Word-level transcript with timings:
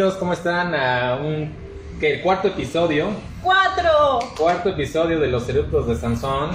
bienvenidos, 0.00 0.18
¿cómo 0.18 0.32
están? 0.32 0.74
A 0.74 1.16
un 1.16 1.52
¿qué? 2.00 2.14
el 2.14 2.22
cuarto 2.22 2.48
episodio. 2.48 3.10
¡Cuatro! 3.42 4.18
Cuarto 4.34 4.70
episodio 4.70 5.20
de 5.20 5.28
los 5.28 5.46
eructos 5.46 5.88
de 5.88 5.94
Sansón. 5.94 6.52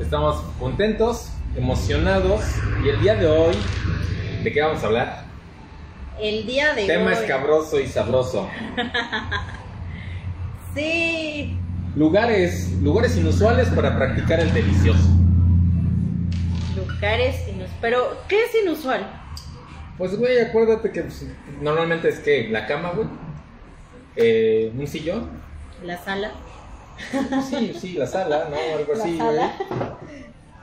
Estamos 0.00 0.42
contentos, 0.58 1.28
emocionados 1.56 2.40
y 2.84 2.88
el 2.88 3.00
día 3.00 3.14
de 3.14 3.28
hoy, 3.28 3.54
¿de 4.42 4.52
qué 4.52 4.60
vamos 4.60 4.82
a 4.82 4.86
hablar? 4.86 5.24
El 6.20 6.44
día 6.44 6.74
de 6.74 6.88
Tema 6.88 7.10
hoy. 7.10 7.12
escabroso 7.12 7.78
y 7.78 7.86
sabroso. 7.86 8.48
Sí. 10.74 11.56
Lugares, 11.94 12.72
lugares 12.80 13.16
inusuales 13.16 13.68
para 13.68 13.94
practicar 13.94 14.40
el 14.40 14.52
delicioso. 14.54 15.06
Lugares 16.74 17.36
inusuales. 17.46 17.76
Pero, 17.80 18.16
¿qué 18.26 18.42
es 18.42 18.50
inusual? 18.64 19.21
Pues, 19.98 20.16
güey, 20.18 20.40
acuérdate 20.40 20.90
que 20.90 21.02
pues, 21.02 21.26
normalmente 21.60 22.08
es 22.08 22.18
que 22.20 22.48
la 22.48 22.66
cama, 22.66 22.92
güey. 22.94 23.06
Eh, 24.16 24.72
un 24.76 24.86
sillón. 24.86 25.30
La 25.84 25.96
sala. 25.98 26.30
Sí, 27.48 27.72
sí, 27.78 27.92
la 27.94 28.06
sala, 28.06 28.48
¿no? 28.50 28.56
Algo 28.78 28.92
así, 28.92 29.16
güey. 29.18 29.38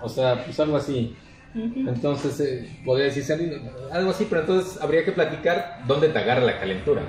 O 0.01 0.07
sea, 0.09 0.43
pues 0.45 0.59
algo 0.59 0.77
así. 0.77 1.15
Entonces, 1.55 2.39
eh, 2.41 2.69
podría 2.85 3.05
decirse 3.05 3.33
algo- 3.33 3.55
algo 3.91 4.11
así, 4.11 4.27
pero 4.29 4.41
entonces 4.41 4.79
habría 4.81 5.03
que 5.03 5.11
platicar 5.11 5.81
dónde 5.87 6.09
te 6.09 6.19
agarra 6.19 6.41
la 6.41 6.59
calentura. 6.59 7.01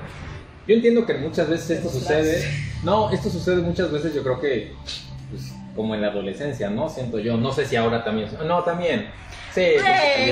Yo 0.66 0.74
entiendo 0.74 1.04
que 1.06 1.14
muchas 1.14 1.48
veces 1.48 1.70
esto 1.78 1.90
sucede. 1.90 2.42
No, 2.82 3.10
esto 3.10 3.28
sucede 3.28 3.60
muchas 3.62 3.90
veces, 3.92 4.14
yo 4.14 4.22
creo 4.22 4.40
que, 4.40 4.72
pues, 5.30 5.52
como 5.76 5.94
en 5.94 6.00
la 6.02 6.08
adolescencia, 6.08 6.70
¿no? 6.70 6.88
Siento 6.88 7.18
yo. 7.18 7.36
No 7.36 7.52
sé 7.52 7.66
si 7.66 7.76
ahora 7.76 8.02
también. 8.02 8.28
No, 8.46 8.62
también. 8.64 9.06
Sí. 9.54 9.72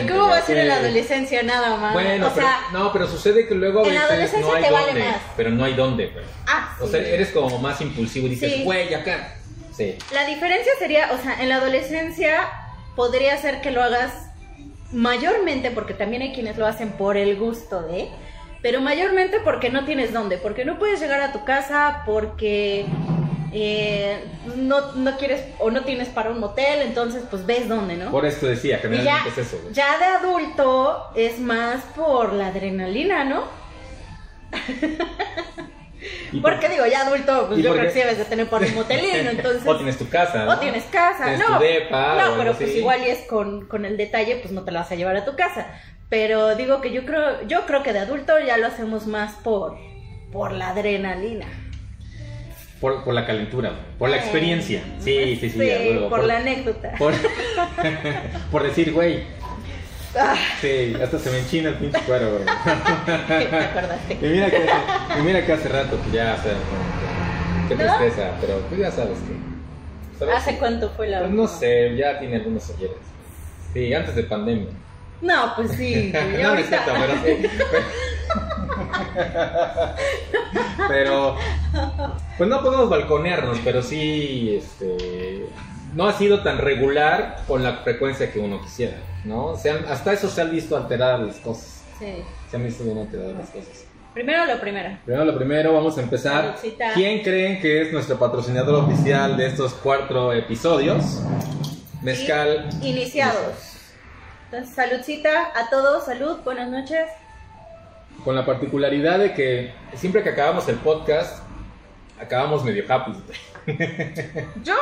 ¿Cómo 0.09 0.29
va 0.29 0.39
a 0.39 0.43
ser 0.43 0.59
en 0.59 0.69
la 0.69 0.77
adolescencia 0.77 1.43
nada 1.43 1.77
más? 1.77 1.93
Bueno, 1.93 2.27
o 2.29 2.31
pero, 2.35 2.47
sea, 2.47 2.61
no, 2.73 2.93
pero 2.93 3.07
sucede 3.09 3.49
que 3.49 3.55
luego 3.55 3.85
a 3.85 3.89
en 3.89 3.95
la 3.95 4.07
veces 4.07 4.41
no 4.41 4.47
adolescencia 4.53 4.57
hay 4.57 4.63
te 4.65 4.71
vale 4.71 4.87
dónde. 4.93 5.05
más. 5.11 5.21
Pero 5.37 5.51
no 5.51 5.65
hay 5.65 5.75
dónde, 5.75 6.07
pues. 6.09 6.27
ah, 6.47 6.77
O 6.81 6.87
sí. 6.87 6.93
sea, 6.93 7.01
eres 7.01 7.31
como 7.31 7.59
más 7.59 7.81
impulsivo 7.81 8.27
y 8.27 8.31
dices, 8.31 8.53
Sí. 8.53 8.63
güey, 8.65 8.95
acá. 8.95 9.35
Sí. 9.77 9.97
La 10.13 10.25
diferencia 10.27 10.73
sería, 10.79 11.11
o 11.13 11.19
sea, 11.23 11.43
en 11.43 11.49
la 11.49 11.57
adolescencia 11.57 12.49
podría 12.97 13.37
ser 13.39 13.61
que 13.61 13.71
lo 13.71 13.83
hagas 13.83 14.13
mayormente, 14.93 15.71
porque 15.71 15.95
también 15.95 16.23
hay 16.23 16.33
quienes 16.33 16.57
lo 16.57 16.67
hacen 16.67 16.91
por 16.93 17.17
el 17.17 17.37
gusto 17.37 17.83
de, 17.83 18.09
pero 18.63 18.81
mayormente 18.81 19.39
porque 19.45 19.71
no 19.71 19.85
tienes 19.85 20.13
dónde, 20.13 20.39
porque 20.39 20.65
no 20.65 20.79
puedes 20.79 21.01
llegar 21.01 21.21
a 21.21 21.33
tu 21.33 21.45
casa, 21.45 22.03
porque 22.07 22.87
eh, 23.53 24.25
no, 24.57 24.93
no 24.93 25.17
quieres 25.17 25.43
o 25.59 25.71
no 25.71 25.83
tienes 25.85 26.09
para 26.09 26.31
un 26.31 26.41
motel, 26.41 26.83
entonces 26.83 27.23
pues 27.31 27.47
ves 27.47 27.69
dónde, 27.69 27.97
¿no? 27.97 28.11
Por 28.11 28.27
esto 28.27 28.47
decía, 28.47 28.77
y 28.77 28.83
ya, 28.83 28.83
generalmente 28.89 29.29
es 29.31 29.39
eso, 29.39 29.59
ya 29.73 29.99
de 29.99 30.05
adulto 30.05 31.11
es 31.15 31.39
más 31.39 31.83
por 31.97 32.33
la 32.35 32.49
adrenalina, 32.49 33.25
¿no? 33.25 33.45
Por- 36.31 36.43
Porque 36.43 36.69
digo, 36.69 36.87
ya 36.87 37.01
adulto, 37.07 37.47
pues 37.49 37.59
¿Y 37.59 37.63
yo 37.63 37.73
creo 37.73 37.85
que 37.87 37.91
sí 37.91 37.99
debes 37.99 38.19
de 38.19 38.25
tener 38.25 38.49
por 38.49 38.63
un 38.63 38.75
motelino, 38.75 39.31
entonces... 39.31 39.63
O 39.67 39.77
tienes 39.77 39.99
tu 39.99 40.09
casa. 40.09 40.45
¿no? 40.45 40.53
O 40.53 40.59
tienes 40.59 40.85
casa, 40.85 41.25
Tienes 41.25 41.41
no. 41.49 41.57
tu 41.57 41.63
depa, 41.65 42.15
no, 42.15 42.37
pero 42.39 42.55
pues 42.55 42.77
igual 42.77 43.01
y 43.05 43.11
es 43.11 43.27
con, 43.27 43.67
con 43.67 43.85
el 43.85 43.97
detalle, 43.97 44.37
pues 44.37 44.53
no 44.53 44.63
te 44.63 44.71
la 44.71 44.81
vas 44.81 44.93
a 44.93 44.95
llevar 44.95 45.17
a 45.17 45.25
tu 45.25 45.35
casa. 45.35 45.67
Pero 46.09 46.55
digo 46.55 46.81
que 46.81 46.93
yo 46.93 47.05
creo, 47.05 47.43
yo 47.49 47.67
creo 47.67 47.83
que 47.83 47.93
de 47.93 47.99
adulto 47.99 48.39
ya 48.39 48.57
lo 48.59 48.67
hacemos 48.69 49.07
más 49.07 49.35
por, 49.43 49.77
por 50.31 50.53
la 50.53 50.69
adrenalina. 50.69 51.47
Por, 52.81 53.03
por 53.03 53.13
la 53.13 53.27
calentura, 53.27 53.73
por 53.99 54.09
la 54.09 54.17
experiencia. 54.19 54.83
Sí, 55.01 55.37
sí, 55.41 55.51
sí. 55.51 55.51
Sí, 55.51 55.59
huevo. 55.59 56.09
por, 56.09 56.25
la 56.25 56.39
anécdota. 56.39 56.93
Por, 56.97 57.13
por 58.53 58.63
decir, 58.63 58.93
güey. 58.93 59.25
Ah, 60.17 60.37
Sí, 60.61 60.95
hasta 61.03 61.19
se 61.19 61.31
me 61.31 61.39
enchina 61.41 61.71
el 61.71 61.75
pinche 61.75 62.01
cuero, 62.07 62.31
güey. 62.35 62.45
¿Te 63.27 63.57
acordaste? 63.57 64.15
Y 64.15 64.29
mira 64.29 64.51
que 64.51 64.67
y 65.19 65.23
mira 65.23 65.45
que 65.45 65.53
hace 65.53 65.69
rato 65.69 65.99
que 66.05 66.17
ya, 66.17 66.37
o 66.39 66.43
sea, 66.43 66.55
qué 67.69 67.75
¿No? 67.75 67.97
tristeza, 67.97 68.31
pero 68.41 68.55
tú 68.71 68.77
ya 68.77 68.91
sabes 68.91 69.19
que. 69.19 70.19
¿sabes? 70.19 70.37
¿Hace 70.37 70.59
cuánto 70.59 70.91
fue 70.91 71.09
la 71.09 71.21
Pues 71.21 71.33
no 71.33 71.47
sé, 71.49 71.97
ya 71.97 72.19
tiene 72.19 72.37
algunos 72.37 72.71
ayeres. 72.71 72.97
Sí, 73.75 73.93
antes 73.93 74.15
de 74.15 74.23
pandemia. 74.23 74.69
No, 75.21 75.53
pues 75.57 75.73
sí. 75.73 76.13
güey, 76.31 76.43
no, 76.43 76.55
no 76.55 76.61
es 76.61 76.69
cierto, 76.69 76.93
pero 76.99 77.15
sí. 77.25 77.49
Pero, 80.89 81.37
pues 82.39 82.49
no 82.49 82.63
podemos 82.63 82.89
balconearnos, 82.89 83.59
pero 83.65 83.83
sí, 83.83 84.57
este, 84.57 85.47
no 85.95 86.07
ha 86.07 86.13
sido 86.13 86.43
tan 86.43 86.59
regular 86.59 87.43
con 87.47 87.63
la 87.63 87.79
frecuencia 87.79 88.33
que 88.33 88.39
uno 88.39 88.61
quisiera, 88.63 88.97
¿no? 89.25 89.57
Se 89.57 89.71
han- 89.71 89.85
hasta 89.87 90.13
eso 90.13 90.29
se 90.29 90.41
han 90.41 90.51
visto 90.51 90.77
alteradas 90.77 91.21
las 91.21 91.37
cosas. 91.37 91.83
Sí. 91.99 92.23
Se 92.51 92.57
han 92.57 92.65
visto 92.65 92.85
bien 92.85 92.99
alteradas 92.99 93.35
las 93.37 93.51
cosas. 93.51 93.85
Primero 94.15 94.47
lo 94.47 94.59
primero. 94.61 94.97
Primero 95.05 95.25
lo 95.25 95.37
primero, 95.37 95.73
vamos 95.75 95.99
a 95.99 96.03
empezar. 96.03 96.45
Saludcita. 96.57 96.93
¿Quién 96.95 97.23
creen 97.23 97.61
que 97.61 97.83
es 97.83 97.93
nuestro 97.93 98.19
patrocinador 98.19 98.85
oficial 98.85 99.37
de 99.37 99.47
estos 99.47 99.75
cuatro 99.75 100.33
episodios? 100.33 101.21
Mezcal. 102.03 102.69
Y- 102.81 102.89
Iniciados. 102.91 103.75
Entonces, 104.51 104.75
saludcita 104.75 105.53
a 105.55 105.69
todos, 105.71 106.05
salud, 106.07 106.39
buenas 106.45 106.71
noches. 106.71 107.07
Con 108.25 108.35
la 108.35 108.47
particularidad 108.47 109.19
de 109.19 109.35
que 109.35 109.73
siempre 109.95 110.23
que 110.23 110.31
acabamos 110.31 110.69
el 110.69 110.77
podcast, 110.77 111.43
acabamos 112.21 112.65
medio 112.65 112.85
happy. 112.89 113.13
¿Yo? 114.65 114.75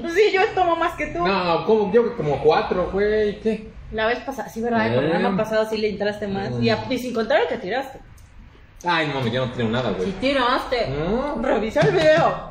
Pues 0.00 0.14
sí, 0.14 0.30
yo 0.32 0.42
tomo 0.54 0.76
más 0.76 0.94
que 0.96 1.06
tú. 1.08 1.26
No, 1.26 1.64
como, 1.66 1.92
yo 1.92 2.16
como 2.16 2.38
cuatro, 2.42 2.90
güey, 2.92 3.40
¿qué? 3.40 3.70
La 3.92 4.06
vez 4.06 4.20
pasada, 4.20 4.48
sí, 4.48 4.60
¿verdad? 4.62 4.86
El 4.86 4.94
Eh. 4.94 5.08
programa 5.08 5.36
pasado 5.36 5.68
sí 5.68 5.76
le 5.78 5.88
entraste 5.90 6.28
más. 6.28 6.50
Mm. 6.50 6.62
Y, 6.62 6.70
a- 6.70 6.84
y 6.88 6.98
sin 6.98 7.12
contar 7.12 7.40
el 7.42 7.48
que 7.48 7.56
tiraste. 7.58 7.98
Ay, 8.84 9.08
no, 9.12 9.26
yo 9.26 9.46
no 9.46 9.52
tengo 9.52 9.70
nada, 9.70 9.90
Sí 9.90 9.96
güey. 9.98 10.12
tiraste. 10.12 10.86
No. 10.88 11.42
Revisa 11.42 11.80
el 11.80 11.92
video. 11.92 12.50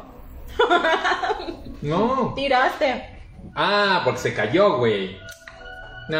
No. 1.81 2.33
Tiraste. 2.35 3.19
Ah, 3.55 4.01
porque 4.03 4.19
se 4.19 4.33
cayó, 4.33 4.77
güey. 4.77 5.17
No, 6.09 6.17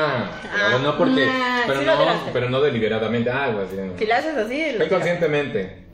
pero 0.68 0.80
no 0.80 0.98
porque. 0.98 1.26
nah, 1.26 1.64
pero, 1.68 1.80
Ah, 1.80 1.82
sí 1.82 1.86
lo 1.86 1.96
no, 1.96 2.00
tiraste. 2.02 2.30
pero 2.32 2.50
no 2.50 2.62
deliberadamente. 2.62 3.30
Ah, 3.30 3.50
güey. 3.50 3.68
sí. 3.68 3.76
Si 3.98 4.06
le 4.06 4.14
haces 4.14 4.38
así, 4.38 4.72
lo 4.72 4.78
Fue 4.78 4.88
conscientemente. 4.88 5.89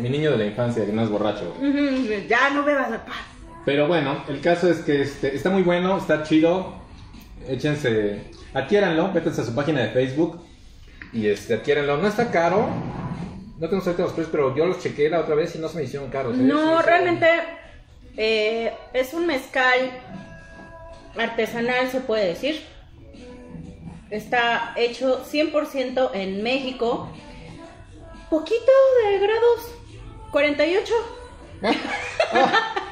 Mi 0.00 0.08
niño 0.08 0.30
de 0.32 0.38
la 0.38 0.46
infancia 0.46 0.84
que 0.84 0.92
no 0.92 1.02
es 1.02 1.08
borracho. 1.08 1.54
Ya 2.28 2.50
no 2.50 2.64
bebas. 2.64 2.90
pa. 2.90 3.12
Pero 3.64 3.86
bueno, 3.86 4.24
el 4.28 4.40
caso 4.40 4.70
es 4.70 4.78
que 4.78 5.02
este, 5.02 5.34
está 5.34 5.50
muy 5.50 5.62
bueno, 5.62 5.98
está 5.98 6.22
chido. 6.22 6.74
Échense, 7.48 8.30
adquiéranlo, 8.54 9.12
métanse 9.12 9.42
a 9.42 9.44
su 9.44 9.54
página 9.54 9.80
de 9.82 9.88
Facebook 9.90 10.40
y 11.12 11.26
este, 11.28 11.54
adquiéranlo. 11.54 11.98
No 11.98 12.08
está 12.08 12.30
caro. 12.30 12.68
No 13.58 13.68
tengo 13.68 13.82
ahorita 13.82 14.02
los 14.02 14.12
precios, 14.12 14.32
pero 14.32 14.56
yo 14.56 14.64
los 14.64 14.78
chequé 14.80 15.10
la 15.10 15.20
otra 15.20 15.34
vez 15.34 15.54
y 15.54 15.58
no 15.58 15.68
se 15.68 15.76
me 15.76 15.84
hicieron 15.84 16.08
caros. 16.08 16.34
¿eh? 16.34 16.40
No, 16.40 16.78
sí. 16.78 16.86
realmente 16.86 17.26
eh, 18.16 18.72
es 18.94 19.12
un 19.12 19.26
mezcal 19.26 19.90
artesanal, 21.18 21.88
se 21.88 22.00
puede 22.00 22.26
decir. 22.26 22.62
Está 24.10 24.72
hecho 24.76 25.24
100% 25.24 26.10
en 26.14 26.42
México. 26.42 27.10
Poquito 28.30 28.72
de 29.04 29.18
grados. 29.18 29.74
48. 30.30 30.94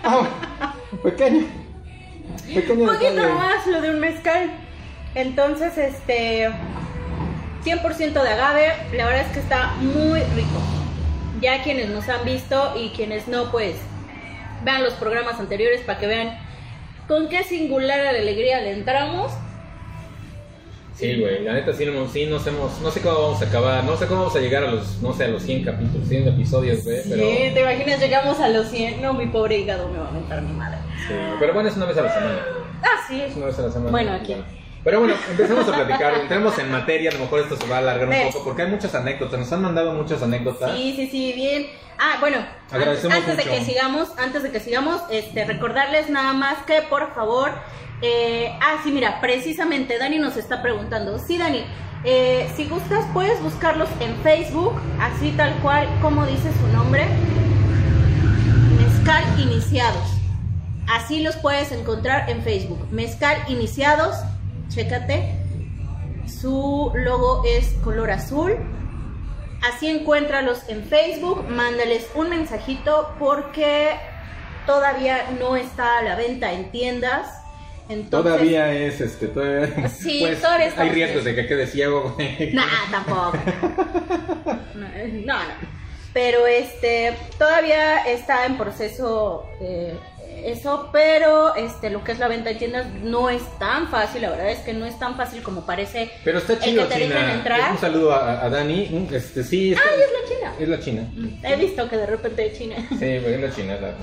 Ah, 0.02 0.74
pequeño. 1.02 1.46
Pequeño 2.52 2.80
Un 2.84 2.86
poquito 2.86 3.12
detalle. 3.12 3.32
más 3.34 3.66
lo 3.66 3.80
de 3.80 3.90
un 3.90 4.00
mezcal. 4.00 4.50
Entonces, 5.14 5.78
este 5.78 6.50
100% 7.64 8.22
de 8.22 8.28
agave, 8.28 8.72
la 8.96 9.06
verdad 9.06 9.22
es 9.26 9.32
que 9.32 9.40
está 9.40 9.74
muy 9.80 10.20
rico. 10.20 10.60
Ya 11.40 11.62
quienes 11.62 11.88
nos 11.88 12.08
han 12.08 12.24
visto 12.24 12.74
y 12.76 12.90
quienes 12.90 13.28
no, 13.28 13.50
pues 13.52 13.76
vean 14.64 14.82
los 14.82 14.94
programas 14.94 15.38
anteriores 15.38 15.82
para 15.82 15.98
que 16.00 16.06
vean 16.08 16.38
con 17.06 17.28
qué 17.28 17.44
singular 17.44 18.00
alegría 18.06 18.60
le 18.60 18.72
entramos. 18.72 19.32
Sí, 20.98 21.20
güey, 21.20 21.44
la 21.44 21.52
neta 21.52 21.72
sí, 21.72 21.86
no, 21.86 22.08
sí 22.08 22.26
nos 22.26 22.44
hemos, 22.48 22.80
no 22.80 22.90
sé 22.90 23.00
cómo 23.00 23.22
vamos 23.22 23.40
a 23.40 23.44
acabar, 23.44 23.84
no 23.84 23.96
sé 23.96 24.06
cómo 24.08 24.22
vamos 24.22 24.34
a 24.34 24.40
llegar 24.40 24.64
a 24.64 24.72
los, 24.72 25.00
no 25.00 25.12
sé, 25.12 25.26
a 25.26 25.28
los 25.28 25.44
100 25.44 25.64
capítulos, 25.64 26.08
100 26.08 26.26
episodios, 26.26 26.82
güey, 26.82 27.02
Sí, 27.04 27.10
pero, 27.10 27.54
te 27.54 27.60
imaginas, 27.60 28.00
llegamos 28.00 28.40
a 28.40 28.48
los 28.48 28.68
100. 28.68 29.00
No, 29.00 29.14
mi 29.14 29.26
pobre 29.26 29.58
hígado 29.58 29.88
me 29.88 29.98
va 30.00 30.08
a 30.08 30.10
mentar 30.10 30.42
mi 30.42 30.52
madre. 30.54 30.78
sí, 31.06 31.14
pero 31.38 31.54
bueno, 31.54 31.68
es 31.68 31.76
una 31.76 31.86
vez 31.86 31.96
a 31.98 32.02
la 32.02 32.12
semana. 32.12 32.38
Ah, 32.82 33.04
sí. 33.06 33.20
Es 33.20 33.36
una 33.36 33.46
vez 33.46 33.58
a 33.60 33.62
la 33.62 33.70
semana. 33.70 33.90
Bueno, 33.92 34.12
aquí. 34.12 34.34
Pero 34.82 35.00
bueno, 35.00 35.14
empecemos 35.30 35.68
a 35.68 35.72
platicar, 35.72 36.14
entremos 36.14 36.58
en 36.58 36.72
materia, 36.72 37.10
a 37.10 37.14
lo 37.14 37.20
mejor 37.20 37.40
esto 37.40 37.56
se 37.56 37.66
va 37.68 37.76
a 37.76 37.78
alargar 37.78 38.08
un 38.08 38.32
poco, 38.32 38.44
porque 38.44 38.62
hay 38.62 38.70
muchas 38.70 38.94
anécdotas, 38.94 39.38
nos 39.38 39.52
han 39.52 39.62
mandado 39.62 39.92
muchas 39.92 40.20
anécdotas. 40.22 40.76
Sí, 40.76 40.94
sí, 40.96 41.08
sí, 41.08 41.32
bien. 41.32 41.66
Ah, 41.98 42.16
bueno, 42.20 42.38
Agradecemos 42.70 43.16
antes 43.16 43.36
de 43.36 43.42
que 43.44 43.64
sigamos, 43.64 44.18
antes 44.18 44.42
de 44.42 44.50
que 44.50 44.60
sigamos, 44.60 45.02
este, 45.10 45.44
recordarles 45.44 46.10
nada 46.10 46.32
más 46.32 46.58
que 46.64 46.82
por 46.82 47.12
favor, 47.14 47.50
eh, 48.02 48.56
ah, 48.60 48.80
sí, 48.84 48.92
mira, 48.92 49.20
precisamente 49.20 49.98
Dani 49.98 50.18
nos 50.18 50.36
está 50.36 50.62
preguntando, 50.62 51.18
sí, 51.18 51.38
Dani, 51.38 51.64
eh, 52.04 52.48
si 52.54 52.66
gustas 52.66 53.04
puedes 53.12 53.42
buscarlos 53.42 53.88
en 54.00 54.14
Facebook, 54.22 54.74
así 55.00 55.32
tal 55.32 55.52
cual 55.60 55.88
como 56.00 56.24
dice 56.26 56.50
su 56.60 56.68
nombre, 56.68 57.06
Mezcal 58.78 59.24
Iniciados. 59.40 60.18
Así 60.88 61.22
los 61.22 61.36
puedes 61.36 61.72
encontrar 61.72 62.30
en 62.30 62.42
Facebook. 62.42 62.86
Mezcal 62.90 63.36
Iniciados, 63.48 64.16
chécate. 64.68 65.34
Su 66.26 66.92
logo 66.94 67.42
es 67.44 67.72
color 67.84 68.10
azul. 68.10 68.56
Así 69.62 69.88
encuéntralos 69.88 70.68
en 70.68 70.84
Facebook, 70.84 71.48
mándales 71.48 72.06
un 72.14 72.30
mensajito 72.30 73.14
porque 73.18 73.96
todavía 74.66 75.30
no 75.38 75.56
está 75.56 75.98
a 75.98 76.02
la 76.02 76.14
venta 76.14 76.52
en 76.52 76.70
tiendas. 76.70 77.26
Entonces, 77.88 78.10
Todavía 78.10 78.72
es, 78.74 79.00
este, 79.00 79.28
todavía, 79.28 79.88
Sí, 80.00 80.18
pues, 80.20 80.40
todavía 80.40 80.72
hay 80.76 80.90
riesgos 80.90 81.24
de 81.24 81.34
que 81.34 81.46
quede 81.46 81.66
ciego, 81.66 82.14
güey. 82.16 82.52
Nah, 82.52 82.64
tampoco. 82.90 83.32
No, 84.74 84.86
eh, 84.94 85.22
no, 85.26 85.34
no. 85.34 85.78
Pero 86.12 86.46
este, 86.46 87.14
todavía 87.38 87.98
está 88.06 88.46
en 88.46 88.56
proceso 88.56 89.48
eh, 89.60 89.94
eso, 90.44 90.88
pero 90.92 91.54
este, 91.56 91.90
lo 91.90 92.02
que 92.04 92.12
es 92.12 92.18
la 92.18 92.28
venta 92.28 92.50
en 92.50 92.58
tiendas 92.58 92.86
no 93.02 93.28
es 93.28 93.42
tan 93.58 93.88
fácil, 93.88 94.22
la 94.22 94.30
verdad 94.30 94.50
es 94.50 94.60
que 94.60 94.72
no 94.72 94.86
es 94.86 94.98
tan 94.98 95.16
fácil 95.16 95.42
como 95.42 95.66
parece. 95.66 96.10
Pero 96.24 96.38
está 96.38 96.58
chido, 96.58 96.88
que 96.88 96.94
te 96.94 97.00
dejan 97.00 97.22
China. 97.22 97.34
entrar. 97.34 97.72
Un 97.72 97.78
saludo 97.78 98.12
a, 98.14 98.44
a 98.44 98.48
Dani. 98.50 98.88
Un- 98.92 99.08
Este, 99.14 99.42
sí, 99.44 99.72
está- 99.72 99.82
¡Ay, 99.88 100.00
es 100.00 100.10
la 100.12 100.28
China! 100.36 100.52
es 100.60 100.68
la 100.68 100.80
China. 100.80 101.48
He 101.48 101.56
visto 101.56 101.88
que 101.88 101.96
de 101.96 102.06
repente 102.06 102.42
hay 102.42 102.52
China. 102.56 102.76
Sí, 102.90 103.04
es 103.04 103.40
la 103.40 103.50
China, 103.54 103.74
es 103.74 103.80
la. 103.82 103.94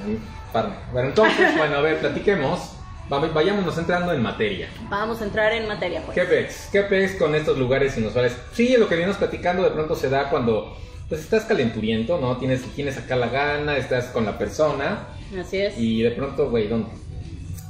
Bueno, 0.91 1.09
entonces, 1.09 1.55
bueno, 1.57 1.77
a 1.77 1.81
ver, 1.81 1.99
platiquemos. 1.99 2.74
Vayámonos 3.09 3.77
entrando 3.77 4.11
en 4.13 4.21
materia. 4.21 4.67
Vamos 4.89 5.21
a 5.21 5.25
entrar 5.25 5.53
en 5.53 5.67
materia, 5.67 6.01
pues. 6.05 6.15
¿Qué 6.15 6.23
ves? 6.25 6.69
¿Qué 6.71 6.81
ves 6.81 7.15
con 7.15 7.35
estos 7.35 7.57
lugares 7.57 7.97
inusuales? 7.97 8.35
Sí, 8.53 8.75
lo 8.77 8.87
que 8.87 8.95
vienes 8.95 9.17
platicando 9.17 9.63
de 9.63 9.71
pronto 9.71 9.95
se 9.95 10.09
da 10.09 10.29
cuando 10.29 10.75
pues 11.07 11.21
estás 11.21 11.43
calenturiento, 11.43 12.19
¿no? 12.19 12.37
Tienes, 12.37 12.63
tienes 12.75 12.97
acá 12.97 13.15
la 13.15 13.27
gana, 13.27 13.77
estás 13.77 14.05
con 14.05 14.25
la 14.25 14.39
persona 14.39 15.07
Así 15.39 15.57
es. 15.57 15.77
y 15.77 16.01
de 16.01 16.11
pronto, 16.11 16.49
güey, 16.49 16.67
¿dónde? 16.67 16.89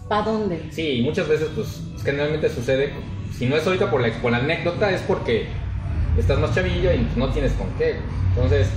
¿Para 0.08 0.22
dónde? 0.22 0.62
Sí, 0.72 1.02
muchas 1.04 1.28
veces, 1.28 1.50
pues, 1.54 1.82
generalmente 2.04 2.48
sucede, 2.50 2.94
si 3.38 3.46
no 3.48 3.58
es 3.58 3.68
ahorita 3.68 3.92
por 3.92 4.00
la, 4.00 4.10
por 4.22 4.32
la 4.32 4.38
anécdota, 4.38 4.90
es 4.92 5.02
porque 5.02 5.48
estás 6.18 6.40
más 6.40 6.56
chavillo 6.56 6.94
y 6.94 7.06
no 7.18 7.30
tienes 7.34 7.52
con 7.54 7.68
qué. 7.78 7.96
Entonces, 8.36 8.70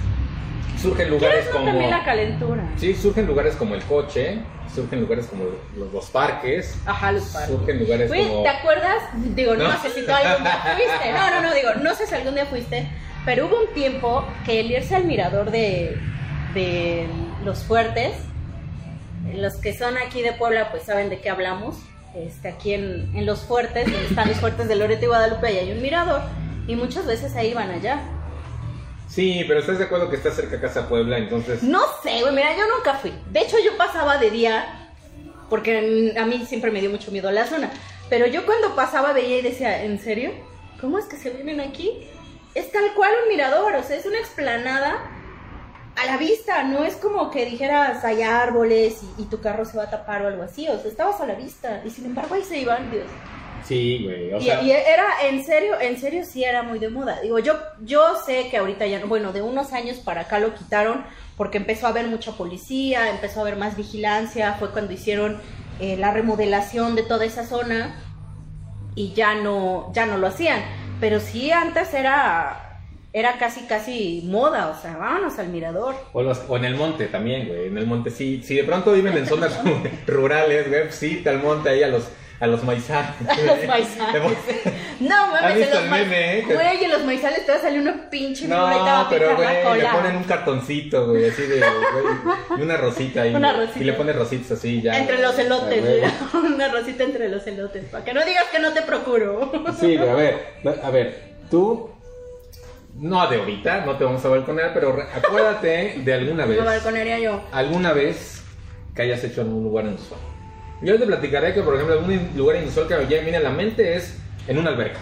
surgen 0.81 1.11
lugares 1.11 1.31
¿Quieres 1.31 1.47
no 1.47 1.53
como... 1.53 1.67
también 1.67 1.91
la 1.91 2.05
calentura? 2.05 2.69
Sí, 2.77 2.95
surgen 2.95 3.27
lugares 3.27 3.57
como 3.57 3.75
el 3.75 3.83
coche, 3.85 4.39
surgen 4.75 5.01
lugares 5.01 5.27
como 5.27 5.45
los, 5.77 5.93
los 5.93 6.07
parques, 6.11 6.77
Ajá, 6.87 7.13
los 7.13 7.25
parques. 7.25 7.51
surgen 7.51 7.79
lugares 7.81 8.11
como... 8.13 8.43
¿te 8.43 8.49
acuerdas? 8.49 9.03
Digo, 9.35 9.57
no, 9.57 9.69
¿No? 9.69 9.81
sé 9.83 9.91
si 9.91 10.05
tú 10.07 10.13
algún 10.13 10.45
día 10.45 10.61
fuiste. 10.77 11.13
No, 11.13 11.31
no, 11.31 11.43
no, 11.43 11.55
digo, 11.55 11.69
no 11.83 11.95
sé 11.95 12.07
si 12.07 12.15
algún 12.15 12.35
día 12.35 12.47
fuiste, 12.47 12.89
pero 13.25 13.47
hubo 13.47 13.61
un 13.61 13.75
tiempo 13.75 14.25
que 14.45 14.61
el 14.61 14.71
irse 14.71 14.95
al 14.97 15.05
mirador 15.05 15.51
de, 15.51 15.99
de 16.55 17.07
los 17.45 17.65
fuertes, 17.65 18.13
los 19.35 19.57
que 19.57 19.77
son 19.77 19.97
aquí 19.99 20.23
de 20.23 20.33
Puebla, 20.33 20.71
pues 20.71 20.85
saben 20.85 21.11
de 21.11 21.21
qué 21.21 21.29
hablamos. 21.31 21.77
Este, 22.15 22.49
aquí 22.49 22.73
en, 22.73 23.11
en 23.15 23.27
los 23.27 23.41
fuertes, 23.41 23.85
donde 23.85 24.07
están 24.07 24.29
los 24.29 24.39
fuertes 24.39 24.67
de 24.69 24.77
Loreto 24.77 25.05
y 25.05 25.09
Guadalupe, 25.09 25.47
ahí 25.47 25.59
hay 25.59 25.73
un 25.73 25.83
mirador, 25.83 26.23
y 26.67 26.75
muchas 26.75 27.07
veces 27.07 27.37
ahí 27.37 27.53
van 27.53 27.71
allá. 27.71 28.01
Sí, 29.09 29.45
pero 29.49 29.61
estás 29.61 29.79
de 29.79 29.85
acuerdo 29.85 30.11
que 30.11 30.17
está 30.17 30.31
cerca 30.31 30.61
Casa 30.61 30.89
Puebla, 30.89 31.19
entonces... 31.19 31.63
No 31.63 31.81
sé, 32.03 32.21
güey, 32.21 32.35
mira, 32.35 32.55
yo 32.57 32.65
nunca 32.77 32.95
fui. 32.95 33.13
De 33.31 33.41
hecho, 33.41 33.57
yo 33.65 33.77
pasaba 33.77 34.19
de 34.19 34.31
día, 34.31 34.91
porque 35.49 36.15
a 36.17 36.27
mí 36.27 36.45
siempre 36.47 36.71
me 36.71 36.81
dio 36.81 36.91
mucho 36.91 37.11
miedo 37.11 37.31
la 37.31 37.47
zona. 37.47 37.71
Pero 38.11 38.27
yo 38.27 38.45
cuando 38.45 38.77
pasaba 38.77 39.13
veía 39.13 39.39
y 39.39 39.43
decía, 39.43 39.83
¿en 39.85 39.99
serio? 39.99 40.33
¿Cómo 40.81 40.99
es 40.99 41.07
que 41.07 41.17
se 41.17 41.31
vienen 41.31 41.61
aquí? 41.61 42.07
Es 42.55 42.71
tal 42.71 42.95
cual 42.95 43.13
un 43.23 43.29
mirador, 43.29 43.75
o 43.77 43.83
sea, 43.83 43.97
es 43.97 44.07
una 44.07 44.19
explanada 44.19 44.99
a 45.97 46.07
la 46.07 46.17
vista, 46.17 46.63
no 46.65 46.85
es 46.85 46.95
como 46.97 47.31
que 47.31 47.45
dijeras 47.45 48.05
hay 48.05 48.23
árboles 48.23 49.01
y, 49.03 49.23
y 49.23 49.25
tu 49.27 49.41
carro 49.41 49.65
se 49.65 49.77
va 49.77 49.85
a 49.85 49.91
tapar 49.91 50.23
o 50.23 50.29
algo 50.29 50.45
así, 50.45 50.69
o 50.69 50.79
sea, 50.79 50.91
estabas 50.91 51.21
a 51.21 51.27
la 51.27 51.35
vista 51.35 51.83
y 51.85 51.91
sin 51.91 52.07
embargo 52.07 52.37
ahí 52.37 52.45
se 52.45 52.59
iban, 52.59 52.89
Dios. 52.91 53.07
Sí, 53.69 54.01
güey, 54.05 54.33
o 54.33 54.39
Y, 54.39 54.45
sea... 54.45 54.63
y 54.63 54.71
era, 54.71 55.05
en 55.29 55.45
serio, 55.45 55.79
en 55.81 55.99
serio 56.01 56.25
sí 56.25 56.43
era 56.43 56.63
muy 56.63 56.79
de 56.79 56.89
moda. 56.89 57.21
Digo, 57.21 57.39
yo, 57.39 57.55
yo 57.83 58.03
sé 58.25 58.49
que 58.51 58.57
ahorita 58.57 58.87
ya 58.87 58.99
no, 59.01 59.07
bueno, 59.07 59.33
de 59.33 59.43
unos 59.43 59.73
años 59.73 59.99
para 59.99 60.23
acá 60.23 60.39
lo 60.39 60.55
quitaron 60.55 61.05
porque 61.37 61.59
empezó 61.59 61.87
a 61.87 61.91
haber 61.91 62.07
mucha 62.07 62.33
policía, 62.33 63.11
empezó 63.11 63.41
a 63.41 63.43
haber 63.43 63.57
más 63.57 63.77
vigilancia, 63.77 64.55
fue 64.59 64.71
cuando 64.71 64.93
hicieron 64.93 65.41
eh, 65.81 65.97
la 65.97 66.13
remodelación 66.13 66.97
de 66.97 67.03
toda 67.05 67.25
esa 67.27 67.47
zona 67.47 67.95
y 68.95 69.13
ya 69.15 69.35
no, 69.35 69.93
ya 69.95 70.07
no 70.07 70.19
lo 70.19 70.27
hacían. 70.27 70.61
Pero 71.01 71.21
sí 71.21 71.53
antes 71.53 71.95
era, 71.95 72.81
era 73.13 73.39
casi, 73.39 73.63
casi 73.67 74.23
moda, 74.27 74.69
o 74.77 74.81
sea, 74.83 74.97
vámonos 74.97 75.39
al 75.39 75.49
mirador. 75.49 75.95
O, 76.13 76.23
los- 76.23 76.43
o 76.49 76.57
en 76.57 76.65
el 76.65 76.75
monte 76.75 77.07
también, 77.07 77.47
güey. 77.47 77.67
En 77.69 77.79
el 77.79 77.87
monte, 77.87 78.11
sí. 78.11 78.43
Si 78.43 78.55
de 78.57 78.65
pronto 78.65 78.93
viven 78.93 79.17
en 79.17 79.27
zonas 79.27 79.57
rurales, 80.07 80.69
güey, 80.69 80.83
pues 80.85 80.95
sí, 80.97 81.23
al 81.27 81.41
monte 81.41 81.69
ahí 81.71 81.83
a 81.85 81.89
los, 81.89 82.09
a 82.41 82.47
los 82.47 82.63
maizales. 82.65 83.11
A 83.29 83.37
los 83.43 83.65
maizales. 83.67 84.39
No, 85.01 85.15
¿Has 85.15 85.43
mames, 85.43 85.59
visto 85.59 85.77
en 85.79 85.85
el 85.85 85.91
ma- 85.91 85.97
meme, 85.99 86.39
eh? 86.41 86.43
Güey, 86.45 86.85
en 86.85 86.91
los 86.91 87.05
maizales 87.05 87.47
te 87.47 87.53
va 87.53 87.59
a 87.59 87.61
salir 87.61 87.81
una 87.83 88.11
pinche 88.11 88.49
No, 88.49 88.69
pero 89.09 89.37
güey, 89.37 89.81
le 89.81 89.89
ponen 89.91 90.17
un 90.17 90.25
cartoncito, 90.25 91.07
güey, 91.07 91.29
así 91.31 91.43
de, 91.43 91.61
güey, 91.61 92.59
y 92.59 92.63
una 92.63 92.77
rosita 92.79 93.23
ahí. 93.23 93.33
Una 93.37 93.53
rosita. 93.53 93.79
Y 93.79 93.85
le 93.85 93.93
pones 93.93 94.17
rositas 94.17 94.51
así 94.59 94.83
ya. 94.83 94.99
Entre 94.99 95.23
los 95.23 95.39
elotes, 95.39 95.81
güey. 95.85 96.03
una 96.53 96.67
rosita 96.69 97.05
entre 97.05 97.29
los 97.29 97.47
elotes, 97.47 97.85
para 97.85 98.05
que 98.05 98.13
no 98.13 98.25
digas 98.25 98.47
que 98.51 98.59
no 98.59 98.73
te 98.73 98.83
procuro. 98.83 99.53
Sí, 99.79 99.97
güey, 99.97 100.09
a 100.09 100.15
ver, 100.15 100.61
a 100.83 100.91
ver, 100.91 101.23
tú, 101.49 101.91
no 102.95 103.25
de 103.29 103.37
ahorita, 103.37 103.83
no 103.85 103.97
te 103.97 104.03
vamos 104.03 104.25
a 104.25 104.29
balconear, 104.31 104.75
pero 104.75 104.99
acuérdate 105.15 105.95
de 106.05 106.13
alguna 106.13 106.45
vez, 106.45 106.59
Me 106.59 106.65
balconearía 106.65 107.21
yo. 107.21 107.41
alguna 107.53 107.93
vez 107.93 108.43
que 108.97 109.03
hayas 109.03 109.23
hecho 109.23 109.43
en 109.43 109.53
un 109.53 109.63
lugar 109.63 109.85
inusual. 109.85 110.19
Yo 110.81 110.99
te 110.99 111.07
platicaré 111.07 111.55
que, 111.55 111.63
por 111.63 111.75
ejemplo, 111.75 111.99
algún 111.99 112.31
lugar 112.37 112.57
inusual 112.57 112.87
que 112.87 112.97
me 112.97 113.05
viene 113.07 113.37
a 113.37 113.41
la 113.41 113.51
mente 113.51 113.97
es 113.97 114.19
en 114.47 114.59
una 114.59 114.71
alberca. 114.71 114.99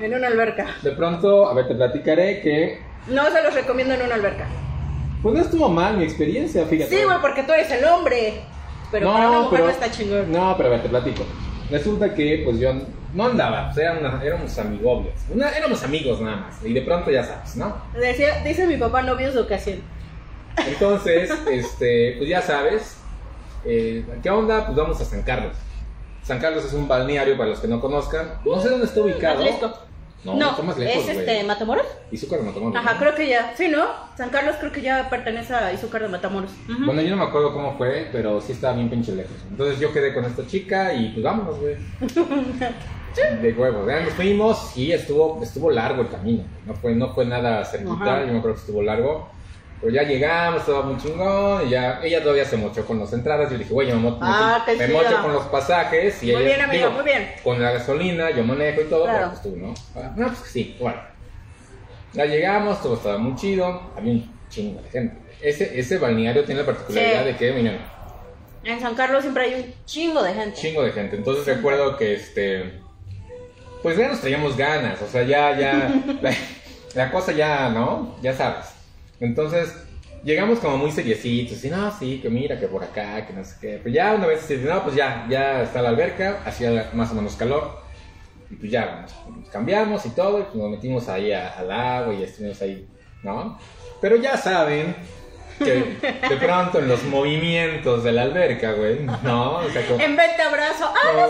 En 0.00 0.14
una 0.14 0.28
alberca. 0.28 0.66
De 0.82 0.92
pronto, 0.92 1.48
a 1.48 1.54
ver, 1.54 1.68
te 1.68 1.74
platicaré 1.74 2.40
que, 2.40 2.80
No 3.08 3.30
se 3.30 3.42
los 3.42 3.52
recomiendo 3.54 3.94
en 3.94 4.02
una 4.02 4.14
alberca. 4.14 4.46
pues 5.22 5.34
no 5.34 5.40
estuvo 5.42 5.68
mal 5.68 5.96
mi 5.98 6.04
experiencia, 6.04 6.64
fíjate. 6.66 6.96
Sí, 6.96 7.04
güey, 7.04 7.18
porque 7.20 7.42
tú 7.42 7.52
eres 7.52 7.70
el 7.70 7.84
hombre. 7.84 8.40
Pero 8.90 9.12
para 9.12 9.28
una 9.28 9.40
mujer 9.40 9.60
no 9.60 9.68
está 9.68 9.90
chingón. 9.90 10.32
No, 10.32 10.54
pero 10.56 10.68
a 10.70 10.72
ver, 10.72 10.82
te 10.82 10.88
platico. 10.88 11.24
Resulta 11.70 12.14
que, 12.14 12.42
pues 12.46 12.58
yo 12.58 12.72
no 13.12 13.26
andaba, 13.26 13.66
pues 13.66 13.78
eran 13.84 13.98
una- 13.98 14.22
éramos 14.24 14.56
amigobios. 14.58 15.14
Una- 15.28 15.50
éramos 15.50 15.82
amigos 15.82 16.20
nada 16.22 16.36
más. 16.36 16.64
Y 16.64 16.72
de 16.72 16.80
pronto 16.80 17.10
ya 17.10 17.22
sabes, 17.22 17.56
¿no? 17.56 17.76
Decía, 17.94 18.42
dice 18.42 18.66
mi 18.66 18.76
papá, 18.78 19.02
novios 19.02 19.34
de 19.34 19.40
ocasión. 19.40 19.80
Entonces, 20.66 21.30
este, 21.50 22.14
pues 22.18 22.30
ya 22.30 22.40
sabes. 22.40 22.97
Eh, 23.64 24.04
¿Qué 24.22 24.30
onda? 24.30 24.66
Pues 24.66 24.76
vamos 24.76 25.00
a 25.00 25.04
San 25.04 25.22
Carlos. 25.22 25.54
San 26.22 26.38
Carlos 26.40 26.64
es 26.64 26.72
un 26.72 26.86
balneario 26.86 27.36
para 27.36 27.50
los 27.50 27.60
que 27.60 27.68
no 27.68 27.80
conozcan. 27.80 28.40
No 28.44 28.60
sé 28.60 28.68
dónde 28.68 28.86
está 28.86 29.00
ubicado. 29.00 29.40
Atlisco. 29.42 29.72
No, 30.24 30.34
No, 30.34 30.50
está 30.50 30.62
más 30.62 30.76
lejos, 30.76 31.08
es 31.08 31.16
este, 31.16 31.44
Matamoros. 31.44 31.86
Izúcar 32.10 32.40
de 32.40 32.46
Matamoros. 32.46 32.76
Ajá, 32.76 32.94
¿no? 32.94 33.00
creo 33.00 33.14
que 33.14 33.28
ya. 33.28 33.54
Sí, 33.56 33.68
¿no? 33.68 33.86
San 34.16 34.30
Carlos 34.30 34.56
creo 34.58 34.72
que 34.72 34.82
ya 34.82 35.08
pertenece 35.08 35.54
a 35.54 35.72
Izúcar 35.72 36.02
de 36.02 36.08
Matamoros. 36.08 36.50
Bueno, 36.84 37.00
yo 37.02 37.10
no 37.10 37.16
me 37.18 37.24
acuerdo 37.24 37.52
cómo 37.54 37.78
fue, 37.78 38.08
pero 38.10 38.40
sí 38.40 38.52
estaba 38.52 38.74
bien 38.74 38.90
pinche 38.90 39.12
lejos. 39.14 39.36
Entonces 39.48 39.78
yo 39.78 39.92
quedé 39.92 40.12
con 40.12 40.24
esta 40.24 40.44
chica 40.46 40.92
y 40.92 41.10
pues 41.10 41.22
vámonos, 41.22 41.60
güey. 41.60 41.76
De 43.42 43.52
huevos, 43.52 43.86
ya 43.88 44.00
nos 44.00 44.12
fuimos 44.12 44.76
y 44.76 44.92
estuvo, 44.92 45.42
estuvo 45.42 45.70
largo 45.70 46.02
el 46.02 46.08
camino. 46.08 46.44
No 46.66 46.74
fue, 46.74 46.94
no 46.94 47.12
fue 47.14 47.24
nada 47.24 47.64
cerquita, 47.64 47.94
Ajá. 47.94 48.20
yo 48.20 48.32
me 48.32 48.38
acuerdo 48.38 48.54
que 48.56 48.60
estuvo 48.60 48.82
largo. 48.82 49.28
Pero 49.80 49.92
ya 49.92 50.02
llegamos, 50.02 50.60
estaba 50.62 50.82
muy 50.82 50.96
chingón 51.00 51.66
y 51.66 51.70
ya, 51.70 52.00
ella 52.02 52.20
todavía 52.20 52.44
se 52.44 52.56
mochó 52.56 52.84
con 52.84 52.98
las 52.98 53.12
entradas. 53.12 53.50
Yo 53.50 53.58
dije, 53.58 53.72
güey, 53.72 53.88
yo 53.88 53.94
me, 53.94 54.02
mo- 54.10 54.18
Ah, 54.20 54.64
me, 54.66 54.88
mocho 54.88 55.22
con 55.22 55.32
los 55.32 55.44
pasajes. 55.46 56.20
Y 56.22 56.26
Muy 56.32 56.36
ella, 56.36 56.44
bien, 56.44 56.60
amigo, 56.62 56.86
digo, 56.86 56.90
muy 56.90 57.04
bien. 57.04 57.30
Con 57.44 57.62
la 57.62 57.70
gasolina, 57.72 58.30
yo 58.30 58.42
manejo 58.42 58.80
y 58.80 58.84
todo, 58.84 59.04
Claro. 59.04 59.18
pero 59.18 59.30
pues 59.30 59.42
tú, 59.42 59.56
¿no? 59.56 59.74
Ah, 59.94 60.12
No, 60.16 60.26
pues 60.26 60.50
sí, 60.50 60.76
bueno. 60.80 61.00
Ya 62.12 62.24
llegamos, 62.24 62.82
todo 62.82 62.94
estaba 62.94 63.18
muy 63.18 63.36
chido, 63.36 63.92
había 63.96 64.12
un 64.14 64.38
chingo 64.48 64.80
de 64.82 64.88
gente. 64.90 65.16
Ese, 65.40 65.78
ese 65.78 65.98
balneario 65.98 66.42
tiene 66.44 66.62
la 66.62 66.66
particularidad 66.66 67.20
Sí. 67.20 67.26
de 67.28 67.36
que, 67.36 67.52
miren, 67.52 67.78
En 68.64 68.80
San 68.80 68.94
Carlos 68.96 69.22
siempre 69.22 69.44
hay 69.44 69.54
un 69.54 69.74
chingo 69.84 70.22
de 70.24 70.34
gente. 70.34 70.56
chingo 70.60 70.82
de 70.82 70.90
gente. 70.90 71.14
Entonces 71.16 71.46
recuerdo 71.46 71.96
que 71.96 72.14
este. 72.14 72.80
Pues 73.82 73.96
ya 73.96 74.08
nos 74.08 74.20
traíamos 74.20 74.56
ganas. 74.56 75.00
O 75.02 75.06
sea, 75.06 75.22
ya, 75.22 75.56
ya. 75.56 75.88
la, 76.20 76.32
la 76.94 77.10
cosa 77.12 77.30
ya, 77.30 77.68
¿no? 77.68 78.16
Ya 78.20 78.32
sabes. 78.34 78.66
Entonces. 79.20 79.74
Llegamos 80.24 80.58
como 80.58 80.78
muy 80.78 80.90
seriecitos, 80.90 81.64
y 81.64 81.70
no, 81.70 81.96
sí, 81.96 82.18
que 82.20 82.28
mira, 82.28 82.58
que 82.58 82.66
por 82.66 82.82
acá, 82.82 83.24
que 83.24 83.32
no 83.32 83.44
sé 83.44 83.54
qué. 83.60 83.80
Pero 83.80 83.94
ya 83.94 84.14
una 84.14 84.26
vez, 84.26 84.48
dice, 84.48 84.64
no, 84.68 84.82
pues 84.82 84.96
ya, 84.96 85.24
ya 85.30 85.62
está 85.62 85.80
la 85.80 85.90
alberca, 85.90 86.40
hacía 86.44 86.90
más 86.92 87.12
o 87.12 87.14
menos 87.14 87.36
calor. 87.36 87.78
Y 88.50 88.56
pues 88.56 88.72
ya, 88.72 89.02
nos, 89.02 89.36
nos 89.38 89.48
cambiamos 89.48 90.04
y 90.06 90.10
todo, 90.10 90.40
y 90.40 90.42
pues 90.42 90.56
nos 90.56 90.70
metimos 90.70 91.08
ahí 91.08 91.30
a- 91.32 91.50
al 91.56 91.70
agua 91.70 92.12
y 92.14 92.24
estuvimos 92.24 92.60
ahí, 92.60 92.88
¿no? 93.22 93.60
Pero 94.00 94.16
ya 94.16 94.36
saben 94.36 94.96
que 95.60 95.96
de 96.28 96.36
pronto 96.36 96.80
en 96.80 96.88
los 96.88 97.04
movimientos 97.04 98.02
de 98.02 98.10
la 98.10 98.22
alberca, 98.22 98.72
güey, 98.72 98.98
¿no? 99.22 99.58
O 99.58 99.70
sea, 99.70 99.86
como- 99.86 100.00
En 100.02 100.16
vez 100.16 100.36
de 100.36 100.42
abrazo. 100.42 100.92
¡Ah, 100.96 101.12
no 101.14 101.28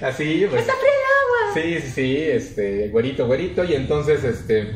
se 0.00 0.04
Así, 0.06 0.46
pues. 0.50 0.62
está 0.62 0.72
fría 0.74 0.92
el 0.92 1.06
agua! 1.22 1.54
Sí, 1.54 1.80
sí, 1.80 1.90
sí, 1.92 2.16
este, 2.20 2.88
güerito, 2.88 3.26
güerito, 3.28 3.62
y 3.62 3.74
entonces, 3.74 4.24
este, 4.24 4.74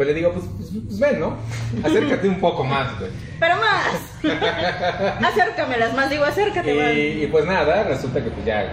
pues 0.00 0.08
le 0.08 0.14
digo, 0.14 0.32
pues, 0.32 0.46
pues, 0.56 0.70
pues 0.86 0.98
ven, 0.98 1.20
¿no? 1.20 1.36
Acércate 1.84 2.26
un 2.26 2.40
poco 2.40 2.64
más, 2.64 2.98
güey. 2.98 3.10
Pero 3.38 3.56
más. 3.56 5.22
Acércamelas 5.30 5.92
más, 5.92 6.08
digo, 6.08 6.24
acércate 6.24 6.72
más. 6.72 6.94
Y, 6.94 7.24
y 7.24 7.26
pues 7.26 7.44
nada, 7.44 7.82
resulta 7.82 8.24
que 8.24 8.30
pues 8.30 8.46
ya 8.46 8.72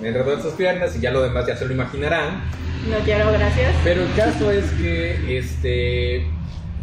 me 0.00 0.08
enredó 0.08 0.32
en 0.32 0.42
sus 0.42 0.54
piernas 0.54 0.96
y 0.96 1.00
ya 1.00 1.12
lo 1.12 1.22
demás 1.22 1.46
ya 1.46 1.56
se 1.56 1.64
lo 1.64 1.72
imaginarán. 1.74 2.42
No 2.90 2.98
quiero, 3.04 3.30
gracias. 3.30 3.72
Pero 3.84 4.02
el 4.02 4.12
caso 4.16 4.50
es 4.50 4.68
que 4.72 5.38
este 5.38 6.26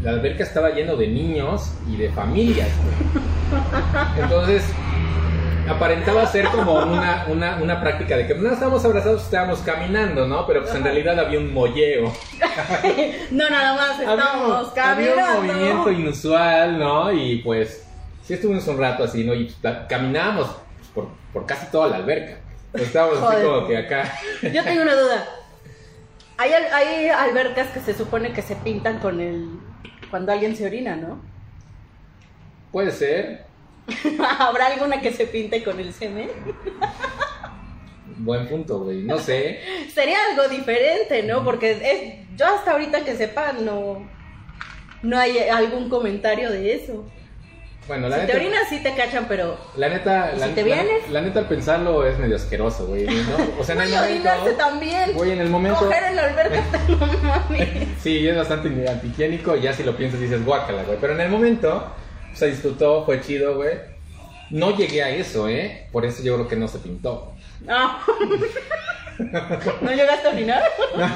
la 0.02 0.12
alberca 0.12 0.44
estaba 0.44 0.70
lleno 0.70 0.96
de 0.96 1.10
niños 1.10 1.74
y 1.86 1.98
de 1.98 2.12
familias. 2.12 2.70
güey. 2.78 4.24
Entonces, 4.24 4.64
aparentaba 5.70 6.26
ser 6.28 6.46
como 6.48 6.74
una, 6.76 7.26
una, 7.28 7.56
una 7.58 7.80
práctica 7.82 8.18
de 8.18 8.28
que 8.28 8.36
no 8.36 8.52
estábamos 8.52 8.84
abrazados, 8.84 9.24
estábamos 9.24 9.60
caminando, 9.60 10.28
¿no? 10.28 10.46
Pero 10.48 10.62
pues 10.64 10.74
en 10.76 10.84
realidad 10.84 11.20
había 11.20 11.40
un 11.40 11.54
molleo. 11.54 12.12
No, 13.32 13.50
nada 13.50 13.76
más 13.76 13.92
Había, 14.00 14.14
estamos 14.26 14.74
un- 14.74 14.80
había 14.80 15.16
caminando. 15.16 15.40
un 15.40 15.48
movimiento 15.48 15.92
inusual, 15.92 16.80
¿no? 16.80 17.12
Y 17.14 17.38
pues, 17.38 17.88
sí 18.24 18.34
estuvimos 18.34 18.68
un 18.68 18.78
rato 18.78 19.04
así, 19.06 19.24
¿no? 19.24 19.34
Y 19.34 19.46
pues, 19.62 19.74
caminábamos 19.88 20.48
por, 20.94 21.08
por 21.32 21.46
casi 21.46 21.68
toda 21.72 21.88
la 21.88 21.96
alberca. 21.98 22.38
Estábamos 22.74 23.18
así 23.18 23.26
Joder. 23.26 23.46
como 23.46 23.68
que 23.68 23.78
acá. 23.78 24.14
Yo 24.42 24.64
tengo 24.64 24.82
una 24.82 24.96
duda. 24.96 25.26
Hay, 26.38 26.52
al- 26.54 26.74
hay 26.74 27.08
albercas 27.10 27.68
que 27.68 27.80
se 27.80 27.94
supone 27.94 28.34
que 28.34 28.42
se 28.42 28.56
pintan 28.58 29.00
con 29.00 29.22
el... 29.22 29.48
Cuando 30.10 30.32
alguien 30.34 30.56
se 30.56 30.66
orina, 30.66 30.96
¿no? 30.98 31.22
Puede 32.72 32.92
ser. 32.92 33.46
¿Habrá 34.40 34.68
alguna 34.68 35.02
que 35.02 35.12
se 35.12 35.26
pinte 35.28 35.64
con 35.64 35.80
el 35.80 35.94
semen? 35.94 36.30
Buen 38.18 38.48
punto, 38.48 38.80
güey. 38.82 39.04
No 39.04 39.18
sé. 39.18 39.60
Sería 39.94 40.18
algo 40.30 40.48
diferente, 40.48 41.24
¿no? 41.24 41.44
Porque 41.44 41.72
es, 41.72 42.38
yo 42.38 42.46
hasta 42.48 42.72
ahorita 42.72 43.04
que 43.04 43.16
sepa 43.16 43.54
no, 43.54 44.08
no 45.02 45.18
hay 45.18 45.38
algún 45.40 45.90
comentario 45.90 46.52
de 46.52 46.76
eso. 46.76 47.06
Bueno, 47.88 48.10
la 48.10 48.18
Si 48.22 48.28
te 48.28 48.34
neta. 48.34 48.40
orinas 48.40 48.70
sí 48.70 48.80
te 48.84 48.94
cachan, 48.94 49.26
pero... 49.28 49.58
La 49.76 49.90
neta, 49.90 50.34
¿Y 50.36 50.40
la, 50.40 50.48
si 50.48 50.54
te 50.54 50.62
la- 50.62 50.66
vienes? 50.76 51.10
la 51.10 51.22
neta 51.22 51.40
al 51.40 51.48
pensarlo 51.48 52.06
es 52.06 52.18
medio 52.20 52.36
asqueroso, 52.36 52.86
güey. 52.86 53.06
¿no? 53.06 53.14
O 53.60 53.64
sea, 53.64 53.74
en 53.76 53.82
el 53.82 53.90
momento. 53.90 54.52
también. 54.56 55.14
Güey, 55.14 55.32
en 55.32 55.40
el 55.42 55.50
momento. 55.50 55.80
Coger 55.80 56.04
en 56.04 56.16
la 56.16 56.24
alberca, 56.26 56.64
no 56.88 57.08
mames. 57.24 57.88
Sí, 58.00 58.28
es 58.28 58.38
bastante 58.38 58.88
antihigiénico 58.88 59.58
y 59.58 59.62
ya 59.62 59.74
si 59.74 59.84
lo 59.84 59.98
piensas 59.98 60.20
dices 60.22 60.46
guácala, 60.46 60.84
güey. 60.84 61.00
Pero 61.02 61.14
en 61.14 61.22
el 61.22 61.30
momento 61.30 61.92
se 62.34 62.48
disfrutó, 62.48 63.06
fue 63.06 63.22
chido, 63.22 63.56
güey. 63.56 63.78
No 64.50 64.76
llegué 64.76 65.02
a 65.04 65.10
eso, 65.10 65.48
¿eh? 65.48 65.88
Por 65.92 66.06
eso 66.06 66.22
yo 66.24 66.36
creo 66.36 66.48
que 66.48 66.56
no 66.58 66.68
se 66.68 66.80
pintó. 66.80 67.34
Ah. 67.68 68.04
¿No 69.82 69.92
llegaste 69.92 70.28
a 70.28 70.32
orinar? 70.32 70.64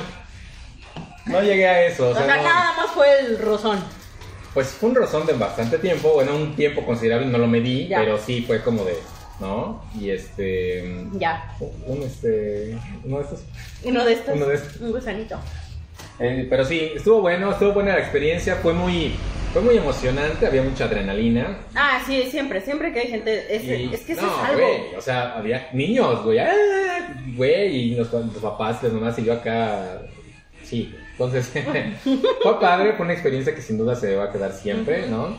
No 1.25 1.41
llegué 1.41 1.67
a 1.67 1.87
eso, 1.87 2.09
o 2.09 2.11
O 2.11 2.13
sea, 2.13 2.23
sea, 2.23 2.35
no- 2.37 2.43
nada 2.43 2.73
más 2.77 2.91
fue 2.91 3.19
el 3.19 3.39
rozón. 3.39 3.83
pues 4.53 4.67
fue 4.67 4.89
un 4.89 4.95
rozón 4.95 5.25
de 5.25 5.33
bastante 5.33 5.79
tiempo, 5.79 6.13
bueno, 6.13 6.35
un 6.35 6.55
tiempo 6.55 6.85
considerable, 6.85 7.25
no 7.25 7.39
lo 7.39 7.47
medí, 7.47 7.87
Ya. 7.87 7.97
pero 7.97 8.19
sí 8.19 8.43
fue 8.43 8.61
como 8.61 8.83
de, 8.85 8.95
¿no? 9.39 9.83
Y 9.99 10.11
este, 10.11 11.07
Ya. 11.13 11.51
un 11.87 12.03
este, 12.03 12.77
uno 13.03 13.17
de 13.17 13.23
estos 13.23 13.39
Uno 13.83 14.05
de 14.05 14.13
estos. 14.13 14.35
Uno 14.35 14.45
de 14.45 14.55
estos. 14.55 14.77
Un 14.81 14.91
gusanito. 14.91 15.39
Eh, 16.19 16.47
pero 16.49 16.63
sí, 16.65 16.91
estuvo 16.95 17.21
bueno, 17.21 17.51
estuvo 17.51 17.73
buena 17.73 17.93
la 17.93 17.99
experiencia, 17.99 18.55
fue 18.55 18.73
muy, 18.73 19.15
fue 19.53 19.61
muy 19.61 19.77
emocionante, 19.77 20.45
había 20.47 20.61
mucha 20.63 20.85
adrenalina. 20.85 21.57
Ah, 21.75 22.01
sí, 22.05 22.23
siempre, 22.31 22.61
siempre 22.61 22.93
que 22.93 23.01
hay 23.01 23.07
gente. 23.07 23.53
Es, 23.55 23.63
Y- 23.63 23.93
es 23.93 24.01
que 24.01 24.13
eso 24.13 24.21
no, 24.21 24.27
es 24.43 24.49
algo. 24.49 24.61
güey, 24.61 24.95
o 24.97 25.01
sea, 25.01 25.37
había 25.37 25.69
niños, 25.73 26.23
güey, 26.23 26.39
¡ah! 26.39 26.51
güey, 27.35 27.75
y 27.75 27.95
los, 27.95 28.11
los 28.11 28.23
papás, 28.41 28.81
las 28.83 28.93
mamás 28.93 29.17
y 29.19 29.25
yo 29.25 29.33
acá, 29.33 30.01
sí. 30.63 30.93
Entonces, 31.11 31.51
fue 32.43 32.59
padre, 32.59 32.93
fue 32.93 33.05
una 33.05 33.13
experiencia 33.13 33.55
que 33.55 33.61
sin 33.61 33.77
duda 33.77 33.95
se 33.95 34.15
va 34.15 34.25
a 34.25 34.31
quedar 34.31 34.51
siempre, 34.51 35.07
¿no? 35.07 35.37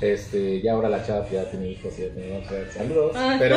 Este, 0.00 0.60
ya 0.62 0.72
ahora 0.74 0.88
la 0.88 1.04
chava 1.04 1.28
ya 1.28 1.44
tiene 1.50 1.70
hijos 1.70 1.92
y 1.98 2.02
ya 2.02 2.14
tiene 2.14 2.44
saludos, 2.72 3.12
Ah. 3.16 3.34
pero, 3.38 3.56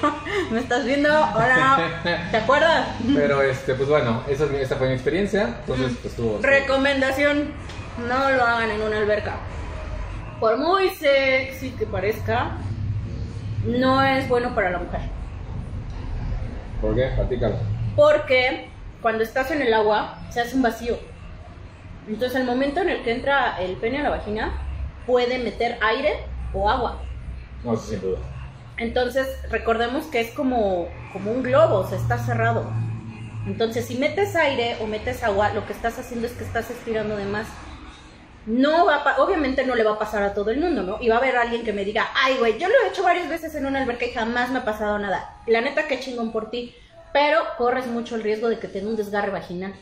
¿Me 0.50 0.58
estás 0.58 0.84
viendo? 0.84 1.08
Hola. 1.08 2.00
¿Te 2.32 2.36
acuerdas? 2.38 2.88
pero 3.14 3.40
este, 3.42 3.74
pues 3.74 3.88
bueno, 3.88 4.22
esa, 4.28 4.44
es 4.46 4.50
mi- 4.50 4.58
esta 4.58 4.74
fue 4.76 4.88
mi 4.88 4.94
experiencia, 4.94 5.42
entonces 5.60 5.92
pues 6.02 6.06
estuvo... 6.12 6.38
Recomendación: 6.42 7.52
no 8.08 8.30
lo 8.32 8.42
hagan 8.42 8.70
en 8.70 8.82
una 8.82 8.98
alberca. 8.98 9.36
Por 10.40 10.58
muy 10.58 10.90
sexy 10.90 11.70
que 11.70 11.86
parezca, 11.86 12.56
no 13.64 14.02
es 14.02 14.28
bueno 14.28 14.54
para 14.56 14.70
la 14.70 14.78
mujer. 14.78 15.00
¿Por 16.80 16.94
qué? 16.96 17.10
Platícalo. 17.14 17.56
Porque 17.94 18.68
cuando 19.00 19.22
estás 19.22 19.50
en 19.52 19.62
el 19.62 19.72
agua 19.72 20.18
se 20.30 20.40
hace 20.40 20.56
un 20.56 20.62
vacío. 20.62 20.98
Entonces, 22.08 22.38
el 22.40 22.44
momento 22.44 22.80
en 22.80 22.88
el 22.90 23.02
que 23.02 23.12
entra 23.12 23.56
el 23.60 23.76
pene 23.76 23.98
a 24.00 24.02
la 24.02 24.10
vagina, 24.10 24.52
puede 25.06 25.38
meter 25.38 25.78
aire 25.80 26.24
o 26.52 26.68
agua. 26.68 27.02
No, 27.64 27.74
eso 27.74 27.82
sin 27.82 28.00
duda. 28.00 28.18
Entonces, 28.78 29.26
recordemos 29.50 30.06
que 30.06 30.20
es 30.20 30.30
como, 30.32 30.88
como 31.12 31.32
un 31.32 31.42
globo, 31.42 31.76
o 31.76 31.88
sea, 31.88 31.98
está 31.98 32.18
cerrado. 32.18 32.66
Entonces, 33.46 33.86
si 33.86 33.96
metes 33.96 34.36
aire 34.36 34.76
o 34.82 34.86
metes 34.86 35.22
agua, 35.22 35.52
lo 35.52 35.66
que 35.66 35.72
estás 35.72 35.98
haciendo 35.98 36.26
es 36.26 36.34
que 36.34 36.44
estás 36.44 36.70
estirando 36.70 37.16
de 37.16 37.24
más. 37.24 37.46
No 38.44 38.86
va 38.86 38.96
a 38.96 39.22
obviamente 39.22 39.66
no 39.66 39.74
le 39.74 39.82
va 39.82 39.94
a 39.94 39.98
pasar 39.98 40.22
a 40.22 40.34
todo 40.34 40.50
el 40.50 40.60
mundo, 40.60 40.82
¿no? 40.82 40.98
Y 41.00 41.08
va 41.08 41.16
a 41.16 41.18
haber 41.18 41.36
alguien 41.36 41.64
que 41.64 41.72
me 41.72 41.84
diga, 41.84 42.06
ay, 42.14 42.36
güey, 42.38 42.58
yo 42.58 42.68
lo 42.68 42.74
he 42.74 42.88
hecho 42.88 43.02
varias 43.02 43.28
veces 43.28 43.54
en 43.54 43.66
una 43.66 43.80
alberca 43.80 44.04
y 44.04 44.12
jamás 44.12 44.50
me 44.50 44.58
ha 44.58 44.64
pasado 44.64 44.98
nada. 44.98 45.40
La 45.46 45.60
neta, 45.60 45.88
qué 45.88 45.98
chingón 45.98 46.30
por 46.30 46.50
ti. 46.50 46.74
Pero 47.12 47.40
corres 47.56 47.86
mucho 47.86 48.14
el 48.14 48.22
riesgo 48.22 48.48
de 48.48 48.58
que 48.58 48.68
te 48.68 48.80
dé 48.80 48.86
un 48.86 48.96
desgarre 48.96 49.30
vaginal. 49.30 49.74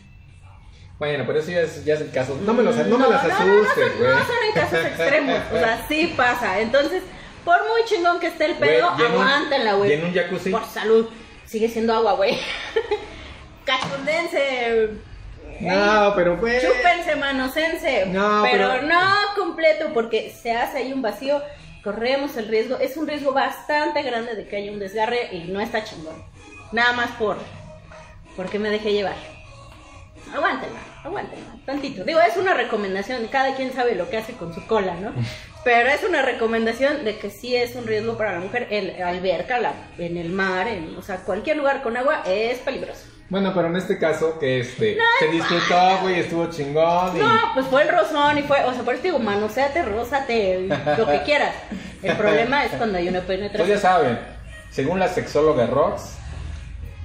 Bueno, 0.99 1.25
pero 1.27 1.41
eso 1.41 1.51
ya 1.51 1.61
es, 1.63 1.85
ya 1.85 1.95
es 1.95 2.01
el 2.03 2.11
caso. 2.13 2.39
No 2.45 2.55
me, 2.55 2.63
los, 2.63 2.77
no, 2.77 2.85
me 2.85 3.05
No, 3.05 3.11
las 3.11 3.23
no, 3.25 3.29
no, 3.29 3.63
asustes, 3.63 3.93
no, 3.95 3.99
güey. 3.99 4.11
No 4.11 4.19
son 4.19 4.37
en 4.47 4.53
casos 4.53 4.85
extremos, 4.85 5.39
o 5.53 5.59
sea, 5.59 5.85
sí 5.89 6.15
pasa. 6.17 6.61
Entonces, 6.61 7.03
por 7.45 7.59
muy 7.69 7.85
chingón 7.85 8.21
que 8.21 8.29
esté 8.29 8.47
el 8.47 8.55
pedo, 8.55 8.89
aguántenla, 8.89 9.75
güey. 9.75 9.91
y 9.91 9.95
en 9.95 10.05
un 10.05 10.15
jacuzzi. 10.15 10.51
Por 10.51 10.65
salud. 10.65 11.09
Sigue 11.47 11.69
siendo 11.69 11.95
agua, 11.95 12.13
güey. 12.15 12.39
Cachundense. 13.65 14.91
No, 15.61 16.13
pero 16.17 16.37
güey. 16.39 16.61
Chúpense, 16.61 17.17
manosense. 17.17 18.07
No, 18.07 18.43
pero, 18.43 18.71
pero- 18.71 18.83
no 18.87 19.01
completo, 19.37 19.91
porque 19.95 20.35
se 20.41 20.53
hace 20.53 20.79
ahí 20.79 20.93
un 20.93 21.03
vacío. 21.03 21.43
Corremos 21.83 22.37
el 22.39 22.49
riesgo. 22.49 22.79
Es 22.79 22.97
un 22.97 23.07
riesgo 23.07 23.33
bastante 23.33 24.03
grande 24.03 24.35
de 24.35 24.49
que 24.49 24.57
haya 24.57 24.73
un 24.73 24.79
desgarre 24.79 25.29
y 25.33 25.45
no 25.53 25.61
está 25.61 25.85
chingón. 25.85 26.25
Nada 26.73 26.93
más 26.95 27.11
por. 27.13 27.37
Porque 28.37 28.59
me 28.59 28.71
dejé 28.71 28.93
llevar. 28.93 29.15
Aguántenla, 30.35 30.81
aguántenla, 31.05 31.47
tantito. 31.65 32.05
Digo, 32.05 32.21
es 32.21 32.37
una 32.37 32.55
recomendación, 32.55 33.27
cada 33.29 33.55
quien 33.55 33.73
sabe 33.73 33.95
lo 33.95 34.11
que 34.11 34.19
hace 34.19 34.33
con 34.35 34.53
su 34.55 34.67
cola, 34.67 34.95
¿no? 34.97 35.13
Pero 35.65 35.89
es 35.89 36.03
una 36.05 36.21
recomendación 36.23 37.05
de 37.05 37.17
que 37.19 37.31
sí 37.31 37.57
es 37.57 37.75
un 37.77 37.87
riesgo 37.87 38.19
para 38.19 38.33
la 38.33 38.41
mujer. 38.41 38.67
El 38.71 39.03
alberca, 39.03 39.59
la, 39.59 39.73
en 39.97 40.17
el 40.19 40.29
mar, 40.31 40.69
en, 40.69 40.95
o 40.97 41.03
sea, 41.03 41.19
cualquier 41.19 41.57
lugar 41.57 41.83
con 41.83 41.97
agua 41.97 42.23
es 42.27 42.59
peligroso. 42.59 43.07
Bueno, 43.31 43.53
pero 43.55 43.69
en 43.69 43.77
este 43.77 43.99
caso, 43.99 44.39
que 44.39 44.61
este. 44.61 44.99
se 45.19 45.29
disfrutó, 45.29 45.99
güey, 46.03 46.21
estuvo 46.21 46.51
chingón. 46.51 47.17
Y... 47.17 47.21
No, 47.21 47.41
pues 47.55 47.65
fue 47.67 47.83
el 47.83 47.89
rozón 47.89 48.37
y 48.37 48.43
fue, 48.43 48.63
o 48.65 48.75
sea, 48.75 48.83
por 48.83 48.93
eso 48.93 49.03
digo, 49.03 49.19
manoseate, 49.19 49.81
rózate, 49.83 50.69
lo 50.99 51.07
que 51.07 51.23
quieras. 51.25 51.55
El 52.03 52.15
problema 52.19 52.67
es 52.67 52.73
cuando 52.73 52.99
hay 52.99 53.09
una 53.09 53.23
Pues 53.23 53.39
ya 53.39 53.45
penetración. 53.49 53.79
saben, 53.81 54.19
según 54.71 54.99
la 54.99 55.09
sexóloga 55.09 55.67
Rox, 55.67 56.19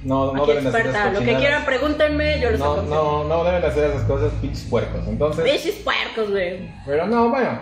no, 0.03 0.34
no 0.34 0.44
Aquí 0.44 0.51
deben 0.51 0.68
hacer 0.68 0.88
esas 0.88 1.13
lo 1.13 1.20
que 1.20 1.36
quieran, 1.36 1.65
pregúntenme, 1.65 2.39
yo 2.39 2.51
les 2.51 2.60
No, 2.60 2.82
no, 2.84 3.24
no 3.25 3.44
deben 3.44 3.63
hacer 3.65 3.89
esas 3.91 4.03
cosas, 4.03 4.32
pinches 4.41 4.63
puercos. 4.63 5.01
Entonces, 5.08 5.44
Bichis 5.44 5.75
puercos, 5.84 6.29
güey. 6.32 6.72
pero 6.86 7.06
no, 7.08 7.29
bueno. 7.29 7.60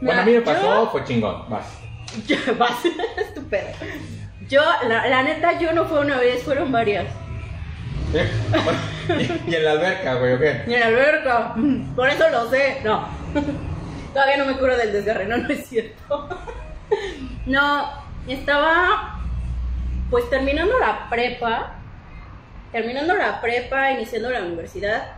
Bueno, 0.00 0.20
a 0.20 0.24
mí 0.24 0.32
me 0.32 0.40
pasó, 0.42 0.84
yo- 0.84 0.90
fue 0.90 1.04
chingón. 1.04 1.48
Vas. 1.50 1.66
Yo, 2.26 2.36
vas, 2.58 2.72
estúpido. 3.18 3.62
Yo, 4.48 4.62
la, 4.88 5.06
la 5.08 5.22
neta, 5.24 5.58
yo 5.58 5.72
no 5.72 5.84
fue 5.86 6.00
una 6.00 6.18
vez, 6.18 6.42
fueron 6.44 6.70
varias. 6.72 7.06
¿Eh? 8.14 8.28
Y, 9.08 9.50
y 9.52 9.54
en 9.54 9.64
la 9.64 9.70
alberca, 9.72 10.14
güey, 10.14 10.32
¿o 10.32 10.38
qué? 10.40 10.62
Y 10.66 10.74
en 10.74 10.80
la 10.80 10.86
alberca, 10.86 11.54
por 11.94 12.08
eso 12.08 12.28
lo 12.28 12.50
sé. 12.50 12.78
No, 12.84 13.06
todavía 14.12 14.36
no 14.38 14.46
me 14.46 14.54
curo 14.58 14.76
del 14.76 14.92
desgarre, 14.92 15.26
no, 15.26 15.36
no 15.36 15.48
es 15.48 15.64
cierto. 15.66 16.28
No, 17.46 17.88
estaba 18.26 19.15
pues 20.10 20.28
terminando 20.30 20.78
la 20.78 21.08
prepa, 21.08 21.74
terminando 22.72 23.14
la 23.14 23.40
prepa, 23.40 23.92
iniciando 23.92 24.30
la 24.30 24.40
universidad, 24.42 25.12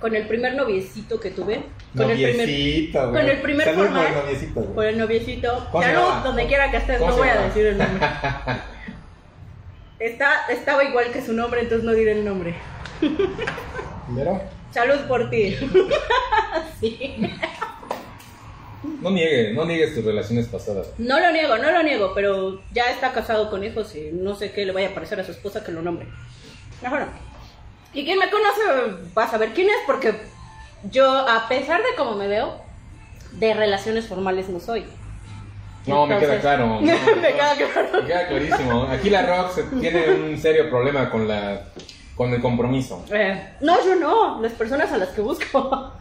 con 0.00 0.14
el 0.16 0.26
primer 0.26 0.54
noviecito 0.54 1.20
que 1.20 1.30
tuve. 1.30 1.62
Con 1.96 2.10
el 2.10 2.16
primer, 2.22 2.46
güey. 2.46 2.92
con 2.92 3.18
el 3.18 3.40
primer 3.40 3.66
Salud 3.66 3.78
por 3.78 3.86
formal. 3.88 4.06
el 4.06 4.14
noviecito, 4.14 4.60
güey. 4.60 4.74
por 4.74 4.86
el 4.86 4.98
noviecito. 4.98 5.68
¿Cómo 5.70 5.82
se 5.84 5.92
Salud, 5.92 6.08
llama? 6.08 6.22
donde 6.24 6.46
quiera 6.46 6.70
que 6.70 6.76
estés, 6.78 6.98
¿Cómo 6.98 7.10
no 7.10 7.16
voy 7.18 7.28
a 7.28 7.40
decir 7.42 7.66
el 7.66 7.78
nombre. 7.78 8.06
Está, 9.98 10.46
estaba 10.50 10.82
igual 10.82 11.12
que 11.12 11.22
su 11.22 11.32
nombre, 11.32 11.60
entonces 11.60 11.84
no 11.84 11.92
diré 11.92 12.12
el 12.12 12.24
nombre. 12.24 12.56
¿Primero? 14.06 14.42
Salud 14.72 14.98
por 15.06 15.30
ti. 15.30 15.56
sí. 16.80 17.30
No 18.82 19.10
niegues, 19.10 19.54
no 19.54 19.64
niegues 19.64 19.94
tus 19.94 20.04
relaciones 20.04 20.46
pasadas. 20.48 20.88
No 20.98 21.20
lo 21.20 21.30
niego, 21.30 21.56
no 21.58 21.70
lo 21.70 21.82
niego, 21.82 22.12
pero 22.14 22.60
ya 22.72 22.90
está 22.90 23.12
casado 23.12 23.50
con 23.50 23.62
hijos 23.64 23.94
y 23.94 24.10
no 24.12 24.34
sé 24.34 24.52
qué 24.52 24.64
le 24.64 24.72
vaya 24.72 24.88
a 24.88 24.94
parecer 24.94 25.20
a 25.20 25.24
su 25.24 25.32
esposa 25.32 25.62
que 25.64 25.72
lo 25.72 25.82
nombre. 25.82 26.06
Mejor 26.82 27.00
no. 27.00 27.06
Y 27.94 28.04
quien 28.04 28.18
me 28.18 28.30
conoce 28.30 28.60
va 29.16 29.24
a 29.24 29.30
saber 29.30 29.52
quién 29.52 29.68
es, 29.68 29.76
porque 29.86 30.14
yo, 30.90 31.10
a 31.28 31.48
pesar 31.48 31.80
de 31.80 31.94
cómo 31.96 32.14
me 32.14 32.26
veo, 32.26 32.60
de 33.32 33.54
relaciones 33.54 34.06
formales 34.06 34.48
no 34.48 34.58
soy. 34.58 34.84
No, 35.86 36.06
me 36.06 36.18
queda 36.18 36.40
claro. 36.40 36.66
no, 36.80 36.80
me 36.80 37.32
queda 37.32 37.54
claro. 37.56 38.02
Me 38.02 38.06
queda 38.06 38.28
clarísimo. 38.28 38.82
Aquí 38.84 39.10
la 39.10 39.22
Rox 39.26 39.60
tiene 39.80 40.10
un 40.10 40.38
serio 40.38 40.70
problema 40.70 41.10
con 41.10 41.28
la 41.28 41.62
con 42.16 42.32
el 42.32 42.40
compromiso. 42.40 43.04
Eh, 43.10 43.54
no, 43.60 43.84
yo 43.84 43.96
no, 43.96 44.40
las 44.40 44.52
personas 44.52 44.92
a 44.92 44.98
las 44.98 45.08
que 45.10 45.20
busco. 45.20 45.92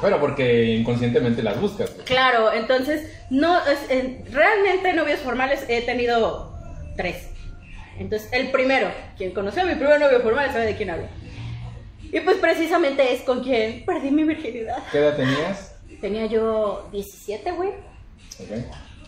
Pero 0.00 0.20
porque 0.20 0.64
inconscientemente 0.74 1.42
las 1.42 1.60
buscas. 1.60 1.90
claro, 2.04 2.52
entonces, 2.52 3.10
no, 3.30 3.58
en- 3.88 4.24
realmente 4.32 4.92
novios 4.92 5.20
formales 5.20 5.64
he 5.68 5.82
tenido 5.82 6.52
tres. 6.96 7.28
Entonces, 7.98 8.28
el 8.32 8.50
primero, 8.50 8.90
quien 9.16 9.32
conoció 9.32 9.62
a 9.62 9.66
mi 9.66 9.74
primer 9.76 10.00
novio 10.00 10.20
formal 10.20 10.50
sabe 10.52 10.66
de 10.66 10.76
quién 10.76 10.90
hablo. 10.90 11.06
Y 12.12 12.20
pues 12.20 12.36
precisamente 12.38 13.12
es 13.12 13.22
con 13.22 13.42
quien 13.42 13.84
perdí 13.84 14.10
mi 14.10 14.24
virginidad. 14.24 14.78
¿Qué 14.92 14.98
edad 14.98 15.16
tenías? 15.16 15.74
Tenía 16.00 16.26
yo 16.26 16.88
17, 16.92 17.52
güey. 17.52 17.70
Ok. 17.70 18.50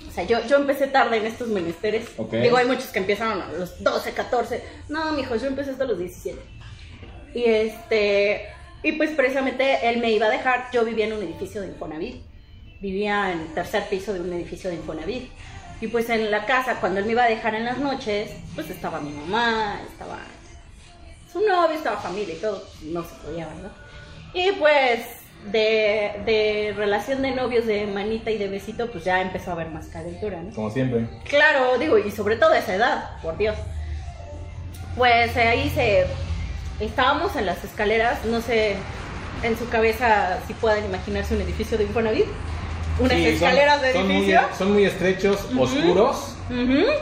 O 0.09 0.11
sea, 0.13 0.25
yo, 0.25 0.39
yo 0.47 0.57
empecé 0.57 0.87
tarde 0.87 1.17
en 1.19 1.27
estos 1.27 1.49
menesteres. 1.49 2.07
Ok. 2.17 2.33
Digo, 2.35 2.57
hay 2.57 2.67
muchos 2.67 2.87
que 2.87 2.99
empiezan 3.01 3.43
a 3.43 3.53
los 3.53 3.83
12, 3.83 4.13
14. 4.13 4.63
No, 4.89 5.13
mijo, 5.13 5.37
yo 5.37 5.47
empecé 5.49 5.71
hasta 5.73 5.85
los 5.85 5.99
17. 5.99 6.39
Y 7.35 7.45
este. 7.45 8.47
Y 8.83 8.93
pues 8.93 9.11
precisamente 9.11 9.89
él 9.89 9.99
me 9.99 10.11
iba 10.11 10.27
a 10.27 10.31
dejar. 10.31 10.69
Yo 10.73 10.85
vivía 10.85 11.07
en 11.07 11.15
un 11.15 11.23
edificio 11.23 11.61
de 11.61 11.69
Infonavit. 11.69 12.23
Vivía 12.81 13.33
en 13.33 13.41
el 13.41 13.55
tercer 13.55 13.89
piso 13.89 14.13
de 14.13 14.21
un 14.21 14.33
edificio 14.33 14.71
de 14.71 14.77
Infonavit. 14.77 15.31
Y 15.81 15.89
pues 15.89 16.09
en 16.09 16.31
la 16.31 16.47
casa, 16.47 16.77
cuando 16.81 17.01
él 17.01 17.07
me 17.07 17.13
iba 17.13 17.25
a 17.25 17.29
dejar 17.29 17.55
en 17.55 17.65
las 17.65 17.79
noches, 17.79 18.31
pues 18.55 18.71
estaba 18.71 19.01
mi 19.01 19.11
mamá, 19.11 19.81
estaba 19.91 20.19
su 21.31 21.41
novio, 21.41 21.77
estaba 21.77 21.99
familia 21.99 22.35
y 22.35 22.39
todo. 22.39 22.63
No 22.85 23.03
se 23.03 23.15
podía, 23.17 23.47
¿verdad? 23.47 23.73
Y 24.33 24.53
pues 24.53 25.01
de, 25.51 26.23
de 26.25 26.75
relación 26.77 27.23
de 27.23 27.33
novios, 27.33 27.67
de 27.67 27.87
manita 27.87 28.31
y 28.31 28.39
de 28.39 28.49
besito, 28.49 28.91
pues 28.91 29.05
ya 29.05 29.21
empezó 29.21 29.51
a 29.51 29.55
haber 29.55 29.69
más 29.69 29.87
calentura, 29.89 30.41
¿no? 30.41 30.55
Como 30.55 30.71
siempre. 30.71 31.07
Claro, 31.29 31.79
digo, 31.79 31.99
y 31.99 32.11
sobre 32.11 32.37
todo 32.37 32.51
a 32.53 32.59
esa 32.59 32.75
edad, 32.75 33.21
por 33.23 33.37
Dios. 33.37 33.57
Pues 34.97 35.37
ahí 35.37 35.71
se... 35.71 36.07
Estábamos 36.81 37.35
en 37.37 37.47
las 37.47 37.63
escaleras, 37.65 38.25
no 38.27 38.41
sé 38.41 38.77
en 39.43 39.59
su 39.59 39.69
cabeza 39.69 40.39
si 40.47 40.55
puedan 40.55 40.85
imaginarse 40.85 41.35
un 41.35 41.43
edificio 41.43 41.79
de 41.79 41.85
Infonavit. 41.85 42.27
Unas 42.99 43.13
Sí, 43.19 43.25
son- 43.25 43.33
escaleras 43.35 43.83
de 43.83 43.93
son 43.93 44.07
muy, 44.07 44.17
edificio. 44.17 44.41
son 44.57 44.73
muy 44.73 44.85
estrechos, 44.85 45.39
oscuros. 45.59 46.33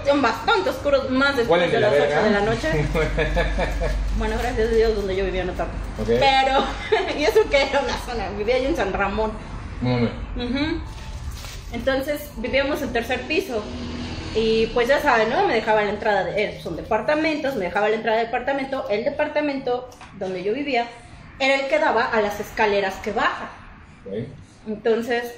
Son 0.07 0.23
bastante 0.23 0.71
oscuros, 0.71 1.11
más 1.11 1.37
después 1.37 1.61
de 1.61 1.69
de 1.69 1.81
la 1.81 1.89
las 1.91 1.93
8 2.01 2.03
verga. 2.09 2.23
de 2.23 2.31
la 2.31 2.41
noche. 2.41 2.69
Bueno, 4.19 4.37
gracias 4.41 4.69
a 4.69 4.71
Dios 4.71 4.95
donde 4.97 5.17
yo 5.17 5.25
vivía 5.25 5.45
no 5.45 5.53
tanto. 5.53 5.73
Pero, 6.07 6.65
y 7.19 7.25
eso 7.25 7.41
que 7.51 7.63
era 7.69 7.81
una 7.81 7.97
zona, 7.99 8.29
vivía 8.39 8.59
yo 8.59 8.69
en 8.69 8.77
San 8.77 8.93
Ramón. 8.93 9.33
Momento. 9.81 10.13
Ujú. 10.37 10.81
Entonces 11.73 12.21
vivíamos 12.37 12.81
en 12.83 12.93
tercer 12.93 13.23
piso. 13.23 13.63
Y 14.35 14.67
pues 14.69 14.89
ya 14.89 15.01
saben, 15.01 15.31
¿no? 15.31 15.47
Me 15.47 15.55
dejaba 15.55 15.83
la 15.83 15.91
entrada 15.91 16.25
de. 16.25 16.43
eh, 16.45 16.61
son 16.63 16.75
departamentos, 16.77 17.55
me 17.55 17.67
dejaba 17.67 17.89
la 17.89 17.97
entrada 17.97 18.19
del 18.19 18.27
departamento. 18.27 18.89
El 18.89 19.05
departamento 19.05 19.89
donde 20.19 20.43
yo 20.43 20.53
vivía 20.53 20.87
era 21.39 21.55
el 21.57 21.69
que 21.69 21.79
daba 21.79 22.05
a 22.07 22.21
las 22.21 22.41
escaleras 22.41 22.95
que 22.97 23.13
bajan. 23.13 23.49
Ok. 24.07 24.13
Entonces, 24.67 25.35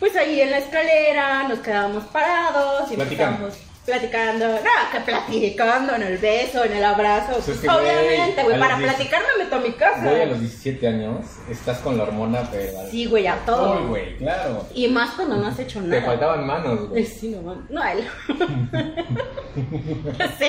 pues 0.00 0.16
ahí 0.16 0.40
en 0.40 0.50
la 0.50 0.58
escalera 0.58 1.42
nos 1.48 1.58
quedábamos 1.58 2.04
parados 2.04 2.90
y 2.90 2.96
Platicando. 2.96 3.48
estábamos 3.48 3.58
platicando. 3.84 4.46
No, 4.48 4.90
que 4.92 5.00
platicando, 5.00 5.94
en 5.94 6.02
el 6.02 6.18
beso, 6.18 6.64
en 6.64 6.72
el 6.72 6.84
abrazo. 6.84 7.32
Pues 7.44 7.58
Pues, 7.58 7.68
obviamente, 7.68 8.42
güey, 8.42 8.58
para 8.58 8.76
platicar 8.76 9.22
me 9.36 9.44
meto 9.44 9.56
a 9.56 9.60
mi 9.60 9.72
casa. 9.72 10.08
A 10.08 10.24
los 10.26 10.40
17 10.40 10.86
años 10.88 11.26
estás 11.50 11.78
con 11.78 11.96
la 11.96 12.04
hormona, 12.04 12.48
pero. 12.50 12.72
Sí, 12.90 13.06
güey, 13.06 13.26
a 13.26 13.36
todo. 13.44 13.80
Uy, 13.80 13.88
güey, 13.88 14.16
claro. 14.16 14.66
Y 14.74 14.88
más 14.88 15.10
cuando 15.14 15.36
no 15.36 15.46
has 15.46 15.58
hecho 15.58 15.80
nada. 15.80 16.00
Te 16.00 16.06
faltaban 16.06 16.46
manos, 16.46 16.80
Eh, 16.80 16.86
güey. 16.88 17.04
Sí, 17.06 17.28
no 17.30 17.42
mames. 17.42 17.70
No, 17.70 17.82
a 17.82 17.92
él. 17.92 18.04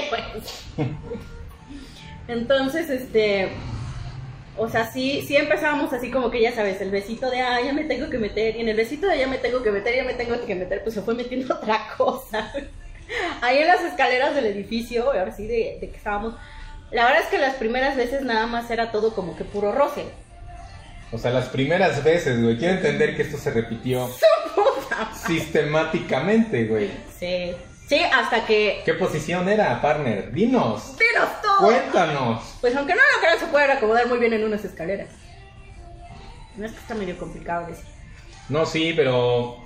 güey. 0.10 0.24
Entonces, 2.28 2.89
este. 2.89 3.52
O 4.58 4.69
sea, 4.69 4.89
sí, 4.89 5.21
sí 5.28 5.36
empezábamos 5.36 5.91
así 5.91 6.10
como 6.10 6.32
que 6.32 6.41
ya 6.41 6.54
sabes, 6.54 6.80
el 6.80 6.89
besito 6.89 7.30
de 7.30 7.41
ah, 7.41 7.60
ya 7.62 7.74
me 7.74 7.84
tengo 7.84 8.10
que 8.10 8.17
meter, 8.17 8.56
y 8.56 8.62
en 8.62 8.69
el 8.69 8.78
besito 8.78 9.06
de 9.06 9.19
ya 9.19 9.28
me 9.28 9.38
tengo 9.38 9.62
que 9.62 9.69
meter, 9.69 9.93
ya 9.93 10.06
me 10.06 10.13
tengo 10.13 10.34
que 10.45 10.56
meter, 10.56 10.82
pues 10.82 10.95
se 10.95 11.02
fue 11.02 11.13
metiendo 11.13 11.54
otra 11.62 11.88
cosa. 11.98 12.54
Ahí 13.41 13.60
en 13.60 13.68
las 13.68 13.82
escaleras 13.82 14.36
del 14.36 14.46
edificio, 14.46 15.06
ahora 15.06 15.32
sí, 15.32 15.48
de, 15.48 15.78
de 15.82 15.89
que 15.89 15.98
estábamos. 15.98 16.36
La 16.91 17.06
verdad 17.06 17.22
es 17.24 17.28
que 17.28 17.38
las 17.38 17.56
primeras 17.56 17.96
veces 17.96 18.22
nada 18.22 18.48
más 18.48 18.70
era 18.72 18.91
todo 18.91 19.13
como 19.13 19.36
que 19.36 19.44
puro 19.44 19.72
roce. 19.72 20.06
O 21.12 21.18
sea, 21.18 21.32
las 21.32 21.48
primeras 21.50 22.04
veces, 22.04 22.41
güey. 22.41 22.58
Quiero 22.58 22.76
entender 22.76 23.15
que 23.15 23.22
esto 23.24 23.38
se 23.38 23.52
repitió 23.52 24.10
sistemáticamente, 25.28 26.65
güey. 26.65 26.91
Sí. 27.20 27.56
Sí, 27.88 28.00
hasta 28.00 28.46
que. 28.46 28.82
¿Qué 28.84 28.96
posición 28.96 29.48
era, 29.48 29.80
partner? 29.82 30.32
Dinos. 30.32 30.98
¡Dinos 30.98 31.41
todo! 31.41 31.68
Cuéntanos. 31.68 32.58
Pues 32.60 32.76
aunque 32.76 32.96
no 32.96 33.02
lo 33.02 33.20
crean, 33.22 33.39
se 33.39 33.46
pueden 33.46 33.72
acomodar 33.72 34.08
muy 34.08 34.18
bien 34.18 34.34
en 34.34 34.44
unas 34.44 34.65
escaleras. 34.65 35.10
No 36.56 36.65
es 36.65 36.72
que 36.72 36.80
está 36.80 36.96
medio 36.96 37.18
complicado 37.18 37.68
decir. 37.68 37.86
No, 38.50 38.65
sí, 38.65 38.94
pero 38.96 39.63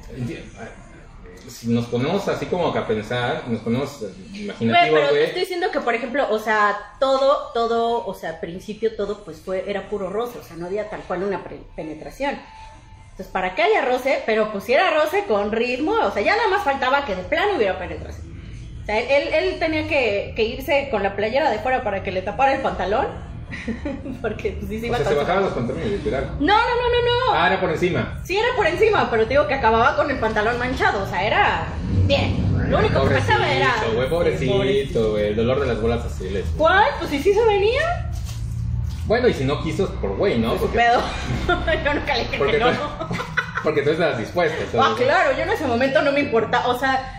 si 1.47 1.67
nos 1.67 1.86
ponemos 1.86 2.28
así 2.28 2.45
como 2.45 2.71
que 2.73 2.80
a 2.80 2.88
pensar, 2.88 3.43
nos 3.47 3.62
ponemos 3.62 4.02
eh, 4.02 4.13
Güey, 4.30 4.43
imaginativos, 4.43 4.99
pero 4.99 5.13
te 5.13 5.23
estoy 5.23 5.41
diciendo 5.41 5.67
que, 5.71 5.80
por 5.80 5.95
ejemplo, 5.95 6.28
o 6.30 6.39
sea, 6.39 6.78
todo, 6.99 7.52
todo, 7.54 8.06
o 8.06 8.13
sea, 8.13 8.32
al 8.32 8.39
principio 8.39 8.95
todo, 8.95 9.23
pues 9.23 9.41
fue, 9.41 9.69
era 9.69 9.89
puro 9.89 10.10
roce, 10.10 10.39
o 10.39 10.43
sea, 10.43 10.56
no 10.56 10.65
había 10.65 10.89
tal 10.89 11.02
cual 11.02 11.23
una 11.23 11.43
penetración. 11.75 12.39
Entonces, 13.12 13.28
para 13.28 13.56
que 13.56 13.63
haya 13.63 13.84
roce, 13.84 14.23
pero 14.25 14.52
pues 14.52 14.63
si 14.63 14.73
era 14.73 14.91
roce 14.91 15.25
con 15.25 15.52
ritmo, 15.52 15.93
o 15.93 16.12
sea, 16.12 16.21
ya 16.21 16.36
nada 16.36 16.49
más 16.49 16.63
faltaba 16.63 17.06
que 17.06 17.15
de 17.15 17.23
plano 17.23 17.58
hubiera 17.58 17.78
penetración. 17.78 18.28
O 18.82 18.86
sea, 18.86 18.99
él, 18.99 19.34
él 19.34 19.60
tenía 19.60 19.88
que, 19.88 20.34
que 20.36 20.43
irse 20.43 20.88
con 20.89 21.04
la 21.04 21.15
playera 21.15 21.52
de 21.52 21.60
fuera 21.60 21.84
para 21.84 22.02
que 22.02 22.12
le 22.12 22.21
tapara 22.21 22.54
el 22.54 22.62
pantalón, 22.62 23.08
porque 24.21 24.51
pues 24.53 24.69
sí 24.69 24.79
se 24.79 24.85
O 24.85 24.88
iba 24.89 24.97
sea, 24.97 25.07
se 25.07 25.15
bajaban 25.15 25.43
los 25.43 25.53
pantalones, 25.53 25.89
literal. 25.91 26.31
No, 26.39 26.45
no, 26.57 26.75
no, 26.75 26.89
no, 26.89 27.25
no. 27.27 27.33
Ah, 27.33 27.47
era 27.47 27.59
por 27.59 27.69
encima. 27.71 28.19
Sí, 28.23 28.38
era 28.38 28.47
por 28.55 28.67
encima, 28.67 29.09
pero 29.09 29.23
te 29.23 29.29
digo 29.29 29.47
que 29.47 29.53
acababa 29.55 29.95
con 29.95 30.09
el 30.12 30.17
pantalón 30.19 30.57
manchado, 30.59 31.03
o 31.03 31.07
sea, 31.07 31.23
era 31.25 31.67
bien. 32.05 32.45
Lo 32.69 32.77
único 32.79 33.07
que 33.07 33.15
pasaba 33.15 33.51
era. 33.51 33.73
Sí, 33.79 33.95
pobrecito. 34.09 35.12
güey. 35.12 35.27
El 35.27 35.35
dolor 35.35 35.59
de 35.59 35.67
las 35.67 35.81
bolas 35.81 36.05
azules. 36.05 36.45
¿Cuál? 36.57 36.85
Pues 36.99 37.09
si 37.12 37.21
sí 37.23 37.33
se 37.33 37.43
venía, 37.45 38.09
Bueno, 39.05 39.27
y 39.27 39.33
si 39.33 39.43
no 39.43 39.62
quiso, 39.63 39.89
por 39.95 40.15
güey, 40.17 40.38
¿no? 40.38 40.49
pues 40.49 40.62
Porque, 40.62 40.77
pedo. 40.77 41.01
yo 41.83 41.93
nunca 41.93 42.13
le 42.15 42.19
dije 42.25 42.38
porque, 42.38 42.53
que 42.53 42.59
no. 42.59 42.71
tú, 42.71 42.77
porque 43.63 43.81
tú 43.81 43.89
estabas 43.91 44.17
dispuesto. 44.19 44.79
Ah, 44.81 44.93
claro, 44.97 45.31
yo 45.35 45.43
en 45.43 45.49
ese 45.49 45.65
momento 45.65 46.01
no 46.01 46.12
me 46.12 46.19
importa, 46.19 46.67
o 46.67 46.77
sea, 46.77 47.15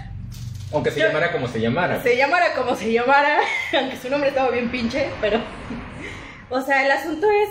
Aunque 0.73 0.93
se 0.93 1.01
Yo- 1.01 1.09
llamara 1.09 1.33
como 1.33 1.49
se 1.49 1.61
llamara. 1.61 2.01
se 2.01 2.17
llamara 2.17 2.55
como 2.55 2.77
se 2.77 2.93
llamara, 2.93 3.39
aunque 3.77 3.97
su 3.97 4.09
nombre 4.09 4.29
estaba 4.29 4.51
bien 4.51 4.71
pinche, 4.71 5.09
pero. 5.21 5.41
O 6.51 6.61
sea, 6.61 6.85
el 6.85 6.91
asunto 6.91 7.27
es. 7.31 7.49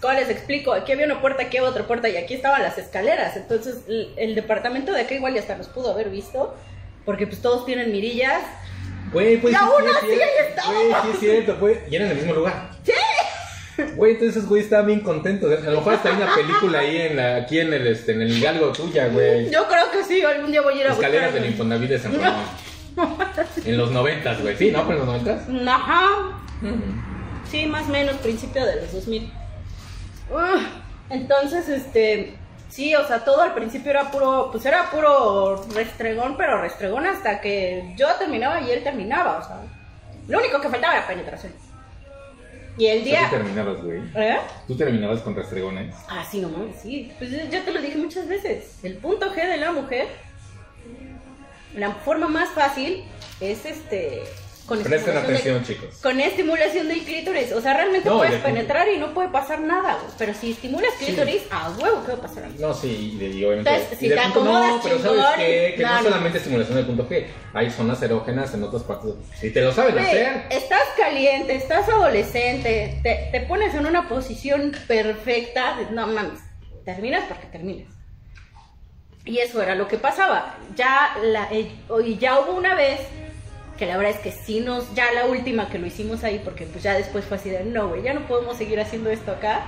¿Cómo 0.00 0.14
les 0.14 0.28
explico? 0.30 0.72
Aquí 0.72 0.90
había 0.90 1.06
una 1.06 1.20
puerta, 1.20 1.44
aquí 1.44 1.58
había 1.58 1.70
otra 1.70 1.86
puerta 1.86 2.08
y 2.08 2.16
aquí 2.16 2.34
estaban 2.34 2.60
las 2.62 2.76
escaleras. 2.76 3.36
Entonces, 3.36 3.84
el, 3.88 4.12
el 4.16 4.34
departamento 4.34 4.92
de 4.92 5.02
acá 5.02 5.14
igual 5.14 5.32
ya 5.34 5.40
hasta 5.40 5.56
nos 5.56 5.68
pudo 5.68 5.92
haber 5.92 6.10
visto. 6.10 6.56
Porque 7.04 7.26
pues 7.28 7.40
todos 7.40 7.64
tienen 7.66 7.92
mirillas. 7.92 8.42
Güey, 9.12 9.36
pues 9.38 9.52
Y 9.54 9.56
sí, 9.56 9.62
aún 9.62 9.82
así 9.88 10.10
ahí 10.10 10.48
estábamos. 10.48 10.82
Güey, 10.84 10.94
sí 11.02 11.08
es 11.12 11.18
cierto, 11.20 11.56
güey. 11.58 11.76
Y 11.88 11.96
era 11.96 12.04
en 12.06 12.10
el 12.12 12.16
mismo 12.16 12.34
lugar. 12.34 12.70
¡Sí! 12.84 12.92
Güey, 13.96 14.12
entonces 14.14 14.36
esos 14.36 14.48
güeyes 14.48 14.66
estaban 14.66 14.86
bien 14.86 15.00
contentos. 15.00 15.50
A 15.64 15.70
lo 15.70 15.78
mejor 15.78 15.94
hasta 15.94 16.08
hay 16.10 16.16
una 16.16 16.34
película 16.34 16.78
ahí 16.80 16.96
en 16.98 17.16
la, 17.16 17.36
aquí 17.36 17.60
en 17.60 17.72
el, 17.72 17.86
este, 17.86 18.12
en 18.12 18.22
el 18.22 18.36
Hidalgo 18.36 18.72
tuya, 18.72 19.06
güey. 19.08 19.50
Yo 19.50 19.66
creo 19.68 19.90
que 19.90 20.02
sí, 20.04 20.22
algún 20.22 20.50
día 20.50 20.62
voy 20.62 20.74
a 20.74 20.80
ir 20.80 20.86
a 20.88 20.92
Escaleras 20.92 21.26
buscar. 21.26 21.42
del 21.42 21.50
Infonavit 21.52 21.88
de 21.90 21.98
San 21.98 22.20
Ramón. 22.20 22.44
En 23.64 23.76
los 23.76 23.90
noventas, 23.92 24.40
güey. 24.42 24.56
Sí, 24.56 24.70
¿no? 24.70 24.84
¿Fue 24.84 24.94
en 24.94 24.98
los 24.98 25.06
noventas? 25.06 25.42
Ajá. 25.68 26.06
Sí, 27.52 27.66
más 27.66 27.84
o 27.84 27.90
menos, 27.92 28.16
principio 28.16 28.66
de 28.66 28.76
los 28.80 28.92
2000. 28.92 29.30
Uf, 30.30 30.62
entonces, 31.10 31.68
este, 31.68 32.34
sí, 32.70 32.94
o 32.96 33.06
sea, 33.06 33.22
todo 33.24 33.42
al 33.42 33.52
principio 33.54 33.90
era 33.90 34.10
puro, 34.10 34.48
pues 34.50 34.64
era 34.66 34.90
puro 34.90 35.62
restregón, 35.74 36.36
pero 36.36 36.60
restregón 36.62 37.06
hasta 37.06 37.40
que 37.40 37.92
yo 37.96 38.08
terminaba 38.18 38.60
y 38.62 38.70
él 38.70 38.82
terminaba, 38.82 39.38
o 39.38 39.44
sea, 39.44 39.60
lo 40.28 40.38
único 40.38 40.60
que 40.60 40.68
faltaba 40.70 40.96
era 40.96 41.06
penetración. 41.06 41.52
Y 42.78 42.86
el 42.86 43.02
O 43.02 43.04
sea, 43.04 43.10
día... 43.20 43.28
tú 43.28 43.36
terminabas, 43.36 43.82
güey. 43.82 44.00
¿Eh? 44.14 44.38
Tú 44.66 44.74
terminabas 44.76 45.20
con 45.20 45.36
restregones. 45.36 45.94
Ah, 46.08 46.24
sí, 46.28 46.40
no 46.40 46.48
mames, 46.48 46.80
sí. 46.80 47.12
Pues 47.18 47.30
ya- 47.30 47.44
ya 47.44 47.62
te 47.64 47.70
lo 47.70 47.82
dije 47.82 47.98
muchas 47.98 48.26
veces. 48.26 48.78
El 48.82 48.96
punto 48.96 49.30
G 49.30 49.46
de 49.46 49.58
la 49.58 49.72
mujer, 49.72 50.08
la 51.74 51.90
forma 51.90 52.28
más 52.28 52.48
fácil 52.50 53.04
es 53.40 53.66
este. 53.66 54.22
Con 54.66 54.80
Presten 54.80 55.16
estimulación 55.16 55.26
de- 55.34 55.38
atención, 55.60 55.64
chicos. 55.64 55.98
con 56.00 56.20
estimulación 56.20 56.88
del 56.88 57.00
clítoris. 57.02 57.52
O 57.52 57.60
sea, 57.60 57.74
realmente 57.74 58.08
No, 58.08 58.18
puedes 58.18 58.40
penetrar 58.40 58.86
y 58.88 58.96
no 58.96 59.12
puede 59.12 59.28
pasar 59.28 59.60
nada. 59.60 59.94
güey. 60.00 60.14
Pero 60.16 60.34
si 60.34 60.52
estimulas 60.52 60.92
clítoris, 60.98 61.42
a 61.50 61.70
huevo 61.70 62.02
que 62.04 62.12
va 62.12 62.18
a 62.18 62.20
pasar. 62.22 62.44
No, 62.58 62.72
sí, 62.72 63.18
y, 63.20 63.44
obviamente. 63.44 63.70
Entonces, 63.70 63.98
si 63.98 64.08
te 64.08 64.18
acomodas 64.20 64.76
No, 64.76 64.80
pero 64.82 64.96
chingón, 64.98 65.16
¿sabes 65.18 65.36
qué? 65.36 65.74
Que 65.76 65.82
no, 65.82 66.02
solamente 66.02 66.38
estimulación 66.38 66.76
del 66.76 66.86
punto 66.86 67.08
G. 67.08 67.26
Hay 67.54 67.70
zonas 67.70 68.00
erógenas 68.02 68.54
en 68.54 68.62
otras 68.62 68.82
partes. 68.84 69.14
Si 69.40 69.50
te 69.50 69.60
lo 69.62 69.72
saben 69.72 69.98
hacer. 69.98 70.44
estás 70.50 70.84
caliente, 70.96 71.56
estás 71.56 71.88
adolescente, 71.88 73.00
te, 73.02 73.28
te 73.32 73.40
pones 73.46 73.74
en 73.74 73.84
una 73.86 74.08
posición 74.08 74.72
perfecta. 74.86 75.76
No 75.90 76.06
mames, 76.06 76.38
terminas 76.84 77.24
porque 77.28 77.46
terminas. 77.46 77.88
Y 79.24 79.38
eso 79.38 79.60
era 79.62 79.74
lo 79.74 79.86
que 79.88 79.98
pasaba. 79.98 80.56
Ya, 80.76 81.16
la, 81.22 81.48
eh, 81.52 81.70
ya 82.18 82.40
hubo 82.40 82.54
una 82.54 82.74
vez 82.74 83.00
que 83.82 83.88
la 83.88 83.96
verdad 83.96 84.12
es 84.12 84.20
que 84.20 84.30
sí 84.30 84.60
nos, 84.60 84.94
ya 84.94 85.12
la 85.12 85.26
última 85.26 85.68
que 85.68 85.76
lo 85.76 85.88
hicimos 85.88 86.22
ahí, 86.22 86.40
porque 86.44 86.66
pues 86.66 86.84
ya 86.84 86.94
después 86.94 87.24
fue 87.24 87.36
así 87.36 87.50
de, 87.50 87.64
no, 87.64 87.88
güey, 87.88 88.04
ya 88.04 88.14
no 88.14 88.20
podemos 88.28 88.56
seguir 88.56 88.78
haciendo 88.78 89.10
esto 89.10 89.32
acá. 89.32 89.62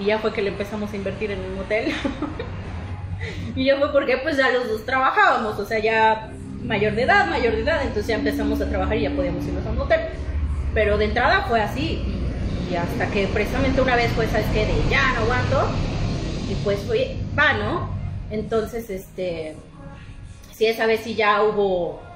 Y 0.00 0.06
ya 0.06 0.18
fue 0.20 0.32
que 0.32 0.40
le 0.40 0.48
empezamos 0.48 0.90
a 0.90 0.96
invertir 0.96 1.32
en 1.32 1.40
un 1.40 1.56
motel. 1.56 1.92
y 3.56 3.66
ya 3.66 3.76
fue 3.76 3.92
porque 3.92 4.16
pues 4.22 4.38
ya 4.38 4.48
los 4.48 4.68
dos 4.68 4.86
trabajábamos, 4.86 5.58
o 5.58 5.66
sea, 5.66 5.80
ya 5.80 6.30
mayor 6.64 6.94
de 6.94 7.02
edad, 7.02 7.26
mayor 7.26 7.56
de 7.56 7.60
edad, 7.60 7.82
entonces 7.82 8.06
ya 8.06 8.14
empezamos 8.14 8.58
a 8.62 8.70
trabajar 8.70 8.96
y 8.96 9.02
ya 9.02 9.10
podíamos 9.10 9.44
irnos 9.44 9.66
a 9.66 9.68
un 9.68 9.76
motel. 9.76 10.00
Pero 10.72 10.96
de 10.96 11.04
entrada 11.04 11.44
fue 11.46 11.60
así, 11.60 12.02
y, 12.70 12.74
hasta 12.74 13.06
que 13.08 13.26
precisamente 13.26 13.82
una 13.82 13.96
vez 13.96 14.10
fue, 14.12 14.28
¿sabes 14.28 14.46
qué? 14.54 14.64
De 14.64 14.72
ya 14.88 15.12
no 15.12 15.24
aguanto, 15.24 15.68
y 16.50 16.54
pues 16.64 16.78
fue, 16.86 17.18
va, 17.38 17.52
¿no? 17.52 17.90
Entonces, 18.30 18.88
este, 18.88 19.56
sí, 20.54 20.64
esa 20.64 20.86
vez 20.86 21.02
sí 21.04 21.14
ya 21.14 21.42
hubo 21.42 22.07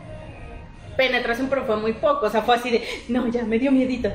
penetración, 0.97 1.49
pero 1.49 1.65
fue 1.65 1.77
muy 1.77 1.93
poco, 1.95 2.27
o 2.27 2.31
sea, 2.31 2.43
fue 2.43 2.57
así 2.57 2.71
de, 2.71 2.85
no, 3.09 3.29
ya 3.29 3.45
me 3.45 3.59
dio 3.59 3.71
miedito. 3.73 4.11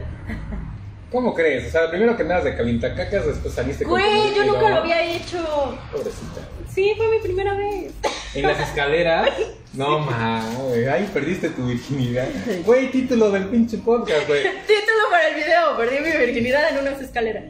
¿Cómo 1.11 1.33
crees? 1.33 1.67
O 1.67 1.71
sea, 1.71 1.89
primero 1.89 2.17
que 2.17 2.23
nada 2.23 2.41
de 2.43 2.55
cacas, 2.55 3.25
después 3.25 3.53
saliste 3.53 3.85
con 3.85 3.93
Güey, 3.93 4.35
yo 4.35 4.45
nunca 4.45 4.69
lo 4.69 4.75
había 4.77 5.01
hecho. 5.01 5.77
Pobrecita. 5.91 6.41
Sí, 6.69 6.93
fue 6.97 7.07
mi 7.09 7.19
primera 7.19 7.53
vez. 7.53 7.93
En 8.33 8.43
las 8.43 8.59
escaleras. 8.59 9.29
No 9.73 9.99
mames, 9.99 10.87
ahí 10.87 11.07
perdiste 11.13 11.49
tu 11.49 11.67
virginidad. 11.67 12.27
Güey, 12.65 12.89
título 12.89 13.29
del 13.29 13.45
pinche 13.45 13.77
podcast, 13.77 14.25
güey. 14.27 14.41
Título 14.65 15.09
para 15.11 15.27
el 15.27 15.35
video, 15.35 15.77
perdí 15.77 15.99
mi 15.99 16.17
virginidad 16.17 16.69
en 16.71 16.79
unas 16.79 16.99
escaleras. 16.99 17.43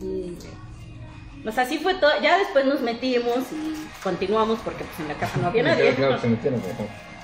Sí. 0.00 0.38
O 1.44 1.52
sea, 1.52 1.64
así 1.64 1.78
fue 1.78 1.94
todo. 1.94 2.10
Ya 2.22 2.38
después 2.38 2.64
nos 2.64 2.80
metimos 2.80 3.38
y 3.52 3.74
continuamos 4.02 4.58
porque 4.64 4.84
pues 4.84 5.00
en 5.00 5.08
la 5.08 5.14
casa 5.14 5.38
no 5.38 5.48
había 5.48 5.64
nadie. 5.64 5.92
Claro, 5.94 6.18
se 6.18 6.28
metieron, 6.28 6.60
güey. 6.60 6.72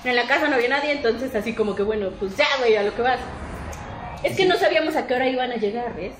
En 0.03 0.15
la 0.15 0.27
casa 0.27 0.47
no 0.47 0.55
había 0.55 0.69
nadie, 0.69 0.91
entonces 0.91 1.33
así 1.35 1.53
como 1.53 1.75
que 1.75 1.83
bueno, 1.83 2.09
pues 2.19 2.35
ya, 2.35 2.47
güey, 2.59 2.75
a 2.75 2.83
lo 2.83 2.93
que 2.95 3.01
vas. 3.01 3.19
Es 4.23 4.35
que 4.35 4.45
no 4.45 4.55
sabíamos 4.57 4.95
a 4.95 5.07
qué 5.07 5.15
hora 5.15 5.27
iban 5.27 5.51
a 5.51 5.55
llegar, 5.55 5.95
¿ves? 5.95 6.13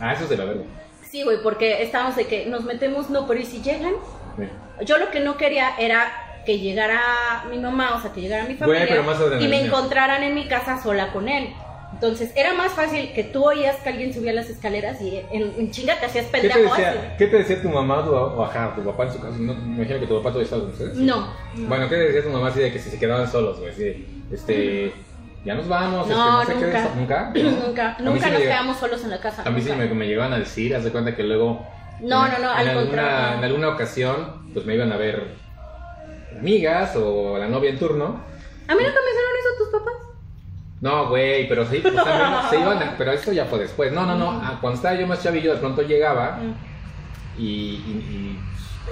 Ah, 0.00 0.12
eso 0.12 0.24
es 0.24 0.30
de 0.30 0.36
la 0.36 0.44
verga. 0.44 0.64
Sí, 1.10 1.22
güey, 1.22 1.42
porque 1.42 1.82
estábamos 1.82 2.16
de 2.16 2.26
que 2.26 2.46
nos 2.46 2.64
metemos, 2.64 3.10
no, 3.10 3.26
pero 3.26 3.40
¿y 3.40 3.44
si 3.44 3.62
llegan? 3.62 3.94
Yo 4.84 4.98
lo 4.98 5.10
que 5.10 5.20
no 5.20 5.36
quería 5.36 5.74
era 5.78 6.42
que 6.44 6.58
llegara 6.58 7.44
mi 7.50 7.58
mamá, 7.58 7.94
o 7.94 8.00
sea, 8.00 8.12
que 8.12 8.20
llegara 8.20 8.44
mi 8.44 8.54
familia 8.54 8.86
Güey, 8.86 8.88
pero 8.88 9.02
más 9.02 9.42
y 9.42 9.48
me 9.48 9.60
encontraran 9.60 10.22
en 10.22 10.34
mi 10.34 10.46
casa 10.46 10.80
sola 10.82 11.12
con 11.12 11.28
él. 11.28 11.52
Entonces, 11.96 12.30
era 12.36 12.52
más 12.54 12.72
fácil 12.72 13.12
que 13.14 13.24
tú 13.24 13.44
oías 13.44 13.76
que 13.76 13.88
alguien 13.88 14.12
subía 14.12 14.32
las 14.34 14.48
escaleras 14.50 15.00
y 15.00 15.16
en, 15.32 15.54
en 15.58 15.70
chinga 15.70 15.98
te 15.98 16.06
hacías 16.06 16.26
¿Qué 16.26 16.40
te, 16.42 16.48
pendejo 16.50 16.72
así. 16.74 16.82
decía, 16.82 17.16
¿Qué 17.16 17.26
te 17.26 17.36
decía 17.38 17.62
tu 17.62 17.68
mamá 17.70 18.00
o, 18.00 18.36
o 18.36 18.44
ajá, 18.44 18.74
tu 18.76 18.82
papá 18.84 19.04
en 19.04 19.12
su 19.12 19.20
casa? 19.20 19.36
No, 19.38 19.54
me 19.54 19.76
imagino 19.76 20.00
que 20.00 20.06
tu 20.06 20.16
papá 20.18 20.28
todavía 20.30 20.44
estaba 20.44 20.62
con 20.62 20.72
ustedes. 20.72 20.94
No. 20.96 21.32
Bueno, 21.54 21.88
¿qué 21.88 21.96
te 21.96 22.02
decía 22.12 22.22
tu 22.22 22.28
mamá 22.30 22.48
así 22.48 22.60
de 22.60 22.72
que 22.72 22.78
si 22.78 22.90
se 22.90 22.98
quedaban 22.98 23.26
solos, 23.30 23.58
güey? 23.60 24.06
Este, 24.30 24.92
ya 25.44 25.54
nos 25.54 25.66
vamos, 25.68 26.06
No, 26.08 26.42
este, 26.42 26.54
no 26.54 26.60
sé 26.60 26.66
nunca. 26.66 26.82
qué. 26.82 26.98
¿Nunca? 27.00 27.32
Nunca, 27.66 27.96
nunca 28.00 28.24
sí 28.26 28.30
nos 28.32 28.42
quedamos 28.42 28.76
solos 28.78 29.02
en 29.04 29.10
la 29.10 29.20
casa. 29.20 29.42
A 29.46 29.50
mí 29.50 29.62
sí 29.62 29.70
nunca. 29.70 29.84
me, 29.86 29.94
me 29.94 30.06
llegaban 30.06 30.32
a 30.32 30.38
decir, 30.38 30.74
haz 30.76 30.84
de 30.84 30.90
cuenta 30.92 31.16
que 31.16 31.22
luego... 31.22 31.66
No, 32.00 32.26
en- 32.26 32.32
no, 32.32 32.38
no, 32.40 32.44
en 32.52 32.58
al 32.58 32.68
alguna, 32.68 32.80
contrario. 32.82 33.38
En 33.38 33.44
alguna 33.44 33.68
ocasión, 33.70 34.50
pues 34.52 34.66
me 34.66 34.74
iban 34.74 34.92
a 34.92 34.98
ver 34.98 35.28
amigas 36.38 36.94
o 36.96 37.38
la 37.38 37.48
novia 37.48 37.70
en 37.70 37.78
turno. 37.78 38.04
¿A 38.68 38.74
mí 38.74 38.82
nunca 38.82 39.00
me 39.00 39.10
hicieron 39.10 39.32
eso 39.40 39.48
tus 39.64 39.68
papás? 39.70 39.94
No, 40.86 41.08
güey, 41.08 41.48
pero 41.48 41.64
sí, 41.66 41.78
pues 41.80 41.94
también 41.94 42.30
se 42.50 42.60
iban, 42.60 42.82
a- 42.82 42.94
pero 42.96 43.12
esto 43.12 43.32
ya 43.32 43.44
fue 43.46 43.58
después. 43.60 43.92
No, 43.92 44.06
no, 44.06 44.14
no, 44.16 44.30
ah, 44.42 44.58
cuando 44.60 44.76
estaba 44.76 44.94
yo 44.94 45.06
más 45.06 45.22
chavillo, 45.22 45.52
de 45.54 45.58
pronto 45.60 45.82
llegaba 45.82 46.38
y, 47.38 47.42
y- 47.44 48.38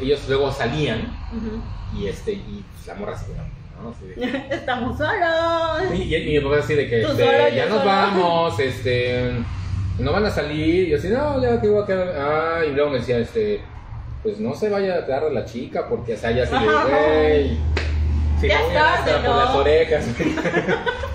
y 0.00 0.04
ellos 0.06 0.28
luego 0.28 0.50
salían 0.50 1.08
y 1.96 2.06
este, 2.08 2.32
y 2.32 2.64
pues, 2.74 2.86
la 2.88 2.94
morra 2.94 3.16
se 3.16 3.26
¿no? 3.34 3.90
Así 3.90 4.06
de- 4.20 4.44
Estamos 4.56 4.98
solos. 4.98 5.94
Y, 5.94 6.02
y, 6.02 6.16
y 6.16 6.38
mi 6.38 6.44
papá 6.44 6.60
así 6.60 6.74
de 6.74 6.88
que 6.88 7.00
Tú 7.02 7.08
este, 7.12 7.24
solo, 7.24 7.48
yo 7.50 7.54
ya 7.56 7.66
nos 7.66 7.78
sola. 7.80 7.92
vamos, 7.92 8.58
este, 8.60 9.30
no 9.98 10.12
van 10.12 10.24
a 10.26 10.30
salir. 10.30 10.88
Y 10.88 10.90
yo 10.90 10.96
así, 10.98 11.08
no, 11.08 11.40
ya 11.42 11.60
que 11.60 11.68
voy 11.68 11.82
a 11.82 11.86
quedar. 11.86 12.08
Ah, 12.18 12.64
y 12.68 12.72
luego 12.72 12.90
me 12.90 12.98
decía, 12.98 13.18
este, 13.18 13.60
pues 14.22 14.38
no 14.40 14.54
se 14.54 14.68
vaya 14.70 14.96
a 14.96 15.04
quedar 15.06 15.30
la 15.30 15.44
chica, 15.44 15.86
porque 15.88 16.14
o 16.14 16.16
sea, 16.16 16.30
ya 16.36 16.44
de, 16.46 16.56
Ajá. 16.56 16.86
güey. 16.88 17.58
Si 18.40 18.48
Ya 18.48 18.58
no, 18.60 18.66
es 18.68 18.74
tarde, 18.74 19.10
hasta 19.12 19.16
por 19.26 19.30
¿no? 19.36 19.44
las 19.44 19.54
orejas. 19.54 20.06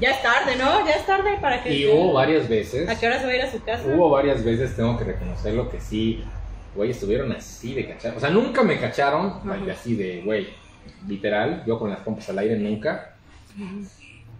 Ya 0.00 0.10
es 0.10 0.22
tarde, 0.22 0.56
¿no? 0.56 0.86
Ya 0.86 0.94
es 0.94 1.06
tarde 1.06 1.38
para 1.40 1.62
que... 1.62 1.74
y 1.74 1.86
hubo 1.88 2.12
varias 2.12 2.48
veces, 2.48 2.88
¿A 2.88 2.98
qué 2.98 3.06
hora 3.06 3.18
se 3.18 3.26
va 3.26 3.32
a 3.32 3.36
ir 3.36 3.42
a 3.42 3.50
su 3.50 3.62
casa? 3.62 3.82
hubo 3.86 4.10
varias 4.10 4.44
veces, 4.44 4.76
tengo 4.76 4.96
que 4.96 5.04
reconocerlo, 5.04 5.68
que 5.68 5.80
sí, 5.80 6.22
güey, 6.74 6.90
estuvieron 6.90 7.32
así 7.32 7.74
de 7.74 7.88
cachar. 7.88 8.16
O 8.16 8.20
sea, 8.20 8.30
nunca 8.30 8.62
me 8.62 8.78
cacharon, 8.78 9.40
Ajá. 9.44 9.58
así 9.72 9.96
de, 9.96 10.22
güey, 10.22 10.48
literal, 11.08 11.64
yo 11.66 11.78
con 11.78 11.90
las 11.90 12.00
pompas 12.00 12.28
al 12.28 12.38
aire 12.38 12.56
nunca. 12.56 13.14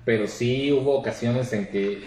Pero 0.05 0.29
sí 0.29 0.73
hubo 0.73 0.97
ocasiones 0.99 1.53
en 1.53 1.67
que 1.67 2.05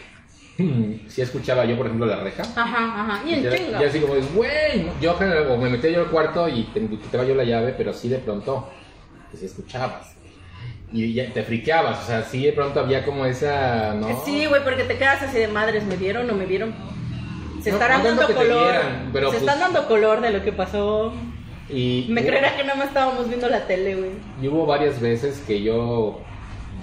sí 1.09 1.21
escuchaba 1.21 1.65
yo, 1.65 1.75
por 1.75 1.87
ejemplo, 1.87 2.05
la 2.05 2.17
reja. 2.23 2.43
Ajá, 2.43 3.01
ajá. 3.01 3.29
Y 3.29 3.33
en 3.33 3.43
ya, 3.43 3.79
ya 3.81 3.87
así 3.87 3.99
como, 3.99 4.13
güey, 4.33 4.83
no". 4.83 4.99
yo 5.01 5.17
me 5.57 5.69
metía 5.69 5.91
yo 5.91 6.01
al 6.01 6.09
cuarto 6.09 6.47
y 6.47 6.63
te 6.73 6.79
quitaba 6.87 7.25
yo 7.25 7.35
la 7.35 7.43
llave, 7.43 7.73
pero 7.77 7.93
sí 7.93 8.07
de 8.07 8.19
pronto, 8.19 8.69
pues 9.29 9.41
sí 9.41 9.45
escuchabas. 9.45 10.15
Y 10.93 11.13
ya 11.13 11.31
te 11.31 11.43
friqueabas, 11.43 12.03
o 12.03 12.07
sea, 12.07 12.23
sí 12.23 12.45
de 12.45 12.51
pronto 12.51 12.79
había 12.81 13.05
como 13.05 13.25
esa, 13.25 13.93
¿no? 13.93 14.23
Sí, 14.25 14.45
güey, 14.45 14.61
porque 14.63 14.83
te 14.83 14.97
quedas 14.97 15.21
así 15.21 15.37
de 15.39 15.47
madres, 15.47 15.83
¿me 15.85 15.95
vieron 15.95 16.29
o 16.29 16.33
me 16.33 16.45
vieron? 16.45 16.73
Se 17.63 17.69
No, 17.69 17.75
estarán 17.77 18.03
dando 18.03 18.27
color. 18.27 18.63
vieran, 18.63 19.09
pero 19.13 19.31
se 19.31 19.37
pues- 19.37 19.49
están 19.49 19.59
dando 19.61 19.87
color 19.87 20.19
de 20.21 20.31
lo 20.31 20.43
que 20.43 20.51
pasó. 20.51 21.13
Y, 21.69 22.07
Me 22.09 22.25
creerá 22.25 22.57
que 22.57 22.63
nada 22.63 22.75
más 22.75 22.87
estábamos 22.89 23.29
viendo 23.29 23.47
la 23.47 23.65
tele, 23.67 23.95
güey. 23.95 24.11
y 24.41 24.47
hubo 24.49 24.65
varias 24.65 24.99
veces 24.99 25.41
que 25.47 25.61
yo 25.61 26.19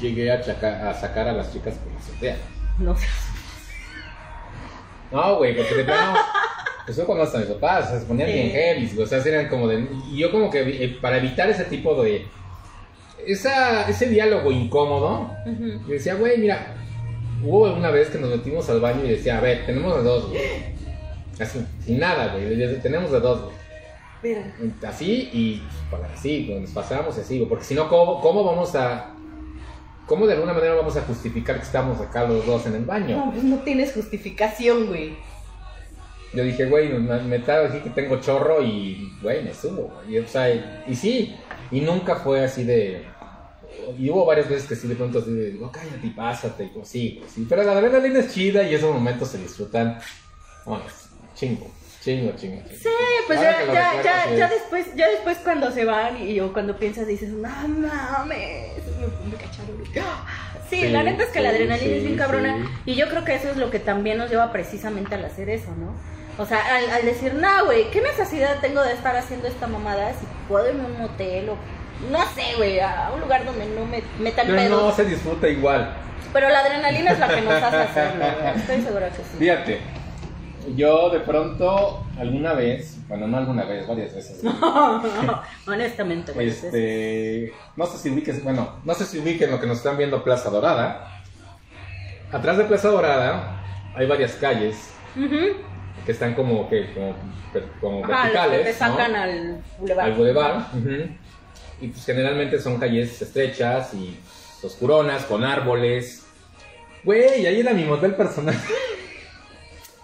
llegué 0.01 0.33
a, 0.33 0.41
chaca- 0.41 0.89
a 0.89 0.95
sacar 0.95 1.29
a 1.29 1.33
las 1.33 1.53
chicas 1.53 1.75
por 1.75 1.93
la 1.93 1.99
azotea. 1.99 2.37
No 2.79 2.97
sé. 2.97 3.07
No, 5.11 5.37
güey, 5.37 5.57
porque 5.57 5.75
de 5.75 5.85
plano. 5.85 6.15
Pues 6.85 6.97
fue 6.97 7.05
cuando 7.05 7.25
hasta 7.25 7.37
mis 7.37 7.49
papás, 7.49 7.85
o 7.85 7.91
sea, 7.91 8.01
se 8.01 8.07
ponían 8.07 8.29
Sí. 8.29 8.33
bien 8.35 8.51
heavy, 8.51 8.99
o 8.99 9.07
sea, 9.07 9.19
eran 9.19 9.49
como 9.49 9.69
de. 9.69 9.87
Y 10.11 10.17
yo, 10.21 10.31
como 10.33 10.51
que 10.51 10.61
eh, 10.85 10.99
para 11.03 11.19
evitar 11.19 11.51
ese 11.51 11.65
tipo 11.65 12.03
de. 12.03 12.27
Esa, 13.27 13.89
ese 13.89 14.09
diálogo 14.09 14.51
incómodo, 14.53 15.31
Ujú. 15.47 15.81
yo 15.87 15.93
decía, 15.93 16.15
güey, 16.15 16.39
mira, 16.39 16.75
hubo 17.43 17.73
una 17.73 17.91
vez 17.91 18.09
que 18.09 18.19
nos 18.19 18.31
metimos 18.31 18.69
al 18.71 18.81
baño 18.81 19.05
y 19.05 19.11
decía, 19.11 19.39
a 19.39 19.41
ver, 19.41 19.67
tenemos 19.67 19.97
de 19.97 20.03
dos, 20.03 20.29
güey. 20.31 20.41
Así, 21.41 21.65
sin 21.85 21.99
nada, 22.01 22.33
güey, 22.35 22.81
tenemos 22.81 23.13
de 23.13 23.21
dos, 23.21 23.43
güey. 23.43 23.59
Mira. 24.21 24.53
Así 24.87 25.31
y 25.33 25.63
para 25.91 26.07
así, 26.13 26.45
pues, 26.49 26.63
nos 26.63 26.71
pasamos 26.71 27.17
y 27.17 27.21
así, 27.21 27.37
güey, 27.39 27.49
porque 27.49 27.65
si 27.65 27.75
no, 27.75 27.89
¿cómo, 27.89 28.21
¿cómo 28.21 28.43
vamos 28.45 28.75
a. 28.75 29.15
¿Cómo 30.07 30.27
de 30.27 30.33
alguna 30.33 30.55
manera 30.55 30.75
vamos 30.75 30.97
a 30.97 31.03
justificar 31.03 31.57
que 31.57 31.63
estamos 31.63 32.01
acá 32.01 32.25
los 32.25 32.45
dos 32.47 32.67
en 32.67 32.75
el 32.75 32.85
baño? 32.85 33.17
No, 33.17 33.31
pues 33.31 33.45
no 33.45 33.57
tienes 33.59 33.93
justificación, 33.93 34.87
güey. 34.87 35.17
Yo 36.33 36.43
dije, 36.43 36.65
güey, 36.67 36.89
me, 36.89 37.21
me 37.23 37.37
aquí 37.37 37.79
que 37.85 37.91
tengo 37.91 38.19
chorro 38.19 38.63
y, 38.63 39.13
güey, 39.23 39.45
me 39.45 39.53
subo. 39.55 39.93
güey. 40.03 40.17
Y, 40.17 40.19
o 40.19 40.27
sea, 40.27 40.53
y, 40.53 40.65
y 40.89 40.95
sí, 40.95 41.37
y 41.71 41.81
nunca 41.81 42.17
fue 42.17 42.45
así 42.45 42.65
de... 42.65 43.05
Y 43.99 44.11
hubo 44.11 44.27
varias 44.27 44.49
veces 44.49 44.69
que 44.69 44.77
sí, 44.77 44.87
de 44.89 44.95
pronto 44.97 45.21
así 45.21 45.33
de, 45.33 45.53
digo, 45.53 45.71
cállate 45.73 46.07
y 46.07 46.11
pásate. 46.11 46.65
Y 46.65 46.69
pues, 46.69 46.89
sí, 46.89 47.17
pues, 47.21 47.33
sí. 47.33 47.47
Pero 47.49 47.63
la 47.63 47.73
adrenalina 47.73 48.19
es 48.21 48.35
chida 48.35 48.63
y 48.63 48.75
esos 48.75 48.93
momentos 48.93 49.29
se 49.29 49.39
disfrutan. 49.39 49.99
Bueno, 50.65 50.85
chingo, 51.35 51.71
chingo, 52.03 52.33
chingo. 52.37 52.61
chingo. 52.63 52.79
Sí, 52.83 52.89
pues 53.27 53.41
ya, 53.41 53.65
ya, 53.73 54.03
ya, 54.03 54.37
ya 54.37 54.45
es- 54.47 54.51
después, 54.51 54.87
ya 54.95 55.09
después 55.09 55.39
cuando 55.39 55.71
se 55.71 55.85
van 55.85 56.21
y 56.23 56.35
yo 56.35 56.53
cuando 56.53 56.77
piensas 56.77 57.07
dices, 57.07 57.31
no 57.31 57.49
mames, 57.49 58.29
me, 58.29 59.31
me 59.31 59.37
cacharon. 59.37 59.79
Sí, 60.69 60.81
Sí, 60.83 60.89
la 60.89 61.03
neta 61.03 61.23
es 61.25 61.31
que 61.31 61.41
la 61.41 61.51
sí, 61.51 61.57
adrenalina 61.57 61.97
es 61.97 62.03
bien 62.03 62.17
cabrona 62.17 62.57
sí. 62.85 62.91
y 62.93 62.95
yo 62.95 63.09
creo 63.09 63.25
que 63.25 63.35
eso 63.37 63.49
es 63.51 63.57
lo 63.57 63.71
que 63.71 63.79
también 63.79 64.19
nos 64.19 64.29
lleva 64.31 64.53
precisamente 64.53 65.15
al 65.15 65.25
hacer 65.25 65.49
eso, 65.49 65.71
¿no? 65.77 65.95
O 66.39 66.47
sea, 66.47 66.77
al, 66.77 66.89
al 66.91 67.05
decir, 67.05 67.35
no, 67.35 67.65
güey, 67.67 67.91
¿qué 67.91 68.01
necesidad 68.01 68.61
tengo 68.61 68.81
de 68.83 68.93
estar 68.93 69.17
haciendo 69.17 69.49
esta 69.49 69.67
mamada 69.67 70.13
si 70.13 70.25
puedo 70.49 70.69
irme 70.69 70.85
a 70.85 70.87
un 70.87 70.99
motel 70.99 71.49
o 71.49 71.57
no 72.13 72.21
sé, 72.33 72.55
güey, 72.57 72.79
a 72.79 73.11
un 73.13 73.21
lugar 73.21 73.45
donde 73.45 73.67
no 73.67 73.85
me 73.85 74.03
metan 74.21 74.47
Pero 74.47 74.57
pedos? 74.59 74.83
no 74.83 74.93
se 74.93 75.05
disfruta 75.05 75.49
igual. 75.49 75.93
Pero 76.33 76.49
la 76.49 76.61
adrenalina 76.61 77.11
es 77.11 77.19
la 77.19 77.29
que 77.29 77.41
nos 77.41 77.55
hace 77.55 77.77
hacerlo, 77.77 78.25
güey. 78.41 78.55
Estoy 78.57 78.83
segura 78.83 79.09
que 79.11 79.17
sí. 79.17 79.37
Fíjate, 79.39 79.81
yo 80.77 81.11
de 81.11 81.21
pronto, 81.21 82.07
alguna 82.17 82.53
vez, 82.53 82.99
bueno, 83.09 83.27
no 83.27 83.39
alguna 83.39 83.65
vez, 83.65 83.87
varias 83.89 84.15
veces. 84.15 84.41
Honestamente, 85.67 86.33
güey. 86.33 86.49
Este, 86.49 87.53
no 87.75 87.87
sé 87.87 87.99
si 87.99 88.11
ubiques, 88.11 88.45
bueno, 88.45 88.77
no 88.85 88.95
sé 88.95 89.07
si 89.07 89.19
ubiquen 89.19 89.51
lo 89.51 89.59
que 89.61 89.67
nos 89.67 89.79
están 89.79 89.97
viendo 89.97 90.23
Plaza 90.23 90.51
Dorada. 90.51 91.21
Atrás 92.31 92.59
de 92.59 92.65
Plaza 92.65 92.89
Dorada 92.89 93.63
hay 93.97 94.07
varias 94.07 94.33
calles 94.35 94.91
Ujú. 95.17 95.57
Que 96.09 96.13
están 96.13 96.33
como 96.33 96.71
que 96.71 96.91
como, 96.95 97.15
como 97.83 98.03
Ajá, 98.03 98.09
los 98.09 98.33
que 98.33 98.39
verticales, 98.39 98.65
te 98.65 98.73
sacan 98.73 99.13
¿no? 99.13 99.19
al 99.21 99.63
boulevard. 99.79 100.07
al 100.07 100.13
bulevar. 100.15 100.67
Y 101.83 101.89
pues 101.89 102.07
generalmente 102.07 102.59
son 102.59 102.79
calles 102.81 103.21
estrechas 103.21 103.93
y 103.93 104.19
oscuronas 104.63 105.27
con 105.27 105.45
árboles. 105.45 106.25
Güey, 107.05 107.45
ahí 107.47 107.61
era 107.61 107.75
mi 107.75 107.85
motel 107.85 108.15
personal. 108.15 108.55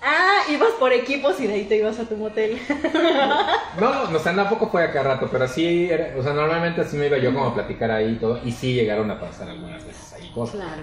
Ah, 0.06 0.42
ibas 0.50 0.72
por 0.78 0.92
equipos 0.92 1.40
y 1.40 1.46
de 1.46 1.54
ahí 1.54 1.64
te 1.64 1.76
ibas 1.78 1.98
a 1.98 2.04
tu 2.04 2.14
motel. 2.14 2.58
No, 3.80 4.04
no, 4.10 4.18
o 4.18 4.20
sea, 4.20 4.34
tampoco 4.36 4.68
fue 4.68 4.84
acá 4.84 5.02
rato, 5.02 5.30
pero 5.32 5.48
sí, 5.48 5.88
era- 5.90 6.12
o 6.18 6.22
sea, 6.22 6.34
normalmente 6.34 6.82
así 6.82 6.98
me 6.98 7.06
iba 7.06 7.16
yo 7.16 7.32
como 7.32 7.46
a 7.46 7.54
platicar 7.54 7.90
ahí 7.90 8.10
y 8.12 8.16
todo, 8.16 8.38
y 8.44 8.52
sí 8.52 8.74
llegaron 8.74 9.10
a 9.10 9.18
pasar 9.18 9.48
algunas 9.48 9.82
veces 9.86 10.12
ahí 10.12 10.30
cosas. 10.34 10.56
Claro. 10.56 10.82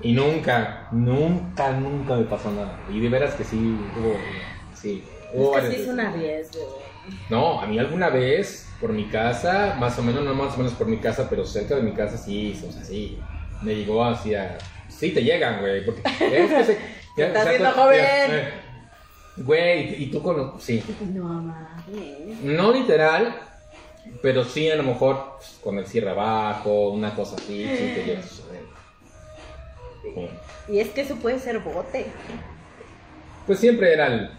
Y 0.00 0.12
nunca, 0.12 0.88
nunca, 0.92 1.72
nunca 1.72 2.16
me 2.16 2.24
pasó 2.24 2.50
nada. 2.50 2.78
Y 2.92 3.00
de 3.00 3.08
veras 3.08 3.34
que 3.34 3.44
sí, 3.44 3.56
hubo, 3.98 4.16
sí. 4.74 5.02
hubo 5.32 5.56
Es 5.58 5.64
que 5.64 5.76
sí 5.76 5.82
es 5.82 5.88
un 5.88 6.00
arriesgo. 6.00 6.82
No, 7.30 7.60
a 7.60 7.66
mí 7.66 7.78
alguna 7.78 8.08
vez, 8.08 8.68
por 8.80 8.92
mi 8.92 9.04
casa, 9.06 9.76
más 9.78 9.98
o 9.98 10.02
menos, 10.02 10.24
no 10.24 10.34
más 10.34 10.54
o 10.54 10.58
menos 10.58 10.72
por 10.72 10.86
mi 10.86 10.98
casa, 10.98 11.26
pero 11.28 11.44
cerca 11.44 11.76
de 11.76 11.82
mi 11.82 11.92
casa 11.92 12.16
sí, 12.16 12.58
o 12.68 12.72
sea, 12.72 12.82
sí. 12.84 13.18
Me 13.62 13.74
llegó 13.76 14.04
así 14.04 14.34
a... 14.34 14.58
Sí, 14.88 15.10
te 15.10 15.22
llegan, 15.22 15.60
güey, 15.60 15.84
porque... 15.84 16.02
Es 16.20 16.50
que 16.50 16.64
se, 16.64 16.78
Te 17.16 17.26
estás 17.26 17.42
o 17.42 17.44
sea, 17.44 17.50
viendo 17.50 17.70
tú- 17.72 17.80
joven. 17.80 18.00
eh, 18.00 18.48
Güey, 19.36 20.02
y 20.04 20.06
tú 20.10 20.22
con... 20.22 20.60
Sí. 20.60 20.82
No 21.12 21.24
mames. 21.24 22.40
No 22.42 22.72
literal, 22.72 23.34
pero 24.22 24.44
sí 24.44 24.70
a 24.70 24.76
lo 24.76 24.82
mejor 24.84 25.34
pues, 25.38 25.58
con 25.62 25.78
el 25.78 25.86
cierre 25.86 26.10
abajo, 26.10 26.90
una 26.90 27.14
cosa 27.14 27.34
así, 27.36 27.64
sí 27.64 27.92
te 27.96 28.04
llega 28.06 28.20
a 28.20 28.22
suceder. 28.22 28.63
Sí. 30.04 30.28
Y 30.68 30.80
es 30.80 30.90
que 30.90 31.00
eso 31.00 31.16
puede 31.16 31.38
ser 31.38 31.58
bote. 31.60 32.06
Pues 33.46 33.58
siempre 33.58 33.92
era 33.92 34.06
el... 34.06 34.30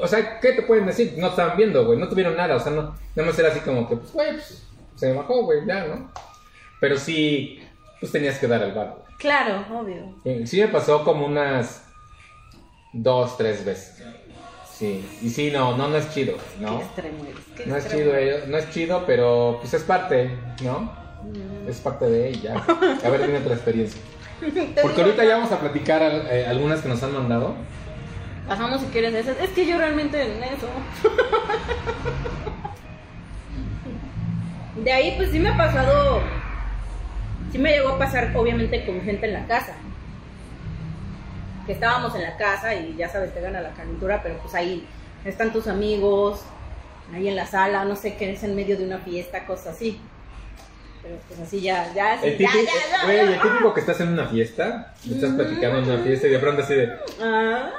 O 0.00 0.06
sea, 0.06 0.38
¿qué 0.40 0.52
te 0.52 0.62
pueden 0.62 0.86
decir? 0.86 1.14
No 1.16 1.28
estaban 1.28 1.56
viendo, 1.56 1.84
güey, 1.84 1.98
no 1.98 2.08
tuvieron 2.08 2.36
nada, 2.36 2.56
o 2.56 2.60
sea, 2.60 2.70
no, 2.70 2.96
nada 3.14 3.28
más 3.28 3.38
era 3.38 3.48
así 3.48 3.60
como 3.60 3.88
que, 3.88 3.96
pues, 3.96 4.12
güey, 4.12 4.32
pues, 4.32 4.62
se 4.94 5.12
bajó, 5.12 5.44
güey, 5.44 5.66
ya, 5.66 5.86
¿no? 5.86 6.12
Pero 6.78 6.96
sí, 6.96 7.60
pues 7.98 8.12
tenías 8.12 8.38
que 8.38 8.46
dar 8.46 8.62
el 8.62 8.72
bar. 8.72 9.04
Claro, 9.18 9.64
obvio. 9.78 10.14
Sí 10.46 10.60
me 10.60 10.68
pasó 10.68 11.04
como 11.04 11.26
unas 11.26 11.84
dos, 12.92 13.36
tres 13.36 13.64
veces. 13.64 14.02
Sí, 14.72 15.06
y 15.20 15.28
sí, 15.28 15.50
no, 15.50 15.76
no, 15.76 15.88
no 15.88 15.96
es 15.96 16.10
chido, 16.14 16.36
¿no? 16.58 16.78
Qué 16.78 16.84
extremo 16.84 17.24
eres. 17.24 17.44
qué 17.54 17.66
No 17.66 17.76
es 17.76 17.88
chido, 17.90 18.16
eh, 18.16 18.44
no 18.46 18.56
es 18.56 18.70
chido, 18.70 19.04
pero 19.06 19.58
pues 19.60 19.74
es 19.74 19.82
parte, 19.82 20.30
¿no? 20.62 20.90
Es 21.68 21.80
parte 21.80 22.06
de 22.08 22.30
ella. 22.30 22.64
A 23.04 23.10
ver, 23.10 23.20
tiene 23.20 23.38
otra 23.38 23.54
experiencia. 23.54 24.00
Porque 24.82 25.02
ahorita 25.02 25.24
ya 25.24 25.36
vamos 25.36 25.52
a 25.52 25.60
platicar 25.60 26.02
eh, 26.02 26.46
algunas 26.48 26.80
que 26.80 26.88
nos 26.88 27.02
han 27.02 27.12
mandado. 27.12 27.54
Pasamos 28.48 28.80
si 28.80 28.86
quieres 28.86 29.14
esas. 29.14 29.38
Es 29.40 29.50
que 29.50 29.66
yo 29.66 29.78
realmente 29.78 30.22
en 30.22 30.42
eso. 30.42 30.68
De 34.82 34.92
ahí, 34.92 35.14
pues 35.16 35.30
sí 35.30 35.38
me 35.38 35.50
ha 35.50 35.56
pasado. 35.56 36.20
Sí 37.52 37.58
me 37.58 37.72
llegó 37.72 37.90
a 37.90 37.98
pasar, 37.98 38.32
obviamente, 38.34 38.84
con 38.86 39.02
gente 39.02 39.26
en 39.26 39.34
la 39.34 39.46
casa. 39.46 39.74
Que 41.66 41.72
estábamos 41.72 42.14
en 42.14 42.22
la 42.22 42.36
casa 42.36 42.74
y 42.74 42.96
ya 42.96 43.08
sabes, 43.08 43.34
te 43.34 43.40
gana 43.40 43.60
la 43.60 43.70
calentura, 43.70 44.20
pero 44.22 44.38
pues 44.38 44.54
ahí 44.54 44.86
están 45.24 45.52
tus 45.52 45.68
amigos, 45.68 46.42
ahí 47.14 47.28
en 47.28 47.36
la 47.36 47.46
sala, 47.46 47.84
no 47.84 47.94
sé 47.94 48.16
qué 48.16 48.32
es 48.32 48.42
en 48.42 48.56
medio 48.56 48.78
de 48.78 48.84
una 48.84 48.98
fiesta, 48.98 49.46
cosas 49.46 49.74
así. 49.74 50.00
Pero 51.02 51.16
pues 51.28 51.40
así 51.40 51.60
ya, 51.62 51.92
ya, 51.94 52.20
sí, 52.20 52.26
El 52.28 52.38
ya, 52.38 52.50
típico, 52.52 52.64
ya, 52.64 52.98
ya, 52.98 53.04
güey, 53.04 53.16
ya. 53.16 53.22
el 53.34 53.40
típico 53.40 53.74
que 53.74 53.80
estás 53.80 54.00
en 54.00 54.08
una 54.08 54.26
fiesta, 54.26 54.94
estás 55.10 55.30
platicando 55.34 55.78
en 55.78 55.84
una 55.84 55.98
fiesta 56.04 56.26
y 56.26 56.30
de 56.30 56.38
pronto 56.38 56.62
así 56.62 56.74
de. 56.74 56.92
Ah. 57.20 57.70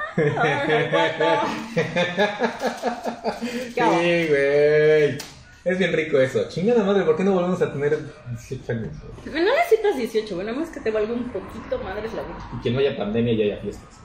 Sí, 3.80 4.26
güey. 4.28 5.18
Es 5.64 5.78
bien 5.78 5.92
rico 5.92 6.18
eso. 6.18 6.48
Chingada 6.48 6.82
madre, 6.82 7.04
¿por 7.04 7.16
qué 7.16 7.22
no 7.22 7.32
volvemos 7.34 7.62
a 7.62 7.72
tener 7.72 7.96
18 8.30 8.72
años? 8.72 8.88
güey? 9.24 9.34
No 9.44 9.54
necesitas 9.54 9.96
18, 9.96 10.34
bueno, 10.34 10.52
más 10.54 10.70
que 10.70 10.80
te 10.80 10.90
valga 10.90 11.12
un 11.12 11.30
poquito 11.30 11.78
madres 11.78 12.12
la 12.14 12.22
vida. 12.22 12.50
Y 12.58 12.62
que 12.62 12.70
no 12.72 12.80
haya 12.80 12.96
pandemia 12.96 13.32
y 13.32 13.42
haya 13.42 13.58
fiestas. 13.58 14.00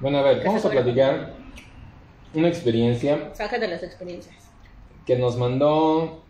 Bueno, 0.00 0.18
a 0.18 0.22
ver, 0.22 0.42
vamos 0.44 0.64
a 0.64 0.70
platicar 0.70 1.32
una 2.34 2.48
experiencia 2.48 3.30
Sácate 3.34 3.68
las 3.68 3.82
experiencias. 3.84 4.34
que 5.06 5.16
nos 5.16 5.36
mandó. 5.36 6.24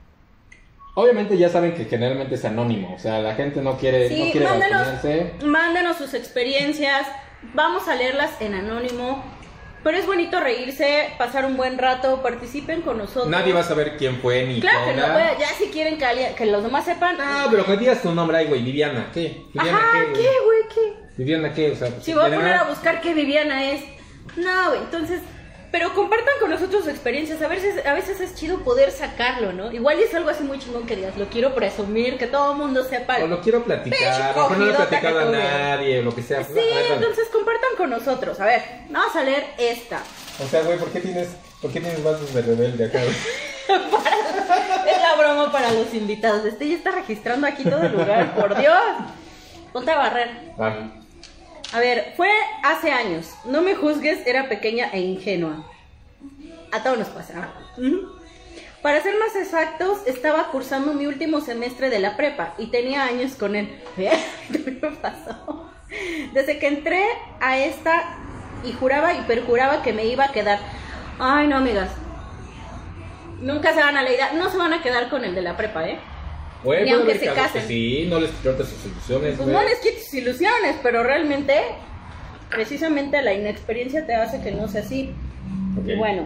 Obviamente 0.98 1.36
ya 1.36 1.50
saben 1.50 1.74
que 1.74 1.84
generalmente 1.84 2.36
es 2.36 2.44
anónimo, 2.46 2.94
o 2.94 2.98
sea, 2.98 3.18
la 3.20 3.34
gente 3.34 3.60
no 3.60 3.76
quiere, 3.76 4.08
Sí, 4.08 4.24
no 4.24 4.30
quiere 4.32 4.46
mándenos, 4.48 4.88
mándenos 5.44 5.96
sus 5.98 6.14
experiencias. 6.14 7.06
Vamos 7.54 7.86
a 7.86 7.94
leerlas 7.94 8.30
en 8.40 8.54
anónimo. 8.54 9.22
Pero 9.84 9.98
es 9.98 10.06
bonito 10.06 10.40
reírse, 10.40 11.10
pasar 11.18 11.44
un 11.44 11.56
buen 11.56 11.76
rato, 11.78 12.20
participen 12.22 12.80
con 12.80 12.96
nosotros. 12.98 13.28
Nadie 13.28 13.52
va 13.52 13.60
a 13.60 13.62
saber 13.62 13.96
quién 13.98 14.16
fue 14.20 14.44
ni 14.46 14.58
Claro 14.60 14.86
que 14.86 14.94
no, 14.94 15.06
ya 15.38 15.48
si 15.56 15.66
quieren 15.66 15.96
que, 15.98 16.04
alguien- 16.06 16.34
que 16.34 16.46
los 16.46 16.62
demás 16.64 16.86
sepan. 16.86 17.16
No, 17.18 17.50
pero 17.50 17.64
que 17.66 17.76
digas 17.76 18.00
tu 18.02 18.12
nombre 18.12 18.38
ahí, 18.38 18.46
güey, 18.46 18.62
Viviana, 18.62 19.10
¿qué? 19.14 19.44
Viviana, 19.52 19.78
Ajá, 19.78 19.92
¿qué, 19.92 20.12
¿qué, 20.14 20.22
güey? 20.22 20.44
güey? 20.44 20.58
¿Qué? 20.74 20.94
Viviana, 21.18 21.52
¿qué? 21.52 21.70
O 21.72 21.76
sea, 21.76 21.88
pues, 21.90 22.02
Si 22.04 22.14
voy 22.14 22.22
a 22.22 22.24
poner 22.24 22.40
nada- 22.40 22.60
a 22.62 22.68
buscar 22.68 23.00
qué 23.02 23.12
Viviana 23.14 23.70
es. 23.70 23.84
No, 24.36 24.68
güey, 24.70 24.80
entonces. 24.80 25.20
Pero 25.76 25.92
compartan 25.92 26.32
con 26.40 26.48
nosotros 26.48 26.84
sus 26.84 26.90
experiencias. 26.90 27.42
A 27.42 27.48
veces, 27.48 27.84
a 27.84 27.92
veces 27.92 28.18
es 28.22 28.34
chido 28.34 28.60
poder 28.60 28.90
sacarlo, 28.90 29.52
¿no? 29.52 29.70
Igual 29.70 29.98
es 30.00 30.14
algo 30.14 30.30
así 30.30 30.42
muy 30.42 30.58
chingón 30.58 30.86
que 30.86 30.96
digas, 30.96 31.18
lo 31.18 31.26
quiero 31.26 31.54
presumir, 31.54 32.16
que 32.16 32.26
todo 32.26 32.52
el 32.52 32.56
mundo 32.58 32.82
sepa. 32.82 33.18
O 33.22 33.26
lo 33.26 33.42
quiero 33.42 33.62
platicar, 33.62 34.34
lo 34.34 34.42
mejor 34.42 34.56
no 34.56 34.64
le 34.64 34.72
he 34.72 34.74
platicado 34.74 35.18
a 35.18 35.24
nadie, 35.26 35.98
o 35.98 36.02
lo 36.02 36.14
que 36.14 36.22
sea. 36.22 36.42
Sí, 36.44 36.52
A 36.52 36.54
ver, 36.54 36.72
dale. 36.72 36.94
entonces 36.94 37.28
compartan 37.30 37.76
con 37.76 37.90
nosotros. 37.90 38.40
A 38.40 38.46
ver, 38.46 38.62
vamos 38.88 39.14
a 39.14 39.22
leer 39.22 39.44
esta. 39.58 40.02
O 40.42 40.48
sea, 40.48 40.62
güey, 40.62 40.78
¿por 40.78 40.88
qué 40.88 41.00
tienes, 41.00 41.28
por 41.60 41.70
qué 41.70 41.80
tienes 41.80 42.02
vasos 42.02 42.32
de 42.32 42.40
rebelde 42.40 42.86
acá? 42.86 43.00
Es 43.68 45.02
la 45.02 45.14
broma 45.16 45.52
para 45.52 45.72
los 45.72 45.92
invitados. 45.92 46.46
Este 46.46 46.68
ya 46.70 46.76
está 46.76 46.92
registrando 46.92 47.46
aquí 47.46 47.64
todo 47.64 47.82
el 47.82 47.92
lugar, 47.92 48.34
por 48.34 48.56
Dios. 48.56 48.78
Ponte 49.74 49.90
a 49.90 49.96
barrer. 49.98 50.30
Ah, 50.58 50.86
A 51.72 51.80
ver, 51.80 52.14
fue 52.16 52.30
hace 52.62 52.90
años. 52.90 53.34
No 53.44 53.62
me 53.62 53.74
juzgues, 53.74 54.26
era 54.26 54.48
pequeña 54.48 54.90
e 54.92 55.00
ingenua. 55.00 55.68
A 56.72 56.82
todos 56.82 56.98
nos 56.98 57.08
pasa. 57.08 57.50
Para 58.82 59.02
ser 59.02 59.14
más 59.18 59.34
exactos, 59.34 60.06
estaba 60.06 60.48
cursando 60.52 60.94
mi 60.94 61.06
último 61.06 61.40
semestre 61.40 61.90
de 61.90 61.98
la 61.98 62.16
prepa 62.16 62.54
y 62.58 62.68
tenía 62.68 63.04
años 63.04 63.34
con 63.34 63.56
él. 63.56 63.82
¿Qué 63.96 64.78
me 64.80 64.90
pasó? 64.92 65.70
Desde 66.32 66.58
que 66.58 66.68
entré 66.68 67.04
a 67.40 67.58
esta 67.58 68.04
y 68.64 68.72
juraba 68.72 69.14
y 69.14 69.22
perjuraba 69.22 69.82
que 69.82 69.92
me 69.92 70.06
iba 70.06 70.24
a 70.24 70.32
quedar. 70.32 70.60
Ay, 71.18 71.48
no, 71.48 71.56
amigas. 71.56 71.90
Nunca 73.40 73.74
se 73.74 73.80
van 73.80 73.96
a 73.96 74.02
la. 74.02 74.32
No 74.34 74.50
se 74.50 74.56
van 74.56 74.72
a 74.72 74.82
quedar 74.82 75.08
con 75.08 75.24
el 75.24 75.34
de 75.34 75.42
la 75.42 75.56
prepa, 75.56 75.88
¿eh? 75.88 75.98
Güey, 76.66 76.84
Ni 76.84 76.90
aunque 76.90 77.14
se 77.14 77.20
que 77.20 77.32
casen. 77.32 77.66
sí, 77.68 78.06
no 78.10 78.18
les 78.18 78.30
cortes 78.42 78.66
sus 78.68 78.86
ilusiones, 78.86 79.36
Pues 79.36 79.48
güey. 79.48 79.52
no 79.52 79.62
les 79.62 79.78
quites 79.78 80.12
ilusiones, 80.14 80.74
pero 80.82 81.04
realmente, 81.04 81.54
precisamente 82.50 83.22
la 83.22 83.34
inexperiencia 83.34 84.04
te 84.04 84.16
hace 84.16 84.40
que 84.40 84.50
no 84.50 84.66
sea 84.66 84.80
así. 84.82 85.14
Y 85.86 85.94
bueno, 85.94 86.24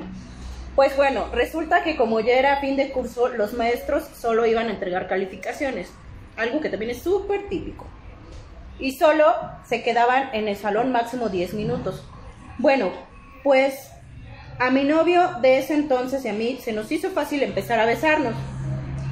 pues 0.74 0.96
bueno, 0.96 1.26
resulta 1.34 1.84
que 1.84 1.94
como 1.96 2.20
ya 2.20 2.32
era 2.38 2.56
fin 2.60 2.76
de 2.76 2.90
curso, 2.90 3.28
los 3.28 3.52
maestros 3.52 4.04
solo 4.18 4.46
iban 4.46 4.68
a 4.68 4.70
entregar 4.70 5.08
calificaciones, 5.08 5.90
algo 6.38 6.60
que 6.60 6.70
también 6.70 6.90
es 6.92 7.02
súper 7.02 7.48
típico. 7.50 7.86
Y 8.78 8.92
solo 8.92 9.26
se 9.68 9.82
quedaban 9.82 10.30
en 10.32 10.48
el 10.48 10.56
salón 10.56 10.90
máximo 10.90 11.28
10 11.28 11.52
minutos. 11.52 12.02
Bueno, 12.56 12.92
pues 13.44 13.90
a 14.58 14.70
mi 14.70 14.84
novio 14.84 15.20
de 15.42 15.58
ese 15.58 15.74
entonces 15.74 16.24
y 16.24 16.28
a 16.28 16.32
mí 16.32 16.58
se 16.62 16.72
nos 16.72 16.90
hizo 16.90 17.10
fácil 17.10 17.42
empezar 17.42 17.78
a 17.78 17.84
besarnos, 17.84 18.32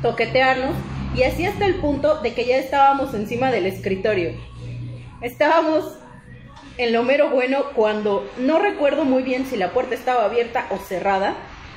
toquetearnos 0.00 0.74
y 1.14 1.22
así 1.22 1.46
hasta 1.46 1.66
el 1.66 1.76
punto 1.76 2.20
de 2.20 2.34
que 2.34 2.44
ya 2.44 2.56
estábamos 2.56 3.14
encima 3.14 3.50
del 3.50 3.66
escritorio. 3.66 4.32
Estábamos 5.20 5.98
en 6.76 6.92
lo 6.92 7.02
mero 7.02 7.30
bueno 7.30 7.64
cuando 7.74 8.28
no 8.38 8.58
recuerdo 8.58 9.04
muy 9.04 9.22
bien 9.22 9.46
si 9.46 9.56
la 9.56 9.72
puerta 9.72 9.94
estaba 9.94 10.24
abierta 10.24 10.66
o 10.70 10.78
cerrada. 10.78 11.34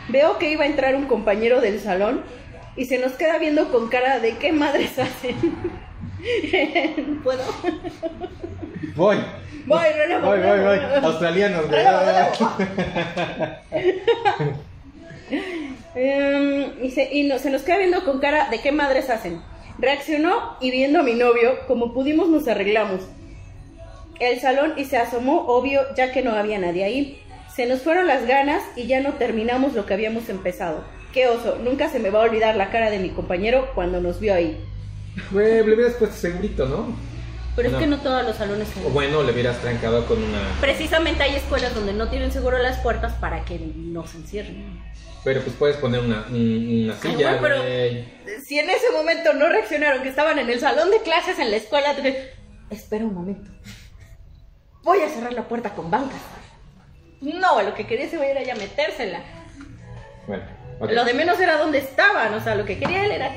Veo 0.09 0.37
que 0.37 0.51
iba 0.51 0.63
a 0.63 0.67
entrar 0.67 0.95
un 0.95 1.05
compañero 1.05 1.61
del 1.61 1.79
salón 1.79 2.23
y 2.75 2.85
se 2.85 2.99
nos 2.99 3.13
queda 3.13 3.37
viendo 3.37 3.71
con 3.71 3.89
cara 3.89 4.19
de 4.19 4.37
qué 4.37 4.51
madres 4.51 4.97
hacen. 4.99 5.35
¿Puedo? 7.23 7.43
Voy. 8.95 9.17
Voy, 9.65 9.85
relevo, 9.95 10.27
Voy, 10.27 10.39
voy, 10.39 10.59
voy. 10.59 10.79
Australianos, 11.03 11.65
Em, 15.95 16.71
y 16.83 16.91
se, 16.91 17.13
y 17.13 17.23
no- 17.23 17.37
se 17.39 17.49
nos 17.49 17.63
queda 17.63 17.77
viendo 17.77 18.03
con 18.05 18.19
cara 18.19 18.49
de 18.49 18.59
qué 18.61 18.71
madres 18.71 19.09
hacen. 19.09 19.41
Reaccionó 19.79 20.57
y 20.61 20.71
viendo 20.71 20.99
a 20.99 21.03
mi 21.03 21.13
novio, 21.15 21.57
como 21.67 21.93
pudimos 21.93 22.29
nos 22.29 22.47
arreglamos. 22.47 23.01
El 24.19 24.39
salón 24.39 24.73
y 24.77 24.85
se 24.85 24.97
asomó, 24.97 25.45
obvio, 25.47 25.81
ya 25.97 26.11
que 26.11 26.21
no 26.21 26.31
había 26.31 26.59
nadie 26.59 26.83
ahí. 26.83 27.21
Se 27.55 27.65
nos 27.65 27.81
fueron 27.81 28.07
las 28.07 28.27
ganas 28.27 28.61
y 28.75 28.85
ya 28.87 29.01
no 29.01 29.13
terminamos 29.13 29.73
lo 29.73 29.85
que 29.85 29.93
habíamos 29.93 30.29
empezado. 30.29 30.83
Qué 31.13 31.27
oso, 31.27 31.57
nunca 31.61 31.89
se 31.89 31.99
me 31.99 32.09
va 32.09 32.19
a 32.21 32.23
olvidar 32.25 32.55
la 32.55 32.69
cara 32.69 32.89
de 32.89 32.99
mi 32.99 33.09
compañero 33.09 33.69
cuando 33.75 33.99
nos 33.99 34.19
vio 34.19 34.33
ahí. 34.33 34.57
Güey, 35.31 35.65
le 35.65 35.73
hubieras 35.73 35.95
segurito, 36.13 36.65
¿no? 36.67 36.95
Pero 37.55 37.69
No. 37.69 37.77
es 37.77 37.83
que 37.83 37.87
no 37.89 37.97
todos 37.99 38.23
los 38.23 38.35
salones. 38.37 38.67
O 38.85 38.89
bueno, 38.91 39.23
le 39.23 39.31
hubieras 39.33 39.57
trancado 39.59 40.05
con 40.05 40.23
una... 40.23 40.39
Precisamente 40.61 41.23
hay 41.23 41.35
escuelas 41.35 41.75
donde 41.75 41.91
no 41.93 42.07
tienen 42.07 42.31
seguro 42.31 42.57
las 42.59 42.77
puertas 42.79 43.13
para 43.13 43.43
que 43.43 43.59
no 43.59 44.07
se 44.07 44.17
encierren. 44.17 44.81
Pero 45.23 45.41
pues 45.41 45.55
puedes 45.57 45.77
poner 45.77 45.99
una, 45.99 46.25
un- 46.29 46.83
una 46.85 46.93
Ay, 47.03 47.11
silla, 47.11 47.37
pero-. 47.41 47.61
Si 48.43 48.57
en 48.57 48.69
ese 48.69 48.89
momento 48.91 49.33
no 49.33 49.49
reaccionaron, 49.49 50.01
que 50.01 50.09
estaban 50.09 50.39
en 50.39 50.49
el 50.49 50.59
salón 50.59 50.89
de 50.91 51.01
clases 51.01 51.37
en 51.39 51.51
la 51.51 51.57
escuela, 51.57 51.93
te- 51.95 52.31
espera 52.69 53.03
un 53.05 53.13
momento. 53.13 53.51
Voy 54.83 55.01
a 55.01 55.09
cerrar 55.09 55.33
la 55.33 55.43
puerta 55.47 55.71
con 55.75 55.91
bancas. 55.91 56.19
No, 57.21 57.61
lo 57.61 57.75
que 57.75 57.85
quería 57.85 58.05
ese 58.05 58.17
güey 58.17 58.31
era 58.31 58.41
ya 58.43 58.55
metérsela. 58.55 59.19
Bueno, 60.25 60.43
ok. 60.79 60.89
Lo 60.91 61.03
de 61.05 61.13
menos 61.13 61.39
era 61.39 61.57
dónde 61.57 61.77
estaban, 61.79 62.33
o 62.33 62.39
sea, 62.41 62.55
lo 62.55 62.65
que 62.65 62.79
quería 62.79 63.05
él 63.05 63.11
era... 63.11 63.31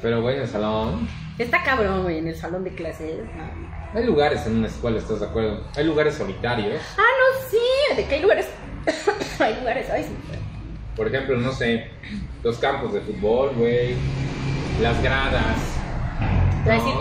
Pero, 0.00 0.28
en 0.30 0.40
el 0.40 0.48
salón. 0.48 1.08
Está 1.38 1.62
cabrón, 1.62 2.02
güey, 2.04 2.18
en 2.18 2.28
el 2.28 2.36
salón 2.36 2.64
de 2.64 2.74
clases. 2.74 3.16
no. 3.36 3.72
Hay 3.94 4.04
lugares 4.06 4.46
en 4.46 4.56
una 4.56 4.68
escuela, 4.68 4.98
¿estás 4.98 5.20
de 5.20 5.26
acuerdo? 5.26 5.66
Hay 5.76 5.84
lugares 5.84 6.14
solitarios. 6.14 6.80
Ah, 6.96 7.02
no, 7.02 7.46
sí, 7.50 7.96
de 7.96 8.06
que 8.06 8.14
hay 8.14 8.22
lugares... 8.22 8.48
hay 9.38 9.54
lugares, 9.56 9.90
ay, 9.90 10.04
sí. 10.04 10.14
Por 10.96 11.08
ejemplo, 11.08 11.36
no 11.36 11.52
sé, 11.52 11.88
los 12.42 12.56
campos 12.58 12.94
de 12.94 13.00
fútbol, 13.02 13.50
güey. 13.54 13.94
Las 14.80 15.02
gradas. 15.02 15.56
¿no? 16.64 16.72
decir- 16.72 16.94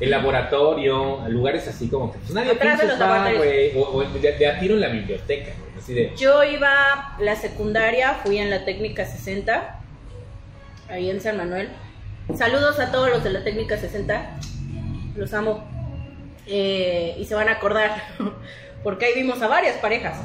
El 0.00 0.10
laboratorio, 0.10 1.28
lugares 1.28 1.66
así 1.66 1.88
como 1.88 2.12
que 2.12 2.18
pues 2.18 2.32
nadie 2.32 2.52
Atrás 2.52 2.78
de 2.80 2.86
los 2.86 2.98
güey. 3.38 3.76
O, 3.76 3.82
o 3.82 4.04
de, 4.04 4.32
de 4.32 4.46
a 4.48 4.58
tiro 4.60 4.74
en 4.74 4.80
la 4.80 4.88
biblioteca, 4.88 5.50
güey. 5.58 5.72
Así 5.78 5.94
de. 5.94 6.12
Yo 6.16 6.44
iba 6.44 7.16
la 7.18 7.34
secundaria, 7.36 8.14
fui 8.24 8.38
en 8.38 8.48
la 8.50 8.64
técnica 8.64 9.04
60, 9.04 9.80
ahí 10.88 11.10
en 11.10 11.20
San 11.20 11.36
Manuel. 11.36 11.68
Saludos 12.36 12.80
a 12.80 12.90
todos 12.90 13.10
los 13.10 13.22
de 13.22 13.30
la 13.30 13.44
técnica 13.44 13.76
60, 13.76 14.38
los 15.16 15.34
amo. 15.34 15.64
Eh, 16.46 17.14
y 17.18 17.24
se 17.26 17.34
van 17.34 17.48
a 17.48 17.52
acordar, 17.52 18.02
porque 18.82 19.06
ahí 19.06 19.12
vimos 19.14 19.42
a 19.42 19.48
varias 19.48 19.76
parejas. 19.76 20.18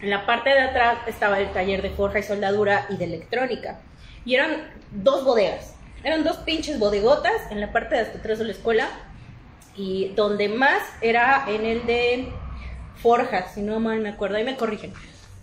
En 0.00 0.10
la 0.10 0.24
parte 0.24 0.50
de 0.50 0.60
atrás 0.60 0.98
estaba 1.06 1.40
el 1.40 1.50
taller 1.52 1.82
de 1.82 1.90
forja 1.90 2.20
y 2.20 2.22
soldadura 2.22 2.86
y 2.90 2.96
de 2.96 3.06
electrónica. 3.06 3.80
Y 4.24 4.34
eran 4.34 4.70
dos 4.92 5.24
bodegas. 5.24 5.74
Eran 6.04 6.22
dos 6.22 6.36
pinches 6.38 6.78
bodegotas 6.78 7.50
en 7.50 7.60
la 7.60 7.72
parte 7.72 7.96
de 7.96 8.02
hasta 8.02 8.18
atrás 8.18 8.38
de 8.38 8.44
la 8.44 8.52
escuela. 8.52 8.88
Y 9.74 10.12
donde 10.14 10.48
más 10.48 10.82
era 11.00 11.44
en 11.48 11.66
el 11.66 11.86
de 11.86 12.32
forjas, 13.02 13.52
si 13.54 13.62
no 13.62 13.80
mal 13.80 14.00
me 14.00 14.10
acuerdo. 14.10 14.36
Ahí 14.36 14.44
me 14.44 14.56
corrigen. 14.56 14.92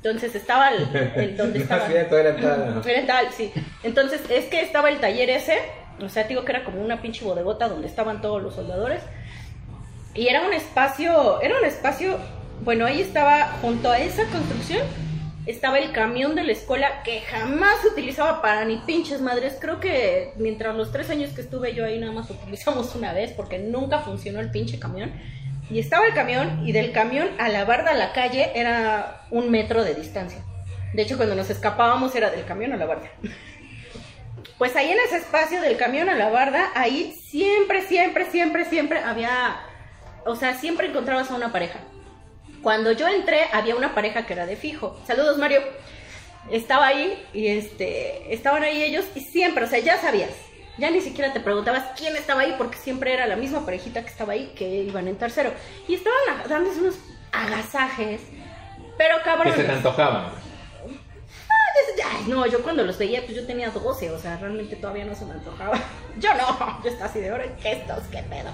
Entonces 0.03 0.35
estaba 0.35 0.69
el, 0.69 0.83
el 1.15 1.37
donde 1.37 1.59
No, 1.59 1.63
estaba. 1.63 1.83
es 1.85 1.91
cierto, 1.91 2.17
era 2.17 2.35
tal- 2.35 2.81
Era 2.85 3.07
tal, 3.07 3.27
sí. 3.31 3.53
Entonces, 3.83 4.21
es 4.29 4.45
que 4.45 4.59
estaba 4.61 4.89
el 4.89 4.99
taller 4.99 5.29
ese, 5.29 5.57
o 6.01 6.09
sea, 6.09 6.23
te 6.23 6.29
digo 6.29 6.43
que 6.43 6.51
era 6.51 6.65
como 6.65 6.81
una 6.81 7.01
pinche 7.01 7.23
bodegota 7.23 7.69
donde 7.69 7.87
estaban 7.87 8.21
todos 8.21 8.41
los 8.43 8.53
soldadores. 8.55 9.01
Y 10.13 10.27
era 10.27 10.41
un 10.45 10.53
espacio, 10.53 11.41
era 11.41 11.57
un 11.57 11.65
espacio, 11.65 12.17
bueno, 12.63 12.85
ahí 12.85 13.01
estaba, 13.01 13.45
junto 13.61 13.89
a 13.89 13.97
esa 13.99 14.25
construcción, 14.25 14.81
estaba 15.45 15.79
el 15.79 15.91
camión 15.91 16.35
de 16.35 16.43
la 16.43 16.51
escuela 16.51 17.01
que 17.03 17.21
jamás 17.21 17.81
se 17.81 17.87
utilizaba 17.87 18.41
para 18.41 18.63
ni 18.65 18.77
pinches 18.77 19.21
madres. 19.21 19.57
Creo 19.59 19.79
que 19.79 20.33
mientras 20.37 20.75
los 20.75 20.91
tres 20.91 21.09
años 21.09 21.31
que 21.31 21.41
estuve 21.41 21.73
yo 21.73 21.85
ahí 21.85 21.97
nada 21.97 22.11
más 22.11 22.29
utilizamos 22.29 22.93
una 22.95 23.13
vez 23.13 23.31
porque 23.31 23.57
nunca 23.57 23.99
funcionó 23.99 24.39
el 24.41 24.51
pinche 24.51 24.79
camión. 24.79 25.11
Y 25.69 25.79
estaba 25.79 26.05
el 26.05 26.13
camión 26.13 26.67
y 26.67 26.71
del 26.71 26.91
camión 26.91 27.29
a 27.39 27.49
la 27.49 27.65
barda 27.65 27.91
a 27.91 27.95
la 27.95 28.13
calle 28.13 28.51
era 28.55 29.21
un 29.31 29.49
metro 29.49 29.83
de 29.83 29.95
distancia. 29.95 30.39
De 30.93 31.01
hecho, 31.01 31.17
cuando 31.17 31.35
nos 31.35 31.49
escapábamos 31.49 32.13
era 32.15 32.29
del 32.29 32.45
camión 32.45 32.73
a 32.73 32.77
la 32.77 32.85
barda. 32.85 33.09
Pues 34.57 34.75
ahí 34.75 34.91
en 34.91 34.99
ese 34.99 35.17
espacio 35.17 35.59
del 35.61 35.77
camión 35.77 36.09
a 36.09 36.15
la 36.15 36.29
barda, 36.29 36.69
ahí 36.75 37.19
siempre, 37.27 37.81
siempre, 37.81 38.29
siempre, 38.29 38.65
siempre 38.65 38.99
había, 38.99 39.59
o 40.25 40.35
sea, 40.35 40.53
siempre 40.53 40.87
encontrabas 40.87 41.31
a 41.31 41.35
una 41.35 41.51
pareja. 41.51 41.79
Cuando 42.61 42.91
yo 42.91 43.07
entré, 43.07 43.41
había 43.51 43.75
una 43.75 43.93
pareja 43.93 44.25
que 44.25 44.33
era 44.33 44.45
de 44.45 44.55
fijo. 44.55 44.97
Saludos, 45.05 45.37
Mario. 45.37 45.59
Estaba 46.49 46.87
ahí 46.87 47.21
y 47.33 47.47
este, 47.47 48.33
estaban 48.33 48.63
ahí 48.63 48.83
ellos 48.83 49.05
y 49.15 49.21
siempre, 49.21 49.65
o 49.65 49.67
sea, 49.67 49.79
ya 49.79 49.97
sabías. 49.97 50.31
Ya 50.77 50.89
ni 50.89 51.01
siquiera 51.01 51.31
te 51.33 51.39
preguntabas 51.39 51.83
quién 51.97 52.15
estaba 52.15 52.41
ahí 52.41 52.55
porque 52.57 52.77
siempre 52.77 53.13
era 53.13 53.27
la 53.27 53.35
misma 53.35 53.63
parejita 53.65 54.01
que 54.01 54.09
estaba 54.09 54.33
ahí 54.33 54.53
que 54.55 54.67
iban 54.83 55.07
en 55.07 55.17
tercero. 55.17 55.53
Y 55.87 55.95
estaban 55.95 56.17
dándose 56.49 56.79
unos 56.81 56.95
agasajes, 57.31 58.21
pero 58.97 59.17
Que 59.17 59.23
cabrón. 59.23 59.55
se 59.55 59.63
te 59.63 59.71
antojaban. 59.71 60.31
Ay, 62.05 62.25
no, 62.27 62.45
yo 62.45 62.61
cuando 62.63 62.83
los 62.83 62.97
veía, 62.97 63.21
pues 63.21 63.35
yo 63.35 63.45
tenía 63.45 63.69
12, 63.69 64.11
o 64.11 64.19
sea, 64.19 64.37
realmente 64.37 64.75
todavía 64.75 65.05
no 65.05 65.15
se 65.15 65.25
me 65.25 65.33
antojaba. 65.33 65.79
Yo 66.19 66.31
no, 66.35 66.83
yo 66.83 66.89
estaba 66.91 67.09
así 67.09 67.19
de 67.19 67.29
ahora, 67.31 67.45
¿qué 67.59 67.71
estos? 67.71 68.03
¿Qué 68.11 68.21
pedo? 68.23 68.51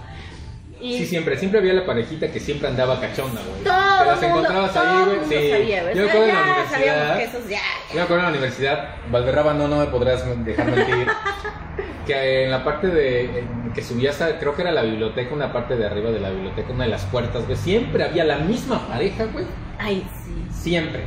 Y 0.81 0.97
Sí, 0.97 1.05
siempre, 1.05 1.37
siempre 1.37 1.59
había 1.59 1.73
la 1.73 1.85
parejita 1.85 2.31
que 2.31 2.39
siempre 2.39 2.69
andaba 2.69 2.99
cachonda, 3.01 3.41
güey. 3.41 3.63
todo 3.63 3.73
Te 3.99 4.05
las 4.05 4.21
mundo, 4.21 4.27
encontrabas 4.27 4.73
todo 4.73 4.83
ahí, 4.83 5.05
güey. 5.05 5.19
Sí. 5.27 5.49
sabía, 5.51 5.83
¿ves? 5.83 5.97
Yo 5.97 6.03
me 6.03 6.09
acuerdo 6.09 6.27
en 6.27 6.35
la 6.35 6.41
universidad. 6.41 7.17
que 7.17 7.23
esos 7.23 7.49
ya. 7.49 7.61
Yo 7.89 7.95
me 7.95 8.01
acuerdo 8.01 8.17
en 8.17 8.23
la 8.23 8.29
universidad, 8.29 8.95
Valderrama 9.11 9.53
no, 9.53 9.67
no 9.67 9.77
me 9.79 9.85
podrás 9.87 10.45
dejar 10.45 10.71
mentir, 10.71 11.07
que 12.07 12.43
en 12.45 12.51
la 12.51 12.63
parte 12.63 12.87
de, 12.87 13.43
que 13.73 13.81
subías 13.81 14.21
a, 14.21 14.39
creo 14.39 14.55
que 14.55 14.61
era 14.61 14.71
la 14.71 14.83
biblioteca, 14.83 15.33
una 15.33 15.51
parte 15.51 15.75
de 15.75 15.85
arriba 15.85 16.11
de 16.11 16.19
la 16.19 16.29
biblioteca, 16.29 16.71
una 16.71 16.85
de 16.85 16.91
las 16.91 17.03
puertas, 17.05 17.45
güey, 17.45 17.57
siempre 17.57 18.03
había 18.03 18.23
la 18.23 18.37
misma 18.37 18.87
pareja, 18.87 19.25
güey, 19.25 19.45
Ay, 19.77 20.03
sí. 20.25 20.61
siempre. 20.61 21.03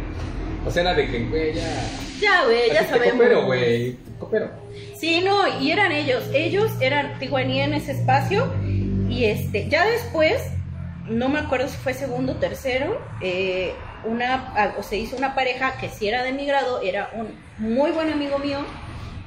O 0.66 0.70
sea, 0.70 0.82
era 0.82 0.94
de 0.94 1.10
que, 1.10 1.24
güey, 1.24 1.54
ya... 1.54 1.62
Ya, 2.20 2.44
güey, 2.44 2.72
ya 2.72 2.86
sabemos. 2.86 3.14
coopero, 3.14 3.46
güey, 3.46 3.96
coopero. 4.18 4.50
Sí, 4.96 5.20
no, 5.20 5.60
y 5.60 5.72
eran 5.72 5.90
ellos. 5.90 6.22
Ellos 6.32 6.70
eran, 6.80 7.18
digo, 7.18 7.36
en 7.36 7.74
ese 7.74 7.90
espacio. 7.90 8.52
Y 9.12 9.26
este, 9.26 9.68
ya 9.68 9.84
después, 9.84 10.42
no 11.06 11.28
me 11.28 11.38
acuerdo 11.38 11.68
si 11.68 11.76
fue 11.76 11.92
segundo 11.92 12.32
o 12.32 12.36
tercero, 12.36 12.98
eh, 13.20 13.74
una, 14.04 14.52
ah, 14.56 14.74
o 14.78 14.82
se 14.82 14.96
hizo 14.96 15.16
una 15.16 15.34
pareja 15.34 15.76
que 15.76 15.90
sí 15.90 16.08
era 16.08 16.22
de 16.22 16.32
mi 16.32 16.46
grado, 16.46 16.80
era 16.80 17.10
un 17.12 17.28
muy 17.58 17.90
buen 17.90 18.10
amigo 18.10 18.38
mío 18.38 18.60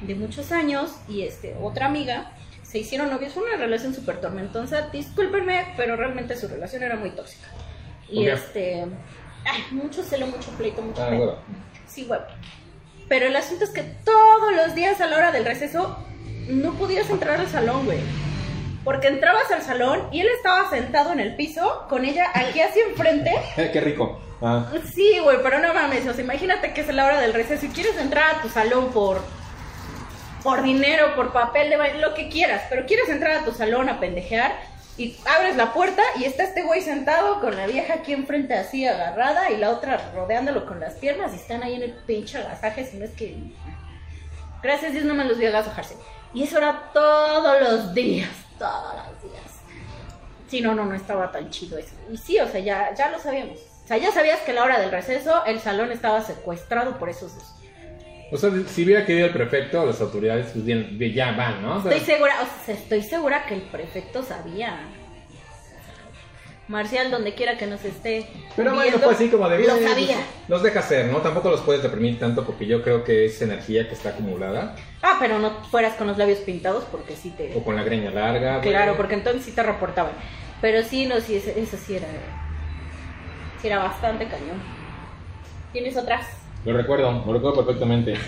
de 0.02 0.16
muchos 0.16 0.52
años 0.52 0.96
y 1.08 1.22
este, 1.22 1.56
otra 1.62 1.86
amiga. 1.86 2.32
Se 2.64 2.80
hicieron 2.80 3.12
novios, 3.12 3.34
fue 3.34 3.44
una 3.44 3.58
relación 3.58 3.94
súper 3.94 4.20
tormentosa. 4.20 4.90
Discúlpenme, 4.90 5.74
pero 5.78 5.96
realmente 5.96 6.36
su 6.36 6.48
relación 6.48 6.82
era 6.82 6.96
muy 6.96 7.12
tóxica. 7.12 7.48
Y 8.10 8.26
este, 8.26 8.86
ay, 9.46 9.64
mucho 9.72 10.04
celo, 10.04 10.28
mucho 10.28 10.50
pleito, 10.58 10.82
mucho 10.82 11.02
Ah. 11.04 11.38
Sí, 11.88 12.06
güey. 12.06 12.20
Pero 13.08 13.28
el 13.28 13.36
asunto 13.36 13.66
es 13.66 13.70
que 13.70 13.84
todos 13.84 14.54
los 14.56 14.74
días 14.74 15.00
a 15.00 15.06
la 15.06 15.18
hora 15.18 15.32
del 15.32 15.46
receso 15.46 15.98
no 16.48 16.74
podías 16.74 17.10
entrar 17.12 17.40
al 17.40 17.48
salón, 17.48 17.86
güey. 17.86 18.00
Porque 18.86 19.08
entrabas 19.08 19.52
al 19.52 19.64
salón 19.64 20.08
y 20.14 20.22
él 20.22 20.28
estaba 20.38 20.70
sentado 20.70 21.12
en 21.12 21.20
el 21.20 21.36
piso 21.36 21.86
con 21.90 22.06
ella 22.06 22.32
aquí 22.34 22.62
así 22.62 22.80
enfrente. 22.80 23.32
Eh, 23.58 23.72
qué 23.74 23.82
rico. 23.82 24.22
Ah. 24.42 24.72
Sí, 24.94 25.20
güey, 25.22 25.40
pero 25.44 25.60
no 25.60 25.74
mames. 25.74 26.08
O 26.08 26.14
sea, 26.14 26.24
imagínate 26.24 26.74
que 26.74 26.82
es 26.82 26.94
la 26.94 27.06
hora 27.06 27.20
del 27.20 27.34
receso 27.34 27.66
y 27.66 27.70
quieres 27.70 27.98
entrar 27.98 28.36
a 28.36 28.42
tu 28.42 28.48
salón 28.48 28.94
por 28.94 29.22
por 30.46 30.62
dinero, 30.62 31.16
por 31.16 31.34
papel 31.34 31.72
de 31.72 31.94
lo 31.96 32.14
que 32.14 32.30
quieras, 32.30 32.62
pero 32.70 32.86
quieres 32.86 33.10
entrar 33.10 33.38
a 33.38 33.46
tu 33.46 33.52
salón 33.52 33.90
a 33.90 34.00
pendejear 34.00 34.56
y 34.96 35.18
abres 35.26 35.58
la 35.58 35.74
puerta 35.74 36.04
y 36.20 36.26
está 36.26 36.44
este 36.44 36.62
güey 36.62 36.82
sentado 36.82 37.42
con 37.42 37.56
la 37.56 37.66
vieja 37.66 37.96
aquí 37.96 38.14
enfrente 38.14 38.54
así 38.54 38.86
agarrada 38.86 39.50
y 39.50 39.58
la 39.58 39.72
otra 39.72 40.12
rodeándolo 40.14 40.68
con 40.68 40.80
las 40.80 40.94
piernas 40.94 41.34
y 41.34 41.38
están 41.38 41.64
ahí 41.64 41.74
en 41.74 41.82
el 41.82 41.92
pinche 41.94 42.38
agasaje, 42.38 42.86
si 42.86 42.98
no 42.98 43.06
es 43.06 43.12
que... 43.12 43.36
Gracias 44.62 44.92
a 44.92 44.94
Dios 44.94 45.06
no 45.06 45.16
me 45.16 45.26
los 45.26 45.40
vi 45.40 45.48
agasajarse. 45.48 45.96
Y 46.34 46.44
eso 46.44 46.60
era 46.60 46.92
todos 46.94 47.62
los 47.62 47.94
días, 47.96 48.30
todos 48.58 48.96
los 48.96 49.32
días. 49.32 49.44
Sí, 50.48 50.62
no, 50.62 50.76
no, 50.76 50.86
no 50.86 50.96
estaba 50.96 51.32
tan 51.32 51.50
chido 51.50 51.78
eso. 51.78 51.96
Y 52.12 52.18
sí, 52.18 52.40
o 52.40 52.48
sea, 52.48 52.60
ya, 52.60 52.94
ya 52.94 53.10
lo 53.10 53.20
sabíamos. 53.20 53.58
O 53.84 53.88
sea, 53.88 53.98
ya 53.98 54.12
sabías 54.12 54.40
que 54.42 54.52
a 54.52 54.56
la 54.56 54.64
hora 54.64 54.80
del 54.80 54.92
receso 54.92 55.46
el 55.46 55.60
salón 55.60 55.92
estaba 55.92 56.22
secuestrado 56.22 56.98
por 56.98 57.10
esos 57.10 57.36
dos. 57.36 57.56
O 58.32 58.38
sea, 58.38 58.50
si 58.68 58.84
hubiera 58.84 59.06
querido 59.06 59.28
el 59.28 59.34
prefecto, 59.34 59.86
las 59.86 60.02
autoridades 60.02 60.48
pues, 60.52 61.14
ya 61.14 61.32
van, 61.34 61.62
¿no? 61.62 61.78
O 61.78 61.82
sea, 61.82 61.92
Estoy 61.92 62.16
segura, 62.16 62.34
o 62.42 62.66
sea, 62.66 62.76
estoy 62.76 63.04
segura 63.04 63.46
que 63.46 63.54
el 63.54 63.62
prefecto 63.62 64.24
sabía. 64.24 64.80
Marcial, 66.68 67.12
donde 67.12 67.36
quiera 67.36 67.58
que 67.58 67.68
nos 67.68 67.84
esté. 67.86 68.28
Pero 68.56 68.72
bueno, 68.72 68.82
viendo, 68.90 69.00
fue 69.06 69.14
así 69.14 69.30
como 69.30 69.48
de 69.50 69.60
Lo 69.60 69.76
"Bien, 69.76 69.88
sabía. 69.90 70.16
pues, 70.16 70.26
Los 70.48 70.64
deja 70.64 70.80
hacer, 70.80 71.06
¿no? 71.08 71.20
Tampoco 71.20 71.52
los 71.52 71.62
puedes 71.62 71.84
deprimir 71.84 72.18
tanto 72.20 72.44
porque 72.44 72.66
yo 72.66 72.82
creo 72.82 73.04
que 73.04 73.26
es 73.26 73.40
energía 73.42 73.88
que 73.88 73.94
está 73.94 74.10
acumulada. 74.10 74.76
Ah, 75.04 75.18
pero 75.20 75.38
no 75.38 75.52
fueras 75.66 75.94
con 75.94 76.08
los 76.08 76.18
labios 76.18 76.40
pintados 76.40 76.84
porque 76.92 77.16
sí 77.16 77.30
te. 77.32 77.54
O 77.56 77.64
con 77.64 77.76
la 77.76 77.84
greña 77.84 78.10
larga. 78.10 78.62
Claro, 78.62 78.98
porque 78.98 79.14
entonces 79.14 79.44
sí 79.46 79.52
te 79.52 79.62
reportaban. 79.62 80.14
Pero 80.62 80.82
sí, 80.84 81.06
no, 81.06 81.20
sí, 81.22 81.36
eso, 81.36 81.52
eso 81.56 81.78
sí 81.78 81.98
era. 81.98 82.08
Sí 83.62 83.68
era 83.68 83.78
bastante 83.80 84.26
cañón. 84.26 84.60
¿Tienes 85.72 85.96
otras? 85.98 86.26
Lo 86.64 86.74
recuerdo, 86.76 87.12
lo 87.12 87.34
recuerdo 87.34 87.64
perfectamente. 87.66 88.16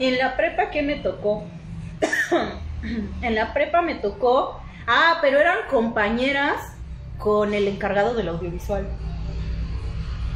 En 0.00 0.18
la 0.18 0.36
prepa, 0.36 0.70
¿qué 0.70 0.82
me 0.82 0.96
tocó? 0.96 1.44
en 3.22 3.34
la 3.36 3.54
prepa 3.54 3.80
me 3.80 3.94
tocó. 3.94 4.60
Ah, 4.88 5.18
pero 5.22 5.38
eran 5.38 5.58
compañeras 5.70 6.73
con 7.18 7.54
el 7.54 7.68
encargado 7.68 8.14
del 8.14 8.28
audiovisual. 8.28 8.86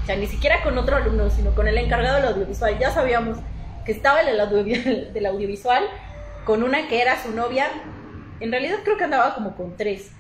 O 0.03 0.07
sea, 0.07 0.17
ni 0.17 0.27
siquiera 0.27 0.63
con 0.63 0.77
otro 0.79 0.97
alumno, 0.97 1.29
sino 1.31 1.51
con 1.55 1.69
el 1.69 1.77
encargado 1.77 2.17
del 2.17 2.27
audiovisual. 2.33 2.79
Ya 2.79 2.91
sabíamos 2.91 3.39
que 3.85 3.93
estaba 3.93 4.21
el 4.23 4.41
audio- 4.41 5.11
del 5.13 5.27
audiovisual 5.27 5.85
con 6.45 6.63
una 6.63 6.89
que 6.89 7.03
era 7.03 7.23
su 7.23 7.31
novia. 7.33 7.67
En 8.41 8.51
realidad 8.51 8.79
creo 8.85 8.97
que 8.97 9.05
andaba 9.05 9.35
como 9.35 9.55
con 9.57 9.77
tres. 9.77 10.13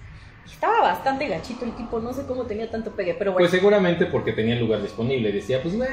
Estaba 0.44 0.80
bastante 0.80 1.28
gachito 1.28 1.66
el 1.66 1.76
tipo, 1.76 2.00
no 2.00 2.12
sé 2.14 2.24
cómo 2.26 2.44
tenía 2.44 2.70
tanto 2.70 2.92
pegue, 2.92 3.12
pero 3.14 3.32
bueno. 3.32 3.42
Pues 3.42 3.50
seguramente 3.50 4.06
porque 4.06 4.32
tenía 4.32 4.54
el 4.54 4.60
lugar 4.60 4.80
disponible. 4.80 5.30
Decía, 5.30 5.60
pues, 5.62 5.76
güey. 5.76 5.88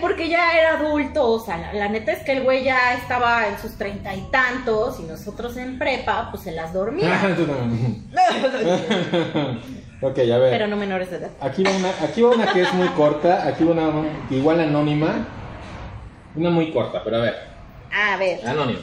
Porque 0.00 0.28
ya 0.28 0.58
era 0.58 0.78
adulto, 0.78 1.26
o 1.26 1.38
sea, 1.38 1.58
la, 1.58 1.72
la 1.74 1.88
neta 1.88 2.12
es 2.12 2.20
que 2.24 2.32
el 2.32 2.42
güey 2.42 2.64
ya 2.64 2.94
estaba 2.94 3.46
en 3.48 3.58
sus 3.58 3.76
treinta 3.76 4.14
y 4.14 4.22
tantos 4.30 4.98
y 5.00 5.02
nosotros 5.02 5.54
en 5.58 5.78
prepa, 5.78 6.30
pues 6.30 6.44
se 6.44 6.52
las 6.52 6.72
dormía. 6.72 7.20
Ok, 10.02 10.18
a 10.18 10.38
ver. 10.38 10.50
pero 10.50 10.66
no 10.66 10.76
menores 10.76 11.10
de 11.10 11.18
edad. 11.18 11.30
Aquí 11.40 11.62
va, 11.62 11.70
una, 11.72 11.90
aquí 12.02 12.22
va 12.22 12.30
una 12.30 12.52
que 12.52 12.62
es 12.62 12.72
muy 12.74 12.88
corta, 12.88 13.46
aquí 13.46 13.64
va 13.64 13.72
una 13.72 13.90
igual 14.30 14.60
anónima. 14.60 15.26
Una 16.34 16.50
muy 16.50 16.72
corta, 16.72 17.02
pero 17.04 17.16
a 17.16 17.20
ver, 17.20 17.34
A 17.92 18.16
ver, 18.16 18.46
anónimo. 18.46 18.78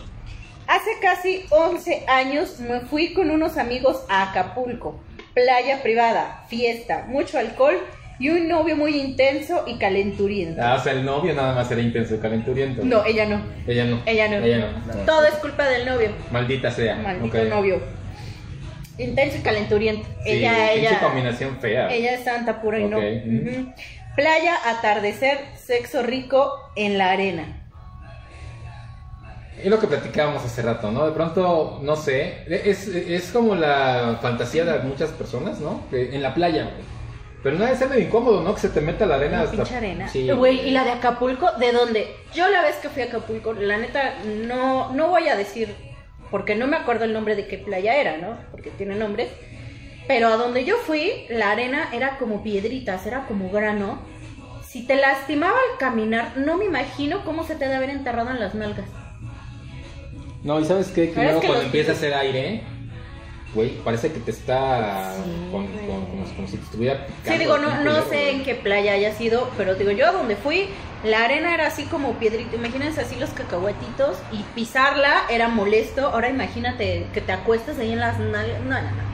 hace 0.67 0.91
casi 1.01 1.45
11 1.49 2.05
años 2.07 2.59
me 2.59 2.81
fui 2.81 3.13
con 3.13 3.31
unos 3.31 3.57
amigos 3.57 4.03
a 4.09 4.29
Acapulco. 4.29 4.99
Playa 5.33 5.81
privada, 5.81 6.43
fiesta, 6.49 7.05
mucho 7.07 7.37
alcohol 7.39 7.77
y 8.19 8.29
un 8.29 8.47
novio 8.47 8.75
muy 8.75 8.99
intenso 8.99 9.63
y 9.67 9.77
calenturiento. 9.77 10.61
Ah, 10.63 10.75
o 10.79 10.83
sea, 10.83 10.93
el 10.93 11.05
novio 11.05 11.33
nada 11.35 11.53
más 11.53 11.69
era 11.71 11.79
intenso 11.81 12.15
y 12.15 12.17
calenturiento. 12.17 12.83
No, 12.83 13.05
ella 13.05 13.25
no. 13.27 13.41
Ella 13.67 13.85
no. 13.85 14.01
Ella 14.05 14.27
no. 14.27 14.37
Ella 14.45 14.57
no. 14.87 14.93
Todo 15.05 15.25
es 15.25 15.35
culpa 15.35 15.67
del 15.69 15.85
novio. 15.85 16.09
Maldita 16.31 16.69
sea. 16.71 16.95
Maldito 16.95 17.37
Ok. 17.37 17.43
novio. 17.49 17.81
Intenso 18.97 19.37
y 19.37 19.41
calenturiento. 19.41 20.07
Sí, 20.23 20.31
ella, 20.31 20.99
combinación 20.99 21.57
fea. 21.59 21.91
Ella 21.93 22.13
es 22.13 22.23
santa 22.23 22.61
pura 22.61 22.79
y 22.79 22.85
no. 22.85 22.97
Playa, 24.15 24.55
atardecer, 24.65 25.39
sexo 25.55 26.01
rico 26.01 26.71
en 26.75 26.97
la 26.97 27.11
arena. 27.11 27.63
Es 29.61 29.67
lo 29.67 29.79
que 29.79 29.87
platicábamos 29.87 30.43
hace 30.43 30.61
rato, 30.61 30.91
¿no? 30.91 31.05
De 31.05 31.11
pronto, 31.11 31.79
no 31.83 31.95
sé, 31.95 32.43
es, 32.47 32.87
es 32.87 33.31
como 33.31 33.55
la 33.55 34.17
fantasía 34.21 34.65
de 34.65 34.79
muchas 34.79 35.11
personas, 35.11 35.59
¿no? 35.59 35.87
Que 35.89 36.15
en 36.15 36.21
la 36.21 36.33
playa, 36.33 36.63
güey. 36.63 36.97
Pero 37.43 37.57
no 37.57 37.65
debe 37.65 37.77
ser 37.77 37.89
medio 37.89 38.03
incómodo, 38.03 38.41
¿no? 38.41 38.53
Que 38.55 38.61
se 38.61 38.69
te 38.69 38.81
meta 38.81 39.05
la 39.05 39.15
arena 39.15 39.37
La 39.37 39.43
hasta... 39.43 39.57
pinche 39.57 39.75
arena. 39.75 40.07
Sí. 40.07 40.29
Güey, 40.29 40.67
y 40.67 40.71
la 40.71 40.83
de 40.83 40.91
Acapulco, 40.91 41.51
¿de 41.59 41.71
dónde? 41.71 42.07
Yo 42.33 42.47
la 42.49 42.61
vez 42.61 42.75
que 42.77 42.89
fui 42.89 43.03
a 43.03 43.05
Acapulco, 43.05 43.53
la 43.53 43.77
neta, 43.77 44.15
no, 44.25 44.91
no 44.93 45.07
voy 45.09 45.27
a 45.27 45.35
decir, 45.35 45.73
porque 46.31 46.55
no 46.55 46.67
me 46.67 46.77
acuerdo 46.77 47.05
el 47.05 47.13
nombre 47.13 47.35
de 47.35 47.47
qué 47.47 47.57
playa 47.57 47.95
era, 47.95 48.17
¿no? 48.17 48.37
Porque 48.51 48.69
tiene 48.71 48.95
nombre. 48.95 49.29
Pero 50.07 50.27
a 50.29 50.37
donde 50.37 50.63
yo 50.65 50.77
fui, 50.77 51.25
la 51.29 51.51
arena 51.51 51.89
era 51.93 52.17
como 52.17 52.43
piedritas, 52.43 53.05
era 53.05 53.25
como 53.27 53.49
grano. 53.49 53.99
Si 54.65 54.85
te 54.85 54.95
lastimaba 54.95 55.53
al 55.57 55.77
caminar, 55.79 56.37
no 56.37 56.57
me 56.57 56.65
imagino 56.65 57.23
cómo 57.25 57.43
se 57.43 57.55
te 57.55 57.65
debe 57.65 57.75
haber 57.75 57.89
enterrado 57.89 58.29
en 58.31 58.39
las 58.39 58.55
nalgas. 58.55 58.85
No, 60.43 60.59
y 60.59 60.65
¿sabes 60.65 60.87
qué? 60.89 61.11
Que 61.11 61.23
luego 61.23 61.41
cuando 61.41 61.61
empieza 61.63 61.91
a 61.91 61.95
hacer 61.95 62.13
aire, 62.13 62.61
güey, 63.53 63.71
parece 63.83 64.11
que 64.11 64.19
te 64.19 64.31
está... 64.31 65.13
Sí, 65.15 65.31
con- 65.51 65.67
como, 65.67 66.25
como 66.35 66.47
si 66.47 66.57
te 66.57 66.63
estuviera 66.63 67.05
Sí, 67.25 67.37
digo, 67.37 67.57
no, 67.57 67.81
no 67.83 68.01
sé 68.03 68.31
en 68.31 68.43
qué 68.43 68.55
playa 68.55 68.93
haya 68.93 69.13
sido, 69.13 69.49
pero 69.57 69.75
digo, 69.75 69.91
yo 69.91 70.07
a 70.07 70.11
donde 70.11 70.35
fui, 70.35 70.69
la 71.03 71.23
arena 71.25 71.53
era 71.53 71.67
así 71.67 71.83
como 71.85 72.13
piedrita. 72.13 72.55
Imagínense 72.55 73.01
así 73.01 73.15
los 73.17 73.29
cacahuetitos 73.31 74.17
y 74.31 74.43
pisarla 74.55 75.23
era 75.29 75.47
molesto. 75.47 76.07
Ahora 76.07 76.29
imagínate 76.29 77.07
que 77.13 77.21
te 77.21 77.31
acuestas 77.31 77.77
ahí 77.79 77.91
en 77.91 77.99
las 77.99 78.19
nalgas. 78.19 78.59
No, 78.61 78.71
no, 78.71 78.81
no. 78.81 79.07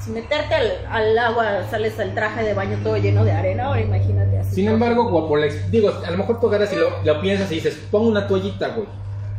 Si 0.00 0.10
meterte 0.10 0.54
al, 0.90 1.16
agua 1.18 1.64
sales 1.70 1.98
al 2.00 2.12
traje 2.12 2.42
de 2.42 2.54
baño 2.54 2.76
todo 2.82 2.96
lleno 2.96 3.24
de 3.24 3.30
arena, 3.32 3.66
ahora 3.66 3.80
imagínate 3.82 4.38
así. 4.38 4.56
Sin 4.56 4.68
embargo, 4.68 5.08
por, 5.10 5.28
por 5.28 5.38
la 5.38 5.46
ex- 5.46 5.70
digo, 5.70 5.92
a 6.04 6.10
lo 6.10 6.18
mejor 6.18 6.40
tú 6.40 6.48
agarras 6.48 6.72
y 6.72 6.76
lo, 6.76 7.20
piensas 7.20 7.50
y 7.52 7.56
dices, 7.56 7.80
pongo 7.90 8.08
una 8.08 8.26
toallita, 8.26 8.68
güey. 8.70 8.88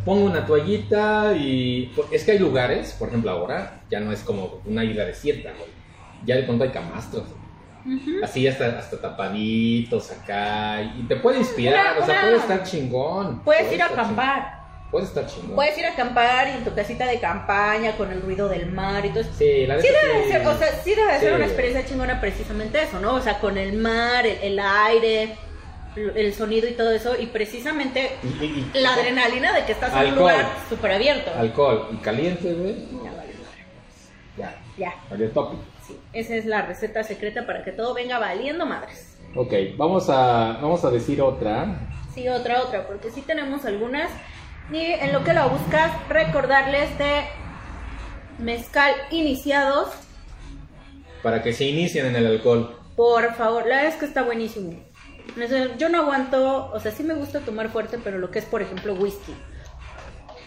Pongo 0.05 0.25
una 0.25 0.45
toallita 0.45 1.33
y... 1.33 1.93
Es 2.11 2.23
que 2.23 2.31
hay 2.31 2.39
lugares, 2.39 2.95
por 2.97 3.09
ejemplo 3.09 3.31
ahora, 3.31 3.81
ya 3.89 3.99
no 3.99 4.11
es 4.11 4.21
como 4.21 4.61
una 4.65 4.83
isla 4.85 5.05
desierta, 5.05 5.49
güey. 5.57 5.69
Ya 6.25 6.35
de 6.37 6.43
pronto 6.43 6.63
hay 6.63 6.71
camastros. 6.71 7.23
Ujú. 7.85 8.23
Así 8.23 8.47
hasta, 8.47 8.79
hasta 8.79 8.99
tapaditos 9.01 10.11
acá. 10.11 10.81
Y 10.81 11.03
te 11.03 11.15
puede 11.17 11.39
inspirar, 11.39 11.97
Una- 11.97 12.03
o 12.03 12.05
sea, 12.05 12.13
una- 12.15 12.21
puede 12.23 12.37
estar 12.37 12.63
chingón. 12.63 13.43
Puedes 13.43 13.71
ir 13.73 13.81
a 13.81 13.85
acampar. 13.87 14.41
chingón. 14.41 14.63
Puede 14.91 15.05
estar 15.05 15.25
chingón. 15.25 15.55
Puedes 15.55 15.77
ir 15.77 15.85
a 15.85 15.91
acampar 15.93 16.47
y 16.49 16.51
en 16.51 16.63
tu 16.63 16.73
casita 16.75 17.05
de 17.07 17.19
campaña 17.19 17.93
con 17.97 18.11
el 18.11 18.21
ruido 18.21 18.47
del 18.47 18.71
mar 18.71 19.03
y 19.05 19.09
todo 19.09 19.21
eso. 19.21 19.31
Sí, 19.37 19.65
la 19.65 19.81
Sí 19.81 19.87
debe 19.87 20.23
sí. 20.25 20.31
ser, 20.31 20.47
o 20.47 20.57
sea, 20.57 20.67
sí 20.83 20.93
debe 20.95 21.19
ser 21.19 21.29
Sí. 21.29 21.35
una 21.35 21.45
experiencia 21.45 21.85
chingona 21.85 22.21
precisamente 22.21 22.83
eso, 22.83 22.99
¿no? 22.99 23.15
O 23.15 23.21
sea, 23.21 23.39
con 23.39 23.57
el 23.57 23.73
mar, 23.73 24.25
el, 24.27 24.37
el 24.43 24.59
aire, 24.59 25.35
el, 25.95 26.33
sonido 26.33 26.67
y 26.67 26.73
todo 26.73 26.91
eso, 26.91 27.15
y 27.19 27.25
precisamente 27.27 28.11
Y- 28.23 28.43
y- 28.45 28.71
y- 28.73 28.79
la 28.81 28.93
adrenalina 28.93 29.51
de 29.53 29.65
que 29.65 29.71
estás 29.73 29.91
en 29.95 30.09
un 30.13 30.15
lugar 30.19 30.45
súper 30.69 30.91
abierto. 30.91 31.31
Alcohol 31.37 31.89
y 31.91 31.97
caliente, 31.97 32.53
güey. 32.53 32.75
Ya, 33.03 33.11
vale, 33.11 33.33
madre. 33.33 33.65
Ya, 34.37 34.55
Ya, 34.77 34.93
valió 35.09 35.29
topic. 35.31 35.59
Esa 36.13 36.35
es 36.35 36.45
la 36.45 36.61
receta 36.61 37.03
secreta 37.03 37.47
para 37.47 37.63
que 37.63 37.71
todo 37.71 37.93
venga 37.93 38.19
valiendo 38.19 38.65
madres. 38.65 39.17
Ok, 39.35 39.51
vamos 39.77 40.09
a, 40.09 40.59
vamos 40.61 40.85
a 40.85 40.91
decir 40.91 41.21
otra. 41.21 41.79
Sí, 42.13 42.27
otra, 42.29 42.61
otra, 42.61 42.85
porque 42.85 43.09
sí 43.09 43.21
tenemos 43.21 43.65
algunas. 43.65 44.11
Y 44.71 44.77
en 44.77 45.11
lo 45.11 45.23
que 45.23 45.33
la 45.33 45.47
buscas, 45.47 45.91
recordarles 46.07 46.95
de 46.99 47.23
mezcal 48.37 48.93
iniciados. 49.09 49.89
Para 51.23 51.41
que 51.41 51.51
se 51.51 51.65
inicien 51.65 52.05
en 52.05 52.15
el 52.15 52.27
alcohol. 52.27 52.77
Por 52.95 53.33
favor, 53.33 53.63
la 53.63 53.77
verdad 53.77 53.93
es 53.93 53.95
que 53.95 54.05
está 54.05 54.21
buenísimo. 54.21 54.73
Yo 55.79 55.89
no 55.89 56.01
aguanto, 56.01 56.71
o 56.71 56.79
sea, 56.79 56.91
sí 56.91 57.01
me 57.01 57.15
gusta 57.15 57.39
tomar 57.39 57.69
fuerte, 57.69 57.97
pero 58.03 58.19
lo 58.19 58.29
que 58.29 58.37
es, 58.37 58.45
por 58.45 58.61
ejemplo, 58.61 58.93
whisky. 58.93 59.33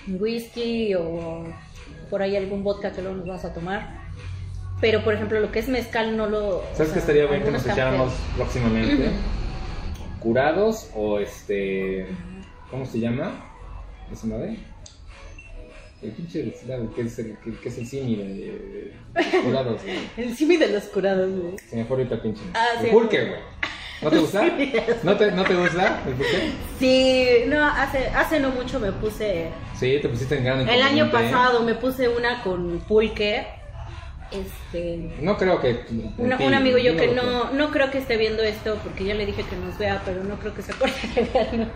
Whisky 0.07 0.95
o 0.95 1.45
por 2.09 2.23
ahí 2.23 2.37
algún 2.37 2.63
vodka 2.63 2.93
que 2.93 3.03
luego 3.03 3.17
nos 3.17 3.27
vas 3.27 3.45
a 3.45 3.53
tomar. 3.53 4.06
Pero, 4.81 5.03
por 5.03 5.15
ejemplo, 5.15 5.41
lo 5.41 5.51
que 5.51 5.61
es 5.61 5.69
mezcal 5.69 6.17
no 6.17 6.27
lo... 6.27 6.63
¿Sabes 6.75 6.93
qué 6.93 6.99
estaría 6.99 7.27
bien 7.27 7.43
que 7.43 7.51
nos 7.51 7.67
echáramos 7.67 8.13
próximamente? 8.37 9.11
Curados 10.21 10.91
o 10.95 11.19
este. 11.19 12.07
¿Cómo 12.71 12.85
se 12.85 13.01
llama? 13.01 13.33
¿Esa 14.13 14.27
madre? 14.27 14.59
El 16.03 16.11
pinche 16.13 16.43
que 16.95 17.01
es 17.03 17.19
el, 17.19 17.39
que, 17.39 17.69
es 17.69 17.79
el 17.79 17.87
simi 17.87 18.17
de, 18.17 18.93
de 19.15 19.43
curados, 19.43 19.83
güey. 19.83 19.99
El 20.17 20.37
simi 20.37 20.57
de 20.59 20.69
los 20.69 20.85
curados, 20.85 21.31
güey. 21.31 21.57
Se 21.59 21.77
me 21.77 21.85
fue 21.85 21.97
ahorita 21.97 22.17
el 22.17 22.21
pinche. 22.21 22.43
Ah, 22.53 22.67
sí. 22.83 22.89
pulque, 22.91 23.25
güey. 23.25 23.41
¿No 24.03 24.11
te 24.11 24.19
gusta? 24.21 24.43
¿No 25.03 25.17
te, 25.17 25.33
¿No 25.33 25.45
te 25.45 25.55
gusta 25.55 26.03
el 26.07 26.15
pulque? 26.15 26.53
Sí, 26.79 27.29
no, 27.49 27.65
hace, 27.65 28.09
hace 28.09 28.41
no 28.41 28.51
mucho 28.51 28.79
me 28.79 28.93
puse... 28.93 29.49
Sí, 29.75 29.99
te 30.03 30.09
pusiste 30.09 30.37
en 30.37 30.45
gran 30.45 30.69
El 30.69 30.83
año 30.83 31.11
pasado 31.11 31.63
me 31.63 31.75
puse 31.75 32.09
una 32.09 32.43
con 32.43 32.79
pulque. 32.81 33.47
Este... 34.33 35.15
No 35.21 35.37
creo 35.37 35.61
que. 35.61 35.85
Un 36.19 36.55
amigo 36.55 36.79
yo 36.79 36.95
no 36.95 37.01
que 37.01 37.09
no, 37.09 37.51
no 37.53 37.71
creo 37.71 37.91
que 37.91 37.99
esté 37.99 38.17
viendo 38.17 38.43
esto 38.43 38.79
porque 38.83 39.05
ya 39.05 39.15
le 39.15 39.27
dije 39.27 39.45
que 39.45 39.57
nos 39.57 39.79
vea, 39.79 40.03
pero 40.05 40.25
no 40.25 40.37
creo 40.39 40.55
que 40.55 40.63
se 40.63 40.73
acuerde 40.73 40.97
de 41.15 41.23
vernos. 41.23 41.69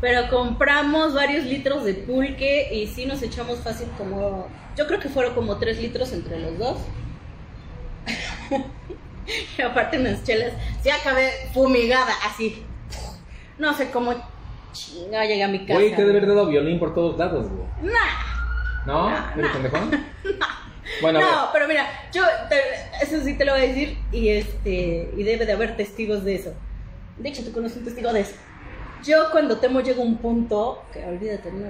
Pero 0.00 0.28
compramos 0.28 1.14
varios 1.14 1.44
litros 1.44 1.84
de 1.84 1.94
pulque 1.94 2.74
y 2.74 2.86
sí 2.86 3.06
nos 3.06 3.22
echamos 3.22 3.60
fácil 3.60 3.88
como, 3.96 4.48
yo 4.76 4.86
creo 4.86 5.00
que 5.00 5.08
fueron 5.08 5.34
como 5.34 5.56
tres 5.56 5.80
litros 5.80 6.12
entre 6.12 6.38
los 6.40 6.58
dos. 6.58 6.78
y 9.58 9.62
aparte 9.62 9.98
unas 9.98 10.22
chelas, 10.24 10.52
sí 10.82 10.90
acabé 10.90 11.30
fumigada 11.54 12.12
así. 12.26 12.62
No 13.58 13.72
sé 13.72 13.90
cómo 13.90 14.14
chinga 14.72 15.24
llegué 15.24 15.42
a 15.42 15.48
mi 15.48 15.60
casa. 15.60 15.74
Güey, 15.74 15.90
te 15.96 16.04
debe 16.04 16.18
haber 16.18 16.26
dado 16.26 16.46
violín 16.46 16.78
por 16.78 16.94
todos 16.94 17.18
lados, 17.18 17.46
güey. 17.48 17.92
Nah. 17.92 18.84
¿No? 18.86 19.10
No, 19.10 19.16
¿Eres 19.36 19.46
no. 19.46 19.52
pendejón? 19.52 19.90
Bueno. 21.00 21.20
No, 21.20 21.48
pero 21.52 21.68
mira, 21.68 21.86
yo 22.12 22.22
te- 22.48 23.04
eso 23.04 23.22
sí 23.24 23.34
te 23.36 23.44
lo 23.44 23.52
voy 23.52 23.62
a 23.62 23.66
decir 23.66 23.98
y 24.12 24.28
este 24.30 25.10
y 25.16 25.22
debe 25.22 25.44
de 25.46 25.52
haber 25.52 25.76
testigos 25.76 26.24
de 26.24 26.36
eso. 26.36 26.54
De 27.18 27.28
hecho, 27.28 27.42
tú 27.44 27.52
conoces 27.52 27.78
un 27.78 27.84
testigo 27.84 28.12
de 28.12 28.20
eso. 28.20 28.34
Yo 29.04 29.30
cuando 29.30 29.58
temo 29.58 29.80
llego 29.80 30.02
a 30.02 30.06
un 30.06 30.16
punto 30.18 30.82
que 30.92 31.04
olvídate, 31.04 31.50
no, 31.52 31.66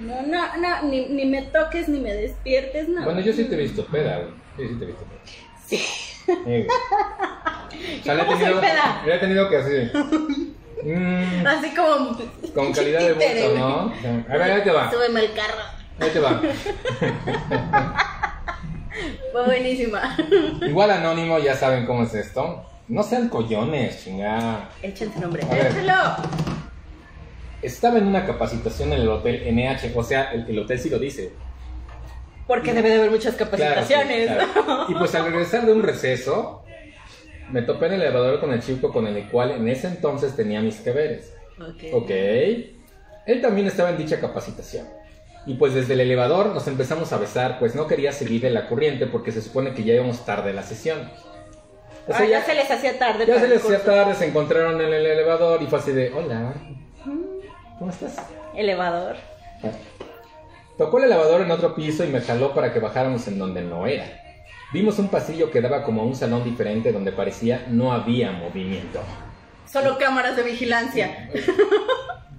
no, 0.00 0.22
no, 0.22 0.56
no, 0.56 0.82
ni, 0.88 1.06
ni 1.06 1.24
me 1.26 1.42
toques 1.42 1.88
ni 1.88 1.98
me 2.00 2.12
despiertes, 2.14 2.88
no. 2.88 3.04
Bueno, 3.04 3.20
yo 3.20 3.32
sí 3.32 3.44
te 3.44 3.54
he 3.54 3.58
visto 3.58 3.84
peda, 3.86 4.18
güey. 4.18 4.30
Yo 4.58 4.68
sí 4.74 4.78
te 4.78 4.84
he 4.84 4.86
visto 4.88 5.04
peda. 5.04 5.20
Sí. 5.66 5.76
Sí. 5.76 6.66
O 8.00 8.04
sea, 8.04 8.14
le 8.14 8.22
he 8.22 8.26
¿Cómo 8.26 8.36
soy 8.36 8.44
tenido, 8.44 8.60
peda? 8.60 9.02
le 9.06 9.14
he 9.14 9.18
tenido 9.18 9.48
que 9.48 9.56
así. 9.56 9.90
mm, 10.84 11.46
Así 11.46 11.74
como 11.74 12.16
con 12.54 12.72
calidad 12.74 13.00
de 13.00 13.12
voto, 13.14 13.58
¿no? 13.58 13.92
A 14.28 14.36
ver, 14.36 14.42
ahí 14.52 14.62
te 14.62 14.70
va. 14.70 14.90
Súbeme 14.90 15.20
al 15.20 15.32
carro. 15.34 15.62
Ahí 16.00 16.10
te 16.10 16.20
va. 16.20 16.40
Fue 19.32 19.44
buenísima. 19.44 20.16
Igual 20.62 20.90
anónimo, 20.90 21.38
ya 21.38 21.54
saben 21.54 21.86
cómo 21.86 22.02
es 22.04 22.14
esto. 22.14 22.64
No 22.88 23.02
sean 23.02 23.28
collones, 23.28 24.02
chingada. 24.04 24.70
Échense 24.82 25.20
nombre. 25.20 25.42
A 25.44 25.54
ver. 25.54 25.66
Échenlo. 25.66 25.92
Estaba 27.60 27.98
en 27.98 28.06
una 28.06 28.24
capacitación 28.24 28.92
en 28.92 29.00
el 29.00 29.08
hotel 29.08 29.42
NH, 29.52 29.92
o 29.96 30.02
sea, 30.02 30.32
el, 30.32 30.48
el 30.48 30.58
hotel 30.60 30.78
sí 30.78 30.88
lo 30.90 30.98
dice. 30.98 31.32
Porque 32.46 32.72
debe 32.72 32.88
de 32.88 32.94
haber 32.98 33.10
muchas 33.10 33.34
Claro, 33.34 33.56
sí, 33.56 33.58
capacitaciones. 33.58 34.30
claro. 34.30 34.86
Y 34.88 34.94
pues 34.94 35.14
al 35.14 35.24
regresar 35.24 35.66
de 35.66 35.72
un 35.72 35.82
receso, 35.82 36.62
me 37.50 37.62
topé 37.62 37.86
en 37.86 37.94
el 37.94 38.02
elevador 38.02 38.40
con 38.40 38.52
el 38.52 38.62
chico 38.62 38.92
con 38.92 39.06
el 39.06 39.28
cual 39.28 39.50
en 39.50 39.68
ese 39.68 39.88
entonces 39.88 40.34
tenía 40.36 40.60
mis 40.60 40.76
que 40.76 40.92
veres. 40.92 41.32
Ok. 41.60 41.84
Ok. 41.92 42.10
Él 42.10 43.40
también 43.42 43.66
estaba 43.66 43.90
en 43.90 43.98
dicha 43.98 44.18
capacitación. 44.20 44.86
Y 45.48 45.54
pues 45.54 45.72
desde 45.72 45.94
el 45.94 46.00
elevador 46.00 46.48
nos 46.48 46.68
empezamos 46.68 47.10
a 47.12 47.16
besar, 47.16 47.58
pues 47.58 47.74
no 47.74 47.86
quería 47.86 48.12
seguir 48.12 48.42
de 48.42 48.50
la 48.50 48.68
corriente 48.68 49.06
porque 49.06 49.32
se 49.32 49.40
supone 49.40 49.72
que 49.72 49.82
ya 49.82 49.94
íbamos 49.94 50.24
tarde 50.26 50.50
a 50.50 50.52
la 50.52 50.62
sesión. 50.62 51.10
O 52.06 52.12
sea, 52.12 52.20
Ah, 52.20 52.26
ya, 52.26 52.44
se 52.44 52.54
les 52.54 52.70
hacía 52.70 52.98
tarde. 52.98 53.24
ya 53.26 53.40
se 53.40 53.48
les 53.48 53.64
hacía 53.64 53.82
tarde, 53.82 54.14
se 54.14 54.26
encontraron 54.26 54.78
en 54.80 54.92
el 54.92 55.06
elevador 55.06 55.62
y 55.62 55.66
fue 55.66 55.78
así 55.78 55.92
de, 55.92 56.12
hola, 56.12 56.52
¿cómo 57.78 57.90
estás? 57.90 58.16
Elevador. 58.54 59.16
Tocó 60.76 60.98
el 60.98 61.04
elevador 61.04 61.40
en 61.40 61.50
otro 61.50 61.74
piso 61.74 62.04
y 62.04 62.08
me 62.08 62.20
jaló 62.20 62.52
para 62.54 62.72
que 62.72 62.78
bajáramos 62.78 63.26
en 63.26 63.38
donde 63.38 63.62
no 63.62 63.86
era. 63.86 64.04
Vimos 64.72 64.98
un 64.98 65.08
pasillo 65.08 65.50
que 65.50 65.62
daba 65.62 65.82
como 65.82 66.02
a 66.02 66.04
un 66.04 66.14
salón 66.14 66.44
diferente 66.44 66.92
donde 66.92 67.10
parecía 67.12 67.64
no 67.68 67.92
había 67.92 68.32
movimiento. 68.32 69.00
Solo 69.66 69.96
cámaras 69.96 70.36
de 70.36 70.42
vigilancia. 70.42 71.30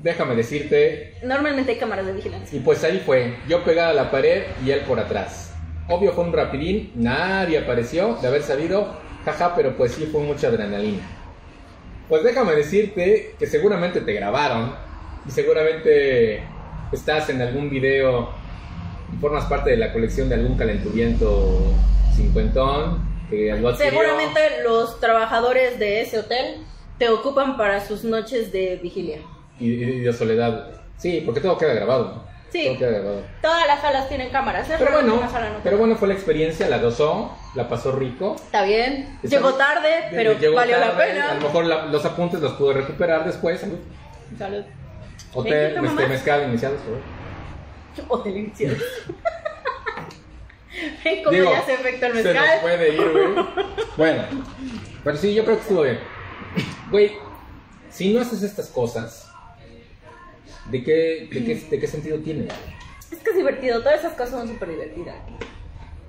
Déjame 0.02 0.36
decirte, 0.36 1.16
Normalmente 1.24 1.74
hay 1.74 1.78
cámaras 1.78 2.06
de 2.06 2.14
vigilancia. 2.14 2.58
y 2.58 2.62
pues 2.62 2.84
ahí 2.86 3.02
fue, 3.06 3.36
yo 3.50 3.64
pegada 3.66 3.90
a 3.90 3.94
la 3.94 4.12
pared 4.12 4.44
y 4.66 4.72
él 4.72 4.82
por 4.82 5.00
atrás. 5.00 5.54
Obvio 5.90 6.14
fue 6.14 6.24
un 6.24 6.32
rapidín, 6.34 6.92
nadie 6.96 7.58
apareció 7.58 8.16
de 8.22 8.28
haber 8.28 8.44
salido, 8.44 8.96
jaja, 9.26 9.56
pero 9.56 9.76
pues 9.76 9.94
sí 9.94 10.08
fue 10.12 10.22
mucha 10.22 10.48
adrenalina. 10.48 11.04
Pues 12.08 12.24
déjame 12.24 12.54
decirte 12.56 13.36
que 13.38 13.46
seguramente 13.46 14.00
te 14.02 14.14
grabaron 14.14 14.74
y 15.28 15.32
seguramente 15.32 16.44
estás 16.92 17.30
en 17.30 17.42
algún 17.42 17.70
video 17.70 18.30
y 19.14 19.18
formas 19.20 19.46
parte 19.46 19.72
de 19.72 19.78
la 19.78 19.92
colección 19.92 20.30
de 20.30 20.36
algún 20.36 20.58
calenturiento 20.58 21.74
cincuentón 22.16 23.08
que. 23.30 23.54
Seguramente 23.78 24.40
los 24.64 25.00
trabajadores 25.00 25.78
de 25.78 26.02
ese 26.02 26.20
hotel 26.20 26.66
te 26.98 27.10
ocupan 27.10 27.58
para 27.58 27.86
sus 27.86 28.04
noches 28.04 28.52
de 28.52 28.78
vigilia. 28.82 29.20
Y, 29.60 29.68
y 29.84 30.00
de 30.02 30.14
soledad. 30.14 30.68
Sí, 30.98 31.22
porque 31.26 31.42
todo 31.42 31.58
queda 31.58 31.74
grabado. 31.74 32.24
Sí. 32.52 32.66
Todo 32.66 32.78
queda 32.80 32.92
grabado. 32.92 33.22
Todas 33.42 33.68
las 33.68 33.82
salas 33.82 34.10
tienen 34.10 34.30
cámaras. 34.32 34.70
¿eh? 34.70 34.76
Pero 34.80 34.92
bueno, 34.92 35.16
no 35.16 35.30
pero 35.64 35.78
bueno 35.78 35.96
fue 35.96 36.08
la 36.08 36.14
experiencia, 36.16 36.68
la 36.68 36.80
gozó, 36.80 37.38
la 37.56 37.70
pasó 37.70 37.92
rico. 37.92 38.36
Está 38.36 38.64
bien. 38.64 39.20
Llegó 39.24 39.54
tarde, 39.54 40.06
pero 40.12 40.34
Llegó 40.34 40.56
valió 40.56 40.80
la 40.80 40.98
pena. 40.98 41.32
A 41.32 41.36
lo 41.36 41.42
mejor 41.42 41.66
la- 41.66 41.86
los 41.86 42.04
apuntes 42.06 42.40
los 42.42 42.54
pudo 42.54 42.74
recuperar 42.74 43.26
después. 43.26 43.60
Salud. 43.60 43.78
Salud. 44.38 44.64
Hotel, 45.34 45.68
este, 45.76 45.82
mamá. 45.82 46.08
mezcal 46.08 46.44
iniciados. 46.50 46.80
Hotel 48.08 48.38
iniciado. 48.38 48.76
Ven 51.04 51.24
cómo 51.24 51.36
Digo, 51.36 51.52
ya 51.52 51.62
se 51.66 51.74
el 51.74 52.00
Se 52.00 52.08
nos 52.08 52.14
mezcal. 52.24 52.60
puede 52.62 52.94
ir, 52.94 53.12
güey. 53.12 53.46
bueno, 53.98 54.24
pero 55.04 55.18
sí, 55.18 55.34
yo 55.34 55.44
creo 55.44 55.56
que 55.58 55.62
estuvo 55.64 55.82
bien. 55.82 56.00
Güey, 56.92 57.12
si 57.90 58.14
no 58.14 58.22
haces 58.22 58.44
estas 58.44 58.68
cosas, 58.70 59.29
¿de 60.70 60.84
qué, 60.84 61.28
de 61.32 61.46
qué, 61.46 61.56
de 61.70 61.80
qué 61.80 61.88
sentido 61.88 62.18
tiene? 62.20 62.48
Es 63.12 63.20
que 63.20 63.30
es 63.32 63.36
divertido, 63.36 63.82
todas 63.82 64.00
esas 64.00 64.14
cosas 64.14 64.32
son 64.32 64.48
súper 64.48 64.70
divertidas. 64.70 65.16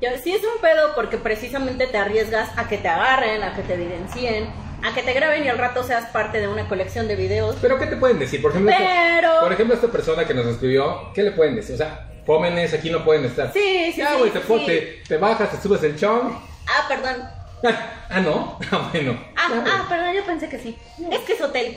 Ya, 0.00 0.16
sí 0.18 0.32
es 0.32 0.42
un 0.42 0.60
pedo 0.62 0.94
porque 0.94 1.18
precisamente 1.18 1.86
te 1.86 1.98
arriesgas 1.98 2.50
a 2.56 2.68
que 2.68 2.78
te 2.78 2.88
agarren, 2.88 3.42
a 3.42 3.54
que 3.54 3.62
te 3.62 3.74
evidencien, 3.74 4.46
a 4.82 4.94
que 4.94 5.02
te 5.02 5.12
graben 5.12 5.44
y 5.44 5.48
al 5.48 5.58
rato 5.58 5.82
seas 5.82 6.06
parte 6.06 6.40
de 6.40 6.48
una 6.48 6.66
colección 6.68 7.06
de 7.06 7.16
videos. 7.16 7.56
Pero 7.60 7.78
¿qué 7.78 7.86
te 7.86 7.96
pueden 7.96 8.18
decir? 8.18 8.40
Por 8.40 8.50
ejemplo, 8.52 8.74
Pero- 8.76 9.40
por 9.40 9.52
ejemplo 9.52 9.74
esta 9.74 9.88
persona 9.88 10.24
que 10.26 10.32
nos 10.34 10.46
escribió, 10.46 11.12
¿qué 11.14 11.22
le 11.22 11.32
pueden 11.32 11.54
decir? 11.56 11.74
O 11.74 11.78
sea, 11.78 12.08
jóvenes 12.26 12.72
aquí 12.72 12.88
no 12.90 13.04
pueden 13.04 13.24
estar. 13.26 13.52
Sí, 13.52 13.92
sí, 13.94 14.00
Ya, 14.00 14.12
sí, 14.12 14.18
güey, 14.18 14.30
te, 14.30 14.40
sí. 14.40 14.66
te, 14.66 15.02
te 15.06 15.16
bajas, 15.18 15.50
te 15.50 15.60
subes 15.60 15.82
el 15.82 15.96
chong. 15.98 16.32
Ah, 16.66 16.86
perdón. 16.88 17.16
ah, 18.08 18.20
¿no? 18.20 18.58
Ah, 18.72 18.88
bueno. 18.92 19.18
Ah, 19.36 19.64
ah, 19.66 19.86
perdón, 19.88 20.14
yo 20.14 20.24
pensé 20.24 20.48
que 20.48 20.58
sí. 20.58 20.78
Es 21.10 21.20
que 21.20 21.34
es 21.34 21.40
hotel. 21.42 21.76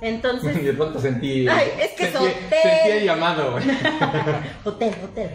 Entonces, 0.00 0.56
Y 0.60 0.64
de 0.64 0.72
pronto 0.72 1.00
sentí. 1.00 1.48
Ay, 1.48 1.72
es 1.80 1.92
que 1.92 2.10
sentí, 2.10 2.18
hotel. 2.18 2.58
sentí 2.62 2.90
el 2.90 3.04
llamado, 3.04 3.52
güey. 3.52 3.64
hotel, 4.64 4.94
hotel. 5.04 5.30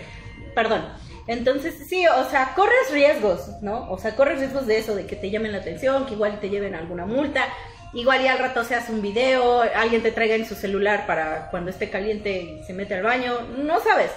Perdón. 0.53 0.85
Entonces, 1.27 1.75
sí, 1.87 2.05
o 2.07 2.29
sea, 2.29 2.53
corres 2.55 2.91
riesgos, 2.91 3.61
¿no? 3.61 3.89
O 3.91 3.97
sea, 3.97 4.15
corres 4.15 4.39
riesgos 4.39 4.65
de 4.67 4.79
eso, 4.79 4.95
de 4.95 5.05
que 5.05 5.15
te 5.15 5.29
llamen 5.29 5.51
la 5.51 5.59
atención, 5.59 6.05
que 6.05 6.13
igual 6.13 6.39
te 6.39 6.49
lleven 6.49 6.75
alguna 6.75 7.05
multa, 7.05 7.45
igual 7.93 8.21
y 8.21 8.27
al 8.27 8.39
rato 8.39 8.63
se 8.63 8.75
hace 8.75 8.91
un 8.91 9.01
video, 9.01 9.61
alguien 9.61 10.01
te 10.01 10.11
traiga 10.11 10.35
en 10.35 10.45
su 10.45 10.55
celular 10.55 11.05
para 11.05 11.49
cuando 11.51 11.69
esté 11.69 11.89
caliente 11.89 12.41
y 12.41 12.63
se 12.63 12.73
mete 12.73 12.95
al 12.95 13.03
baño, 13.03 13.33
no 13.57 13.79
sabes. 13.79 14.11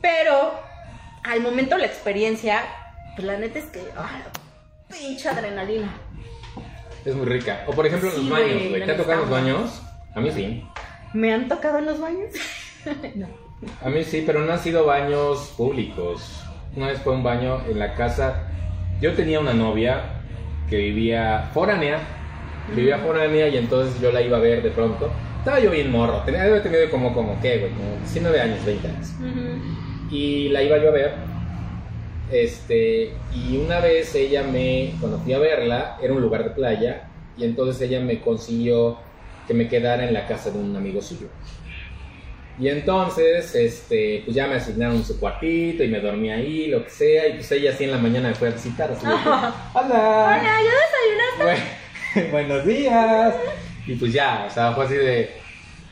Pero 0.00 0.58
al 1.24 1.40
momento 1.40 1.76
la 1.76 1.86
experiencia, 1.86 2.62
pues 3.14 3.26
la 3.26 3.36
neta 3.36 3.58
es 3.58 3.66
que, 3.66 3.82
ah, 3.96 4.22
pinche 4.88 5.28
adrenalina. 5.28 5.94
Es 7.04 7.14
muy 7.14 7.26
rica. 7.26 7.64
O 7.66 7.72
por 7.72 7.86
ejemplo, 7.86 8.10
Sí, 8.10 8.16
los 8.16 8.30
baños, 8.30 8.68
güey. 8.68 8.84
¿Te 8.84 8.92
ha 8.92 8.96
tocado 8.96 9.20
los 9.20 9.30
baños? 9.30 9.82
A 10.14 10.20
mí 10.20 10.30
sí. 10.30 10.64
¿Me 11.12 11.32
han 11.32 11.48
tocado 11.48 11.78
en 11.78 11.86
los 11.86 12.00
baños? 12.00 12.30
no. 13.16 13.26
A 13.82 13.88
mí 13.90 14.04
sí, 14.04 14.22
pero 14.26 14.40
no 14.40 14.52
han 14.52 14.58
sido 14.58 14.84
baños 14.84 15.54
públicos. 15.56 16.42
Una 16.76 16.88
vez 16.88 17.00
fue 17.00 17.14
un 17.14 17.22
baño 17.22 17.62
en 17.68 17.78
la 17.78 17.94
casa. 17.94 18.48
Yo 19.00 19.12
tenía 19.14 19.40
una 19.40 19.52
novia 19.52 20.02
que 20.68 20.76
vivía 20.76 21.50
foránea. 21.52 21.98
Vivía 22.74 22.98
foránea 22.98 23.48
y 23.48 23.56
entonces 23.56 24.00
yo 24.00 24.12
la 24.12 24.22
iba 24.22 24.36
a 24.36 24.40
ver 24.40 24.62
de 24.62 24.70
pronto. 24.70 25.10
Estaba 25.38 25.58
yo 25.58 25.70
bien 25.70 25.90
morro. 25.90 26.22
Tenía, 26.24 26.42
había 26.44 26.62
tenido 26.62 26.88
como, 26.90 27.12
como, 27.14 27.40
¿qué, 27.40 27.58
güey? 27.58 27.72
Como 27.72 27.96
19 27.98 28.40
años, 28.40 28.64
20 28.64 28.88
años. 28.88 29.12
Y 30.10 30.48
la 30.50 30.62
iba 30.62 30.78
yo 30.78 30.88
a 30.88 30.92
ver. 30.92 31.29
Este, 32.32 33.12
y 33.34 33.56
una 33.56 33.80
vez 33.80 34.14
ella 34.14 34.42
me, 34.42 34.94
cuando 35.00 35.18
fui 35.18 35.32
a 35.32 35.38
verla, 35.38 35.98
era 36.02 36.12
un 36.12 36.20
lugar 36.20 36.44
de 36.44 36.50
playa, 36.50 37.08
y 37.36 37.44
entonces 37.44 37.80
ella 37.88 38.00
me 38.00 38.20
consiguió 38.20 38.98
que 39.46 39.54
me 39.54 39.68
quedara 39.68 40.06
en 40.06 40.14
la 40.14 40.26
casa 40.26 40.50
de 40.50 40.58
un 40.58 40.76
amigo 40.76 41.00
suyo. 41.02 41.26
Y 42.58 42.68
entonces, 42.68 43.54
este, 43.54 44.22
pues 44.24 44.36
ya 44.36 44.46
me 44.46 44.56
asignaron 44.56 45.02
su 45.02 45.18
cuartito 45.18 45.82
y 45.82 45.88
me 45.88 45.98
dormí 46.00 46.30
ahí, 46.30 46.66
lo 46.68 46.84
que 46.84 46.90
sea, 46.90 47.26
y 47.28 47.34
pues 47.34 47.50
ella 47.52 47.70
así 47.72 47.84
en 47.84 47.90
la 47.92 47.98
mañana 47.98 48.28
me 48.28 48.34
fue 48.34 48.48
a 48.48 48.50
visitar, 48.52 48.90
así 48.92 49.06
de 49.06 49.12
que, 49.12 49.18
¡Hola! 49.28 49.54
Hola, 49.74 50.42
¿ya 50.42 51.40
desayunaste? 51.40 51.64
Bue- 52.14 52.30
Buenos 52.30 52.66
días. 52.66 53.34
Y 53.86 53.94
pues 53.94 54.12
ya, 54.12 54.44
o 54.46 54.50
sea, 54.52 54.72
fue 54.72 54.84
así 54.84 54.94
de. 54.94 55.30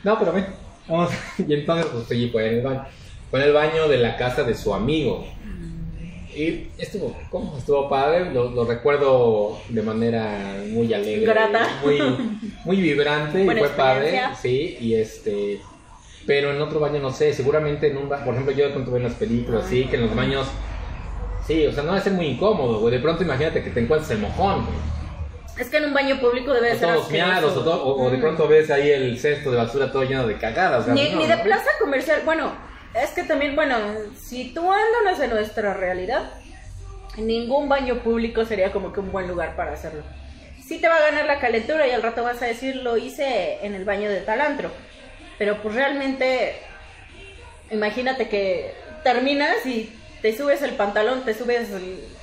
No, 0.03 0.19
pero 0.19 0.31
ven, 0.33 0.45
vamos. 0.87 1.09
Y 1.47 1.53
entonces, 1.53 1.87
pues 1.91 2.05
sí, 2.07 2.29
fue 2.31 2.47
en 2.47 2.53
el 2.55 2.61
baño. 2.61 2.85
Fue 3.31 3.39
en 3.41 3.47
el 3.47 3.53
baño 3.53 3.87
de 3.87 3.97
la 3.97 4.15
casa 4.17 4.43
de 4.43 4.53
su 4.53 4.73
amigo. 4.73 5.25
Y 6.35 6.67
estuvo, 6.77 7.15
¿cómo? 7.31 7.57
Estuvo 7.57 7.89
padre, 7.89 8.31
lo, 8.31 8.51
lo 8.51 8.63
recuerdo 8.65 9.57
de 9.69 9.81
manera 9.81 10.61
muy 10.67 10.93
alegre. 10.93 11.25
Grata. 11.25 11.67
Muy, 11.83 11.99
muy 12.65 12.81
vibrante 12.81 13.41
y 13.41 13.45
Buena 13.45 13.59
fue 13.61 13.69
padre, 13.69 14.21
sí, 14.41 14.77
y 14.79 14.93
este. 14.93 15.59
Pero 16.27 16.51
en 16.53 16.61
otro 16.61 16.79
baño 16.79 16.99
no 16.99 17.11
sé, 17.11 17.33
seguramente 17.33 17.87
en 17.87 17.97
un 17.97 18.07
baño, 18.07 18.25
por 18.25 18.33
ejemplo, 18.35 18.53
yo 18.53 18.65
de 18.65 18.71
pronto 18.71 18.91
veo 18.91 18.97
en 18.97 19.03
las 19.05 19.15
películas, 19.15 19.65
sí, 19.67 19.85
que 19.85 19.95
en 19.95 20.03
los 20.05 20.15
baños. 20.15 20.47
Sí, 21.47 21.65
o 21.65 21.71
sea, 21.73 21.81
no 21.81 21.93
va 21.93 21.97
a 21.97 22.01
ser 22.01 22.13
muy 22.13 22.27
incómodo, 22.27 22.79
güey. 22.79 22.93
De 22.93 22.99
pronto 23.01 23.23
imagínate 23.23 23.63
que 23.63 23.71
te 23.71 23.79
encuentres 23.79 24.11
el 24.11 24.19
mojón, 24.19 24.65
güey. 24.65 24.77
Es 25.59 25.67
que 25.69 25.77
en 25.77 25.85
un 25.85 25.93
baño 25.95 26.19
público 26.21 26.53
debe 26.53 26.77
ser 26.77 26.93
todos 26.93 27.09
miados, 27.09 27.57
o, 27.57 27.63
to- 27.63 27.83
o- 27.83 28.05
o 28.05 28.09
de 28.11 28.17
Mm. 28.17 28.21
pronto 28.21 28.47
ves 28.47 28.69
ahí 28.69 28.91
el 28.91 29.17
cesto 29.19 29.49
de 29.49 29.57
basura 29.57 29.91
todo 29.91 30.03
lleno 30.03 30.27
de 30.27 30.37
cagadas. 30.37 30.83
o 30.83 30.85
sea, 30.85 30.93
Ni, 30.93 31.09
no, 31.09 31.17
ni 31.17 31.25
de 31.27 31.35
¿no? 31.35 31.43
plaza 31.43 31.69
comercial. 31.81 32.21
Bueno, 32.23 32.51
es 32.93 33.11
que 33.11 33.23
también, 33.23 33.55
bueno, 33.55 33.77
si 34.19 34.53
tú 34.53 34.71
andas 34.71 35.19
en 35.19 35.29
nuestra 35.29 35.73
realidad, 35.73 36.31
ningún 37.17 37.69
baño 37.69 37.99
público 37.99 38.45
sería 38.45 38.71
como 38.71 38.93
que 38.93 38.99
un 38.99 39.11
buen 39.11 39.27
lugar 39.27 39.55
para 39.55 39.73
hacerlo. 39.73 40.03
Sí 40.65 40.79
te 40.79 40.87
va 40.87 40.97
a 40.97 41.11
ganar 41.11 41.25
la 41.25 41.39
calentura 41.39 41.87
y 41.87 41.91
al 41.91 42.03
rato 42.03 42.23
vas 42.23 42.41
a 42.41 42.45
decir, 42.45 42.75
lo 42.77 42.97
hice 42.97 43.59
en 43.65 43.73
el 43.73 43.85
baño 43.85 44.09
de 44.09 44.21
tal 44.21 44.41
antro. 44.41 44.71
Pero 45.37 45.61
pues 45.61 45.75
realmente, 45.75 46.55
imagínate 47.71 48.29
que 48.29 48.73
terminas 49.03 49.65
y 49.65 49.95
te 50.21 50.35
subes 50.35 50.61
el 50.61 50.73
pantalón, 50.73 51.23
te 51.23 51.33
subes 51.33 51.69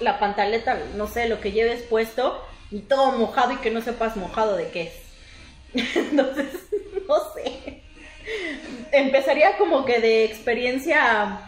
la 0.01 0.19
pantaleta, 0.19 0.79
no 0.97 1.09
sé, 1.09 1.29
lo 1.29 1.41
que 1.41 1.53
lleves 1.53 1.83
puesto, 1.83 2.45
y 2.71 2.81
todo 2.81 3.13
mojado 3.13 3.53
y 3.53 3.57
que 3.57 3.71
no 3.71 3.81
sepas 3.81 4.17
mojado 4.17 4.57
de 4.57 4.69
qué 4.69 4.83
es. 4.83 5.97
Entonces, 5.97 6.47
no 7.09 7.17
sé. 7.35 7.56
Empezaría 8.99 9.57
como 9.59 9.85
que 9.85 10.01
de 10.01 10.25
experiencia 10.25 11.41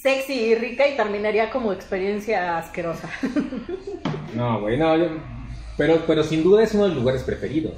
sexy 0.00 0.32
y 0.32 0.54
rica 0.56 0.86
y 0.88 0.96
terminaría 0.96 1.50
como 1.50 1.72
experiencia 1.72 2.58
asquerosa. 2.58 3.08
No, 4.34 4.60
güey, 4.62 4.78
no. 4.78 4.96
yo- 4.96 5.08
pero, 5.76 6.04
pero 6.06 6.24
sin 6.24 6.42
duda 6.42 6.62
es 6.62 6.72
uno 6.72 6.84
de 6.84 6.88
los 6.90 6.98
lugares 6.98 7.22
preferidos. 7.22 7.74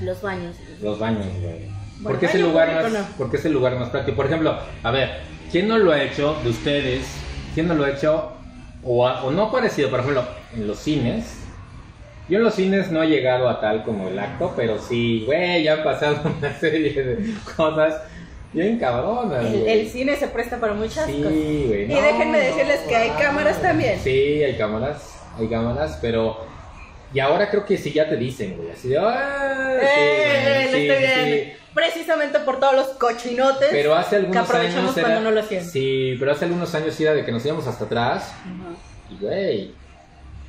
Los 0.00 0.22
baños. 0.22 0.56
Los 0.80 0.98
baños, 1.00 1.26
güey. 1.40 1.66
Bueno, 1.98 2.02
porque 2.10 2.26
es 2.26 2.34
el 2.36 2.42
lugar 2.42 2.72
más, 2.74 2.92
no. 2.92 2.98
porque 3.18 3.36
es 3.38 3.44
el 3.44 3.52
lugar 3.52 3.76
más 3.76 3.88
práctico. 3.88 4.16
Por 4.16 4.26
ejemplo, 4.26 4.56
a 4.84 4.90
ver, 4.92 5.20
¿quién 5.50 5.66
no 5.66 5.76
lo 5.78 5.90
ha 5.90 6.00
hecho 6.02 6.36
de 6.44 6.50
ustedes? 6.50 7.06
¿Quién 7.54 7.66
no 7.66 7.74
lo 7.74 7.84
ha 7.84 7.90
hecho 7.90 8.32
o, 8.84 9.06
ha- 9.08 9.24
o 9.24 9.32
no 9.32 9.50
parecido? 9.50 9.90
Por 9.90 9.98
ejemplo, 10.00 10.24
en 10.54 10.68
los 10.68 10.78
cines. 10.78 11.38
Yo 12.28 12.38
en 12.38 12.44
los 12.44 12.54
cines 12.54 12.90
no 12.90 13.02
he 13.02 13.06
llegado 13.08 13.48
a 13.48 13.60
tal 13.60 13.84
como 13.84 14.08
el 14.08 14.18
acto, 14.18 14.52
pero 14.56 14.78
sí, 14.80 15.22
güey, 15.26 15.62
ya 15.62 15.74
han 15.74 15.84
pasado 15.84 16.18
una 16.38 16.52
serie 16.58 17.02
de 17.02 17.34
cosas 17.56 18.02
bien 18.52 18.78
cabronas. 18.78 19.44
El, 19.44 19.66
el 19.66 19.88
cine 19.88 20.16
se 20.16 20.26
presta 20.28 20.58
para 20.58 20.72
muchas 20.74 21.06
Sí, 21.06 21.12
cosas. 21.18 21.32
güey. 21.32 21.84
Y 21.84 22.00
déjenme 22.00 22.38
decirles 22.40 22.80
que 22.88 22.96
hay 22.96 23.10
cámaras 23.10 23.60
también. 23.62 24.00
Sí, 24.02 24.42
hay 24.42 24.56
cámaras, 24.58 25.14
hay 25.38 25.48
cámaras, 25.48 25.98
pero... 26.00 26.44
Y 27.14 27.20
ahora 27.20 27.48
creo 27.48 27.64
que 27.64 27.76
sí 27.78 27.92
ya 27.92 28.08
te 28.08 28.16
dicen, 28.16 28.56
güey, 28.56 28.72
así 28.72 28.88
de... 28.88 28.98
"Ah, 28.98 29.76
sí, 29.80 29.86
Eh, 29.86 30.68
sí, 30.72 30.88
estoy 30.88 31.32
sí". 31.40 31.52
Precisamente 31.72 32.40
por 32.40 32.58
todos 32.58 32.74
los 32.74 32.86
cochinotes 32.98 33.68
Pero 33.70 33.94
hace 33.94 34.10
que 34.10 34.16
algunos 34.16 34.44
aprovechamos 34.48 34.84
años... 34.84 34.96
era- 34.96 35.06
cuando 35.08 35.20
no 35.22 35.30
lo 35.30 35.40
hacían. 35.40 35.64
Sí, 35.64 36.16
pero 36.18 36.32
hace 36.32 36.46
algunos 36.46 36.74
años 36.74 36.98
era 36.98 37.14
de 37.14 37.24
que 37.24 37.30
nos 37.30 37.44
íbamos 37.46 37.66
hasta 37.66 37.84
atrás 37.84 38.32
y, 39.10 39.16
güey, 39.22 39.74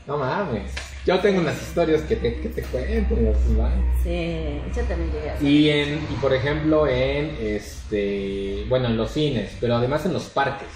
no 0.07 0.17
mames. 0.17 0.71
Yo 1.08 1.18
tengo 1.22 1.39
unas 1.39 1.55
historias 1.62 2.01
que 2.01 2.18
te, 2.18 2.41
que 2.41 2.49
te 2.49 2.62
cuento. 2.64 3.16
Sí, 4.03 4.62
yo 4.76 4.84
también 4.84 5.10
llegué 5.10 5.30
a. 5.30 5.41
Y, 5.41 5.70
en, 5.70 6.05
y 6.12 6.16
por 6.20 6.34
ejemplo 6.34 6.86
en, 6.86 7.38
este, 7.39 8.66
bueno, 8.68 8.88
en 8.88 8.97
los 8.97 9.12
cines, 9.12 9.55
pero 9.62 9.78
además 9.78 10.05
en 10.05 10.12
los 10.12 10.26
parques. 10.26 10.68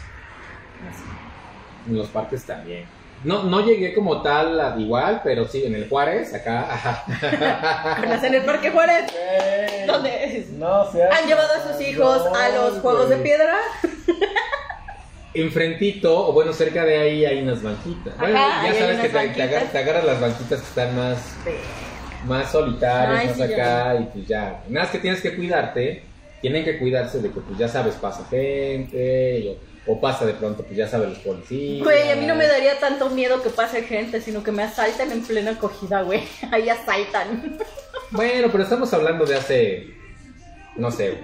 En 1.86 1.98
los 1.98 2.08
parques 2.08 2.46
también. 2.46 2.86
No, 3.26 3.44
no 3.44 3.60
llegué 3.66 3.94
como 3.94 4.22
tal 4.22 4.58
a 4.62 4.80
igual, 4.80 5.20
pero 5.22 5.46
sí, 5.50 5.66
en 5.66 5.76
el 5.76 5.90
Juárez, 5.90 6.34
acá. 6.34 7.04
En 8.24 8.34
el 8.34 8.46
Parque 8.46 8.72
Juárez, 8.72 9.12
donde 9.86 10.48
No 10.54 10.90
seas 10.90 11.14
han 11.14 11.28
llevado 11.28 11.54
a 11.56 11.74
sus 11.74 11.82
hijos 11.86 12.26
a 12.26 12.50
los 12.56 12.80
juegos 12.80 13.10
de 13.10 13.18
piedra. 13.18 13.58
Enfrentito, 15.34 16.28
o 16.28 16.34
bueno, 16.34 16.52
cerca 16.52 16.84
de 16.84 16.98
ahí 16.98 17.26
hay 17.26 17.42
unas 17.42 17.64
banquitas. 17.64 18.18
Bueno, 18.18 18.38
Ajá, 18.38 18.68
ya 18.68 18.80
sabes 18.80 19.00
que 19.00 19.10
te, 19.10 19.78
agarras 19.78 20.06
las 20.06 20.20
banquitas 20.20 20.60
que 20.60 20.68
están 20.68 20.96
más, 20.96 21.36
más 22.26 22.52
solitarias, 22.52 23.20
Ay, 23.20 23.28
más 23.28 23.38
sí, 23.38 23.44
acá, 23.44 23.96
y 24.00 24.04
pues 24.06 24.28
ya. 24.28 24.62
Nada 24.68 24.86
más 24.86 24.90
que 24.90 25.00
tienes 25.00 25.22
que 25.22 25.36
cuidarte, 25.36 26.04
tienen 26.42 26.66
que 26.66 26.78
cuidarse 26.78 27.20
de 27.20 27.32
que 27.32 27.40
pues 27.40 27.58
ya 27.58 27.70
sabes, 27.70 27.96
pasa 27.96 28.26
gente, 28.30 29.58
o, 29.88 29.94
o 29.94 30.02
pasa 30.02 30.26
de 30.26 30.34
pronto, 30.34 30.64
pues 30.64 30.76
ya 30.76 30.88
sabes 30.88 31.10
los 31.10 31.20
policías. 31.20 31.84
Güey, 31.84 32.12
a 32.12 32.16
mí 32.18 32.26
no 32.26 32.36
me 32.36 32.48
daría 32.48 32.78
tanto 32.80 33.10
miedo 33.10 33.42
que 33.42 33.50
pase 33.50 33.84
gente, 33.84 34.20
sino 34.20 34.44
que 34.44 34.52
me 34.52 34.64
asalten 34.64 35.12
en 35.14 35.24
plena 35.24 35.52
acogida, 35.52 36.02
güey. 36.02 36.24
Ahí 36.52 36.68
asaltan. 36.68 37.58
Bueno, 38.10 38.50
pero 38.52 38.64
estamos 38.64 38.94
hablando 38.94 39.26
de 39.26 39.36
hace, 39.36 39.88
no 40.76 40.92
sé, 40.92 41.18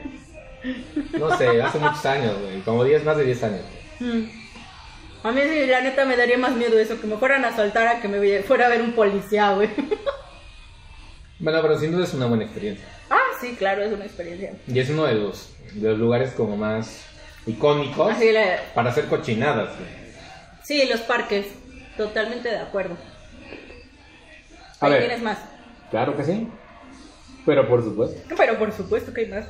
no 1.20 1.38
sé, 1.38 1.62
hace 1.62 1.78
muchos 1.78 2.06
años, 2.06 2.34
güey, 2.42 2.62
como 2.62 2.86
10, 2.86 3.04
más 3.04 3.18
de 3.18 3.26
10 3.26 3.44
años. 3.44 3.62
güey. 3.62 3.87
Mm. 4.00 4.24
A 5.24 5.32
mí 5.32 5.42
sí, 5.50 5.66
la 5.66 5.82
neta 5.82 6.06
me 6.06 6.16
daría 6.16 6.38
más 6.38 6.54
miedo 6.54 6.78
eso, 6.80 7.00
que 7.02 7.08
me 7.08 7.18
fueran 7.18 7.44
a 7.44 7.50
asaltar 7.50 7.88
a 7.88 8.00
que 8.02 8.08
me 8.08 8.42
fuera 8.44 8.68
a 8.68 8.70
ver 8.70 8.82
un 8.82 8.94
policía, 8.94 9.52
güey. 9.54 9.70
Bueno, 11.40 11.62
pero 11.62 11.78
sin 11.80 11.92
duda 11.92 12.04
es 12.04 12.14
una 12.16 12.26
buena 12.26 12.46
experiencia. 12.46 12.84
Ah, 13.12 13.20
sí, 13.40 13.56
claro, 13.60 13.84
es 13.84 13.94
una 13.94 14.06
experiencia. 14.06 14.54
Y 14.68 14.80
es 14.80 14.90
uno 14.90 15.06
de 15.06 15.14
los, 15.14 15.54
de 15.74 15.90
los 15.90 16.00
lugares 16.00 16.32
como 16.32 16.58
más 16.58 17.06
icónicos 17.46 18.18
la- 18.20 18.60
para 18.74 18.90
hacer 18.90 19.06
cochinadas, 19.06 19.70
güey. 19.78 19.88
Sí, 20.64 20.88
los 20.90 21.02
parques, 21.02 21.46
totalmente 21.96 22.50
de 22.50 22.58
acuerdo. 22.58 22.98
A 24.80 24.90
ver. 24.90 25.00
tienes 25.02 25.22
más. 25.22 25.38
Claro 25.92 26.18
que 26.18 26.24
sí. 26.24 26.48
Pero 27.46 27.68
por 27.68 27.84
supuesto. 27.84 28.20
Pero 28.36 28.58
por 28.58 28.74
supuesto 28.74 29.14
que 29.14 29.22
hay 29.22 29.28
más. 29.28 29.46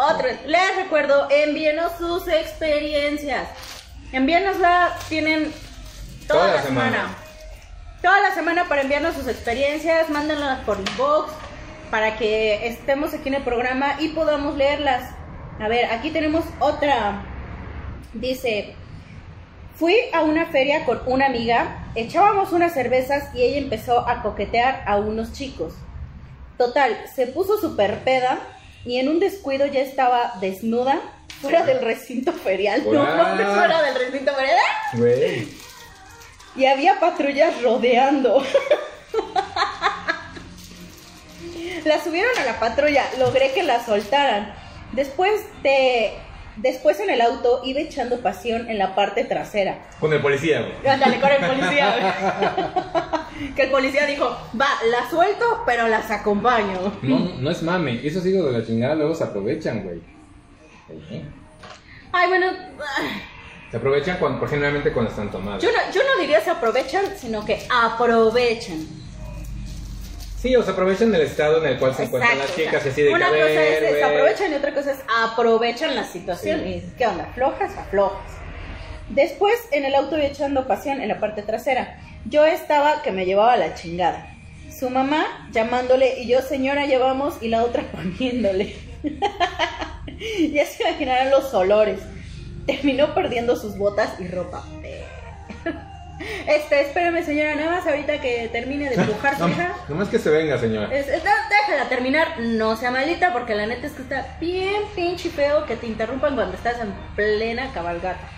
Otro, 0.00 0.28
les 0.46 0.76
recuerdo, 0.76 1.26
envíenos 1.28 1.90
sus 1.98 2.28
experiencias. 2.28 3.48
Envíanosla, 4.12 4.96
tienen 5.08 5.52
toda, 6.28 6.40
Toda 6.40 6.46
la 6.46 6.54
la 6.54 6.62
semana. 6.62 6.90
semana. 6.92 7.14
Toda 8.00 8.20
la 8.20 8.32
semana 8.32 8.68
para 8.68 8.82
enviarnos 8.82 9.16
sus 9.16 9.26
experiencias, 9.26 10.08
mándenlas 10.08 10.60
por 10.60 10.78
inbox 10.78 11.32
para 11.90 12.16
que 12.16 12.68
estemos 12.68 13.12
aquí 13.12 13.28
en 13.28 13.34
el 13.34 13.42
programa 13.42 13.96
y 13.98 14.10
podamos 14.10 14.56
leerlas. 14.56 15.02
A 15.60 15.66
ver, 15.66 15.86
aquí 15.86 16.10
tenemos 16.10 16.44
otra. 16.60 17.24
Dice, 18.12 18.76
fui 19.74 19.96
a 20.12 20.22
una 20.22 20.46
feria 20.46 20.84
con 20.84 21.02
una 21.06 21.26
amiga, 21.26 21.90
echábamos 21.96 22.52
unas 22.52 22.72
cervezas 22.72 23.34
y 23.34 23.42
ella 23.42 23.58
empezó 23.58 24.08
a 24.08 24.22
coquetear 24.22 24.84
a 24.86 24.94
unos 24.94 25.32
chicos. 25.32 25.74
Total, 26.56 26.96
se 27.12 27.26
puso 27.26 27.58
súper 27.60 27.98
peda 28.04 28.38
y 28.84 28.98
en 28.98 29.08
un 29.08 29.20
descuido 29.20 29.66
ya 29.66 29.80
estaba 29.80 30.34
desnuda 30.40 31.00
fuera 31.40 31.64
del 31.64 31.80
recinto 31.80 32.32
ferial. 32.32 32.82
No 32.92 33.04
fuera 33.04 33.82
del 33.82 33.94
recinto 33.94 34.32
ferial. 34.34 34.58
Y 36.56 36.66
había 36.66 36.98
patrullas 36.98 37.62
rodeando. 37.62 38.44
la 41.84 42.02
subieron 42.02 42.36
a 42.38 42.44
la 42.44 42.58
patrulla, 42.58 43.04
logré 43.18 43.52
que 43.52 43.62
la 43.62 43.84
soltaran. 43.84 44.54
Después 44.92 45.42
de 45.62 46.14
después 46.58 47.00
en 47.00 47.10
el 47.10 47.20
auto 47.20 47.62
iba 47.64 47.80
echando 47.80 48.20
pasión 48.20 48.68
en 48.70 48.78
la 48.78 48.94
parte 48.94 49.24
trasera. 49.24 49.78
Con 50.00 50.12
el 50.12 50.20
policía, 50.20 50.60
güey. 50.60 50.86
Ándale 50.94 51.20
con 51.20 51.30
el 51.30 51.46
policía. 51.46 51.94
güey. 53.36 53.54
que 53.56 53.62
el 53.62 53.70
policía 53.70 54.06
dijo, 54.06 54.36
"Va, 54.60 54.66
la 54.90 55.08
suelto, 55.10 55.62
pero 55.66 55.88
las 55.88 56.10
acompaño." 56.10 56.92
No, 57.02 57.18
no 57.38 57.50
es 57.50 57.62
mame. 57.62 58.00
Esos 58.06 58.24
hijos 58.26 58.52
de 58.52 58.58
la 58.58 58.66
chingada 58.66 58.94
luego 58.94 59.14
se 59.14 59.24
aprovechan, 59.24 59.82
güey. 59.84 60.00
Ay, 62.12 62.28
bueno, 62.28 62.46
Se 63.70 63.76
aprovechan 63.76 64.16
cuando, 64.18 64.40
por 64.40 64.48
generalmente 64.48 64.92
cuando 64.92 65.10
están 65.10 65.30
tomados. 65.30 65.62
yo 65.62 65.70
no, 65.70 65.78
yo 65.92 66.00
no 66.02 66.20
diría 66.20 66.40
se 66.40 66.50
aprovechan, 66.50 67.04
sino 67.16 67.44
que 67.44 67.66
aprovechan. 67.70 68.86
Sí, 70.40 70.54
o 70.54 70.62
se 70.62 70.70
aprovechan 70.70 71.10
del 71.10 71.22
estado 71.22 71.58
en 71.58 71.72
el 71.72 71.78
cual 71.78 71.94
se 71.96 72.04
encuentran 72.04 72.38
las 72.38 72.54
chicas 72.54 72.76
o 72.76 72.80
sea, 72.80 72.92
así 72.92 73.02
de 73.02 73.12
Una 73.12 73.26
cosa 73.26 73.44
ver, 73.44 73.82
es, 73.82 74.04
aprovechan 74.04 74.52
y 74.52 74.54
otra 74.54 74.72
cosa 74.72 74.92
es 74.92 74.98
aprovechan 75.24 75.96
la 75.96 76.04
situación. 76.04 76.60
Sí. 76.62 76.68
Y 76.68 76.92
¿qué 76.96 77.08
onda? 77.08 77.32
¿Flojas? 77.34 77.76
Aflojas. 77.76 78.38
Después 79.08 79.58
en 79.72 79.84
el 79.84 79.96
auto 79.96 80.16
iba 80.16 80.26
echando 80.26 80.68
pasión 80.68 81.00
en 81.00 81.08
la 81.08 81.18
parte 81.18 81.42
trasera. 81.42 81.98
Yo 82.24 82.44
estaba 82.44 83.02
que 83.02 83.10
me 83.10 83.26
llevaba 83.26 83.56
la 83.56 83.74
chingada. 83.74 84.32
Su 84.70 84.90
mamá 84.90 85.48
llamándole 85.50 86.20
y 86.20 86.28
yo, 86.28 86.40
señora, 86.40 86.86
llevamos 86.86 87.42
y 87.42 87.48
la 87.48 87.64
otra 87.64 87.82
poniéndole. 87.92 88.76
ya 90.52 90.66
se 90.66 90.82
imaginarán 90.84 91.30
los 91.30 91.52
olores. 91.52 91.98
Terminó 92.64 93.12
perdiendo 93.12 93.56
sus 93.56 93.76
botas 93.76 94.20
y 94.20 94.28
ropa. 94.28 94.64
Este, 96.46 96.80
espérame, 96.80 97.22
señora, 97.24 97.54
nada 97.54 97.70
más 97.76 97.86
ahorita 97.86 98.20
que 98.20 98.48
termine 98.50 98.88
de 98.90 98.96
empujar 98.96 99.36
su 99.36 99.42
No, 99.46 99.48
hija. 99.50 99.72
nomás 99.88 100.08
que 100.08 100.18
se 100.18 100.30
venga, 100.30 100.58
señora. 100.58 100.88
Es- 100.94 101.08
es- 101.08 101.22
déjala 101.22 101.88
terminar, 101.88 102.40
no 102.40 102.76
sea 102.76 102.90
malita, 102.90 103.32
porque 103.32 103.54
la 103.54 103.66
neta 103.66 103.86
es 103.86 103.92
que 103.92 104.02
está 104.02 104.36
bien 104.40 104.82
pinche 104.96 105.30
feo 105.30 105.64
que 105.66 105.76
te 105.76 105.86
interrumpan 105.86 106.34
cuando 106.34 106.56
estás 106.56 106.80
en 106.80 106.92
plena 107.14 107.70
cabalgata. 107.72 108.28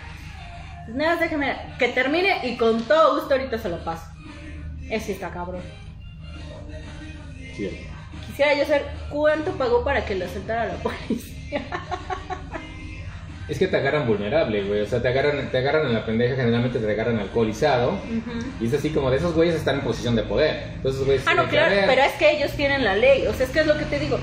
Pues 0.85 0.95
Nada 0.97 1.11
más 1.11 1.19
déjame 1.21 1.55
que 1.79 1.87
termine 1.89 2.45
y 2.47 2.57
con 2.57 2.83
todo 2.83 3.15
gusto 3.19 3.33
ahorita 3.33 3.57
se 3.57 3.69
lo 3.69 3.83
paso. 3.83 4.05
Ese 4.89 5.13
está 5.13 5.29
cabrón. 5.31 5.61
Sí. 7.55 7.87
Quisiera 8.27 8.53
yo 8.53 8.63
saber 8.65 8.85
cuánto 9.09 9.51
pagó 9.53 9.83
para 9.83 10.05
que 10.05 10.15
lo 10.15 10.27
soltara 10.27 10.65
la 10.65 10.73
policía. 10.75 11.61
Es 13.51 13.59
que 13.59 13.67
te 13.67 13.75
agarran 13.75 14.07
vulnerable, 14.07 14.63
güey. 14.63 14.79
O 14.79 14.85
sea, 14.85 15.01
te 15.01 15.09
agarran, 15.09 15.51
te 15.51 15.57
agarran 15.57 15.85
en 15.87 15.93
la 15.93 16.05
pendeja, 16.05 16.37
generalmente 16.37 16.79
te 16.79 16.89
agarran 16.89 17.19
alcoholizado. 17.19 17.99
Y 18.61 18.67
es 18.67 18.73
así 18.73 18.91
como 18.91 19.11
de 19.11 19.17
esos 19.17 19.35
güeyes 19.35 19.55
están 19.55 19.79
en 19.79 19.81
posición 19.81 20.15
de 20.15 20.23
poder. 20.23 20.69
Entonces, 20.75 21.03
güeyes 21.03 21.23
Ah, 21.27 21.33
no, 21.33 21.49
claro, 21.49 21.75
pero 21.85 22.01
es 22.01 22.13
que 22.13 22.31
ellos 22.31 22.51
tienen 22.53 22.85
la 22.85 22.95
ley. 22.95 23.27
O 23.27 23.33
sea, 23.33 23.45
es 23.45 23.51
que 23.51 23.59
es 23.59 23.67
lo 23.67 23.77
que 23.77 23.83
te 23.83 23.99
digo. 23.99 24.17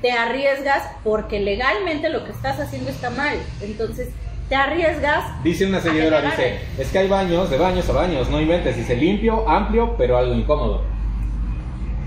Te 0.00 0.10
arriesgas 0.10 0.82
porque 1.04 1.38
legalmente 1.38 2.08
lo 2.08 2.24
que 2.24 2.32
estás 2.32 2.58
haciendo 2.58 2.90
está 2.90 3.10
mal. 3.10 3.38
Entonces, 3.60 4.08
te 4.48 4.56
arriesgas 4.56 5.44
Dice 5.44 5.66
una 5.66 5.80
seguidora, 5.80 6.20
dice, 6.20 6.58
es 6.76 6.88
que 6.88 6.98
hay 6.98 7.08
baños, 7.08 7.48
de 7.48 7.58
baños 7.58 7.88
a 7.88 7.92
baños, 7.92 8.28
no 8.28 8.40
inventes, 8.40 8.76
dice 8.76 8.96
limpio, 8.96 9.48
amplio, 9.48 9.94
pero 9.96 10.18
algo 10.18 10.34
incómodo. 10.34 10.82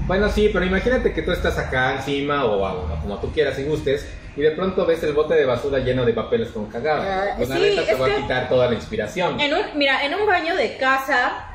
Bueno, 0.06 0.28
sí, 0.30 0.50
pero 0.52 0.66
imagínate 0.66 1.14
que 1.14 1.22
tú 1.22 1.32
estás 1.32 1.58
acá 1.58 1.96
encima 1.96 2.44
o, 2.44 3.00
como 3.02 3.20
tú 3.20 3.32
quieras 3.32 3.58
y 3.58 3.64
gustes, 3.64 4.06
y 4.36 4.42
de 4.42 4.52
pronto 4.52 4.86
ves 4.86 5.02
el 5.04 5.14
bote 5.14 5.34
de 5.36 5.46
basura 5.46 5.80
lleno 5.80 6.06
de 6.06 6.14
papeles 6.14 6.50
con 6.50 6.66
cagada. 6.68 7.32
Ah, 7.32 7.34
Pues 7.38 7.50
la 7.50 7.56
sí, 7.56 7.80
te 7.86 7.96
va 7.96 8.08
a 8.08 8.16
quitar 8.16 8.50
toda 8.50 8.68
la 8.68 8.76
inspiración. 8.76 9.40
En 9.40 9.54
un, 9.54 9.62
mira, 9.76 10.06
en 10.06 10.14
un 10.14 10.26
baño 10.26 10.56
de 10.56 10.78
casa 10.78 11.46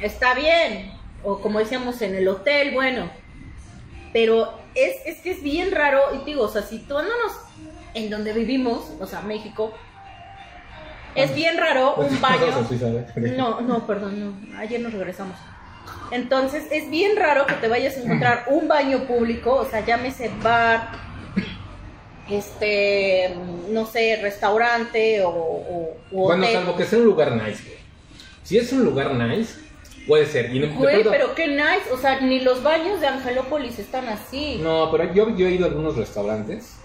está 0.00 0.34
bien, 0.34 0.92
o 1.22 1.40
como 1.40 1.58
decíamos 1.58 2.00
en 2.02 2.14
el 2.14 2.28
hotel, 2.28 2.72
bueno, 2.74 3.10
pero 4.12 4.58
es, 4.74 4.96
es 5.06 5.20
que 5.20 5.30
es 5.32 5.42
bien 5.42 5.70
raro, 5.70 6.00
y 6.14 6.24
digo, 6.24 6.44
o 6.44 6.48
sea, 6.48 6.62
situándonos 6.62 7.32
en 7.94 8.10
donde 8.10 8.32
vivimos, 8.32 8.92
o 9.00 9.06
sea, 9.06 9.20
México, 9.22 9.72
es 11.14 11.34
bien 11.34 11.56
raro 11.58 11.96
un 11.96 12.20
baño. 12.20 12.46
¿eh? 12.46 13.34
No, 13.36 13.60
no, 13.60 13.86
perdón, 13.86 14.20
no, 14.52 14.58
ayer 14.58 14.80
nos 14.80 14.92
regresamos. 14.92 15.36
Entonces, 16.10 16.66
es 16.70 16.90
bien 16.90 17.16
raro 17.16 17.46
que 17.46 17.54
te 17.54 17.68
vayas 17.68 17.96
a 17.96 18.00
encontrar 18.00 18.44
un 18.50 18.68
baño 18.68 19.04
público, 19.06 19.54
o 19.54 19.64
sea, 19.64 19.84
llámese 19.84 20.30
bar, 20.42 20.88
este, 22.32 23.34
no 23.68 23.86
sé, 23.86 24.18
restaurante 24.22 25.22
o, 25.22 25.30
o 25.30 25.96
u 26.10 26.24
Bueno, 26.24 26.46
salvo 26.52 26.76
que 26.76 26.84
sea 26.84 26.98
un 26.98 27.04
lugar 27.04 27.32
nice, 27.32 27.62
güey. 27.64 27.78
Si 28.42 28.58
es 28.58 28.72
un 28.72 28.84
lugar 28.84 29.12
nice, 29.14 29.54
puede 30.06 30.26
ser. 30.26 30.54
Y 30.54 30.58
no- 30.60 30.74
Güey, 30.74 31.04
pero 31.04 31.34
qué 31.34 31.46
nice, 31.48 31.92
o 31.92 31.98
sea, 31.98 32.20
ni 32.20 32.40
los 32.40 32.62
baños 32.62 33.00
de 33.00 33.06
Angelópolis 33.06 33.78
están 33.78 34.08
así. 34.08 34.58
No, 34.62 34.90
pero 34.90 35.12
yo, 35.14 35.36
yo 35.36 35.46
he 35.46 35.52
ido 35.52 35.66
a 35.66 35.68
algunos 35.68 35.96
restaurantes 35.96 36.76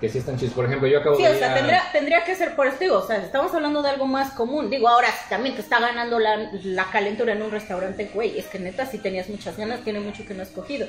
que 0.00 0.08
sí 0.08 0.16
están 0.18 0.38
chidos. 0.38 0.54
Por 0.54 0.64
ejemplo, 0.64 0.88
yo 0.88 1.00
acabo 1.00 1.16
Sí, 1.16 1.24
de 1.24 1.28
o 1.28 1.32
ir 1.32 1.38
sea, 1.38 1.50
a- 1.52 1.54
tendría, 1.54 1.82
tendría 1.92 2.24
que 2.24 2.34
ser 2.34 2.54
por 2.56 2.66
esto, 2.66 2.78
digo, 2.80 2.96
o 2.98 3.06
sea, 3.06 3.16
estamos 3.18 3.52
hablando 3.52 3.82
de 3.82 3.90
algo 3.90 4.06
más 4.06 4.32
común. 4.32 4.70
Digo, 4.70 4.88
ahora 4.88 5.08
también 5.28 5.54
te 5.56 5.60
está 5.60 5.78
ganando 5.78 6.18
la, 6.18 6.50
la 6.64 6.84
calentura 6.90 7.32
en 7.34 7.42
un 7.42 7.50
restaurante, 7.50 8.10
güey, 8.14 8.38
es 8.38 8.46
que 8.46 8.58
neta, 8.58 8.86
si 8.86 8.96
tenías 8.98 9.28
muchas 9.28 9.58
ganas, 9.58 9.80
tiene 9.80 10.00
mucho 10.00 10.24
que 10.24 10.32
no 10.34 10.42
has 10.42 10.48
cogido. 10.50 10.86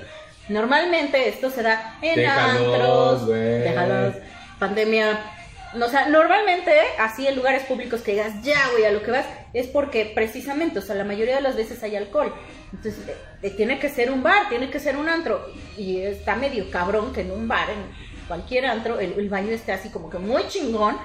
Normalmente 0.50 1.30
esto 1.30 1.50
se 1.50 1.64
da 1.64 1.98
en 2.02 2.16
Déjalos, 2.16 2.74
antros, 2.74 3.26
güey. 3.28 3.60
déjalos, 3.60 4.16
pandemia. 4.60 5.20
O 5.74 5.88
sea, 5.88 6.10
normalmente, 6.10 6.74
así 7.00 7.26
en 7.26 7.36
lugares 7.36 7.64
públicos 7.64 8.02
que 8.02 8.12
digas, 8.12 8.42
ya, 8.44 8.60
güey, 8.72 8.84
a 8.86 8.92
lo 8.92 9.02
que 9.04 9.12
vas, 9.12 9.26
es 9.54 9.68
porque 9.68 10.12
precisamente, 10.14 10.80
o 10.80 10.82
sea, 10.82 10.96
la 10.96 11.06
mayoría 11.06 11.36
de 11.36 11.42
las 11.42 11.56
veces 11.56 11.82
hay 11.84 11.96
alcohol. 11.96 12.34
Entonces, 12.74 13.08
eh, 13.08 13.16
eh, 13.44 13.50
tiene 13.52 13.80
que 13.80 13.88
ser 13.88 14.12
un 14.12 14.22
bar, 14.22 14.50
tiene 14.50 14.70
que 14.70 14.80
ser 14.80 14.98
un 14.98 15.08
antro. 15.08 15.46
Y 15.78 16.02
está 16.02 16.36
medio 16.36 16.70
cabrón 16.70 17.14
que 17.14 17.22
en 17.22 17.32
un 17.32 17.48
bar, 17.48 17.70
en 17.70 18.28
cualquier 18.28 18.66
antro, 18.66 19.00
el, 19.00 19.14
el 19.14 19.30
baño 19.30 19.52
esté 19.52 19.72
así 19.72 19.90
como 19.90 20.10
que 20.10 20.18
muy 20.18 20.46
chingón, 20.50 20.98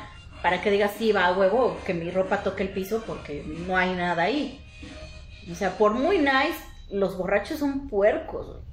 para 0.43 0.61
que 0.61 0.71
digas, 0.71 0.93
sí, 0.99 1.13
va 1.13 1.27
a 1.27 1.33
huevo, 1.33 1.77
que 1.87 1.95
mi 1.95 2.11
ropa 2.11 2.43
toque 2.43 2.63
el 2.65 2.71
piso 2.71 3.03
porque 3.07 3.45
no 3.67 3.77
hay 3.77 3.95
nada 3.95 4.25
ahí. 4.25 4.61
O 5.51 5.55
sea, 5.55 5.79
por 5.79 5.95
muy 5.95 6.19
nice, 6.19 6.59
los 6.91 7.17
borrachos 7.17 7.61
son 7.61 7.89
puercos. 7.89 8.47
güey. 8.47 8.66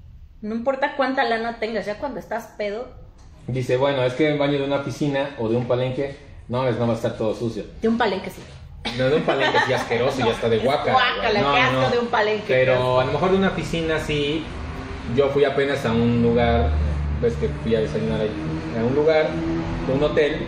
No 0.43 0.53
importa 0.53 0.97
cuánta 0.97 1.23
lana 1.23 1.57
tengas, 1.57 1.85
ya 1.85 1.97
cuando 1.97 2.19
estás 2.19 2.53
pedo, 2.57 2.87
Dice, 3.47 3.75
bueno, 3.77 4.03
es 4.03 4.13
que 4.13 4.29
en 4.29 4.37
baño 4.37 4.57
de 4.57 4.65
una 4.65 4.83
piscina 4.83 5.31
o 5.37 5.49
de 5.49 5.57
un 5.57 5.65
palenque, 5.65 6.15
no, 6.47 6.67
es 6.67 6.77
no 6.77 6.87
va 6.87 6.93
a 6.93 6.95
estar 6.95 7.17
todo 7.17 7.33
sucio. 7.33 7.65
de 7.81 7.87
un 7.87 7.97
palenque 7.97 8.29
sí. 8.29 8.41
No, 8.97 9.09
de 9.09 9.15
un 9.17 9.23
palenque 9.23 9.57
sí 9.65 9.73
asqueroso 9.73 10.19
y 10.19 10.29
hasta 10.29 10.49
de 10.49 10.59
guaca. 10.59 10.91
Guácala, 10.91 11.39
qué 11.39 11.61
asco 11.61 11.91
de 11.91 11.99
un 11.99 12.07
palenque. 12.07 12.45
Pero 12.47 12.99
a 12.99 13.05
lo 13.05 13.11
mejor 13.11 13.31
de 13.31 13.37
una 13.37 13.55
piscina 13.55 13.99
sí. 13.99 14.43
Yo 15.15 15.29
fui 15.29 15.43
apenas 15.43 15.85
a 15.85 15.91
un 15.91 16.21
lugar, 16.23 16.69
pues 17.19 17.35
que 17.35 17.49
fui 17.63 17.75
a 17.75 17.81
desayunar 17.81 18.21
ahí, 18.21 18.31
a 18.79 18.85
un 18.85 18.95
lugar, 18.95 19.27
de 19.87 19.93
un 19.93 20.03
hotel, 20.03 20.47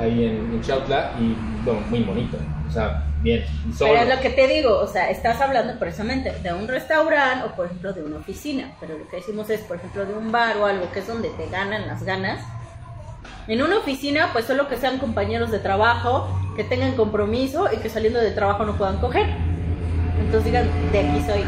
ahí 0.00 0.24
en, 0.24 0.52
en 0.52 0.60
Chautla, 0.60 1.12
y 1.18 1.34
muy 1.74 2.02
bonito. 2.02 2.36
O 2.68 2.70
sea, 2.70 3.04
bien, 3.22 3.44
solo. 3.76 3.92
Pero 3.92 4.04
es 4.04 4.16
lo 4.16 4.22
que 4.22 4.30
te 4.30 4.48
digo, 4.48 4.78
o 4.78 4.86
sea, 4.86 5.10
estás 5.10 5.40
hablando 5.40 5.78
precisamente 5.78 6.32
de 6.42 6.52
un 6.52 6.68
restaurante 6.68 7.46
o, 7.46 7.54
por 7.54 7.66
ejemplo, 7.66 7.92
de 7.92 8.02
una 8.02 8.16
oficina. 8.16 8.72
Pero 8.80 8.98
lo 8.98 9.08
que 9.08 9.16
decimos 9.16 9.48
es, 9.50 9.60
por 9.60 9.76
ejemplo, 9.76 10.04
de 10.04 10.14
un 10.14 10.32
bar 10.32 10.56
o 10.56 10.66
algo 10.66 10.90
que 10.92 11.00
es 11.00 11.06
donde 11.06 11.30
te 11.30 11.48
ganan 11.48 11.86
las 11.86 12.02
ganas. 12.02 12.44
En 13.48 13.62
una 13.62 13.78
oficina, 13.78 14.30
pues 14.32 14.44
solo 14.44 14.68
que 14.68 14.76
sean 14.76 14.98
compañeros 14.98 15.52
de 15.52 15.60
trabajo, 15.60 16.28
que 16.56 16.64
tengan 16.64 16.96
compromiso 16.96 17.68
y 17.72 17.76
que 17.76 17.88
saliendo 17.88 18.20
del 18.20 18.34
trabajo 18.34 18.64
no 18.64 18.76
puedan 18.76 18.98
coger. 18.98 19.26
Entonces 20.18 20.44
digan, 20.44 20.68
de 20.90 20.98
aquí 20.98 21.22
soy. 21.24 21.44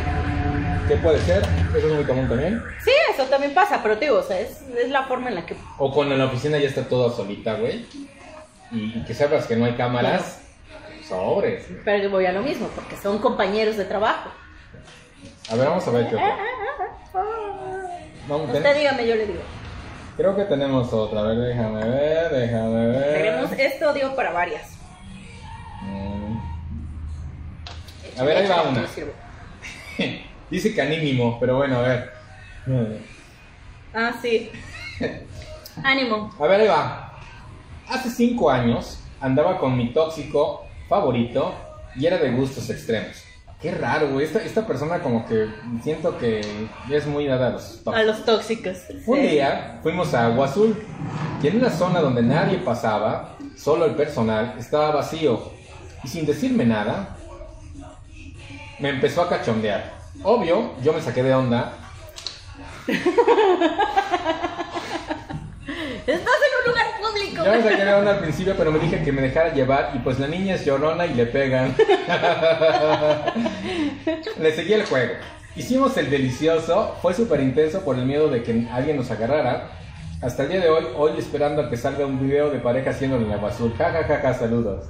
¿Qué 0.86 0.96
puede 0.96 1.18
ser? 1.20 1.42
Eso 1.76 1.88
es 1.88 1.92
muy 1.92 2.04
común 2.04 2.28
también. 2.28 2.62
Sí, 2.82 2.92
eso 3.12 3.24
también 3.24 3.52
pasa, 3.52 3.80
pero 3.82 3.98
te 3.98 4.06
digo, 4.06 4.18
o 4.18 4.22
sea, 4.22 4.38
es, 4.40 4.62
es 4.62 4.90
la 4.90 5.04
forma 5.04 5.28
en 5.28 5.34
la 5.34 5.44
que... 5.44 5.54
O 5.76 5.92
cuando 5.92 6.14
en 6.14 6.20
la 6.20 6.26
oficina 6.26 6.56
ya 6.56 6.68
está 6.68 6.88
todo 6.88 7.14
solita, 7.14 7.54
güey. 7.54 7.84
Y, 8.70 8.98
y 8.98 9.04
que 9.06 9.14
sepas 9.14 9.46
que 9.46 9.56
no 9.56 9.64
hay 9.64 9.72
cámaras. 9.74 10.42
Sobres. 11.08 11.66
Pero 11.84 12.02
yo 12.02 12.10
voy 12.10 12.26
a 12.26 12.32
lo 12.32 12.42
mismo, 12.42 12.68
porque 12.68 12.96
son 12.96 13.18
compañeros 13.18 13.76
de 13.76 13.84
trabajo. 13.86 14.30
A 15.50 15.54
ver, 15.54 15.66
vamos 15.68 15.86
a 15.88 15.90
ver 15.90 16.08
qué 16.08 16.14
otra. 16.16 16.36
Vamos, 18.28 18.46
Usted 18.48 18.62
ten- 18.62 18.76
dígame, 18.76 19.06
yo 19.06 19.14
le 19.14 19.26
digo. 19.26 19.40
Creo 20.18 20.36
que 20.36 20.44
tenemos 20.44 20.92
otra. 20.92 21.20
A 21.20 21.22
ver, 21.22 21.38
déjame 21.38 21.82
ver, 21.88 22.30
déjame 22.30 22.86
ver. 22.88 23.14
Tenemos 23.22 23.52
esto, 23.52 23.92
digo, 23.94 24.14
para 24.14 24.32
varias. 24.32 24.76
Mm. 25.82 26.38
A 28.20 28.22
ver, 28.24 28.36
ahí 28.36 28.46
va 28.48 28.62
una. 28.62 28.84
Dice 30.50 30.74
que 30.74 30.82
anímimo, 30.82 31.38
pero 31.40 31.56
bueno, 31.56 31.78
a 31.78 31.82
ver. 31.82 32.12
Ah, 33.94 34.12
sí. 34.20 34.50
Ánimo. 35.82 36.34
A 36.38 36.46
ver, 36.46 36.60
ahí 36.60 36.68
va. 36.68 37.07
Hace 37.88 38.10
cinco 38.10 38.50
años 38.50 38.98
andaba 39.20 39.58
con 39.58 39.76
mi 39.76 39.92
tóxico 39.92 40.64
favorito 40.88 41.54
y 41.96 42.06
era 42.06 42.18
de 42.18 42.30
gustos 42.32 42.68
extremos. 42.70 43.24
Qué 43.60 43.72
raro, 43.72 44.10
güey. 44.10 44.24
Esta, 44.26 44.38
esta 44.40 44.66
persona 44.66 45.00
como 45.00 45.26
que 45.26 45.48
siento 45.82 46.16
que 46.18 46.40
es 46.90 47.06
muy 47.06 47.26
dada 47.26 47.48
a 47.48 47.50
los 47.50 47.62
tóxicos. 47.82 47.94
A 47.96 48.02
los 48.04 48.24
tóxicos. 48.24 48.76
Un 49.06 49.16
Sí. 49.16 49.22
día 49.26 49.80
fuimos 49.82 50.14
a 50.14 50.26
Agua 50.26 50.46
Azul 50.46 50.80
y 51.42 51.46
en 51.48 51.56
una 51.56 51.70
zona 51.70 52.00
donde 52.00 52.22
nadie 52.22 52.58
pasaba, 52.58 53.36
solo 53.56 53.86
el 53.86 53.96
personal, 53.96 54.54
estaba 54.58 54.92
vacío. 54.92 55.50
Y 56.04 56.08
sin 56.08 56.24
decirme 56.26 56.64
nada, 56.64 57.16
me 58.78 58.90
empezó 58.90 59.22
a 59.22 59.28
cachondear. 59.28 59.92
Obvio, 60.22 60.74
yo 60.82 60.92
me 60.92 61.00
saqué 61.00 61.22
de 61.24 61.34
onda. 61.34 61.72
Estás 66.06 66.36
en 66.46 66.52
un 66.58 66.70
lugar 66.70 66.77
público. 67.08 67.44
Yo 67.44 67.50
me 67.50 67.62
saqué 67.62 67.84
de 67.84 67.94
onda 67.94 68.12
al 68.12 68.20
principio, 68.20 68.54
pero 68.56 68.70
me 68.70 68.78
dije 68.78 69.02
que 69.02 69.12
me 69.12 69.22
dejara 69.22 69.52
llevar 69.52 69.92
y 69.94 69.98
pues 69.98 70.18
la 70.18 70.26
niña 70.26 70.54
es 70.54 70.64
llorona 70.64 71.06
y 71.06 71.14
le 71.14 71.26
pegan. 71.26 71.74
le 74.40 74.52
seguí 74.52 74.72
el 74.72 74.86
juego. 74.86 75.14
Hicimos 75.56 75.96
el 75.96 76.10
delicioso, 76.10 76.96
fue 77.02 77.14
súper 77.14 77.40
intenso 77.40 77.84
por 77.84 77.98
el 77.98 78.06
miedo 78.06 78.28
de 78.28 78.42
que 78.42 78.68
alguien 78.70 78.96
nos 78.96 79.10
agarrara. 79.10 79.70
Hasta 80.22 80.44
el 80.44 80.48
día 80.50 80.60
de 80.60 80.68
hoy, 80.68 80.84
hoy 80.96 81.12
esperando 81.18 81.62
a 81.62 81.70
que 81.70 81.76
salga 81.76 82.06
un 82.06 82.20
video 82.20 82.50
de 82.50 82.58
pareja 82.58 82.90
haciéndolo 82.90 83.22
en 83.22 83.30
la 83.30 83.46
azul. 83.46 83.72
Ja, 83.76 83.90
ja, 83.90 84.04
ja, 84.04 84.20
ja, 84.20 84.34
saludos. 84.34 84.86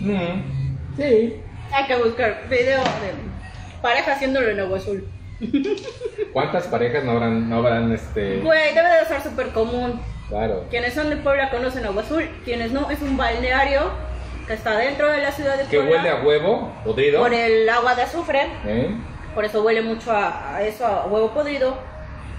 Mm, 0.00 0.96
sí. 0.96 1.40
Hay 1.72 1.86
que 1.86 1.96
buscar 1.96 2.42
video 2.48 2.78
de 2.78 3.82
pareja 3.82 4.12
haciéndolo 4.12 4.48
en 4.48 4.60
agua 4.60 4.78
azul. 4.78 5.06
¿Cuántas 6.32 6.66
parejas 6.66 7.04
no 7.04 7.12
habrán, 7.12 7.48
no 7.48 7.56
habrán 7.56 7.92
este... 7.92 8.40
Güey, 8.40 8.74
debe 8.74 8.88
de 8.88 9.04
ser 9.06 9.22
súper 9.22 9.48
común. 9.48 10.00
Claro. 10.28 10.64
Quienes 10.70 10.94
son 10.94 11.10
de 11.10 11.16
Puebla 11.16 11.50
conocen 11.50 11.84
agua 11.86 12.02
azul. 12.02 12.28
Quienes 12.44 12.72
no, 12.72 12.90
es 12.90 13.00
un 13.00 13.16
balneario 13.16 13.90
que 14.46 14.52
está 14.54 14.76
dentro 14.76 15.10
de 15.10 15.22
la 15.22 15.32
ciudad 15.32 15.56
de 15.56 15.64
Que 15.64 15.78
Puebla. 15.78 15.96
huele 15.96 16.10
a 16.10 16.22
huevo, 16.22 16.72
podrido. 16.84 17.20
Por 17.22 17.32
el 17.34 17.68
agua 17.68 17.94
de 17.94 18.02
azufre. 18.02 18.42
¿Eh? 18.66 18.90
Por 19.34 19.44
eso 19.44 19.62
huele 19.62 19.82
mucho 19.82 20.10
a, 20.12 20.56
a 20.56 20.62
eso, 20.62 20.86
a 20.86 21.06
huevo 21.06 21.30
podrido. 21.32 21.76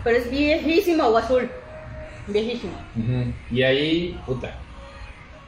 Pero 0.03 0.17
es 0.17 0.29
viejísimo 0.29 1.03
agua 1.03 1.21
azul. 1.21 1.49
Viejísimo. 2.27 2.73
Y 3.51 3.63
ahí, 3.63 4.19
puta, 4.25 4.53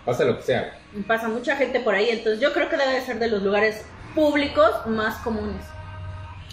pasa 0.06 0.24
lo 0.24 0.38
que 0.38 0.44
sea. 0.44 0.74
Pasa 1.08 1.28
mucha 1.28 1.56
gente 1.56 1.80
por 1.80 1.94
ahí. 1.94 2.10
Entonces 2.10 2.40
yo 2.42 2.54
creo 2.54 2.70
que 2.70 2.78
debe 2.78 2.94
de 2.94 3.02
ser 3.02 3.20
de 3.20 3.28
los 3.28 3.44
lugares 3.44 3.86
públicos 4.16 4.72
más 4.88 5.18
comunes. 5.20 5.64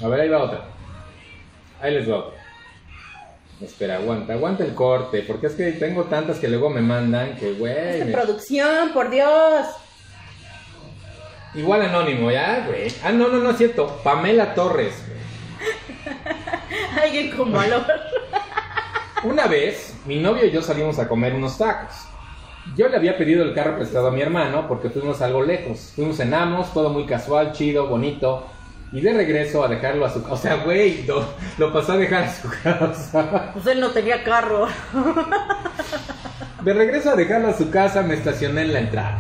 A 0.03 0.09
ver, 0.09 0.21
ahí 0.21 0.29
va 0.29 0.43
otra. 0.45 0.61
Ahí 1.81 1.95
les 1.95 2.11
va 2.11 2.17
otra. 2.19 2.39
Espera, 3.63 3.97
aguanta, 3.97 4.35
aguanta 4.35 4.65
el 4.65 4.75
corte, 4.75 5.23
porque 5.27 5.49
es 5.49 5.55
que 5.55 5.73
tengo 5.73 6.05
tantas 6.05 6.39
que 6.39 6.47
luego 6.49 6.71
me 6.71 6.81
mandan 6.81 7.37
que, 7.37 7.55
güey. 7.55 8.05
Me- 8.05 8.13
producción, 8.13 8.93
por 8.93 9.11
Dios. 9.11 9.67
Igual 11.55 11.83
anónimo, 11.83 12.31
ya, 12.31 12.65
güey. 12.69 12.93
Ah, 13.03 13.11
no, 13.11 13.29
no, 13.29 13.39
no 13.39 13.51
es 13.51 13.57
cierto. 13.57 14.01
Pamela 14.05 14.55
Torres. 14.55 15.03
Alguien 17.03 17.31
con 17.37 17.53
valor. 17.53 17.85
Una 19.25 19.47
vez, 19.47 19.97
mi 20.07 20.17
novio 20.21 20.47
y 20.47 20.51
yo 20.53 20.63
salimos 20.63 20.99
a 20.99 21.09
comer 21.09 21.35
unos 21.35 21.59
tacos. 21.59 21.95
Yo 22.77 22.89
le 22.89 22.97
había 22.97 23.17
pedido 23.17 23.43
el 23.43 23.55
carro 23.55 23.77
prestado 23.77 24.09
a 24.09 24.11
mi 24.13 24.21
hermano 24.21 24.69
porque 24.69 24.91
fuimos 24.91 25.21
algo 25.23 25.43
lejos. 25.43 25.93
Fuimos, 25.97 26.19
cenamos, 26.19 26.73
todo 26.73 26.91
muy 26.91 27.07
casual, 27.07 27.53
chido, 27.53 27.89
bonito. 27.89 28.47
Y 28.93 29.01
de 29.01 29.13
regreso 29.13 29.63
a 29.63 29.69
dejarlo 29.69 30.07
a 30.07 30.11
su 30.11 30.23
casa. 30.23 30.35
O 30.35 30.37
sea, 30.37 30.57
güey, 30.65 31.05
lo, 31.05 31.25
lo 31.59 31.73
pasó 31.73 31.93
a 31.93 31.97
dejar 31.99 32.25
a 32.25 32.35
su 32.35 32.49
casa. 32.63 33.51
Pues 33.53 33.67
él 33.67 33.81
no 33.81 33.91
tenía 33.91 34.25
carro. 34.25 34.67
De 36.65 36.73
regreso 36.75 37.11
a 37.11 37.17
dejarlo 37.17 37.49
a 37.49 37.57
su 37.57 37.71
casa, 37.71 38.03
me 38.03 38.15
estacioné 38.15 38.63
en 38.63 38.73
la 38.73 38.81
entrada. 38.81 39.19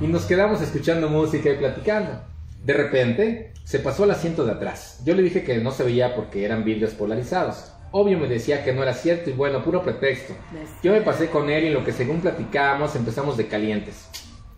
Y 0.00 0.06
nos 0.06 0.24
quedamos 0.24 0.62
escuchando 0.62 1.08
música 1.08 1.50
y 1.50 1.56
platicando. 1.56 2.20
De 2.64 2.72
repente, 2.72 3.52
se 3.64 3.80
pasó 3.80 4.04
al 4.04 4.12
asiento 4.12 4.44
de 4.44 4.52
atrás. 4.52 5.00
Yo 5.04 5.14
le 5.14 5.22
dije 5.22 5.44
que 5.44 5.58
no 5.58 5.72
se 5.72 5.84
veía 5.84 6.14
porque 6.14 6.44
eran 6.44 6.64
vidrios 6.64 6.92
polarizados. 6.92 7.72
Obvio 7.92 8.18
me 8.18 8.28
decía 8.28 8.64
que 8.64 8.72
no 8.72 8.82
era 8.82 8.94
cierto 8.94 9.30
y 9.30 9.32
bueno, 9.32 9.64
puro 9.64 9.82
pretexto. 9.82 10.34
Yo 10.82 10.92
me 10.92 11.00
pasé 11.00 11.28
con 11.28 11.50
él 11.50 11.64
y 11.64 11.70
lo 11.70 11.84
que 11.84 11.92
según 11.92 12.20
platicábamos 12.20 12.94
empezamos 12.94 13.36
de 13.36 13.48
calientes. 13.48 14.08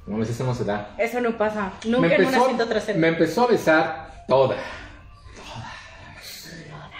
No 0.07 0.23
eso 0.23 0.45
no 0.45 0.55
se 0.55 0.65
da. 0.65 0.95
Eso 0.99 1.21
no 1.21 1.39
pasa. 1.39 1.73
Nunca 1.85 2.09
me, 2.09 2.15
en 2.15 2.21
un 2.21 2.27
empezó, 2.27 2.43
asiento 2.45 2.69
trasero. 2.69 2.99
me 2.99 3.09
empezó 3.09 3.45
a 3.45 3.47
besar 3.47 4.12
toda. 4.29 4.57
Toda. 5.37 5.73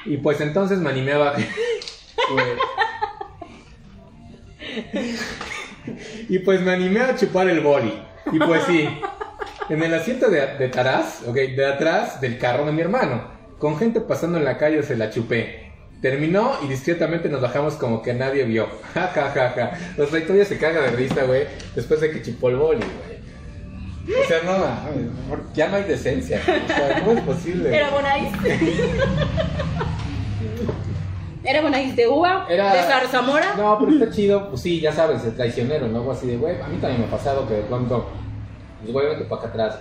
Y 0.05 0.17
pues 0.19 0.41
entonces 0.41 0.79
me 0.79 0.91
animé 0.91 1.13
a 1.13 1.35
y 6.29 6.39
pues 6.41 6.61
me 6.61 6.73
animé 6.73 7.01
a 7.01 7.17
chupar 7.17 7.49
el 7.49 7.61
boli. 7.61 7.93
Y 8.31 8.39
pues 8.39 8.63
sí, 8.65 8.89
en 9.69 9.83
el 9.83 9.95
asiento 9.95 10.29
de, 10.31 10.47
de 10.59 10.67
atrás, 10.67 11.23
ok, 11.27 11.35
de 11.35 11.67
atrás 11.67 12.21
del 12.21 12.39
carro 12.39 12.65
de 12.65 12.73
mi 12.73 12.81
hermano, 12.81 13.25
con 13.59 13.79
gente 13.79 14.01
pasando 14.01 14.39
en 14.39 14.45
la 14.45 14.59
calle 14.59 14.83
se 14.83 14.97
la 14.97 15.11
chupé. 15.11 15.73
Terminó 16.01 16.59
y 16.65 16.67
discretamente 16.67 17.29
nos 17.29 17.41
bajamos 17.41 17.75
como 17.75 18.03
que 18.03 18.13
nadie 18.13 18.45
vio. 18.45 18.67
Ja, 18.95 19.09
ja, 19.09 19.31
ja, 19.31 19.51
ja. 19.51 20.03
O 20.03 20.07
sea, 20.07 20.45
se 20.45 20.59
caga 20.59 20.83
de 20.83 20.91
risa, 20.91 21.25
güey, 21.25 21.47
después 21.75 22.01
de 22.01 22.11
que 22.11 22.23
chupó 22.23 22.49
el 22.49 22.57
boli, 22.57 22.81
güey. 22.81 23.12
O 24.09 24.27
sea, 24.29 24.43
no, 24.45 24.59
mames, 24.59 25.47
ya 25.55 25.69
no 25.69 25.77
hay 25.77 25.85
decencia. 25.85 26.41
O 26.41 26.67
sea, 26.69 27.01
¿cómo 27.01 27.13
es 27.13 27.21
posible? 27.21 27.77
Era 27.77 27.91
Bonais. 27.91 28.33
Era 31.45 31.61
Bonais 31.61 31.97
de 31.97 32.07
uva, 32.09 32.47
Era- 32.49 32.73
de 32.73 32.83
zarzamora. 32.83 33.55
No, 33.57 33.79
pero 33.79 33.93
está 33.93 34.11
chido, 34.11 34.49
pues 34.51 34.63
sí, 34.63 34.81
ya 34.81 34.93
sabes, 34.93 35.25
el 35.25 35.35
traicionero, 35.35 35.89
¿no? 35.89 35.99
Algo 35.99 36.13
así 36.13 36.27
de, 36.29 36.37
güey, 36.37 36.61
a 36.61 36.69
mí 36.69 36.77
también 36.79 37.01
me 37.01 37.07
ha 37.07 37.11
pasado 37.11 37.47
que 37.49 37.55
de 37.55 37.63
pronto, 37.63 38.09
pues 38.81 38.93
güey, 38.93 39.09
vete 39.09 39.25
para 39.25 39.41
acá 39.43 39.51
atrás. 39.51 39.79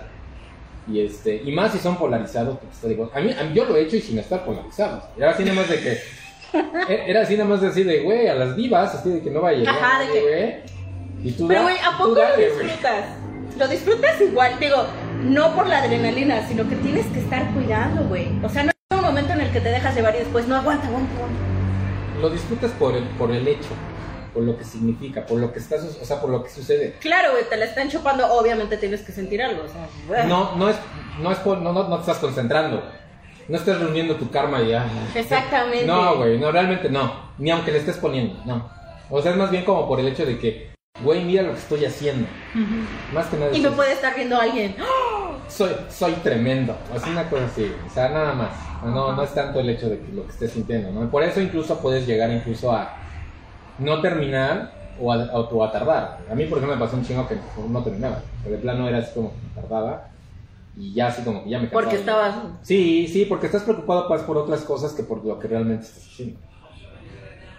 Y 0.88 1.00
este, 1.00 1.36
y 1.44 1.52
más 1.52 1.70
si 1.72 1.78
son 1.78 1.96
polarizados, 1.96 2.58
digo, 2.82 3.10
a 3.14 3.20
mí, 3.20 3.32
a 3.38 3.44
mí- 3.44 3.54
yo 3.54 3.64
lo 3.64 3.76
he 3.76 3.82
hecho 3.82 3.96
y 3.96 4.00
sin 4.00 4.18
estar 4.18 4.44
polarizados. 4.44 5.04
Era 5.16 5.30
así 5.30 5.44
nada 5.44 5.54
más 5.60 5.68
de 5.68 5.78
que, 5.80 5.92
e- 6.92 7.04
era 7.10 7.22
así 7.22 7.36
nada 7.36 7.48
más 7.48 7.60
de 7.60 7.68
así 7.68 7.84
de, 7.84 8.00
güey, 8.00 8.26
a 8.26 8.34
las 8.34 8.56
divas, 8.56 8.92
así 8.96 9.10
de 9.10 9.20
que 9.22 9.30
no 9.30 9.40
vaya 9.40 9.58
a 9.58 9.60
llegar 9.60 9.74
Ajá, 9.76 10.00
de 10.00 10.12
que- 10.12 10.20
güey. 10.20 11.28
Y 11.28 11.32
tú 11.32 11.46
Pero 11.46 11.62
güey, 11.62 11.76
¿a 11.78 11.96
poco 11.96 12.16
lo 12.16 12.36
disfrutas? 12.36 13.04
Lo 13.58 13.68
disfrutas 13.68 14.20
igual, 14.20 14.58
digo, 14.58 14.84
no 15.22 15.54
por 15.54 15.66
la 15.66 15.78
adrenalina, 15.82 16.46
sino 16.48 16.68
que 16.68 16.76
tienes 16.76 17.06
que 17.06 17.20
estar 17.20 17.50
cuidando, 17.52 18.02
güey. 18.04 18.28
O 18.42 18.48
sea, 18.48 18.64
no 18.64 18.70
es 18.70 18.96
un 18.98 19.04
momento 19.04 19.32
en 19.32 19.40
el 19.42 19.50
que 19.52 19.60
te 19.60 19.68
dejas 19.68 19.94
llevar 19.94 20.14
y 20.16 20.18
después 20.20 20.48
no 20.48 20.56
aguanta, 20.56 20.86
aguanta, 20.88 21.14
aguanta. 21.14 21.38
Lo 22.20 22.30
disfrutas 22.30 22.70
por 22.72 22.94
el, 22.96 23.04
por 23.04 23.30
el 23.32 23.46
hecho. 23.48 23.68
por 24.32 24.42
lo 24.44 24.56
que 24.56 24.64
significa, 24.64 25.26
por 25.26 25.38
lo 25.38 25.52
que 25.52 25.58
está, 25.58 25.78
su- 25.78 26.00
o 26.00 26.04
sea, 26.06 26.18
por 26.18 26.30
lo 26.30 26.42
que 26.42 26.48
sucede. 26.48 26.94
Claro, 27.00 27.32
güey, 27.32 27.44
te 27.50 27.56
la 27.58 27.66
están 27.66 27.90
chupando, 27.90 28.26
obviamente 28.32 28.78
tienes 28.78 29.02
que 29.02 29.12
sentir 29.12 29.42
algo, 29.42 29.64
o 29.64 29.68
sea, 29.68 29.86
güey. 30.08 30.26
No, 30.26 30.56
no 30.56 30.70
es, 30.70 30.76
no 31.20 31.30
es 31.30 31.36
por- 31.40 31.58
no, 31.58 31.70
no, 31.74 31.86
no 31.86 31.96
te 31.96 32.00
estás 32.00 32.16
concentrando. 32.16 32.82
No 33.48 33.56
estás 33.58 33.78
reuniendo 33.78 34.16
tu 34.16 34.30
karma 34.30 34.62
ya. 34.62 34.86
Exactamente. 35.14 35.84
No, 35.86 36.16
güey, 36.16 36.38
no, 36.38 36.50
realmente 36.50 36.88
no. 36.88 37.12
Ni 37.36 37.50
aunque 37.50 37.72
le 37.72 37.78
estés 37.80 37.98
poniendo, 37.98 38.40
no. 38.46 38.70
O 39.10 39.20
sea, 39.20 39.32
es 39.32 39.36
más 39.36 39.50
bien 39.50 39.66
como 39.66 39.86
por 39.86 40.00
el 40.00 40.08
hecho 40.08 40.24
de 40.24 40.38
que, 40.38 40.71
güey, 41.02 41.24
mira 41.24 41.42
lo 41.42 41.52
que 41.52 41.58
estoy 41.58 41.84
haciendo. 41.84 42.26
Más 43.12 43.26
que 43.26 43.36
nada. 43.36 43.52
Y 43.52 43.56
es 43.56 43.62
me 43.62 43.70
puede 43.70 43.92
estar 43.92 44.14
viendo 44.14 44.38
alguien. 44.38 44.76
soy, 45.48 45.70
soy 45.90 46.12
tremendo. 46.14 46.76
Así 46.94 47.10
una 47.10 47.28
cosa 47.28 47.46
así. 47.46 47.72
O 47.86 47.90
sea, 47.92 48.08
nada 48.08 48.32
más. 48.34 48.50
No, 48.84 49.14
no 49.14 49.22
es 49.22 49.32
tanto 49.32 49.60
el 49.60 49.70
hecho 49.70 49.88
de 49.88 50.00
que 50.00 50.12
lo 50.12 50.24
que 50.24 50.32
estés 50.32 50.52
sintiendo, 50.52 50.90
¿no? 50.90 51.08
Por 51.10 51.22
eso 51.22 51.40
incluso 51.40 51.78
puedes 51.78 52.06
llegar 52.06 52.30
incluso 52.30 52.72
a 52.72 52.96
no 53.78 54.00
terminar 54.00 54.72
o 55.00 55.12
a, 55.12 55.18
o 55.18 55.64
a 55.64 55.70
tardar. 55.70 56.18
A 56.30 56.34
mí, 56.34 56.46
por 56.46 56.58
ejemplo, 56.58 56.76
me 56.76 56.84
pasó 56.84 56.96
un 56.96 57.04
chingo 57.04 57.28
que 57.28 57.36
no 57.68 57.82
terminaba. 57.82 58.20
De 58.44 58.56
plano 58.58 58.88
era 58.88 58.98
así 58.98 59.12
como 59.14 59.30
que 59.30 59.60
tardaba 59.60 60.08
y 60.76 60.94
ya 60.94 61.08
así 61.08 61.22
como 61.22 61.44
que 61.44 61.50
ya 61.50 61.58
me 61.58 61.68
cansaba. 61.68 61.82
Porque 61.82 61.96
estabas. 61.96 62.34
Sí, 62.62 63.06
sí, 63.06 63.24
porque 63.26 63.46
estás 63.46 63.62
preocupado 63.62 64.08
pues 64.08 64.22
por 64.22 64.36
otras 64.36 64.62
cosas 64.62 64.92
que 64.92 65.04
por 65.04 65.24
lo 65.24 65.38
que 65.38 65.46
realmente 65.48 65.84
estás 65.86 66.04
haciendo. 66.04 66.40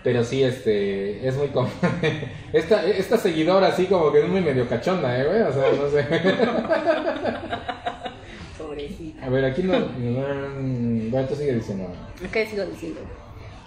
Pero 0.03 0.23
sí, 0.23 0.43
este, 0.43 1.25
es 1.25 1.35
muy 1.35 1.47
común. 1.47 1.71
Esta, 2.53 2.85
esta 2.85 3.17
seguidora 3.17 3.65
así 3.67 3.87
como 3.87 4.11
que 4.11 4.21
es 4.21 4.29
muy 4.29 4.41
medio 4.41 4.69
cachonda, 4.69 5.17
¿eh, 5.17 5.25
güey? 5.25 5.41
O 5.41 5.51
sea, 5.51 5.71
no 5.71 5.89
sé. 5.89 6.03
Pobrecita. 8.59 9.25
A 9.25 9.29
ver, 9.29 9.45
aquí 9.45 9.63
no... 9.63 9.73
Bueno, 11.09 11.27
tú 11.27 11.35
sigue 11.35 11.55
diciendo. 11.55 11.91
¿Qué 12.31 12.45
sigo 12.45 12.63
diciendo? 12.65 13.01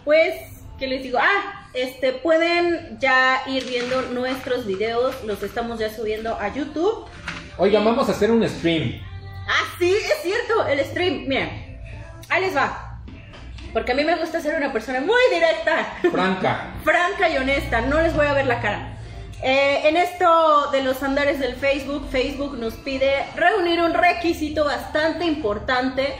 Pues, 0.04 0.34
¿qué 0.78 0.86
les 0.86 1.02
digo? 1.02 1.18
Ah, 1.20 1.68
este, 1.74 2.12
pueden 2.12 2.96
ya 3.00 3.42
ir 3.48 3.64
viendo 3.64 4.02
nuestros 4.02 4.66
videos, 4.66 5.24
los 5.24 5.42
estamos 5.42 5.80
ya 5.80 5.92
subiendo 5.92 6.38
a 6.38 6.54
YouTube. 6.54 7.06
Oigan, 7.58 7.84
vamos 7.84 8.08
a 8.08 8.12
hacer 8.12 8.30
un 8.30 8.48
stream. 8.48 9.00
Ah, 9.48 9.64
sí, 9.78 9.92
es 9.92 10.22
cierto, 10.22 10.64
el 10.68 10.78
stream. 10.84 11.26
Miren, 11.26 11.80
ahí 12.28 12.42
les 12.42 12.54
va. 12.54 12.85
Porque 13.76 13.92
a 13.92 13.94
mí 13.94 14.04
me 14.04 14.16
gusta 14.16 14.40
ser 14.40 14.54
una 14.54 14.72
persona 14.72 15.02
muy 15.02 15.20
directa, 15.30 15.98
Franca. 16.10 16.68
franca 16.82 17.28
y 17.28 17.36
honesta. 17.36 17.82
No 17.82 18.00
les 18.00 18.16
voy 18.16 18.24
a 18.24 18.32
ver 18.32 18.46
la 18.46 18.62
cara. 18.62 18.96
Eh, 19.42 19.82
en 19.84 19.98
esto 19.98 20.70
de 20.72 20.82
los 20.82 21.02
andares 21.02 21.38
del 21.38 21.56
Facebook, 21.56 22.08
Facebook 22.10 22.56
nos 22.56 22.72
pide 22.72 23.26
reunir 23.34 23.82
un 23.82 23.92
requisito 23.92 24.64
bastante 24.64 25.26
importante 25.26 26.14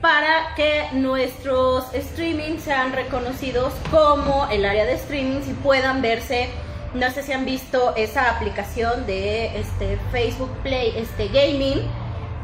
para 0.00 0.54
que 0.56 0.86
nuestros 0.92 1.84
streamings 1.94 2.62
sean 2.62 2.94
reconocidos 2.94 3.74
como 3.90 4.48
el 4.50 4.64
área 4.64 4.86
de 4.86 4.96
streamings 4.96 5.46
y 5.48 5.52
puedan 5.52 6.00
verse. 6.00 6.48
No 6.94 7.10
sé 7.10 7.22
si 7.22 7.32
han 7.34 7.44
visto 7.44 7.94
esa 7.94 8.30
aplicación 8.30 9.04
de 9.04 9.58
este 9.58 9.98
Facebook 10.12 10.50
Play, 10.62 10.94
este 10.96 11.28
gaming. 11.28 11.82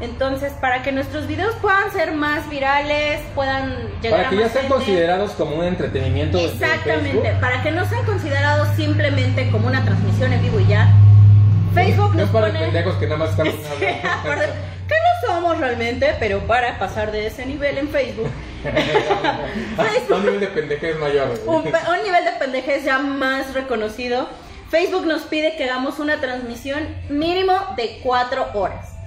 Entonces, 0.01 0.53
para 0.53 0.81
que 0.81 0.91
nuestros 0.91 1.27
videos 1.27 1.55
puedan 1.55 1.91
ser 1.91 2.13
más 2.13 2.49
virales, 2.49 3.21
puedan 3.35 3.75
llegar 4.01 4.19
Para 4.19 4.29
que 4.29 4.35
a 4.37 4.47
ya 4.47 4.49
sean 4.49 4.67
considerados 4.69 5.31
como 5.31 5.55
un 5.57 5.65
entretenimiento 5.65 6.37
Exactamente, 6.37 7.21
Facebook. 7.21 7.39
para 7.41 7.61
que 7.61 7.71
no 7.71 7.85
sean 7.85 8.05
considerados 8.05 8.69
simplemente 8.75 9.49
como 9.51 9.67
una 9.67 9.83
transmisión 9.83 10.31
en 10.31 10.41
vivo 10.41 10.59
y 10.59 10.67
ya. 10.67 10.93
Facebook 11.73 12.15
No 12.15 12.21
nos 12.21 12.29
para 12.29 12.47
pone 12.47 12.59
pendejos 12.59 12.95
que 12.95 13.05
nada 13.05 13.17
más 13.17 13.29
están 13.31 13.47
Aparte, 14.19 14.45
que 14.87 14.95
no 14.95 15.27
somos 15.27 15.57
realmente, 15.59 16.15
pero 16.19 16.39
para 16.47 16.79
pasar 16.79 17.11
de 17.11 17.27
ese 17.27 17.45
nivel 17.45 17.77
en 17.77 17.89
Facebook, 17.89 18.29
Un 20.09 20.23
nivel 20.25 20.39
de 20.39 20.47
pendejez 20.47 20.97
mayor. 20.97 21.29
un 21.45 21.63
nivel 21.63 22.25
de 22.25 22.31
pendejez 22.39 22.83
ya 22.85 22.99
más 22.99 23.53
reconocido, 23.53 24.27
Facebook 24.69 25.05
nos 25.05 25.23
pide 25.23 25.55
que 25.57 25.65
hagamos 25.65 25.99
una 25.99 26.19
transmisión 26.19 26.87
mínimo 27.09 27.53
de 27.77 27.99
cuatro 28.03 28.47
horas. 28.53 28.98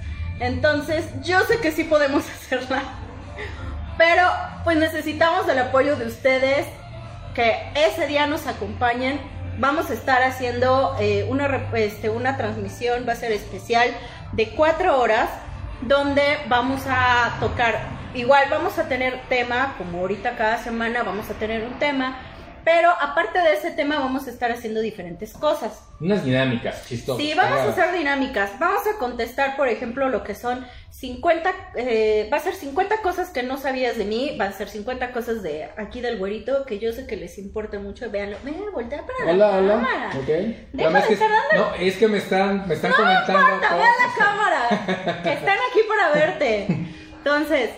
Entonces, 0.43 1.05
yo 1.21 1.39
sé 1.45 1.59
que 1.59 1.71
sí 1.71 1.85
podemos 1.85 2.29
hacerla, 2.29 2.83
pero 3.97 4.23
pues 4.65 4.75
necesitamos 4.75 5.47
el 5.47 5.57
apoyo 5.57 5.95
de 5.95 6.07
ustedes, 6.07 6.67
que 7.33 7.71
ese 7.75 8.07
día 8.07 8.27
nos 8.27 8.45
acompañen. 8.45 9.21
Vamos 9.57 9.89
a 9.89 9.93
estar 9.93 10.21
haciendo 10.21 10.97
eh, 10.99 11.25
una, 11.29 11.69
este, 11.75 12.09
una 12.09 12.35
transmisión, 12.35 13.05
va 13.07 13.13
a 13.13 13.15
ser 13.15 13.31
especial, 13.31 13.89
de 14.33 14.49
cuatro 14.49 14.99
horas, 14.99 15.29
donde 15.81 16.39
vamos 16.49 16.81
a 16.89 17.37
tocar, 17.39 17.79
igual 18.13 18.47
vamos 18.51 18.77
a 18.79 18.89
tener 18.89 19.21
tema, 19.29 19.75
como 19.77 19.99
ahorita 19.99 20.35
cada 20.35 20.57
semana 20.57 21.03
vamos 21.03 21.29
a 21.29 21.35
tener 21.35 21.63
un 21.63 21.79
tema, 21.79 22.17
pero 22.63 22.89
aparte 23.01 23.39
de 23.39 23.53
ese 23.53 23.71
tema 23.71 23.99
vamos 23.99 24.27
a 24.27 24.29
estar 24.29 24.51
haciendo 24.51 24.79
diferentes 24.81 25.33
cosas. 25.33 25.83
Unas 25.99 26.23
dinámicas 26.25 26.85
chistosas. 26.87 27.21
Sí, 27.23 27.33
vamos 27.35 27.59
a 27.59 27.69
hacer 27.69 27.91
dinámicas. 27.97 28.51
Vamos 28.59 28.81
a 28.87 28.97
contestar, 28.99 29.55
por 29.57 29.67
ejemplo, 29.67 30.09
lo 30.09 30.23
que 30.23 30.35
son 30.35 30.65
50, 30.91 31.51
eh, 31.75 32.29
va 32.31 32.37
a 32.37 32.39
ser 32.39 32.53
50 32.55 32.97
cosas 33.01 33.29
que 33.29 33.43
no 33.43 33.57
sabías 33.57 33.97
de 33.97 34.05
mí, 34.05 34.37
va 34.39 34.45
a 34.45 34.51
ser 34.51 34.69
50 34.69 35.11
cosas 35.11 35.43
de 35.43 35.69
aquí 35.77 36.01
del 36.01 36.17
güerito 36.17 36.65
que 36.65 36.79
yo 36.79 36.91
sé 36.93 37.07
que 37.07 37.15
les 37.17 37.37
importa 37.37 37.79
mucho. 37.79 38.09
Véanlo, 38.09 38.37
ven, 38.43 38.55
voltea 38.73 39.01
para 39.05 39.31
Hola, 39.31 39.47
la 39.47 39.57
hola. 39.57 39.73
cámara. 39.73 40.09
Ok. 40.17 40.25
Deja 40.27 40.55
Nada 40.73 40.89
más 40.91 41.01
de 41.03 41.07
que- 41.07 41.13
estar 41.15 41.29
dando- 41.29 41.69
No, 41.69 41.75
es 41.75 41.97
que 41.97 42.07
me 42.07 42.17
están, 42.17 42.67
me 42.67 42.73
están 42.75 42.91
No 42.91 42.97
comentando. 42.97 43.39
importa, 43.39 43.75
vean 43.75 43.93
la 44.07 44.25
cámara, 44.25 45.21
que 45.23 45.33
están 45.33 45.57
aquí 45.69 45.79
para 45.87 46.09
verte. 46.13 46.67
Entonces, 47.17 47.69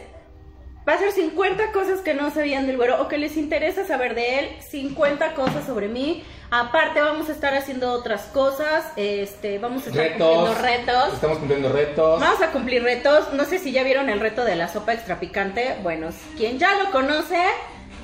va 0.87 0.93
a 0.93 0.97
ser 0.99 1.11
50 1.11 1.71
cosas 1.71 2.01
que 2.01 2.13
no 2.13 2.29
sabían 2.31 2.67
del 2.67 2.77
güero 2.77 3.01
o 3.01 3.07
que 3.07 3.17
les 3.17 3.37
interesa 3.37 3.85
saber 3.85 4.13
de 4.15 4.39
él, 4.39 4.49
50 4.69 5.33
cosas 5.33 5.65
sobre 5.65 5.87
mí. 5.87 6.23
Aparte 6.51 7.01
vamos 7.01 7.27
a 7.29 7.31
estar 7.31 7.55
haciendo 7.55 7.91
otras 7.91 8.23
cosas, 8.25 8.85
este, 8.95 9.57
vamos 9.57 9.87
a 9.87 9.89
estar 9.89 10.03
Retos. 10.05 10.27
cumpliendo 10.27 10.61
retos. 10.61 11.13
Estamos 11.13 11.37
cumpliendo 11.39 11.69
retos. 11.69 12.19
Vamos 12.19 12.41
a 12.41 12.51
cumplir 12.51 12.83
retos. 12.83 13.33
No 13.33 13.45
sé 13.45 13.57
si 13.57 13.71
ya 13.71 13.83
vieron 13.83 14.09
el 14.09 14.19
reto 14.19 14.45
de 14.45 14.55
la 14.55 14.67
sopa 14.67 14.93
extra 14.93 15.19
picante. 15.19 15.75
Bueno, 15.81 16.09
quien 16.37 16.59
ya 16.59 16.75
lo 16.75 16.91
conoce 16.91 17.41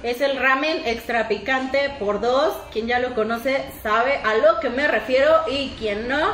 es 0.02 0.20
el 0.22 0.38
ramen 0.38 0.82
extra 0.86 1.28
picante 1.28 1.92
por 2.00 2.20
dos. 2.20 2.58
Quien 2.74 2.88
ya 2.88 2.98
lo 2.98 3.14
conoce 3.14 3.64
sabe 3.84 4.16
a 4.24 4.34
lo 4.36 4.60
que 4.60 4.70
me 4.72 4.88
refiero 4.88 5.32
y 5.50 5.70
quien 5.78 6.08
no, 6.08 6.34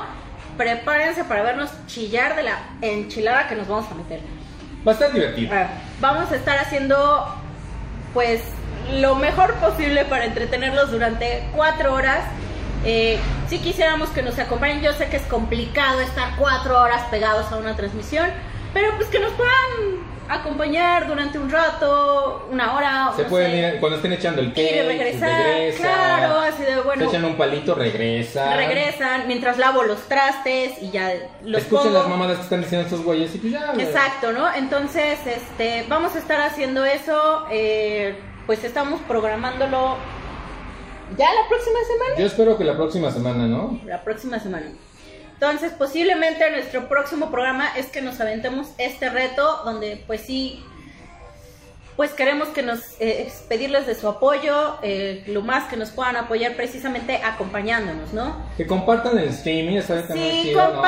prepárense 0.57 1.25
para 1.25 1.43
vernos 1.43 1.69
chillar 1.87 2.37
de 2.37 2.43
la 2.43 2.57
enchilada 2.81 3.49
que 3.49 3.55
nos 3.55 3.67
vamos 3.67 3.91
a 3.91 3.95
meter. 3.95 4.21
Va 4.87 4.91
a 4.91 4.93
estar 4.93 5.11
divertido. 5.11 5.53
Vamos 5.99 6.31
a 6.31 6.35
estar 6.35 6.57
haciendo 6.59 7.27
pues 8.13 8.41
lo 8.93 9.15
mejor 9.15 9.53
posible 9.55 10.05
para 10.05 10.25
entretenerlos 10.25 10.91
durante 10.91 11.45
cuatro 11.53 11.93
horas. 11.93 12.23
Eh, 12.85 13.19
si 13.49 13.59
quisiéramos 13.59 14.09
que 14.09 14.21
nos 14.21 14.39
acompañen, 14.39 14.81
yo 14.81 14.93
sé 14.93 15.09
que 15.09 15.17
es 15.17 15.23
complicado 15.23 15.99
estar 15.99 16.37
cuatro 16.37 16.79
horas 16.79 17.03
pegados 17.11 17.51
a 17.51 17.57
una 17.57 17.75
transmisión, 17.75 18.29
pero 18.73 18.95
pues 18.95 19.09
que 19.09 19.19
nos 19.19 19.33
puedan 19.33 20.06
acompañar 20.29 21.07
durante 21.07 21.37
un 21.39 21.49
rato, 21.49 22.47
una 22.51 22.75
hora. 22.75 23.11
Se 23.15 23.23
no 23.23 23.29
pueden 23.29 23.51
sé, 23.51 23.57
ir 23.75 23.79
cuando 23.79 23.95
estén 23.97 24.13
echando 24.13 24.41
el 24.41 24.47
y 24.49 24.51
regresar. 24.81 25.43
regresa. 25.43 25.77
Claro, 25.77 26.39
así 26.39 26.63
de 26.63 26.81
bueno. 26.81 27.03
Se 27.03 27.09
echan 27.09 27.25
un 27.25 27.35
palito, 27.37 27.75
regresa. 27.75 28.55
Regresan 28.55 29.27
mientras 29.27 29.57
lavo 29.57 29.83
los 29.83 29.99
trastes 30.07 30.81
y 30.81 30.91
ya 30.91 31.13
los 31.43 31.61
Escuchen 31.61 31.85
pongo. 31.87 31.99
las 31.99 32.07
mamadas 32.09 32.37
que 32.37 32.43
están 32.43 32.61
diciendo 32.61 32.85
estos 32.85 33.03
güeyes 33.03 33.33
y 33.35 33.37
pues 33.39 33.53
ya. 33.53 33.73
Exacto, 33.77 34.31
¿no? 34.31 34.53
Entonces, 34.53 35.19
este, 35.25 35.85
vamos 35.87 36.15
a 36.15 36.19
estar 36.19 36.41
haciendo 36.41 36.83
eso. 36.85 37.45
eh, 37.51 38.15
pues 38.45 38.63
estamos 38.63 39.01
programándolo 39.09 39.97
ya 41.17 41.25
la 41.33 41.47
próxima 41.49 41.79
semana. 41.85 42.15
Yo 42.19 42.25
espero 42.25 42.57
que 42.57 42.63
la 42.63 42.75
próxima 42.77 43.11
semana, 43.11 43.45
¿no? 43.45 43.79
La 43.85 44.01
próxima 44.03 44.39
semana. 44.39 44.67
Entonces, 45.39 45.71
posiblemente 45.71 46.49
nuestro 46.49 46.87
próximo 46.89 47.29
programa 47.29 47.69
es 47.77 47.85
que 47.87 48.01
nos 48.01 48.19
aventemos 48.19 48.69
este 48.79 49.09
reto, 49.09 49.61
donde 49.65 50.03
pues 50.07 50.21
sí, 50.21 50.63
pues 51.95 52.11
queremos 52.13 52.47
que 52.49 52.63
nos 52.63 52.79
eh, 52.99 53.25
es 53.27 53.43
pedirles 53.47 53.85
de 53.85 53.93
su 53.93 54.07
apoyo, 54.07 54.77
eh, 54.81 55.23
lo 55.27 55.41
más 55.43 55.65
que 55.69 55.77
nos 55.77 55.91
puedan 55.91 56.15
apoyar 56.15 56.55
precisamente 56.55 57.17
acompañándonos, 57.23 58.13
¿no? 58.13 58.35
Que 58.57 58.65
compartan 58.65 59.17
el 59.19 59.29
streaming, 59.29 59.77
eso 59.77 59.93
también 59.93 60.27
es 60.27 60.33
Sí, 60.33 60.41
chido, 60.49 60.61
¿no? 60.73 60.81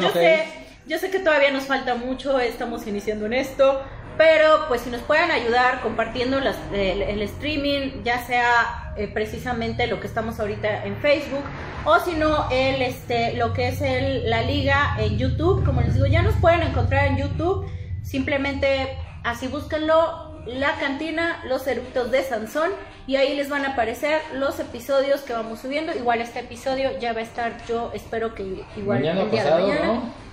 Yo- 0.00 0.12
sé, 0.12 0.44
yo 0.86 0.98
sé 0.98 1.10
que 1.10 1.18
todavía 1.20 1.50
nos 1.50 1.64
falta 1.64 1.94
mucho, 1.96 2.38
estamos 2.40 2.86
iniciando 2.86 3.26
en 3.26 3.34
esto, 3.34 3.82
pero 4.16 4.66
pues 4.68 4.82
si 4.82 4.90
nos 4.90 5.00
pueden 5.02 5.30
ayudar 5.30 5.80
compartiendo 5.80 6.40
las- 6.40 6.56
el, 6.72 7.02
el 7.02 7.22
streaming, 7.22 8.02
ya 8.04 8.24
sea 8.24 8.92
eh, 8.96 9.08
precisamente 9.12 9.86
lo 9.88 9.98
que 10.00 10.06
estamos 10.06 10.38
ahorita 10.38 10.84
en 10.84 10.96
Facebook, 10.98 11.42
o 11.84 11.98
si 11.98 12.12
no, 12.12 12.48
el, 12.50 12.80
este, 12.82 13.32
lo 13.34 13.52
que 13.52 13.68
es 13.68 13.80
el- 13.82 14.30
la 14.30 14.42
liga 14.42 14.96
en 14.98 15.18
YouTube, 15.18 15.64
como 15.64 15.80
les 15.80 15.94
digo, 15.94 16.06
ya 16.06 16.22
nos 16.22 16.34
pueden 16.36 16.62
encontrar 16.62 17.06
en 17.08 17.16
YouTube, 17.18 17.66
simplemente 18.02 18.96
así 19.24 19.48
búsquenlo, 19.48 20.32
la 20.46 20.74
cantina, 20.76 21.42
los 21.48 21.66
eructos 21.66 22.10
de 22.10 22.22
Sansón, 22.22 22.70
y 23.06 23.16
ahí 23.16 23.34
les 23.34 23.48
van 23.48 23.64
a 23.64 23.70
aparecer 23.70 24.20
los 24.34 24.60
episodios 24.60 25.22
que 25.22 25.32
vamos 25.32 25.58
subiendo. 25.60 25.92
Igual 25.94 26.20
este 26.20 26.40
episodio 26.40 26.90
ya 27.00 27.12
va 27.14 27.20
a 27.20 27.22
estar, 27.22 27.52
yo 27.66 27.90
espero 27.94 28.34
que 28.34 28.62
igual 28.76 29.00
Mañana 29.00 29.22
el 29.22 29.30
día 29.30 29.42
pasado, 29.42 29.66
de 29.66 29.72
mañana. 29.72 29.86
¿no? 29.94 30.23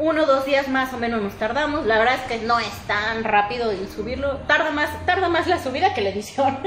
Uno 0.00 0.22
o 0.24 0.26
dos 0.26 0.44
días 0.44 0.66
más 0.68 0.92
o 0.92 0.96
menos 0.98 1.22
nos 1.22 1.34
tardamos. 1.34 1.86
La 1.86 1.98
verdad 1.98 2.16
es 2.16 2.22
que 2.22 2.44
no 2.46 2.58
es 2.58 2.72
tan 2.86 3.22
rápido 3.24 3.70
el 3.70 3.88
subirlo. 3.88 4.38
Tarda 4.48 4.70
más, 4.70 4.88
tarda 5.06 5.28
más 5.28 5.46
la 5.46 5.62
subida 5.62 5.94
que 5.94 6.00
la 6.00 6.08
edición. 6.10 6.58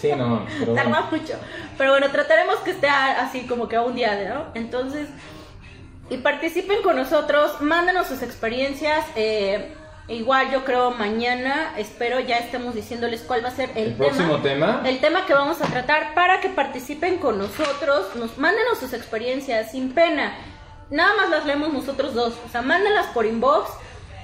Sí, 0.00 0.10
no, 0.16 0.44
pero 0.58 0.74
tarda 0.74 0.90
bueno. 0.90 1.06
mucho. 1.10 1.34
Pero 1.76 1.90
bueno, 1.92 2.10
trataremos 2.10 2.56
que 2.56 2.70
esté 2.72 2.88
así 2.88 3.46
como 3.46 3.68
que 3.68 3.76
a 3.76 3.82
un 3.82 3.94
día, 3.94 4.14
¿no? 4.34 4.46
Entonces, 4.54 5.08
y 6.10 6.16
participen 6.18 6.82
con 6.82 6.96
nosotros, 6.96 7.60
mándenos 7.60 8.06
sus 8.06 8.22
experiencias. 8.22 9.04
eh, 9.14 9.74
igual 10.08 10.50
yo 10.50 10.64
creo 10.64 10.90
mañana, 10.92 11.74
espero 11.76 12.18
ya 12.20 12.38
estemos 12.38 12.74
diciéndoles 12.74 13.20
cuál 13.20 13.44
va 13.44 13.48
a 13.50 13.54
ser 13.54 13.68
el, 13.74 13.88
El 13.88 13.92
próximo 13.92 14.38
tema. 14.38 14.80
el 14.86 15.00
tema 15.00 15.26
que 15.26 15.34
vamos 15.34 15.60
a 15.60 15.66
tratar 15.66 16.14
para 16.14 16.40
que 16.40 16.48
participen 16.48 17.18
con 17.18 17.36
nosotros, 17.36 18.16
nos 18.16 18.38
mándenos 18.38 18.78
sus 18.78 18.94
experiencias 18.94 19.72
sin 19.72 19.92
pena. 19.92 20.32
Nada 20.90 21.10
más 21.16 21.30
las 21.30 21.44
leemos 21.46 21.72
nosotros 21.72 22.14
dos, 22.14 22.34
o 22.46 22.50
sea, 22.50 22.62
mándenlas 22.62 23.06
por 23.08 23.26
inbox. 23.26 23.70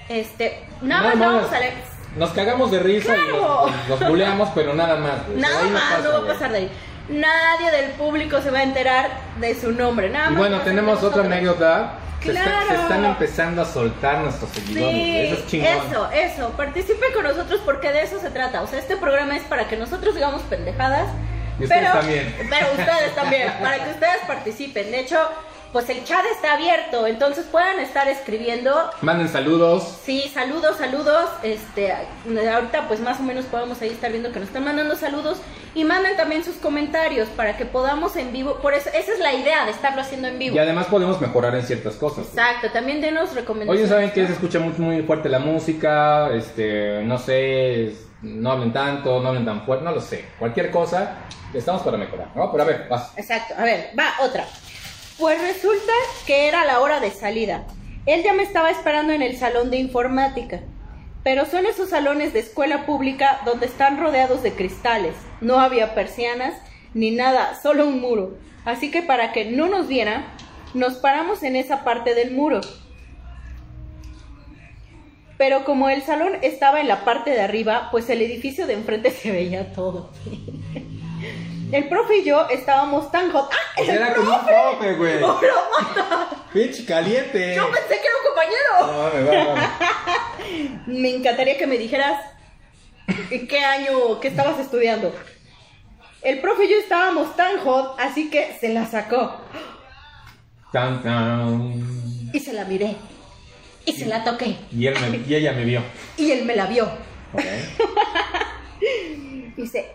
Este, 0.09 0.65
nada, 0.83 1.15
más 1.15 1.19
vamos 1.19 1.53
a 1.53 1.59
leer. 1.61 1.75
Nos 2.17 2.31
cagamos 2.31 2.71
de 2.71 2.79
risa 2.79 3.13
y 3.17 3.21
Claro. 3.21 3.67
los, 3.89 4.01
los 4.01 4.09
buleamos, 4.09 4.49
pero 4.55 4.75
nada 4.75 4.97
más. 4.97 5.29
Nada 5.35 5.63
más, 5.65 5.83
pasa, 5.83 5.99
no 6.03 6.13
va 6.13 6.19
a 6.31 6.33
pasar 6.33 6.53
de 6.53 6.59
ahí. 6.59 6.71
Nadie 7.09 7.71
del 7.71 7.91
público 7.93 8.41
se 8.41 8.51
va 8.51 8.61
a 8.61 8.63
enterar 8.63 9.11
de 9.41 9.55
su 9.61 9.73
nombre, 9.73 10.09
nada 10.11 10.27
Y 10.27 10.31
más. 10.31 10.39
bueno, 10.39 10.61
tenemos 10.61 10.99
otra 10.99 11.09
nosotros. 11.09 11.27
anécdota. 11.33 11.95
Se, 12.23 12.31
está- 12.31 12.43
Claro. 12.45 12.67
se 12.69 12.75
están 12.77 13.05
empezando 13.05 13.61
a 13.63 13.65
soltar 13.67 14.19
nuestros 14.21 14.49
seguidores. 14.51 14.95
Sí, 14.95 15.17
eso 15.19 15.35
es 15.35 15.47
chingón. 15.47 15.69
eso, 15.91 16.11
eso. 16.13 16.49
Participen 16.57 17.13
con 17.13 17.25
nosotros 17.25 17.61
porque 17.67 17.93
de 17.93 18.03
eso 18.03 18.19
se 18.19 18.31
trata. 18.31 18.63
O 18.63 18.67
sea, 18.67 18.79
este 18.79 18.97
programa 18.97 19.37
es 19.37 19.43
para 19.43 19.69
que 19.69 19.77
nosotros 19.77 20.15
digamos 20.15 20.41
pendejadas. 20.43 21.09
Y 21.61 21.65
ustedes 21.65 21.83
pero, 21.89 21.99
también. 22.01 22.35
Pero 22.49 22.67
ustedes 22.71 23.15
también, 23.15 23.53
para 23.61 23.85
que 23.85 23.91
ustedes 23.91 24.19
participen. 24.27 24.91
De 24.91 25.01
hecho, 25.01 25.19
pues 25.75 25.91
el 25.91 26.05
chat 26.05 26.25
está 26.33 26.55
abierto, 26.55 27.05
entonces 27.05 27.47
puedan 27.51 27.81
estar 27.81 28.07
escribiendo. 28.07 28.73
Manden 29.03 29.29
saludos. 29.29 29.99
Sí, 30.05 30.31
saludos, 30.33 30.77
saludos. 30.79 31.29
Este, 31.43 31.93
ahorita 31.93 32.87
pues 32.87 33.01
más 33.01 33.19
o 33.19 33.25
menos 33.25 33.45
podemos 33.47 33.83
ahí 33.83 33.89
estar 33.89 34.13
viendo 34.13 34.31
que 34.31 34.39
nos 34.39 34.47
están 34.51 34.63
mandando 34.63 34.95
saludos 34.95 35.39
y 35.75 35.83
manden 35.83 36.17
también 36.17 36.45
sus 36.45 36.55
comentarios 36.59 37.29
para 37.31 37.57
que 37.57 37.67
podamos 37.67 38.15
en 38.15 38.33
vivo. 38.33 38.61
Por 38.63 38.73
eso, 38.73 38.89
esa 38.91 39.15
es 39.15 39.19
la 39.19 39.35
idea 39.35 39.65
de 39.65 39.73
estarlo 39.73 40.01
haciendo 40.01 40.29
en 40.29 40.39
vivo. 40.39 40.55
Y 40.55 40.61
además 40.61 40.87
podemos 40.87 41.21
mejorar 41.21 41.57
en 41.57 41.65
ciertas 41.65 41.97
cosas. 41.97 42.29
Exacto, 42.29 42.71
también 42.71 43.01
denos 43.01 43.35
recomendaciones. 43.35 43.81
Oye, 43.81 43.89
¿saben 43.89 44.13
que 44.13 44.29
se 44.29 44.35
escucha 44.35 44.61
muy, 44.61 44.75
muy 44.79 45.03
fuerte 45.03 45.29
la 45.29 45.41
música? 45.41 46.33
Este, 46.33 47.03
no 47.03 47.19
sé, 47.19 47.97
no 48.23 48.53
hablen 48.53 48.73
tanto, 48.73 49.21
no 49.21 49.29
hablen 49.31 49.45
tan 49.45 49.67
fuerte, 49.67 49.85
no 49.85 49.91
lo 49.91 50.01
sé. 50.01 50.25
Cualquier 50.39 50.71
cosa, 50.71 51.17
estamos 51.53 51.83
para 51.83 51.97
mejorar, 51.97 52.29
¿no? 52.37 52.53
Pero 52.53 52.63
a 52.63 52.67
ver, 52.67 52.87
vas. 52.89 53.13
Exacto, 53.19 53.55
a 53.59 53.65
ver, 53.65 53.91
va 53.99 54.25
otra. 54.25 54.47
Pues 55.19 55.41
resulta 55.41 55.93
que 56.27 56.49
era 56.49 56.65
la 56.65 56.81
hora 56.81 56.99
de 56.99 57.13
salida. 57.13 57.65
Él 58.05 58.25
ya 58.25 58.33
me 58.33 58.43
estaba 58.43 58.71
esperando 58.71 59.13
en 59.13 59.23
el 59.23 59.37
salón 59.37 59.71
de 59.71 59.77
informática. 59.77 60.61
Pero 61.23 61.47
son 61.47 61.67
esos 61.67 61.91
salones 61.91 62.33
de 62.33 62.41
escuela 62.41 62.85
pública 62.85 63.41
donde 63.45 63.67
están 63.67 64.01
rodeados 64.01 64.43
de 64.43 64.53
cristales. 64.53 65.15
No 65.41 65.61
había 65.61 65.95
persianas 65.95 66.55
ni 66.95 67.13
nada, 67.13 67.55
solo 67.63 67.87
un 67.87 68.01
muro. 68.01 68.37
Así 68.65 68.91
que 68.91 69.03
para 69.03 69.33
que 69.33 69.45
no 69.45 69.69
nos 69.69 69.87
viera, 69.87 70.27
nos 70.75 70.95
paramos 70.95 71.45
en 71.45 71.55
esa 71.55 71.85
parte 71.85 72.15
del 72.17 72.33
muro. 72.33 72.61
Pero 75.39 75.65
como 75.65 75.91
el 75.91 76.03
salón 76.03 76.33
estaba 76.43 76.81
en 76.81 76.89
la 76.89 77.05
parte 77.05 77.31
de 77.31 77.41
arriba, 77.41 77.89
pues 77.93 78.11
el 78.11 78.21
edificio 78.21 78.67
de 78.67 78.75
enfrente 78.75 79.11
se 79.13 79.31
veía 79.31 79.73
todo. 79.73 80.11
El 81.75 81.89
profe 81.89 82.19
y 82.19 82.25
yo 82.25 82.47
estábamos 82.51 83.11
tan 83.11 83.33
hot. 83.33 83.51
¡Ah! 83.53 83.57
O 83.81 83.85
sea, 83.85 83.95
¡El 83.95 84.01
era 84.03 84.15
como 84.15 84.35
un 84.37 84.45
profe! 84.47 84.95
güey. 84.95 85.23
¡Oh, 85.23 85.41
lo 85.43 85.55
mata! 85.95 86.29
Pinche 86.53 86.85
caliente. 86.85 87.55
Yo 87.57 87.69
pensé 87.71 88.01
que 88.01 88.07
era 88.07 88.17
un 88.21 88.27
compañero. 88.29 88.73
No, 88.87 89.11
me 89.15 89.21
va, 89.45 89.55
va. 89.55 89.59
Me 90.87 91.11
encantaría 91.17 91.57
que 91.59 91.67
me 91.67 91.77
dijeras 91.79 92.21
qué 93.49 93.65
año, 93.65 94.21
qué 94.21 94.29
estabas 94.29 94.59
estudiando. 94.61 95.13
El 96.23 96.41
profe 96.41 96.65
y 96.67 96.71
yo 96.71 96.77
estábamos 96.79 97.35
tan 97.37 97.59
hot, 97.59 97.97
así 97.99 98.31
que 98.31 98.57
se 98.61 98.69
la 98.69 98.87
sacó. 98.87 99.41
Tan, 100.73 101.03
tan. 101.03 102.31
Y 102.33 102.39
se 102.41 102.53
la 102.53 102.65
miré. 102.67 102.95
Y 103.87 103.93
se 103.93 104.07
la 104.07 104.23
toqué. 104.25 104.57
Y, 104.73 104.87
él 104.87 104.95
me- 105.11 105.19
y 105.27 105.35
ella 105.35 105.53
me 105.53 105.65
vio. 105.65 105.83
Y 106.17 106.31
él 106.31 106.45
me 106.45 106.55
la 106.57 106.67
vio. 106.67 106.85
Ok. 107.33 107.43
Dice, 109.57 109.91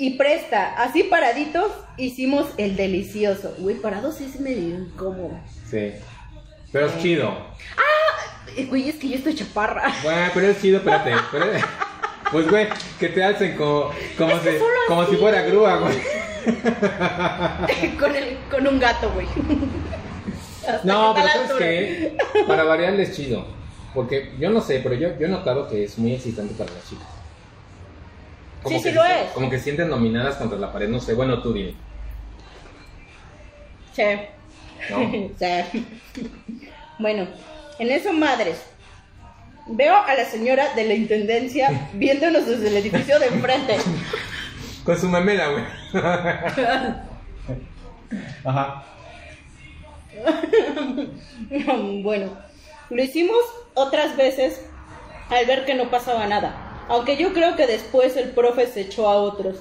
y 0.00 0.10
presta, 0.16 0.74
así 0.82 1.04
paraditos 1.04 1.70
hicimos 1.96 2.48
el 2.56 2.74
delicioso. 2.76 3.54
Güey, 3.58 3.76
parados 3.76 4.16
sí 4.16 4.24
es 4.24 4.40
medio 4.40 4.74
incómodo. 4.76 5.38
Sí. 5.70 5.92
Pero 6.72 6.86
es 6.86 6.98
chido. 7.00 7.30
Eh, 8.56 8.64
Güey, 8.66 8.88
es 8.88 8.96
que 8.96 9.08
yo 9.08 9.16
estoy 9.16 9.34
chaparra. 9.34 9.92
Bueno, 10.02 10.30
pero 10.34 10.48
es 10.48 10.60
chido, 10.60 10.78
espérate. 10.78 11.12
pero- 11.30 11.46
Pues, 12.32 12.48
güey, 12.48 12.68
que 12.98 13.08
te 13.08 13.22
alcen 13.24 13.56
como, 13.56 13.90
como, 14.16 14.32
Es 14.36 14.40
que 14.40 14.52
si, 14.52 14.64
como 14.88 15.04
si 15.06 15.16
fuera 15.16 15.42
grúa, 15.42 15.76
güey. 15.78 15.96
con, 17.98 18.14
el, 18.16 18.38
con 18.50 18.66
un 18.66 18.78
gato, 18.78 19.10
güey. 19.12 19.26
Hasta 20.66 20.80
No, 20.84 21.14
que 21.14 21.20
pero 21.22 21.32
¿sabes 21.48 21.52
qué? 21.58 22.16
Para 22.46 22.64
variarle 22.64 23.02
es 23.02 23.16
chido. 23.16 23.44
Porque 23.94 24.32
yo 24.38 24.50
no 24.50 24.60
sé, 24.60 24.80
pero 24.82 24.94
yo, 24.94 25.18
yo 25.18 25.26
he 25.26 25.28
notado 25.28 25.68
que 25.68 25.84
es 25.84 25.98
muy 25.98 26.14
excitante 26.14 26.54
para 26.54 26.72
las 26.72 26.88
chicas. 26.88 27.06
Sí, 28.66 28.78
sí 28.78 28.82
que 28.82 28.92
lo 28.92 29.04
es. 29.04 29.30
Como 29.32 29.48
que 29.50 29.58
sienten 29.58 29.88
dominadas 29.88 30.36
contra 30.36 30.58
la 30.58 30.72
pared, 30.72 30.88
no 30.88 31.00
sé. 31.00 31.14
Bueno, 31.14 31.42
tú 31.42 31.52
dime. 31.52 31.74
Sí. 33.92 34.02
¿no? 34.90 35.30
Sí. 35.38 35.86
Bueno, 36.98 37.26
en 37.78 37.90
eso, 37.90 38.12
madres. 38.12 38.62
Veo 39.66 39.96
a 39.96 40.14
la 40.14 40.24
señora 40.24 40.74
de 40.74 40.84
la 40.84 40.94
intendencia 40.94 41.88
viéndonos 41.92 42.46
desde 42.46 42.68
el 42.68 42.76
edificio 42.76 43.18
de 43.18 43.26
enfrente. 43.26 43.76
Con 44.84 44.98
su 44.98 45.08
memela, 45.08 45.48
güey. 45.48 45.64
Ajá. 48.44 48.84
bueno, 52.02 52.36
lo 52.90 53.02
hicimos 53.02 53.38
otras 53.74 54.16
veces 54.16 54.66
al 55.28 55.46
ver 55.46 55.64
que 55.64 55.74
no 55.74 55.90
pasaba 55.90 56.26
nada. 56.26 56.69
Aunque 56.88 57.16
yo 57.16 57.32
creo 57.32 57.56
que 57.56 57.66
después 57.66 58.16
el 58.16 58.30
profe 58.30 58.66
se 58.66 58.82
echó 58.82 59.08
a 59.08 59.16
otros. 59.16 59.56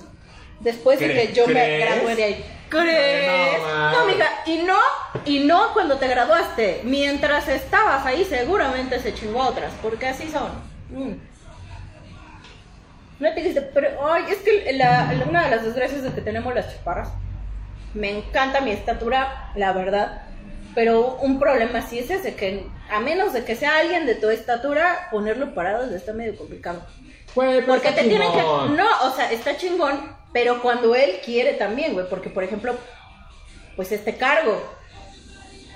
Después 0.59 0.99
de 0.99 1.07
¿Cre- 1.13 1.27
que 1.27 1.33
yo 1.33 1.47
me 1.47 1.53
crees? 1.53 1.85
gradué 1.95 2.15
de 2.15 2.23
ahí. 2.23 2.45
¿Crees? 2.69 3.61
No. 3.61 3.91
No, 3.91 3.99
amiga, 4.01 4.27
y 4.45 4.57
no, 4.59 4.77
y 5.25 5.39
no 5.39 5.73
cuando 5.73 5.97
te 5.97 6.07
graduaste. 6.07 6.81
Mientras 6.83 7.47
estabas 7.47 8.05
ahí, 8.05 8.25
seguramente 8.25 8.99
se 8.99 9.13
chingó 9.13 9.41
a 9.43 9.49
otras, 9.49 9.71
porque 9.81 10.07
así 10.07 10.29
son. 10.29 10.51
Mm. 10.89 11.13
No 13.19 13.29
te 13.33 13.35
dijiste, 13.35 13.61
pero, 13.73 13.89
ay, 14.11 14.23
es 14.29 14.37
que 14.39 14.71
la- 14.73 15.11
la- 15.13 15.25
una 15.25 15.43
de 15.45 15.49
las 15.55 15.63
desgracias 15.65 16.03
de 16.03 16.11
que 16.13 16.21
tenemos 16.21 16.53
las 16.55 16.71
chaparras, 16.73 17.09
me 17.93 18.09
encanta 18.17 18.61
mi 18.61 18.71
estatura, 18.71 19.51
la 19.55 19.73
verdad, 19.73 20.21
pero 20.75 21.15
un 21.21 21.39
problema 21.39 21.81
sí 21.81 21.99
es 21.99 22.09
ese, 22.11 22.35
que 22.35 22.65
a 22.89 22.99
menos 22.99 23.33
de 23.33 23.43
que 23.43 23.55
sea 23.55 23.77
alguien 23.77 24.05
de 24.05 24.15
tu 24.15 24.29
estatura, 24.29 25.07
ponerlo 25.11 25.53
parado 25.53 25.93
está 25.93 26.13
medio 26.13 26.37
complicado. 26.37 26.81
Güey, 27.35 27.61
pero 27.61 27.67
Porque 27.67 27.91
te 27.91 28.03
tienen 28.03 28.31
que... 28.31 28.37
chingón. 28.39 28.75
No, 28.75 28.87
o 29.03 29.11
sea, 29.15 29.31
está 29.31 29.55
chingón, 29.57 30.15
pero 30.33 30.61
cuando 30.61 30.95
él 30.95 31.19
quiere 31.23 31.53
también, 31.53 31.93
güey, 31.93 32.07
porque 32.09 32.29
por 32.29 32.43
ejemplo, 32.43 32.75
pues 33.75 33.91
este 33.91 34.15
cargo, 34.17 34.61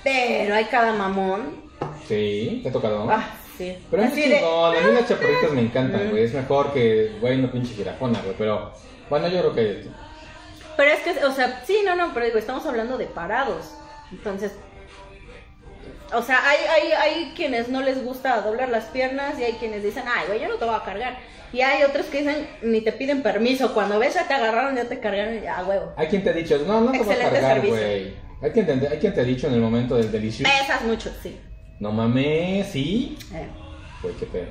pero 0.02 0.54
hay 0.54 0.64
cada 0.66 0.92
mamón. 0.92 1.62
Sí, 2.06 2.60
te 2.62 2.68
ha 2.68 2.72
tocado. 2.72 3.08
Ah, 3.10 3.24
sí. 3.56 3.78
Pero 3.90 4.02
es 4.02 4.12
Así 4.12 4.28
de- 4.28 4.36
chingón, 4.38 4.76
a 4.76 4.80
mí 4.80 4.92
las 4.92 5.08
chaparritas 5.08 5.50
me 5.52 5.60
encantan, 5.62 6.10
güey. 6.10 6.24
Es 6.24 6.34
mejor 6.34 6.72
que, 6.72 7.16
güey, 7.20 7.38
una 7.38 7.50
pinche 7.50 7.74
jirafona, 7.74 8.20
güey. 8.22 8.34
Pero, 8.36 8.72
bueno, 9.08 9.28
yo 9.28 9.38
creo 9.40 9.54
que. 9.54 9.86
Pero 10.76 10.90
es 10.90 11.00
que, 11.00 11.24
o 11.24 11.32
sea, 11.32 11.62
sí, 11.66 11.82
no, 11.84 11.94
no, 11.94 12.12
pero 12.12 12.26
digo, 12.26 12.38
estamos 12.38 12.66
hablando 12.66 12.98
de 12.98 13.06
parados. 13.06 13.74
Entonces, 14.10 14.52
o 16.12 16.22
sea, 16.22 16.48
hay, 16.48 16.58
hay, 16.68 16.92
hay 16.92 17.32
quienes 17.34 17.68
no 17.68 17.80
les 17.82 18.02
gusta 18.04 18.40
doblar 18.42 18.68
las 18.68 18.84
piernas 18.86 19.38
y 19.38 19.44
hay 19.44 19.52
quienes 19.54 19.82
dicen, 19.82 20.04
ay, 20.06 20.26
güey, 20.26 20.40
yo 20.40 20.48
no 20.48 20.54
te 20.56 20.64
voy 20.64 20.74
a 20.74 20.82
cargar. 20.84 21.16
Y 21.52 21.60
hay 21.60 21.82
otros 21.84 22.06
que 22.06 22.18
dicen, 22.22 22.48
ni 22.62 22.80
te 22.80 22.92
piden 22.92 23.22
permiso. 23.22 23.72
Cuando 23.74 23.98
ves, 23.98 24.14
ya 24.14 24.26
te 24.26 24.34
agarraron, 24.34 24.74
ya 24.74 24.84
te 24.86 24.98
cargaron 24.98 25.40
ya, 25.40 25.64
huevo. 25.64 25.92
Hay 25.96 26.08
quien 26.08 26.24
te 26.24 26.30
ha 26.30 26.32
dicho, 26.32 26.58
no, 26.66 26.80
no 26.80 26.90
te 26.92 26.98
vas 26.98 27.08
a 27.10 27.30
cargar, 27.30 27.66
güey. 27.66 28.14
Hay 28.42 28.50
quien, 28.50 28.66
te, 28.66 28.72
hay 28.88 28.98
quien 28.98 29.14
te 29.14 29.20
ha 29.20 29.24
dicho 29.24 29.46
en 29.46 29.54
el 29.54 29.60
momento 29.60 29.96
del 29.96 30.10
delicioso. 30.10 30.52
Pesas 30.52 30.82
mucho, 30.82 31.10
sí. 31.22 31.38
No 31.80 31.92
mames, 31.92 32.66
sí. 32.68 33.16
Eh, 33.32 33.46
Güey, 34.02 34.14
qué 34.16 34.26
pedo. 34.26 34.46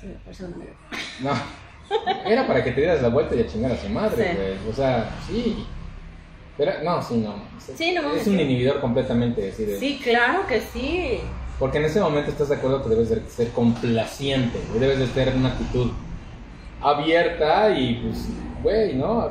sí, 0.00 0.06
parece 0.24 0.44
una 0.44 0.56
manera. 0.56 0.76
No. 1.20 2.30
Era 2.30 2.46
para 2.46 2.62
que 2.64 2.70
te 2.72 2.80
dieras 2.80 3.02
la 3.02 3.08
vuelta 3.08 3.34
y 3.34 3.40
a 3.40 3.46
chingar 3.46 3.72
a 3.72 3.76
su 3.76 3.88
madre, 3.88 4.30
Sí. 4.30 4.36
güey. 4.36 4.70
O 4.70 4.72
sea, 4.74 5.10
sí. 5.26 5.66
Pero, 6.58 6.72
no, 6.82 7.00
sí, 7.00 7.16
no. 7.18 7.36
Sí, 7.76 7.92
no 7.92 8.12
Es 8.12 8.26
un 8.26 8.40
inhibidor 8.40 8.80
completamente, 8.80 9.50
así 9.50 9.64
de. 9.64 9.78
Sí, 9.78 10.00
claro 10.02 10.46
que 10.46 10.60
sí. 10.60 11.20
Porque 11.58 11.78
en 11.78 11.84
ese 11.84 12.00
momento 12.00 12.30
estás 12.30 12.48
de 12.48 12.56
acuerdo 12.56 12.82
que 12.82 12.90
debes 12.90 13.08
de 13.08 13.20
ser 13.28 13.50
complaciente, 13.50 14.60
debes 14.78 14.98
de 14.98 15.06
tener 15.06 15.34
una 15.34 15.50
actitud 15.50 15.92
abierta 16.80 17.70
y 17.70 17.94
pues, 17.94 18.28
güey, 18.62 18.94
¿no? 18.94 19.30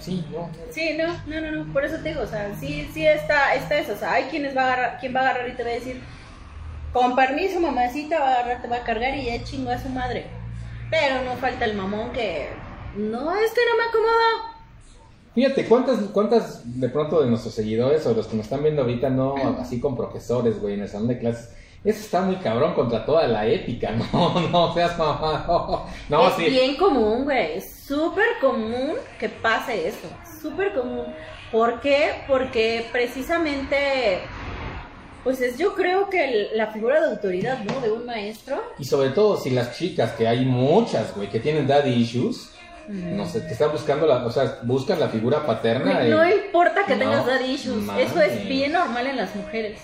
sí, 0.00 0.24
no. 0.30 0.48
Sí, 0.70 0.96
no, 0.96 1.08
no, 1.26 1.40
no, 1.40 1.64
no, 1.64 1.72
por 1.72 1.84
eso 1.84 1.96
te 1.96 2.10
digo, 2.10 2.22
o 2.22 2.26
sea, 2.26 2.54
sí, 2.58 2.88
sí 2.94 3.04
está, 3.04 3.54
está 3.54 3.76
eso, 3.76 3.92
o 3.94 3.96
sea, 3.96 4.12
hay 4.12 4.24
quienes 4.24 4.56
va 4.56 4.62
a 4.62 4.72
agarrar, 4.72 5.00
quien 5.00 5.14
va 5.14 5.20
a 5.20 5.30
agarrar 5.30 5.48
y 5.48 5.52
te 5.52 5.64
va 5.64 5.70
a 5.70 5.72
decir, 5.72 6.00
con 6.92 7.16
permiso, 7.16 7.58
mamacita, 7.58 8.20
va 8.20 8.28
a 8.28 8.34
agarrar, 8.34 8.62
te 8.62 8.68
va 8.68 8.76
a 8.76 8.84
cargar 8.84 9.16
y 9.16 9.26
ya 9.26 9.42
chingó 9.42 9.70
a 9.70 9.78
su 9.78 9.88
madre. 9.88 10.26
Pero 10.90 11.24
no 11.24 11.34
falta 11.34 11.64
el 11.64 11.76
mamón 11.76 12.12
que, 12.12 12.48
no, 12.96 13.34
es 13.34 13.50
que 13.52 13.60
no 13.66 13.76
me 13.76 13.88
acomoda. 13.88 14.55
Fíjate, 15.36 15.66
¿cuántas, 15.66 15.98
¿cuántas 16.12 16.80
de 16.80 16.88
pronto 16.88 17.20
de 17.22 17.28
nuestros 17.28 17.54
seguidores 17.54 18.04
o 18.06 18.14
los 18.14 18.26
que 18.26 18.36
nos 18.36 18.46
están 18.46 18.62
viendo 18.64 18.82
ahorita, 18.82 19.10
no 19.10 19.36
así 19.60 19.78
con 19.78 19.94
profesores, 19.96 20.58
güey, 20.60 20.74
en 20.74 20.80
el 20.80 20.88
salón 20.88 21.06
de 21.08 21.18
clases? 21.18 21.50
Eso 21.84 22.00
está 22.00 22.22
muy 22.22 22.36
cabrón 22.36 22.74
contra 22.74 23.04
toda 23.06 23.28
la 23.28 23.46
ética, 23.46 23.92
no, 24.12 24.40
no 24.48 24.74
seas 24.74 24.98
mamá, 24.98 25.44
no, 25.46 25.86
no 26.08 26.28
es 26.28 26.34
sí. 26.34 26.46
bien 26.46 26.76
común, 26.76 27.22
güey, 27.24 27.58
es 27.58 27.70
súper 27.86 28.26
común 28.40 28.94
que 29.20 29.28
pase 29.28 29.86
eso, 29.88 30.08
súper 30.42 30.72
común. 30.74 31.04
¿Por 31.52 31.80
qué? 31.80 32.22
Porque 32.26 32.86
precisamente, 32.90 34.20
pues 35.22 35.40
es 35.40 35.58
yo 35.58 35.74
creo 35.74 36.08
que 36.10 36.24
el- 36.24 36.48
la 36.56 36.68
figura 36.68 37.00
de 37.00 37.10
autoridad, 37.10 37.62
¿no? 37.62 37.80
De 37.80 37.92
un 37.92 38.04
maestro. 38.06 38.60
Y 38.78 38.84
sobre 38.84 39.10
todo 39.10 39.36
si 39.36 39.50
las 39.50 39.76
chicas, 39.76 40.12
que 40.12 40.26
hay 40.26 40.44
muchas, 40.44 41.14
güey, 41.14 41.28
que 41.28 41.40
tienen 41.40 41.66
daddy 41.68 41.90
issues, 41.92 42.50
no 42.88 43.26
sé, 43.26 43.42
que 43.46 43.52
están 43.52 43.72
buscando 43.72 44.06
la, 44.06 44.24
o 44.24 44.30
sea, 44.30 44.58
buscan 44.62 44.98
la 45.00 45.08
figura 45.08 45.44
paterna. 45.46 46.06
y- 46.06 46.10
No 46.10 46.28
importa 46.28 46.84
que 46.86 46.94
No, 46.94 47.00
tengas 47.00 47.26
daddy 47.26 47.52
issues, 47.52 47.84
eso 47.98 48.20
es 48.20 48.46
bien 48.48 48.72
normal 48.72 49.06
en 49.06 49.16
las 49.16 49.34
mujeres. 49.34 49.80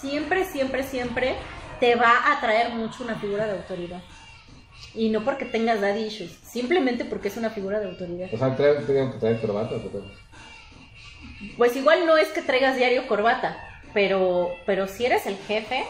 Siempre, 0.00 0.44
siempre, 0.44 0.82
siempre 0.82 1.34
te 1.80 1.94
va 1.96 2.10
a 2.10 2.38
atraer 2.38 2.70
mucho 2.70 3.04
una 3.04 3.16
figura 3.16 3.46
de 3.46 3.52
autoridad. 3.52 4.00
Y 4.94 5.08
no 5.10 5.24
porque 5.24 5.44
tengas 5.44 5.80
daddy 5.80 6.04
issues, 6.04 6.30
simplemente 6.44 7.04
porque 7.04 7.28
es 7.28 7.36
una 7.36 7.50
figura 7.50 7.80
de 7.80 7.86
autoridad. 7.88 8.28
O 8.32 8.38
sea, 8.38 8.54
traigo, 8.54 8.80
tengo 8.82 9.12
que 9.12 9.18
traer 9.18 9.40
corbata. 9.40 9.74
Pues 11.56 11.76
igual 11.76 12.06
no 12.06 12.16
es 12.16 12.28
que 12.28 12.42
traigas 12.42 12.76
diario 12.76 13.06
corbata, 13.08 13.56
pero, 13.92 14.50
pero 14.66 14.86
si 14.88 15.06
eres 15.06 15.26
el 15.26 15.36
jefe, 15.36 15.84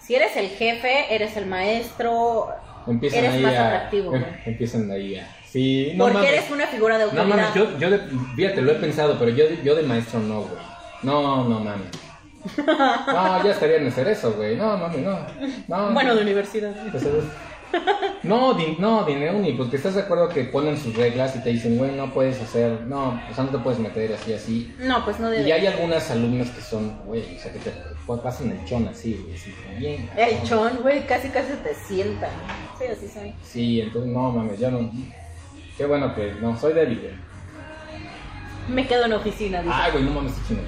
si 0.00 0.14
eres 0.14 0.36
el 0.36 0.48
jefe, 0.50 1.14
eres 1.14 1.36
el 1.36 1.46
maestro, 1.46 2.48
Empiezan 2.86 3.20
eres 3.20 3.32
ahí 3.34 3.42
más 3.42 3.54
a, 3.54 3.66
atractivo. 3.66 4.14
em- 4.14 4.20
güey. 4.22 4.34
empiezan 4.46 4.90
ahí 4.90 5.16
a... 5.16 5.28
Sí, 5.58 5.92
no 5.96 6.04
porque 6.04 6.18
mames. 6.18 6.32
eres 6.32 6.50
una 6.50 6.66
figura 6.68 6.98
de 6.98 7.04
No 7.06 7.10
autoridad. 7.22 7.36
mames, 7.36 7.54
yo, 7.54 7.78
yo 7.78 7.90
de, 7.90 7.98
fíjate, 8.36 8.62
lo 8.62 8.72
he 8.72 8.74
pensado, 8.76 9.18
pero 9.18 9.30
yo, 9.32 9.44
de- 9.48 9.58
yo 9.64 9.74
de 9.74 9.82
maestro 9.82 10.20
no, 10.20 10.42
güey. 10.42 10.60
No, 11.02 11.48
no 11.48 11.58
mames. 11.60 11.88
No, 12.56 13.44
ya 13.44 13.50
estaría 13.50 13.76
en 13.78 13.88
hacer 13.88 14.06
eso, 14.08 14.32
güey. 14.34 14.56
No, 14.56 14.76
mames, 14.76 14.98
no. 15.00 15.18
no. 15.66 15.92
Bueno, 15.92 16.14
de 16.14 16.22
universidad. 16.22 16.72
Pues. 16.92 17.04
No, 18.22 18.54
di, 18.54 18.76
no, 18.78 19.04
dinero 19.04 19.34
ni, 19.34 19.52
porque 19.52 19.76
estás 19.76 19.94
de 19.94 20.00
acuerdo 20.02 20.28
que 20.30 20.44
ponen 20.44 20.78
sus 20.78 20.94
reglas 20.96 21.36
y 21.36 21.42
te 21.42 21.50
dicen, 21.50 21.76
güey, 21.76 21.92
no 21.92 22.12
puedes 22.14 22.40
hacer, 22.40 22.80
no, 22.86 23.20
o 23.30 23.34
sea, 23.34 23.44
no 23.44 23.50
te 23.50 23.58
puedes 23.58 23.78
meter 23.78 24.12
así, 24.14 24.32
así. 24.32 24.74
No, 24.78 25.04
pues 25.04 25.20
no 25.20 25.28
debe. 25.28 25.46
Y 25.46 25.52
hay 25.52 25.66
algunas 25.66 26.10
alumnas 26.10 26.48
que 26.50 26.62
son, 26.62 26.98
güey, 27.04 27.36
o 27.36 27.38
sea, 27.38 27.52
que 27.52 27.58
te 27.58 27.72
pues, 28.06 28.20
pasan 28.20 28.52
el 28.52 28.64
chon 28.64 28.88
así, 28.88 29.20
güey, 29.22 29.34
así, 29.36 29.54
bien. 29.78 30.08
El 30.16 30.42
chon, 30.44 30.78
güey, 30.80 31.06
casi 31.06 31.28
casi 31.28 31.52
te 31.62 31.74
sientan. 31.74 32.30
Sí, 32.78 32.84
así 32.90 33.08
soy. 33.08 33.34
Sí, 33.42 33.80
entonces, 33.82 34.10
no, 34.12 34.30
mames, 34.32 34.58
yo 34.58 34.70
no. 34.70 34.90
Qué 35.78 35.86
bueno 35.86 36.12
que, 36.12 36.32
no, 36.40 36.58
soy 36.58 36.72
débil, 36.72 36.98
güey. 37.00 37.14
Me 38.68 38.86
quedo 38.86 39.04
en 39.04 39.12
oficina, 39.12 39.62
dice. 39.62 39.74
Ay, 39.74 39.92
güey, 39.92 40.04
no 40.04 40.10
mames, 40.10 40.32
chingón. 40.48 40.66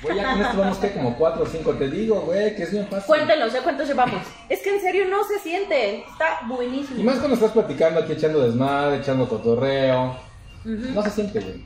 Güey, 0.00 0.16
ya 0.16 0.30
con 0.30 0.40
esto 0.42 0.58
vamos 0.58 0.78
que 0.78 0.92
como 0.92 1.16
cuatro 1.16 1.42
o 1.42 1.46
cinco, 1.46 1.72
te 1.74 1.90
digo, 1.90 2.20
güey, 2.20 2.54
que 2.54 2.62
es 2.62 2.70
bien 2.70 2.86
fácil. 2.86 3.06
Cuéntenos, 3.06 3.52
¿ya 3.52 3.62
cuántos 3.62 3.88
llevamos? 3.88 4.22
Es 4.48 4.62
que 4.62 4.76
en 4.76 4.80
serio 4.80 5.06
no 5.08 5.24
se 5.24 5.40
siente. 5.40 6.04
Está 6.08 6.42
buenísimo. 6.46 7.00
Y 7.00 7.02
más 7.02 7.16
cuando 7.16 7.34
estás 7.34 7.50
platicando 7.50 7.98
aquí, 7.98 8.12
echando 8.12 8.40
desmadre, 8.40 8.98
echando 8.98 9.28
cotorreo. 9.28 10.16
No 10.64 11.02
se 11.02 11.10
siente, 11.10 11.40
güey. 11.40 11.64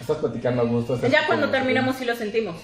Estás 0.00 0.16
platicando 0.16 0.62
a 0.62 0.64
gusto. 0.64 0.98
Ya 1.08 1.26
cuando 1.28 1.50
terminamos 1.50 1.94
sí 1.94 2.04
lo 2.04 2.16
sentimos. 2.16 2.56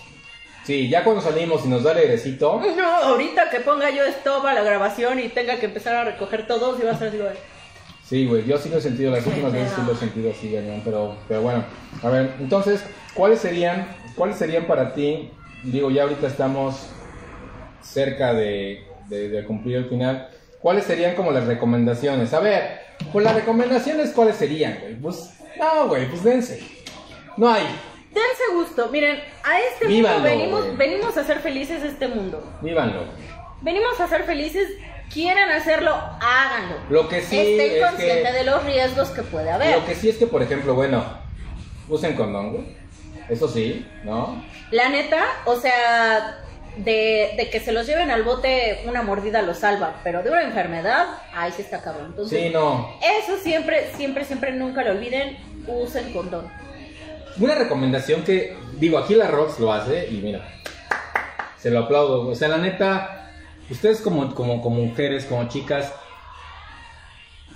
Sí, 0.64 0.88
ya 0.88 1.04
cuando 1.04 1.22
salimos 1.22 1.64
y 1.64 1.68
nos 1.68 1.84
da 1.84 1.92
el 1.92 1.98
airecito. 1.98 2.60
No, 2.76 2.84
ahorita 2.84 3.50
que 3.50 3.60
ponga 3.60 3.90
yo 3.90 4.02
stop 4.06 4.44
a 4.46 4.52
la 4.52 4.64
grabación 4.64 5.20
y 5.20 5.28
tenga 5.28 5.60
que 5.60 5.66
empezar 5.66 5.94
a 5.94 6.04
recoger 6.04 6.48
todos 6.48 6.80
y 6.80 6.84
va 6.84 6.90
a 6.90 6.98
ser 6.98 7.08
así, 7.08 7.18
güey. 7.18 7.55
Sí, 8.08 8.26
güey, 8.26 8.44
yo 8.46 8.56
sí 8.58 8.68
lo 8.68 8.78
he 8.78 8.80
sentido, 8.80 9.10
las 9.10 9.26
últimas 9.26 9.52
veces 9.52 9.72
sí 9.74 9.82
lo 9.84 9.92
he 9.92 9.96
sentido 9.96 10.30
así, 10.30 10.56
pero, 10.84 11.16
pero 11.26 11.42
bueno. 11.42 11.64
A 12.02 12.08
ver, 12.08 12.34
entonces, 12.38 12.84
¿cuáles 13.14 13.40
serían, 13.40 13.88
cuáles 14.14 14.36
serían 14.36 14.66
para 14.66 14.94
ti? 14.94 15.30
Digo, 15.64 15.90
ya 15.90 16.02
ahorita 16.04 16.28
estamos 16.28 16.88
cerca 17.82 18.32
de, 18.32 18.84
de- 19.08 19.28
de 19.28 19.44
cumplir 19.44 19.76
el 19.78 19.88
final. 19.88 20.28
¿Cuáles 20.60 20.84
serían 20.84 21.14
como 21.14 21.30
las 21.32 21.46
recomendaciones? 21.46 22.32
A 22.32 22.40
ver, 22.40 22.80
pues 23.12 23.24
las 23.24 23.34
recomendaciones, 23.34 24.10
¿cuáles 24.10 24.36
serían, 24.36 24.78
güey? 24.80 24.94
Pues, 24.94 25.32
no, 25.58 25.88
güey, 25.88 26.08
pues 26.08 26.22
dense. 26.24 26.60
No 27.36 27.48
hay, 27.48 27.64
Dense 28.12 28.42
gusto. 28.54 28.88
Miren, 28.90 29.18
a 29.44 29.60
este 29.60 29.86
Vívanlo, 29.86 30.20
mundo 30.20 30.30
venimos, 30.36 30.64
güey. 30.64 30.76
venimos 30.76 31.16
a 31.18 31.24
ser 31.24 31.40
felices 31.40 31.82
este 31.82 32.08
mundo. 32.08 32.42
vívanlo. 32.62 33.02
Venimos 33.60 34.00
a 34.00 34.08
ser 34.08 34.22
felices. 34.22 34.68
Quieren 35.12 35.48
hacerlo, 35.50 35.94
háganlo. 36.20 36.76
Lo 36.90 37.08
que 37.08 37.22
sí 37.22 37.38
Estén 37.38 37.76
es 37.82 37.86
conscientes 37.90 38.32
que- 38.32 38.38
de 38.38 38.44
los 38.44 38.64
riesgos 38.64 39.08
que 39.10 39.22
puede 39.22 39.50
haber. 39.50 39.76
Lo 39.78 39.86
que 39.86 39.94
sí 39.94 40.08
es 40.08 40.16
que, 40.16 40.26
por 40.26 40.42
ejemplo, 40.42 40.74
bueno, 40.74 41.04
usen 41.88 42.14
condón, 42.16 42.52
güey. 42.52 42.76
Eso 43.28 43.48
sí, 43.48 43.86
¿no? 44.04 44.44
La 44.70 44.88
neta, 44.88 45.24
o 45.46 45.56
sea, 45.56 46.38
de, 46.76 47.32
de 47.36 47.50
que 47.50 47.60
se 47.60 47.72
los 47.72 47.86
lleven 47.86 48.10
al 48.10 48.22
bote 48.24 48.82
una 48.86 49.02
mordida 49.02 49.42
los 49.42 49.58
salva, 49.58 49.96
pero 50.04 50.22
de 50.22 50.30
una 50.30 50.42
enfermedad, 50.42 51.06
ahí 51.34 51.50
sí 51.52 51.62
está 51.62 51.80
cabrón. 51.82 52.06
Entonces, 52.10 52.38
Sí, 52.42 52.48
no. 52.50 52.94
eso 53.02 53.36
siempre, 53.42 53.90
siempre, 53.96 54.24
siempre 54.24 54.52
nunca 54.52 54.84
lo 54.84 54.90
olviden, 54.92 55.38
usen 55.66 56.12
condón. 56.12 56.48
Una 57.38 57.54
recomendación 57.54 58.22
que, 58.22 58.56
digo, 58.74 58.98
aquí 58.98 59.14
la 59.14 59.26
Rox 59.28 59.58
lo 59.58 59.72
hace 59.72 60.06
y 60.08 60.20
mira, 60.22 60.46
se 61.58 61.70
lo 61.70 61.80
aplaudo. 61.80 62.28
O 62.28 62.34
sea, 62.34 62.48
la 62.48 62.58
neta, 62.58 63.25
ustedes 63.70 64.00
como, 64.00 64.34
como, 64.34 64.60
como 64.62 64.76
mujeres, 64.82 65.24
como 65.24 65.48
chicas, 65.48 65.92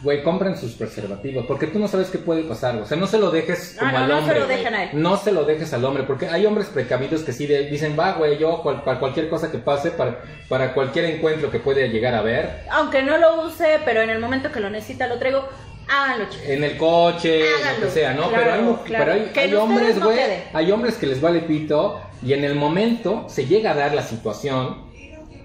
güey, 0.03 0.23
compren 0.23 0.57
sus 0.57 0.73
preservativos, 0.73 1.45
porque 1.47 1.67
tú 1.67 1.79
no 1.79 1.87
sabes 1.87 2.09
qué 2.09 2.17
puede 2.17 2.43
pasar. 2.45 2.77
O 2.77 2.87
sea, 2.87 2.97
no 2.97 3.07
se 3.07 3.19
lo 3.19 3.31
dejes 3.31 3.77
como 3.79 3.93
no, 3.93 3.99
al 3.99 4.09
no 4.09 4.15
se 4.15 4.21
hombre. 4.23 4.41
lo 4.41 4.47
dejen 4.47 4.75
a 4.75 4.83
él. 4.85 4.91
No 4.95 5.17
se 5.19 5.31
lo 5.33 5.45
dejes 5.45 5.75
al 5.75 5.85
hombre, 5.85 6.05
porque 6.05 6.27
hay 6.27 6.47
hombres 6.47 6.69
precavidos 6.69 7.23
que 7.23 7.33
sí 7.35 7.47
de- 7.47 7.69
dicen, 7.69 7.97
va, 7.99 8.13
güey, 8.13 8.39
yo, 8.39 8.63
cual- 8.63 8.83
para 8.83 8.99
cualquier 8.99 9.29
cosa 9.29 9.51
que 9.53 9.59
pase, 9.59 9.91
para, 9.91 10.23
para 10.49 10.73
cualquier 10.73 11.05
encuentro 11.05 11.51
que 11.51 11.59
pueda 11.61 11.87
llegar 11.87 12.15
a 12.15 12.23
ver, 12.23 12.65
Aunque 12.71 13.03
no 13.03 13.19
lo 13.19 13.45
use, 13.47 13.79
pero 13.85 14.01
en 14.01 14.09
el 14.09 14.19
momento 14.21 14.51
que 14.51 14.61
lo 14.61 14.71
necesita 14.71 15.07
lo 15.07 15.19
traigo, 15.19 15.47
háganlo, 15.87 16.31
chicos. 16.31 16.47
en 16.49 16.65
el 16.65 16.77
coche, 16.79 17.41
lo 17.41 17.57
Háganlo, 17.59 17.87
que 17.87 17.93
sea, 17.93 18.15
¿no? 18.15 18.29
claro, 18.31 18.43
pero 18.43 18.55
hay, 18.55 18.63
mu- 18.63 18.77
claro. 18.79 19.05
pero 19.05 19.13
hay, 19.43 19.55
hombres, 19.55 19.97
no 19.99 20.07
güey, 20.07 20.19
hay 20.55 20.71
hombres 20.73 20.95
que 20.97 21.07
les 21.09 21.21
vale 21.21 21.41
pito 21.41 22.01
y 22.25 22.33
en 22.33 22.45
el 22.45 22.55
momento 22.55 23.27
se 23.29 23.45
llega 23.45 23.73
a 23.73 23.75
dar 23.75 23.95
la 23.95 24.03
situación 24.03 24.89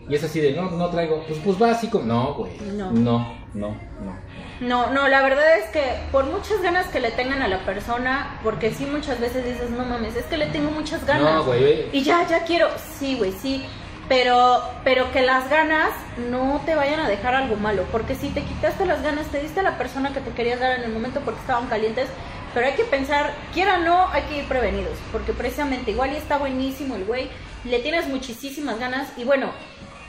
y 0.07 0.15
es 0.15 0.23
así 0.23 0.39
de, 0.39 0.53
no, 0.53 0.69
no 0.71 0.89
traigo, 0.89 1.23
pues, 1.27 1.39
pues 1.43 1.61
va 1.61 1.71
así 1.71 1.87
como, 1.89 2.05
no, 2.05 2.33
güey, 2.35 2.51
No. 2.73 2.91
no, 2.91 3.35
no, 3.53 3.69
no. 4.01 4.35
No, 4.61 4.89
no, 4.91 5.07
la 5.09 5.21
verdad 5.21 5.57
es 5.57 5.65
que 5.71 5.83
por 6.13 6.25
muchas 6.25 6.61
ganas 6.61 6.87
que 6.87 7.01
le 7.01 7.11
tengan 7.11 7.41
a 7.41 7.47
la 7.49 7.59
persona, 7.65 8.39
porque 8.43 8.71
sí 8.71 8.85
muchas 8.85 9.19
veces 9.19 9.43
dices, 9.43 9.69
no 9.69 9.83
mames, 9.83 10.15
es 10.15 10.25
que 10.25 10.37
le 10.37 10.45
tengo 10.47 10.71
muchas 10.71 11.05
ganas. 11.05 11.33
No, 11.35 11.43
güey. 11.43 11.87
Y 11.91 12.03
ya, 12.03 12.25
ya 12.27 12.45
quiero, 12.45 12.69
sí, 12.97 13.17
güey, 13.17 13.33
sí. 13.33 13.65
Pero, 14.07 14.61
pero 14.83 15.11
que 15.11 15.23
las 15.23 15.49
ganas 15.49 15.89
no 16.29 16.61
te 16.65 16.75
vayan 16.75 16.99
a 16.99 17.09
dejar 17.09 17.33
algo 17.33 17.55
malo, 17.55 17.83
porque 17.91 18.13
si 18.15 18.29
te 18.29 18.43
quitaste 18.43 18.85
las 18.85 19.01
ganas, 19.01 19.25
te 19.27 19.41
diste 19.41 19.61
a 19.61 19.63
la 19.63 19.77
persona 19.79 20.13
que 20.13 20.21
te 20.21 20.29
querías 20.31 20.59
dar 20.59 20.77
en 20.77 20.83
el 20.83 20.91
momento 20.91 21.21
porque 21.25 21.39
estaban 21.41 21.67
calientes, 21.67 22.07
pero 22.53 22.67
hay 22.67 22.73
que 22.73 22.83
pensar, 22.83 23.33
quiera 23.51 23.79
o 23.79 23.81
no, 23.81 24.07
hay 24.11 24.21
que 24.23 24.37
ir 24.37 24.45
prevenidos, 24.47 24.93
porque 25.11 25.33
precisamente 25.33 25.89
igual 25.91 26.13
y 26.13 26.17
está 26.17 26.37
buenísimo 26.37 26.95
el 26.95 27.05
güey, 27.05 27.29
le 27.63 27.79
tienes 27.79 28.07
muchísimas 28.07 28.79
ganas 28.79 29.11
y 29.17 29.23
bueno, 29.23 29.49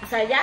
o 0.06 0.08
sea, 0.08 0.24
ya 0.24 0.40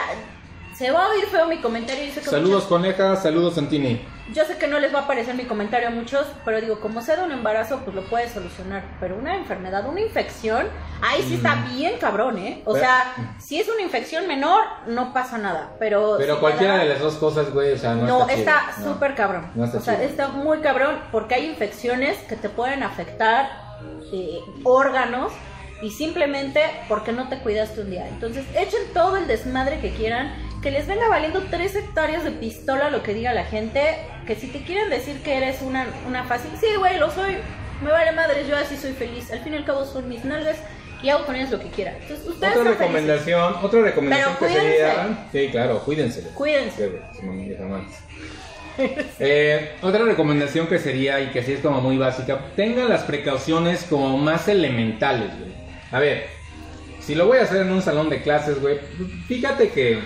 se 0.75 0.91
va 0.91 1.05
a 1.05 1.09
oír 1.09 1.25
feo 1.25 1.45
mi 1.47 1.57
comentario. 1.57 2.03
Yo 2.05 2.13
sé 2.13 2.19
que 2.21 2.25
Saludos 2.29 2.49
muchos- 2.63 2.67
coneja, 2.69 3.15
saludos 3.15 3.53
Santini. 3.55 4.01
yo 4.33 4.43
sé 4.45 4.57
que 4.57 4.67
no 4.67 4.79
les 4.79 4.93
va 4.93 5.01
a 5.01 5.07
parecer 5.07 5.35
mi 5.35 5.43
comentario 5.45 5.89
a 5.89 5.91
muchos, 5.91 6.25
pero 6.43 6.59
digo, 6.59 6.79
como 6.79 7.01
sea 7.03 7.17
de 7.17 7.23
un 7.25 7.31
embarazo, 7.31 7.81
pues 7.83 7.95
lo 7.95 8.01
puedes 8.05 8.31
solucionar. 8.31 8.81
Pero 8.99 9.15
una 9.15 9.35
enfermedad, 9.35 9.87
una 9.87 10.01
infección, 10.01 10.67
ahí 11.03 11.21
sí 11.21 11.35
está 11.35 11.63
bien 11.75 11.99
cabrón, 11.99 12.39
¿eh? 12.39 12.63
O 12.65 12.73
Pero- 12.73 12.85
sea, 12.85 13.13
si 13.39 13.59
es 13.59 13.69
una 13.69 13.81
infección 13.83 14.27
menor, 14.27 14.63
no 14.87 15.13
pasa 15.13 15.37
nada. 15.37 15.73
Pero, 15.77 16.15
Pero 16.17 16.35
si 16.35 16.39
cualquiera 16.41 16.77
da- 16.77 16.83
de 16.83 16.89
las 16.89 16.99
dos 16.99 17.15
cosas, 17.17 17.51
güey, 17.53 17.73
o 17.73 17.77
sea, 17.77 17.93
no, 17.93 18.07
No, 18.07 18.21
está 18.21 18.33
está 18.33 18.61
no. 18.79 18.93
súper 18.93 19.13
cabrón. 19.13 19.51
No 19.53 19.65
está 19.65 19.77
o 19.77 19.81
sea, 19.81 19.95
chido. 19.97 20.07
está 20.09 20.27
muy 20.29 20.59
cabrón 20.61 20.99
porque 21.11 21.35
hay 21.35 21.45
infecciones 21.45 22.17
que 22.23 22.35
te 22.35 22.49
pueden 22.49 22.81
afectar 22.81 23.61
eh, 24.11 24.39
órganos 24.63 25.31
y 25.83 25.91
simplemente 25.91 26.61
porque 26.87 27.11
no 27.11 27.27
te 27.27 27.39
cuidaste 27.39 27.81
un 27.81 27.91
día. 27.91 28.07
Entonces, 28.07 28.45
echen 28.55 28.79
todo 28.93 29.17
el 29.17 29.27
desmadre 29.27 29.79
que 29.79 29.89
quieran, 29.91 30.33
que 30.61 30.71
les 30.71 30.87
venga 30.87 31.09
valiendo 31.09 31.43
tres 31.51 31.75
hectáreas 31.75 32.23
de 32.23 32.31
pistola 32.31 32.89
lo 32.89 33.03
que 33.03 33.13
diga 33.13 33.33
la 33.33 33.43
gente, 33.43 33.97
que 34.25 34.35
si 34.35 34.47
te 34.47 34.63
quieren 34.63 34.89
decir 34.89 35.21
que 35.21 35.35
eres 35.35 35.61
una, 35.61 35.85
una 36.07 36.23
fácil, 36.23 36.51
sí, 36.57 36.67
güey, 36.79 36.97
lo 36.97 37.11
soy, 37.11 37.35
me 37.83 37.91
vale 37.91 38.13
madre, 38.13 38.45
yo 38.47 38.55
así 38.55 38.77
soy 38.77 38.93
feliz. 38.93 39.29
Al 39.31 39.39
fin 39.39 39.53
y 39.53 39.57
al 39.57 39.65
cabo 39.65 39.83
son 39.85 40.07
mis 40.07 40.23
nalgas 40.23 40.55
y 41.01 41.09
hago 41.09 41.25
con 41.25 41.35
ellas 41.35 41.51
lo 41.51 41.59
que 41.59 41.67
quiera. 41.67 41.91
Entonces, 42.01 42.25
ustedes 42.25 42.53
Otra 42.53 42.63
felices. 42.63 42.79
recomendación, 42.79 43.55
otra 43.61 43.81
recomendación 43.81 44.35
Pero 44.39 44.53
que 44.53 44.59
sería, 44.59 45.27
sí, 45.33 45.49
claro, 45.51 45.79
cuídense. 45.83 46.21
Cuídense. 46.33 46.91
Eh, 49.19 49.73
otra 49.81 50.05
recomendación 50.05 50.65
que 50.67 50.79
sería, 50.79 51.19
y 51.19 51.27
que 51.27 51.43
sí 51.43 51.53
es 51.53 51.59
como 51.59 51.81
muy 51.81 51.97
básica, 51.97 52.39
tengan 52.55 52.89
las 52.89 53.03
precauciones 53.03 53.83
como 53.83 54.17
más 54.17 54.47
elementales, 54.47 55.29
güey. 55.37 55.62
A 55.93 55.99
ver, 55.99 56.27
si 56.99 57.13
lo 57.13 57.27
voy 57.27 57.37
a 57.37 57.43
hacer 57.43 57.61
en 57.61 57.71
un 57.71 57.81
salón 57.81 58.09
de 58.09 58.23
clases, 58.23 58.59
güey, 58.59 58.79
fíjate 59.27 59.69
que 59.69 60.01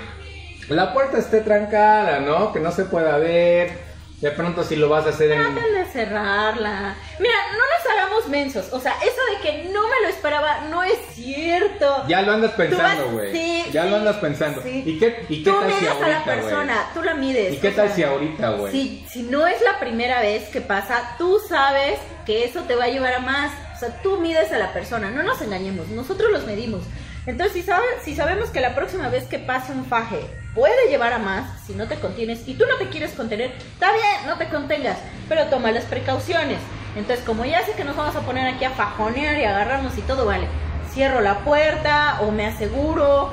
la 0.68 0.94
puerta 0.94 1.18
esté 1.18 1.40
trancada, 1.40 2.20
¿no? 2.20 2.52
Que 2.52 2.60
no 2.60 2.72
se 2.72 2.84
pueda 2.86 3.18
ver. 3.18 3.88
De 4.20 4.32
pronto 4.32 4.64
si 4.64 4.76
lo 4.76 4.90
vas 4.90 5.06
a 5.06 5.10
hacer 5.10 5.32
en... 5.32 5.40
Traten 5.40 5.74
de 5.76 5.86
cerrarla. 5.86 6.96
Mira, 7.20 7.36
no 7.52 7.60
nos 7.60 7.94
hagamos 7.94 8.28
mensos. 8.28 8.68
O 8.74 8.80
sea, 8.80 8.96
eso 9.04 9.22
de 9.32 9.42
que 9.42 9.70
no 9.70 9.84
me 9.84 10.02
lo 10.02 10.08
esperaba 10.08 10.62
no 10.72 10.84
es 10.84 10.98
cierto. 11.14 12.04
Ya 12.08 12.24
lo 12.24 12.34
andas 12.34 12.52
pensando, 12.54 13.12
güey. 13.12 13.32
sí, 13.32 13.66
ya 13.72 13.84
sí, 13.84 13.90
lo 13.92 13.96
andas 13.98 14.16
pensando. 14.18 14.62
sí. 14.64 14.84
¿Y 14.88 14.98
qué, 14.98 15.24
y 15.30 15.44
qué 15.44 15.52
tú 15.52 15.60
tal 15.60 15.72
si 15.72 15.76
mides 15.76 15.92
a 15.92 16.08
la 16.08 16.18
ahorita, 16.18 16.26
persona, 16.26 16.90
tú 16.96 17.04
la 17.04 17.14
mides. 17.14 17.54
¿Y 17.54 17.58
qué 17.58 17.70
tal 17.70 17.88
sea, 17.88 17.96
si 17.96 18.04
ahorita, 18.04 18.50
güey? 18.50 18.72
Si, 18.72 19.06
si 19.08 19.22
no 19.22 19.46
es 19.46 19.62
la 19.62 19.80
primera 19.80 20.20
vez 20.20 20.50
que 20.50 20.62
pasa, 20.62 21.16
tú 21.20 21.40
sabes 21.48 22.00
que 22.26 22.44
eso 22.44 22.64
te 22.64 22.76
va 22.76 22.86
a 22.86 22.90
llevar 22.90 23.14
a 23.14 23.20
más. 23.20 23.52
O 23.78 23.80
sea, 23.80 23.90
tú 24.02 24.20
mides 24.20 24.52
a 24.52 24.58
la 24.58 24.74
persona, 24.74 25.12
no 25.12 25.22
nos 25.22 25.40
engañemos, 25.42 25.88
nosotros 25.90 26.32
los 26.32 26.48
medimos. 26.48 26.82
Entonces, 27.28 27.54
si, 27.54 27.62
sabe- 27.62 27.86
si 28.04 28.16
sabemos 28.16 28.50
que 28.50 28.60
la 28.60 28.74
próxima 28.74 29.08
vez 29.10 29.26
que 29.26 29.38
pase 29.38 29.72
un 29.72 29.86
faje 29.86 30.20
puede 30.56 30.90
llevar 30.90 31.14
a 31.14 31.20
más, 31.20 31.62
si 31.68 31.74
no 31.74 31.88
te 31.88 31.96
contienes 31.96 32.48
y 32.48 32.56
tú 32.56 32.66
no 32.68 32.78
te 32.78 32.88
quieres 32.90 33.12
contener, 33.12 33.52
está 33.74 33.92
bien, 33.92 34.26
no 34.26 34.38
te 34.40 34.48
contengas, 34.50 34.98
pero 35.30 35.46
toma 35.46 35.72
las 35.72 35.84
precauciones. 35.86 36.58
Entonces, 36.96 37.24
como 37.24 37.46
ya 37.46 37.64
sé 37.66 37.74
que 37.74 37.84
nos 37.84 37.96
vamos 37.96 38.16
a 38.16 38.22
poner 38.22 38.48
aquí 38.48 38.66
a 38.66 38.72
fajonear 38.72 39.38
y 39.38 39.44
agarrarnos 39.44 39.96
y 39.96 40.02
todo, 40.02 40.26
vale, 40.26 40.48
cierro 40.92 41.22
la 41.22 41.40
puerta 41.40 42.20
o 42.22 42.32
me 42.32 42.48
aseguro. 42.48 43.30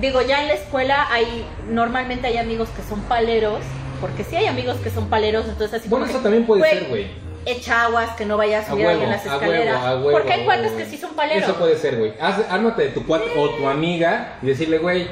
Digo, 0.00 0.20
ya 0.22 0.42
en 0.42 0.48
la 0.48 0.54
escuela 0.54 1.06
hay, 1.12 1.46
normalmente 1.68 2.26
hay 2.26 2.38
amigos 2.38 2.68
que 2.70 2.82
son 2.82 3.02
paleros, 3.02 3.60
porque 4.00 4.24
si 4.24 4.34
hay 4.34 4.46
amigos 4.46 4.78
que 4.78 4.90
son 4.90 5.08
paleros, 5.08 5.46
entonces 5.46 5.78
así 5.80 5.88
Bueno, 5.88 6.06
como 6.06 6.10
eso 6.10 6.18
que, 6.18 6.24
también 6.24 6.46
puede 6.46 6.68
ser, 6.68 6.88
güey. 6.88 7.25
Echa 7.46 7.84
aguas, 7.84 8.10
que 8.16 8.26
no 8.26 8.36
vayas 8.36 8.64
a 8.64 8.66
A 8.66 8.70
subir 8.72 8.86
ahí 8.86 8.94
huevo, 8.96 9.04
en 9.04 9.10
las 9.10 9.26
a 9.26 9.34
escaleras. 9.34 9.74
huevo, 9.82 9.86
a 9.86 9.94
huevo. 9.96 10.10
porque 10.12 10.32
hay 10.32 10.42
a 10.42 10.44
cuates 10.44 10.72
que 10.72 10.84
sí 10.86 10.98
son 10.98 11.14
paleros. 11.14 11.44
Eso 11.44 11.54
puede 11.58 11.78
ser, 11.78 11.96
güey. 11.96 12.12
Ármate 12.20 12.82
de 12.82 12.88
tu 12.88 13.06
cuate 13.06 13.30
o 13.38 13.50
tu 13.50 13.68
amiga 13.68 14.34
y 14.42 14.46
decirle, 14.46 14.78
güey, 14.78 15.08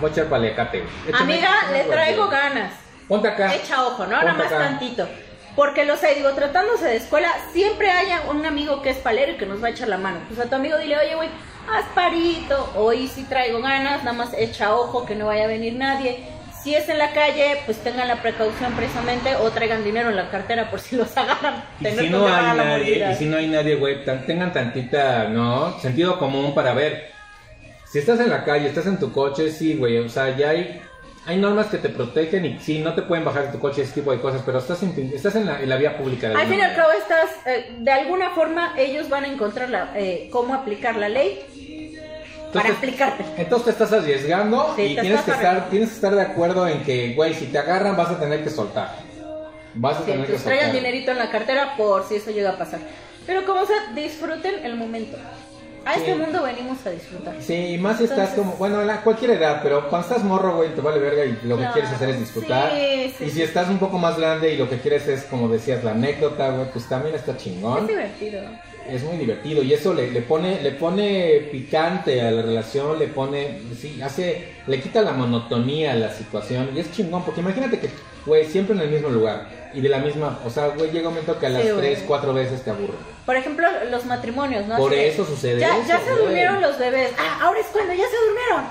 voy 0.00 0.10
a 0.10 0.12
echar 0.12 0.26
paliacate, 0.26 0.80
güey. 0.82 1.22
Amiga, 1.22 1.50
le 1.72 1.84
traigo 1.84 2.26
güey. 2.26 2.38
ganas. 2.38 2.72
Ponte 3.08 3.28
acá. 3.28 3.54
Echa 3.54 3.84
ojo, 3.84 4.04
¿no? 4.06 4.12
Nada 4.12 4.34
más 4.34 4.46
acá. 4.46 4.58
tantito. 4.58 5.08
Porque 5.56 5.84
lo 5.84 5.96
sé, 5.96 6.14
digo, 6.16 6.30
tratándose 6.32 6.84
de 6.86 6.96
escuela, 6.96 7.32
siempre 7.52 7.90
hay 7.90 8.08
un 8.28 8.44
amigo 8.44 8.82
que 8.82 8.90
es 8.90 8.96
palero 8.98 9.32
y 9.32 9.36
que 9.36 9.46
nos 9.46 9.62
va 9.62 9.68
a 9.68 9.70
echar 9.70 9.88
la 9.88 9.98
mano. 9.98 10.18
Pues 10.28 10.40
a 10.40 10.48
tu 10.48 10.56
amigo 10.56 10.76
dile, 10.78 10.98
oye, 10.98 11.14
güey, 11.14 11.28
haz 11.72 11.84
parito. 11.94 12.72
Hoy 12.76 13.06
sí 13.08 13.24
traigo 13.24 13.60
ganas, 13.60 14.02
nada 14.02 14.16
más 14.16 14.34
echa 14.36 14.74
ojo 14.74 15.06
que 15.06 15.14
no 15.14 15.26
vaya 15.26 15.44
a 15.44 15.46
venir 15.46 15.74
nadie. 15.74 16.24
Si 16.64 16.74
es 16.74 16.88
en 16.88 16.96
la 16.96 17.12
calle, 17.12 17.58
pues 17.66 17.76
tengan 17.80 18.08
la 18.08 18.22
precaución 18.22 18.72
precisamente 18.72 19.36
o 19.36 19.50
traigan 19.50 19.84
dinero 19.84 20.08
en 20.08 20.16
la 20.16 20.30
cartera 20.30 20.70
por 20.70 20.80
si 20.80 20.96
los 20.96 21.14
agarran. 21.16 21.62
Y 21.78 21.84
si 21.84 22.08
no 22.08 22.26
hay 22.26 22.56
nadie, 22.56 23.12
y 23.12 23.14
si 23.16 23.26
no 23.26 23.36
hay 23.36 23.48
nadie, 23.48 23.74
güey, 23.74 24.02
tengan 24.26 24.50
tantita, 24.50 25.28
¿no? 25.28 25.78
Sentido 25.80 26.18
común 26.18 26.54
para 26.54 26.72
ver. 26.72 27.10
Si 27.84 27.98
estás 27.98 28.18
en 28.20 28.30
la 28.30 28.44
calle, 28.44 28.66
estás 28.66 28.86
en 28.86 28.98
tu 28.98 29.12
coche, 29.12 29.50
sí, 29.50 29.74
güey, 29.74 29.98
o 29.98 30.08
sea, 30.08 30.34
ya 30.38 30.48
hay, 30.50 30.80
hay 31.26 31.36
normas 31.36 31.66
que 31.66 31.76
te 31.76 31.90
protegen 31.90 32.46
y 32.46 32.58
sí, 32.58 32.78
no 32.78 32.94
te 32.94 33.02
pueden 33.02 33.26
bajar 33.26 33.46
de 33.46 33.52
tu 33.52 33.58
coche, 33.58 33.82
ese 33.82 33.92
tipo 33.92 34.10
de 34.12 34.20
cosas, 34.20 34.40
pero 34.46 34.58
estás 34.58 34.82
en, 34.82 35.12
estás 35.14 35.36
en, 35.36 35.44
la, 35.44 35.60
en 35.60 35.68
la 35.68 35.76
vía 35.76 35.98
pública. 35.98 36.28
Al 36.28 36.46
fin 36.46 36.60
y 36.60 36.62
al 36.62 36.74
cabo, 36.74 36.92
estás, 36.92 37.30
eh, 37.44 37.76
de 37.78 37.90
alguna 37.90 38.30
forma, 38.30 38.72
ellos 38.78 39.10
van 39.10 39.24
a 39.24 39.28
encontrar 39.28 39.68
la, 39.68 39.92
eh, 39.94 40.28
cómo 40.32 40.54
aplicar 40.54 40.96
la 40.96 41.10
ley 41.10 41.40
para 42.54 42.68
Entonces- 42.68 42.76
aplicarte. 42.78 43.24
Entonces 43.36 43.64
te 43.76 43.84
estás 43.84 43.92
arriesgando 44.00 44.72
Sí, 44.76 44.82
y 44.82 44.94
tienes 44.94 45.20
estás 45.20 45.24
que, 45.24 45.30
estar, 45.32 45.68
tienes 45.70 45.88
que 45.90 45.94
estar 45.96 46.14
de 46.14 46.22
acuerdo 46.22 46.66
en 46.68 46.82
que, 46.84 47.12
güey, 47.14 47.34
si 47.34 47.46
te 47.46 47.58
agarran 47.58 47.96
vas 47.96 48.10
a 48.10 48.18
tener 48.18 48.42
que 48.42 48.50
soltar. 48.50 48.96
Vas 49.74 49.96
a 49.96 50.00
Sí, 50.00 50.04
tener 50.12 50.26
que 50.26 50.32
soltar. 50.38 50.52
traigan 50.54 50.72
dinerito 50.72 51.10
en 51.10 51.18
la 51.18 51.30
cartera 51.30 51.74
por 51.76 52.04
si 52.08 52.14
eso 52.16 52.30
llega 52.30 52.50
a 52.50 52.58
pasar. 52.58 52.80
Pero 53.26 53.44
como 53.44 53.66
sea, 53.66 53.76
disfruten 53.94 54.64
el 54.64 54.76
momento. 54.76 55.16
A 55.86 55.96
este 55.96 56.14
Sí. 56.14 56.18
mundo 56.18 56.42
venimos 56.42 56.78
a 56.86 56.90
disfrutar. 56.90 57.34
Sí, 57.42 57.54
y 57.74 57.76
más 57.78 57.98
si 57.98 58.04
estás 58.04 58.30
Entonces- 58.30 58.38
como, 58.38 58.52
bueno, 58.56 58.90
a 58.90 59.00
cualquier 59.02 59.32
edad, 59.32 59.60
pero 59.62 59.90
cuando 59.90 60.08
estás 60.08 60.24
morro, 60.24 60.56
güey, 60.56 60.74
te 60.74 60.80
vale 60.80 60.98
verga 60.98 61.26
y 61.26 61.38
lo 61.46 61.58
que 61.58 61.66
quieres 61.74 61.90
hacer 61.90 62.08
es 62.10 62.20
disfrutar. 62.20 62.70
sí, 62.72 63.14
sí, 63.18 63.24
y 63.24 63.30
si 63.30 63.42
estás 63.42 63.68
un 63.68 63.78
poco 63.78 63.98
más 63.98 64.18
grande 64.18 64.54
y 64.54 64.56
lo 64.56 64.66
que 64.70 64.78
quieres 64.78 65.06
es, 65.08 65.24
como 65.24 65.46
decías, 65.48 65.84
la 65.84 65.90
anécdota, 65.90 66.48
güey, 66.52 66.70
pues 66.70 66.88
también 66.88 67.14
está 67.14 67.32
Es 67.32 67.38
chingón. 67.38 67.86
divertido. 67.86 68.40
Es 68.88 69.02
muy 69.02 69.16
divertido 69.16 69.62
y 69.62 69.72
eso 69.72 69.94
le, 69.94 70.10
le 70.10 70.20
pone 70.20 70.60
le 70.60 70.70
pone 70.72 71.48
picante 71.50 72.20
a 72.20 72.30
la 72.30 72.42
relación, 72.42 72.98
le 72.98 73.08
pone, 73.08 73.60
sí, 73.80 74.00
hace, 74.02 74.48
le 74.66 74.80
quita 74.80 75.00
la 75.00 75.12
monotonía 75.12 75.92
a 75.92 75.96
la 75.96 76.10
situación 76.12 76.68
y 76.76 76.80
es 76.80 76.92
chingón, 76.92 77.22
porque 77.24 77.40
imagínate 77.40 77.78
que, 77.78 77.88
güey, 78.26 78.44
siempre 78.44 78.76
en 78.76 78.82
el 78.82 78.90
mismo 78.90 79.08
lugar 79.08 79.48
y 79.72 79.80
de 79.80 79.88
la 79.88 79.98
misma, 79.98 80.38
o 80.44 80.50
sea, 80.50 80.68
güey, 80.68 80.90
llega 80.90 81.08
un 81.08 81.14
momento 81.14 81.38
que 81.38 81.46
a 81.46 81.48
las 81.48 81.62
Sí, 81.62 81.68
güey. 81.70 81.80
tres, 81.80 82.04
cuatro 82.06 82.34
veces 82.34 82.62
te 82.62 82.70
aburre. 82.70 82.92
Por 83.24 83.36
ejemplo, 83.36 83.66
los 83.90 84.04
matrimonios, 84.04 84.66
¿no? 84.66 84.76
Por 84.76 84.92
Así 84.92 85.00
eso 85.00 85.24
sucede 85.24 85.60
Ya, 85.60 85.76
ya 85.88 85.96
eso, 85.96 86.04
se 86.04 86.10
güey. 86.12 86.24
durmieron 86.26 86.60
los 86.60 86.78
bebés. 86.78 87.10
Ah, 87.18 87.38
ahora 87.42 87.60
es 87.60 87.66
cuando 87.72 87.94
ya 87.94 88.04
se 88.04 88.16
durmieron. 88.26 88.64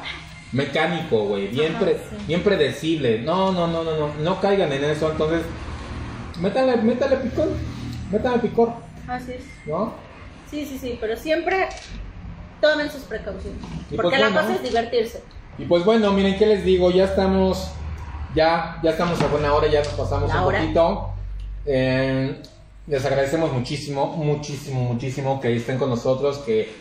mecánico, 0.51 1.25
güey, 1.25 1.47
bien, 1.47 1.75
Ajá, 1.75 1.85
pre- 1.85 1.93
sí. 1.95 2.15
bien 2.27 2.43
predecible. 2.43 3.19
No, 3.23 3.51
no, 3.51 3.65
no, 3.67 3.83
no, 3.83 3.95
no, 3.97 4.13
no 4.21 4.39
caigan 4.41 4.71
en 4.71 4.83
eso. 4.83 5.09
Entonces, 5.11 5.41
métale, 6.39 6.77
métale 6.77 7.17
picor, 7.17 7.47
métale 8.11 8.37
picor, 8.39 8.73
Así 9.07 9.33
es. 9.33 9.43
¿no? 9.65 9.93
Sí, 10.49 10.65
sí, 10.65 10.77
sí, 10.77 10.97
pero 11.01 11.15
siempre 11.17 11.67
tomen 12.61 12.89
sus 12.91 13.01
precauciones. 13.03 13.59
Y 13.91 13.95
Porque 13.95 14.09
pues 14.17 14.21
la 14.21 14.29
bueno. 14.29 14.41
cosa 14.41 14.55
es 14.55 14.63
divertirse. 14.63 15.23
Y 15.57 15.65
pues 15.65 15.83
bueno, 15.85 16.11
miren, 16.11 16.37
¿qué 16.37 16.45
les 16.45 16.63
digo? 16.63 16.89
Ya 16.91 17.05
estamos, 17.05 17.69
ya, 18.35 18.79
ya 18.83 18.91
estamos 18.91 19.21
a 19.21 19.27
buena 19.27 19.53
hora, 19.53 19.67
ya 19.67 19.79
nos 19.79 19.89
pasamos 19.89 20.29
La 20.29 20.41
un 20.41 20.47
hora. 20.47 20.59
poquito. 20.61 21.09
Eh, 21.65 22.41
les 22.87 23.05
agradecemos 23.05 23.51
muchísimo, 23.53 24.07
muchísimo, 24.17 24.81
muchísimo 24.81 25.39
que 25.39 25.55
estén 25.55 25.77
con 25.77 25.89
nosotros, 25.89 26.39
que 26.39 26.73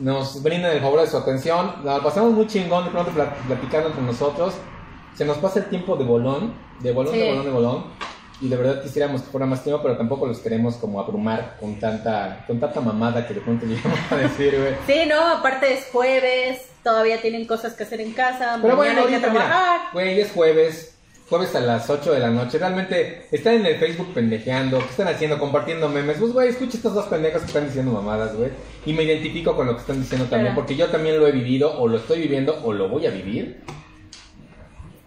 nos 0.00 0.42
brinden 0.42 0.72
el 0.72 0.80
favor 0.80 1.00
de 1.00 1.06
su 1.06 1.16
atención. 1.16 1.76
La 1.84 2.00
pasamos 2.00 2.32
muy 2.32 2.46
chingón 2.46 2.84
de 2.84 2.90
pronto 2.90 3.10
pla- 3.12 3.34
platicando 3.46 3.88
entre 3.88 4.02
nosotros. 4.02 4.54
Se 5.14 5.24
nos 5.24 5.38
pasa 5.38 5.60
el 5.60 5.66
tiempo 5.66 5.96
de 5.96 6.04
bolón, 6.04 6.54
de 6.80 6.92
bolón, 6.92 7.12
de 7.14 7.20
Sí. 7.22 7.28
bolón, 7.28 7.44
de 7.44 7.50
bolón. 7.50 7.84
Y 8.40 8.48
de 8.48 8.56
verdad 8.56 8.82
quisiéramos 8.82 9.22
que 9.22 9.30
fuera 9.30 9.46
más 9.46 9.64
tiempo, 9.64 9.82
pero 9.82 9.96
tampoco 9.96 10.26
los 10.26 10.40
queremos 10.40 10.74
como 10.76 11.00
abrumar 11.00 11.56
con 11.58 11.78
tanta, 11.80 12.44
con 12.46 12.60
tanta 12.60 12.80
mamada 12.82 13.26
que 13.26 13.34
de 13.34 13.40
pronto 13.40 13.64
llegamos 13.66 13.98
a 14.10 14.16
decir, 14.16 14.58
güey. 14.58 14.74
Sí, 14.86 15.08
no, 15.08 15.20
aparte 15.26 15.72
es 15.72 15.86
jueves, 15.90 16.60
todavía 16.82 17.20
tienen 17.22 17.46
cosas 17.46 17.72
que 17.74 17.84
hacer 17.84 18.00
en 18.02 18.12
casa, 18.12 18.58
Pero 18.60 18.76
mañana 18.76 19.00
bueno, 19.02 19.16
hay 19.16 19.20
que 19.20 19.26
trabajar. 19.26 19.80
güey, 19.94 20.20
es 20.20 20.32
jueves, 20.32 20.94
jueves 21.30 21.54
a 21.54 21.60
las 21.60 21.88
8 21.88 22.12
de 22.12 22.20
la 22.20 22.28
noche. 22.30 22.58
Realmente 22.58 23.26
están 23.32 23.54
en 23.54 23.66
el 23.66 23.76
Facebook 23.76 24.12
pendejeando, 24.12 24.80
¿qué 24.80 24.90
están 24.90 25.08
haciendo? 25.08 25.38
Compartiendo 25.38 25.88
memes. 25.88 26.18
Pues, 26.18 26.32
güey, 26.32 26.48
escucha 26.50 26.76
estas 26.76 26.92
dos 26.92 27.06
pendejas 27.06 27.40
que 27.40 27.48
están 27.48 27.66
diciendo 27.66 27.90
mamadas, 27.92 28.36
güey. 28.36 28.50
Y 28.84 28.92
me 28.92 29.04
identifico 29.04 29.56
con 29.56 29.66
lo 29.66 29.74
que 29.74 29.80
están 29.80 30.00
diciendo 30.00 30.26
también, 30.26 30.54
porque 30.54 30.76
yo 30.76 30.88
también 30.88 31.18
lo 31.18 31.26
he 31.26 31.32
vivido, 31.32 31.80
o 31.80 31.88
lo 31.88 31.96
estoy 31.96 32.20
viviendo, 32.20 32.60
o 32.64 32.72
lo 32.74 32.90
voy 32.90 33.06
a 33.06 33.10
vivir. 33.10 33.62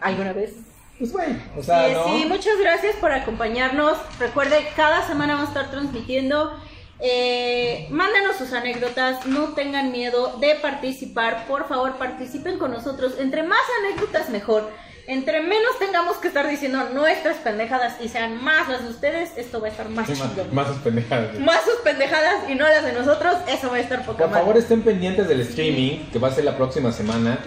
¿Alguna 0.01 0.33
vez? 0.33 0.53
Pues, 0.99 1.11
güey, 1.13 1.27
o 1.57 1.63
sea, 1.63 1.87
sí, 1.87 1.93
¿no? 1.93 2.03
sí, 2.05 2.25
muchas 2.27 2.59
gracias 2.59 2.95
por 2.97 3.11
acompañarnos. 3.11 3.97
Recuerde, 4.19 4.67
cada 4.75 5.07
semana 5.07 5.33
vamos 5.35 5.49
a 5.49 5.53
estar 5.53 5.71
transmitiendo. 5.71 6.53
Eh, 7.01 7.87
mándenos 7.91 8.35
sus 8.35 8.51
anécdotas, 8.51 9.25
no 9.25 9.53
tengan 9.53 9.91
miedo 9.91 10.35
de 10.41 10.55
participar. 10.55 11.45
Por 11.47 11.67
favor, 11.69 11.95
participen 11.97 12.59
con 12.59 12.71
nosotros. 12.71 13.13
Entre 13.19 13.43
más 13.43 13.59
anécdotas, 13.81 14.29
mejor. 14.29 14.69
Entre 15.07 15.39
menos 15.41 15.79
tengamos 15.79 16.17
que 16.17 16.27
estar 16.27 16.47
diciendo 16.47 16.89
nuestras 16.93 17.37
pendejadas 17.37 17.95
y 17.99 18.09
sean 18.09 18.43
más 18.43 18.67
las 18.69 18.83
de 18.83 18.89
ustedes, 18.89 19.31
esto 19.37 19.59
va 19.59 19.67
a 19.67 19.71
estar 19.71 19.89
más 19.89 20.05
Sí, 20.05 20.13
más, 20.13 20.29
chingón. 20.35 20.53
más 20.53 20.67
sus 20.67 20.77
pendejadas. 20.77 21.39
Más 21.39 21.61
sus 21.63 21.75
pendejadas 21.83 22.47
y 22.47 22.53
no 22.53 22.65
las 22.67 22.83
de 22.83 22.93
nosotros, 22.93 23.35
eso 23.47 23.71
va 23.71 23.77
a 23.77 23.79
estar 23.79 24.05
poca 24.05 24.25
Por 24.25 24.31
favor, 24.33 24.55
estén 24.57 24.83
pendientes 24.83 25.27
del 25.27 25.39
streaming 25.41 26.11
que 26.11 26.19
va 26.19 26.27
a 26.27 26.31
ser 26.31 26.43
la 26.43 26.55
próxima 26.57 26.91
semana. 26.91 27.39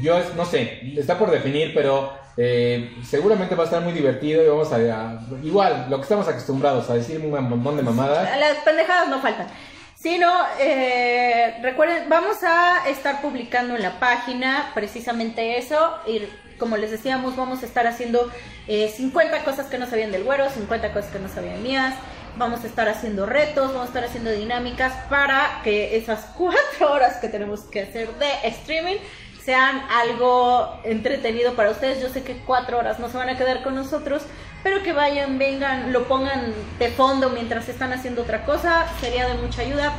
Yo 0.00 0.16
es- 0.16 0.34
no 0.34 0.46
sé, 0.46 0.80
está 0.96 1.18
por 1.18 1.30
definir, 1.30 1.72
pero 1.74 2.10
eh, 2.42 2.96
seguramente 3.04 3.54
va 3.54 3.64
a 3.64 3.66
estar 3.66 3.82
muy 3.82 3.92
divertido 3.92 4.42
y 4.42 4.48
vamos 4.48 4.72
a, 4.72 5.20
igual 5.42 5.88
lo 5.90 5.98
que 5.98 6.04
estamos 6.04 6.26
acostumbrados 6.26 6.88
a 6.88 6.94
decir 6.94 7.20
un 7.20 7.30
montón 7.30 7.76
de 7.76 7.82
mamadas. 7.82 8.30
Las 8.38 8.56
pendejadas 8.64 9.08
no 9.08 9.20
faltan. 9.20 9.46
Si 9.94 10.16
no, 10.16 10.32
eh, 10.58 11.58
recuerden, 11.60 12.08
vamos 12.08 12.38
a 12.42 12.88
estar 12.88 13.20
publicando 13.20 13.76
en 13.76 13.82
la 13.82 14.00
página 14.00 14.70
precisamente 14.72 15.58
eso. 15.58 15.98
Y 16.06 16.22
como 16.58 16.78
les 16.78 16.90
decíamos, 16.90 17.36
vamos 17.36 17.62
a 17.62 17.66
estar 17.66 17.86
haciendo 17.86 18.30
eh, 18.66 18.88
50 18.88 19.44
cosas 19.44 19.66
que 19.66 19.76
no 19.76 19.84
sabían 19.86 20.10
del 20.10 20.24
güero, 20.24 20.48
50 20.48 20.94
cosas 20.94 21.10
que 21.10 21.18
no 21.18 21.28
sabían 21.28 21.62
mías. 21.62 21.94
Vamos 22.38 22.64
a 22.64 22.68
estar 22.68 22.88
haciendo 22.88 23.26
retos, 23.26 23.66
vamos 23.74 23.82
a 23.82 23.88
estar 23.88 24.04
haciendo 24.04 24.30
dinámicas 24.30 24.94
para 25.10 25.60
que 25.62 25.94
esas 25.98 26.24
cuatro 26.38 26.90
horas 26.90 27.18
que 27.18 27.28
tenemos 27.28 27.64
que 27.64 27.82
hacer 27.82 28.08
de 28.14 28.48
streaming 28.48 28.96
sean 29.44 29.82
algo 29.90 30.80
entretenido 30.84 31.54
para 31.54 31.70
ustedes. 31.70 32.00
Yo 32.02 32.08
sé 32.08 32.22
que 32.22 32.36
cuatro 32.46 32.78
horas 32.78 32.98
no 32.98 33.08
se 33.08 33.16
van 33.16 33.28
a 33.28 33.36
quedar 33.36 33.62
con 33.62 33.74
nosotros, 33.74 34.22
pero 34.62 34.82
que 34.82 34.92
vayan, 34.92 35.38
vengan, 35.38 35.92
lo 35.92 36.04
pongan 36.04 36.52
de 36.78 36.88
fondo 36.90 37.30
mientras 37.30 37.68
están 37.68 37.92
haciendo 37.92 38.22
otra 38.22 38.44
cosa, 38.44 38.86
sería 39.00 39.26
de 39.28 39.34
mucha 39.34 39.62
ayuda. 39.62 39.92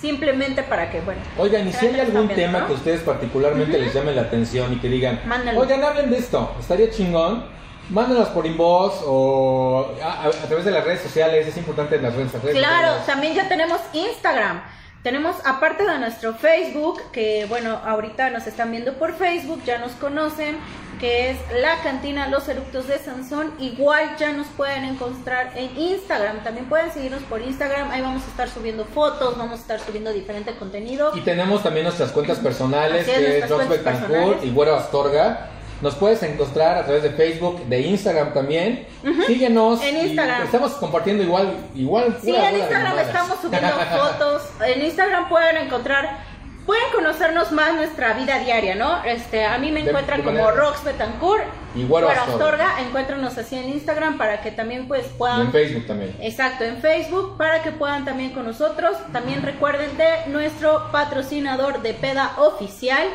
Simplemente 0.00 0.62
para 0.62 0.90
que, 0.92 1.00
bueno. 1.00 1.20
Oigan, 1.38 1.66
y 1.66 1.72
si 1.72 1.86
hay 1.88 1.98
algún 1.98 2.28
tema 2.28 2.60
¿no? 2.60 2.66
que 2.68 2.72
ustedes 2.74 3.00
particularmente 3.00 3.76
les 3.78 3.92
llame 3.92 4.12
la 4.12 4.22
atención 4.22 4.72
y 4.72 4.76
que 4.76 4.88
digan, 4.88 5.20
Mándalo. 5.26 5.58
oigan, 5.60 5.82
hablen 5.82 6.08
de 6.10 6.18
esto, 6.18 6.54
estaría 6.60 6.88
chingón, 6.90 7.44
Mándanos 7.90 8.28
por 8.28 8.44
inbox 8.44 8.96
o 9.06 9.94
a, 10.04 10.24
a- 10.24 10.26
a 10.28 10.30
través 10.30 10.66
de 10.66 10.70
las 10.72 10.84
redes 10.84 11.00
sociales. 11.00 11.46
Es 11.48 11.56
importante 11.56 11.98
las 11.98 12.14
redes 12.14 12.30
sociales. 12.30 12.58
Claro, 12.58 12.92
también 13.06 13.34
ya 13.34 13.48
tenemos 13.48 13.80
Instagram. 13.94 14.60
Tenemos, 15.02 15.36
aparte 15.44 15.84
de 15.84 15.98
nuestro 15.98 16.34
Facebook, 16.34 17.00
que 17.12 17.46
bueno, 17.48 17.80
ahorita 17.84 18.30
nos 18.30 18.46
están 18.48 18.72
viendo 18.72 18.94
por 18.94 19.14
Facebook, 19.14 19.62
ya 19.64 19.78
nos 19.78 19.92
conocen, 19.92 20.58
que 20.98 21.30
es 21.30 21.38
la 21.62 21.80
cantina 21.84 22.28
Los 22.28 22.48
Eructos 22.48 22.88
de 22.88 22.98
Sansón. 22.98 23.52
Igual 23.60 24.16
ya 24.18 24.32
nos 24.32 24.48
pueden 24.48 24.84
encontrar 24.84 25.52
en 25.54 25.78
Instagram. 25.78 26.42
También 26.42 26.66
pueden 26.66 26.90
seguirnos 26.92 27.22
por 27.22 27.40
Instagram. 27.40 27.90
Ahí 27.92 28.00
vamos 28.02 28.24
a 28.24 28.26
estar 28.26 28.48
subiendo 28.48 28.84
fotos, 28.84 29.38
vamos 29.38 29.60
a 29.60 29.62
estar 29.62 29.78
subiendo 29.78 30.12
diferente 30.12 30.56
contenido. 30.56 31.16
Y 31.16 31.20
tenemos 31.20 31.62
también 31.62 31.84
nuestras 31.84 32.10
cuentas 32.10 32.38
personales, 32.38 33.02
Así 33.02 33.10
es, 33.12 33.18
que 33.18 33.38
es 33.38 33.42
Betancourt 33.48 33.82
personales. 33.82 34.44
y 34.44 34.50
Güero 34.50 34.74
Astorga. 34.74 35.50
Nos 35.80 35.94
puedes 35.94 36.22
encontrar 36.24 36.76
a 36.76 36.84
través 36.84 37.02
de 37.04 37.10
Facebook, 37.10 37.64
de 37.66 37.80
Instagram 37.82 38.34
también. 38.34 38.86
Síguenos. 39.26 39.80
En 39.82 39.96
Instagram. 40.08 40.42
estamos 40.42 40.72
compartiendo 40.72 41.22
igual, 41.22 41.54
igual. 41.74 42.16
Sí, 42.22 42.34
en 42.34 42.56
Instagram 42.58 42.98
estamos 42.98 43.38
subiendo 43.42 43.68
fotos. 43.96 44.42
En 44.66 44.84
Instagram 44.84 45.28
pueden 45.28 45.56
encontrar, 45.58 46.18
pueden 46.66 46.82
conocernos 46.94 47.52
más 47.52 47.74
nuestra 47.74 48.14
vida 48.14 48.40
diaria, 48.40 48.74
¿no? 48.74 49.04
Este, 49.04 49.44
a 49.44 49.56
mí 49.58 49.70
me 49.70 49.80
encuentran 49.80 50.18
de 50.20 50.24
como 50.24 50.38
manera- 50.38 50.56
Rox 50.56 50.82
Betancourt. 50.84 51.44
Güero 51.76 52.08
Astorga. 52.10 52.80
Encuéntranos 52.80 53.38
así 53.38 53.54
en 53.56 53.68
Instagram 53.68 54.18
para 54.18 54.40
que 54.40 54.50
también 54.50 54.88
pues 54.88 55.06
Y 55.06 55.10
puedan. 55.16 55.42
en 55.42 55.52
Facebook 55.52 55.86
también. 55.86 56.16
Exacto, 56.20 56.64
en 56.64 56.78
Facebook 56.78 57.36
para 57.38 57.62
que 57.62 57.70
puedan 57.70 58.04
también 58.04 58.30
con 58.32 58.44
nosotros. 58.46 58.96
También 59.12 59.42
recuerden 59.42 59.96
de 59.96 60.26
nuestro 60.26 60.90
patrocinador 60.90 61.82
de 61.82 61.94
peda 61.94 62.32
oficial, 62.38 63.06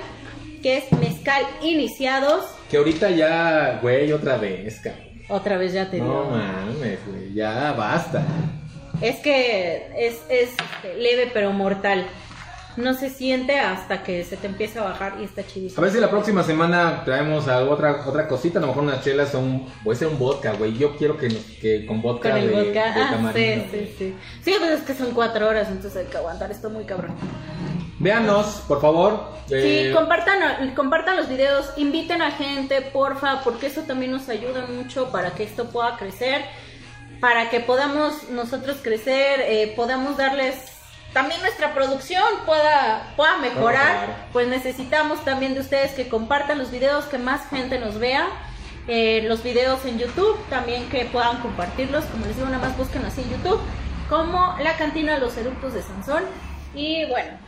que 0.63 0.77
es 0.77 0.91
Mezcal 0.93 1.43
Iniciados. 1.61 2.45
Que 2.71 2.77
ahorita 2.77 3.11
ya, 3.11 3.79
güey, 3.81 4.11
otra 4.11 4.37
vez, 4.37 4.79
cabrón. 4.79 5.03
Otra 5.29 5.57
vez 5.57 5.73
ya 5.73 5.89
te 5.91 5.99
No 5.99 6.05
digo. 6.05 6.25
mames, 6.31 6.99
güey, 7.05 7.33
ya 7.33 7.73
basta. 7.73 8.23
Es 9.01 9.17
que 9.17 9.87
es, 9.97 10.21
es 10.29 10.49
leve 10.97 11.29
pero 11.33 11.51
mortal. 11.51 12.05
No 12.75 12.93
se 12.95 13.09
siente 13.09 13.59
hasta 13.59 14.01
que 14.03 14.23
se 14.23 14.35
te 14.37 14.47
empieza 14.47 14.81
a 14.81 14.85
bajar 14.85 15.17
y 15.19 15.25
está 15.25 15.41
A 15.41 15.45
chidísimo. 15.47 15.81
ver 15.81 15.91
si 15.91 15.99
la 15.99 16.09
próxima 16.09 16.43
semana 16.43 17.03
traemos 17.05 17.47
algo, 17.47 17.71
otra 17.73 18.03
otra 18.05 18.27
cosita, 18.27 18.57
a 18.59 18.61
lo 18.61 18.67
mejor 18.69 18.83
unas 18.83 19.03
chelas 19.03 19.33
o 19.35 19.39
un, 19.39 19.71
puede 19.83 19.99
ser 19.99 20.07
un 20.07 20.17
vodka, 20.17 20.53
güey. 20.53 20.77
Yo 20.77 20.95
quiero 20.97 21.17
que, 21.17 21.27
que 21.61 21.85
con 21.85 22.01
vodka 22.01 22.29
Con 22.31 22.39
el 22.39 22.49
de, 22.49 22.55
vodka. 22.55 22.93
de 22.93 23.01
Ah, 23.01 23.07
tamarindo, 23.11 23.65
sí, 23.71 23.77
sí, 23.79 23.95
sí. 23.97 24.15
Sí, 24.43 24.55
pues 24.59 24.71
es 24.71 24.81
que 24.81 24.93
son 24.95 25.11
cuatro 25.11 25.47
horas, 25.47 25.67
entonces 25.69 26.03
hay 26.03 26.05
que 26.11 26.17
aguantar 26.17 26.51
esto 26.51 26.69
muy 26.69 26.85
cabrón. 26.85 27.15
Véanos, 27.99 28.63
por 28.67 28.81
favor. 28.81 29.29
eh, 29.49 29.87
Sí, 29.89 29.93
compartan, 29.93 30.73
compartan 30.75 31.15
los 31.17 31.29
videos, 31.29 31.71
inviten 31.77 32.21
a 32.21 32.31
gente, 32.31 32.81
porfa, 32.81 33.41
porque 33.43 33.67
eso 33.67 33.81
también 33.83 34.11
nos 34.11 34.27
ayuda 34.29 34.65
mucho 34.65 35.09
para 35.11 35.31
que 35.31 35.43
esto 35.43 35.65
pueda 35.69 35.95
crecer, 35.97 36.41
para 37.21 37.49
que 37.49 37.59
podamos 37.59 38.29
nosotros 38.29 38.77
crecer, 38.81 39.41
eh, 39.41 39.73
podamos 39.75 40.17
darles 40.17 40.55
también 41.13 41.41
nuestra 41.41 41.73
producción 41.73 42.23
pueda, 42.45 43.13
pueda 43.15 43.37
mejorar, 43.37 44.27
pues 44.33 44.47
necesitamos 44.47 45.23
también 45.23 45.53
de 45.53 45.61
ustedes 45.61 45.93
que 45.93 46.09
compartan 46.09 46.57
los 46.57 46.71
videos, 46.71 47.05
que 47.05 47.17
más 47.19 47.47
gente 47.49 47.79
nos 47.79 47.99
vea. 47.99 48.27
eh, 48.87 49.23
los 49.27 49.43
videos 49.43 49.85
en 49.85 49.97
YouTube, 49.99 50.47
también 50.49 50.89
que 50.89 51.05
puedan 51.05 51.39
compartirlos, 51.41 52.05
como 52.05 52.25
les 52.25 52.35
digo, 52.35 52.49
nada 52.49 52.59
más 52.67 52.75
busquen 52.77 53.05
así 53.05 53.21
en 53.21 53.29
YouTube, 53.31 53.61
como 54.09 54.57
la 54.59 54.75
cantina 54.77 55.13
de 55.13 55.19
los 55.19 55.37
eructos 55.37 55.73
de 55.73 55.81
Sansón. 55.83 56.23
Y 56.73 57.05
bueno, 57.05 57.39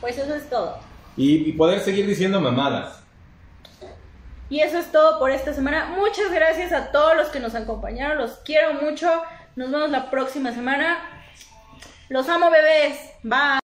pues 0.00 0.18
eso 0.18 0.34
es 0.34 0.48
todo. 0.48 0.88
y, 1.16 1.48
y 1.48 1.52
poder 1.54 1.80
seguir 1.80 2.06
diciendo 2.06 2.40
mamadas. 2.40 3.04
Y 4.48 4.60
eso 4.60 4.78
es 4.78 4.90
todo 4.92 5.18
por 5.18 5.30
esta 5.30 5.52
semana. 5.52 5.86
Muchas 5.96 6.30
gracias 6.32 6.72
a 6.72 6.90
todos 6.90 7.16
los 7.16 7.28
que 7.28 7.40
nos 7.40 7.54
acompañaron. 7.54 8.18
Los 8.18 8.38
quiero 8.44 8.74
mucho. 8.74 9.22
Nos 9.56 9.70
vemos 9.70 9.90
la 9.90 10.10
próxima 10.10 10.52
semana. 10.52 10.98
Los 12.08 12.28
amo, 12.28 12.50
bebés. 12.50 12.98
Bye. 13.22 13.67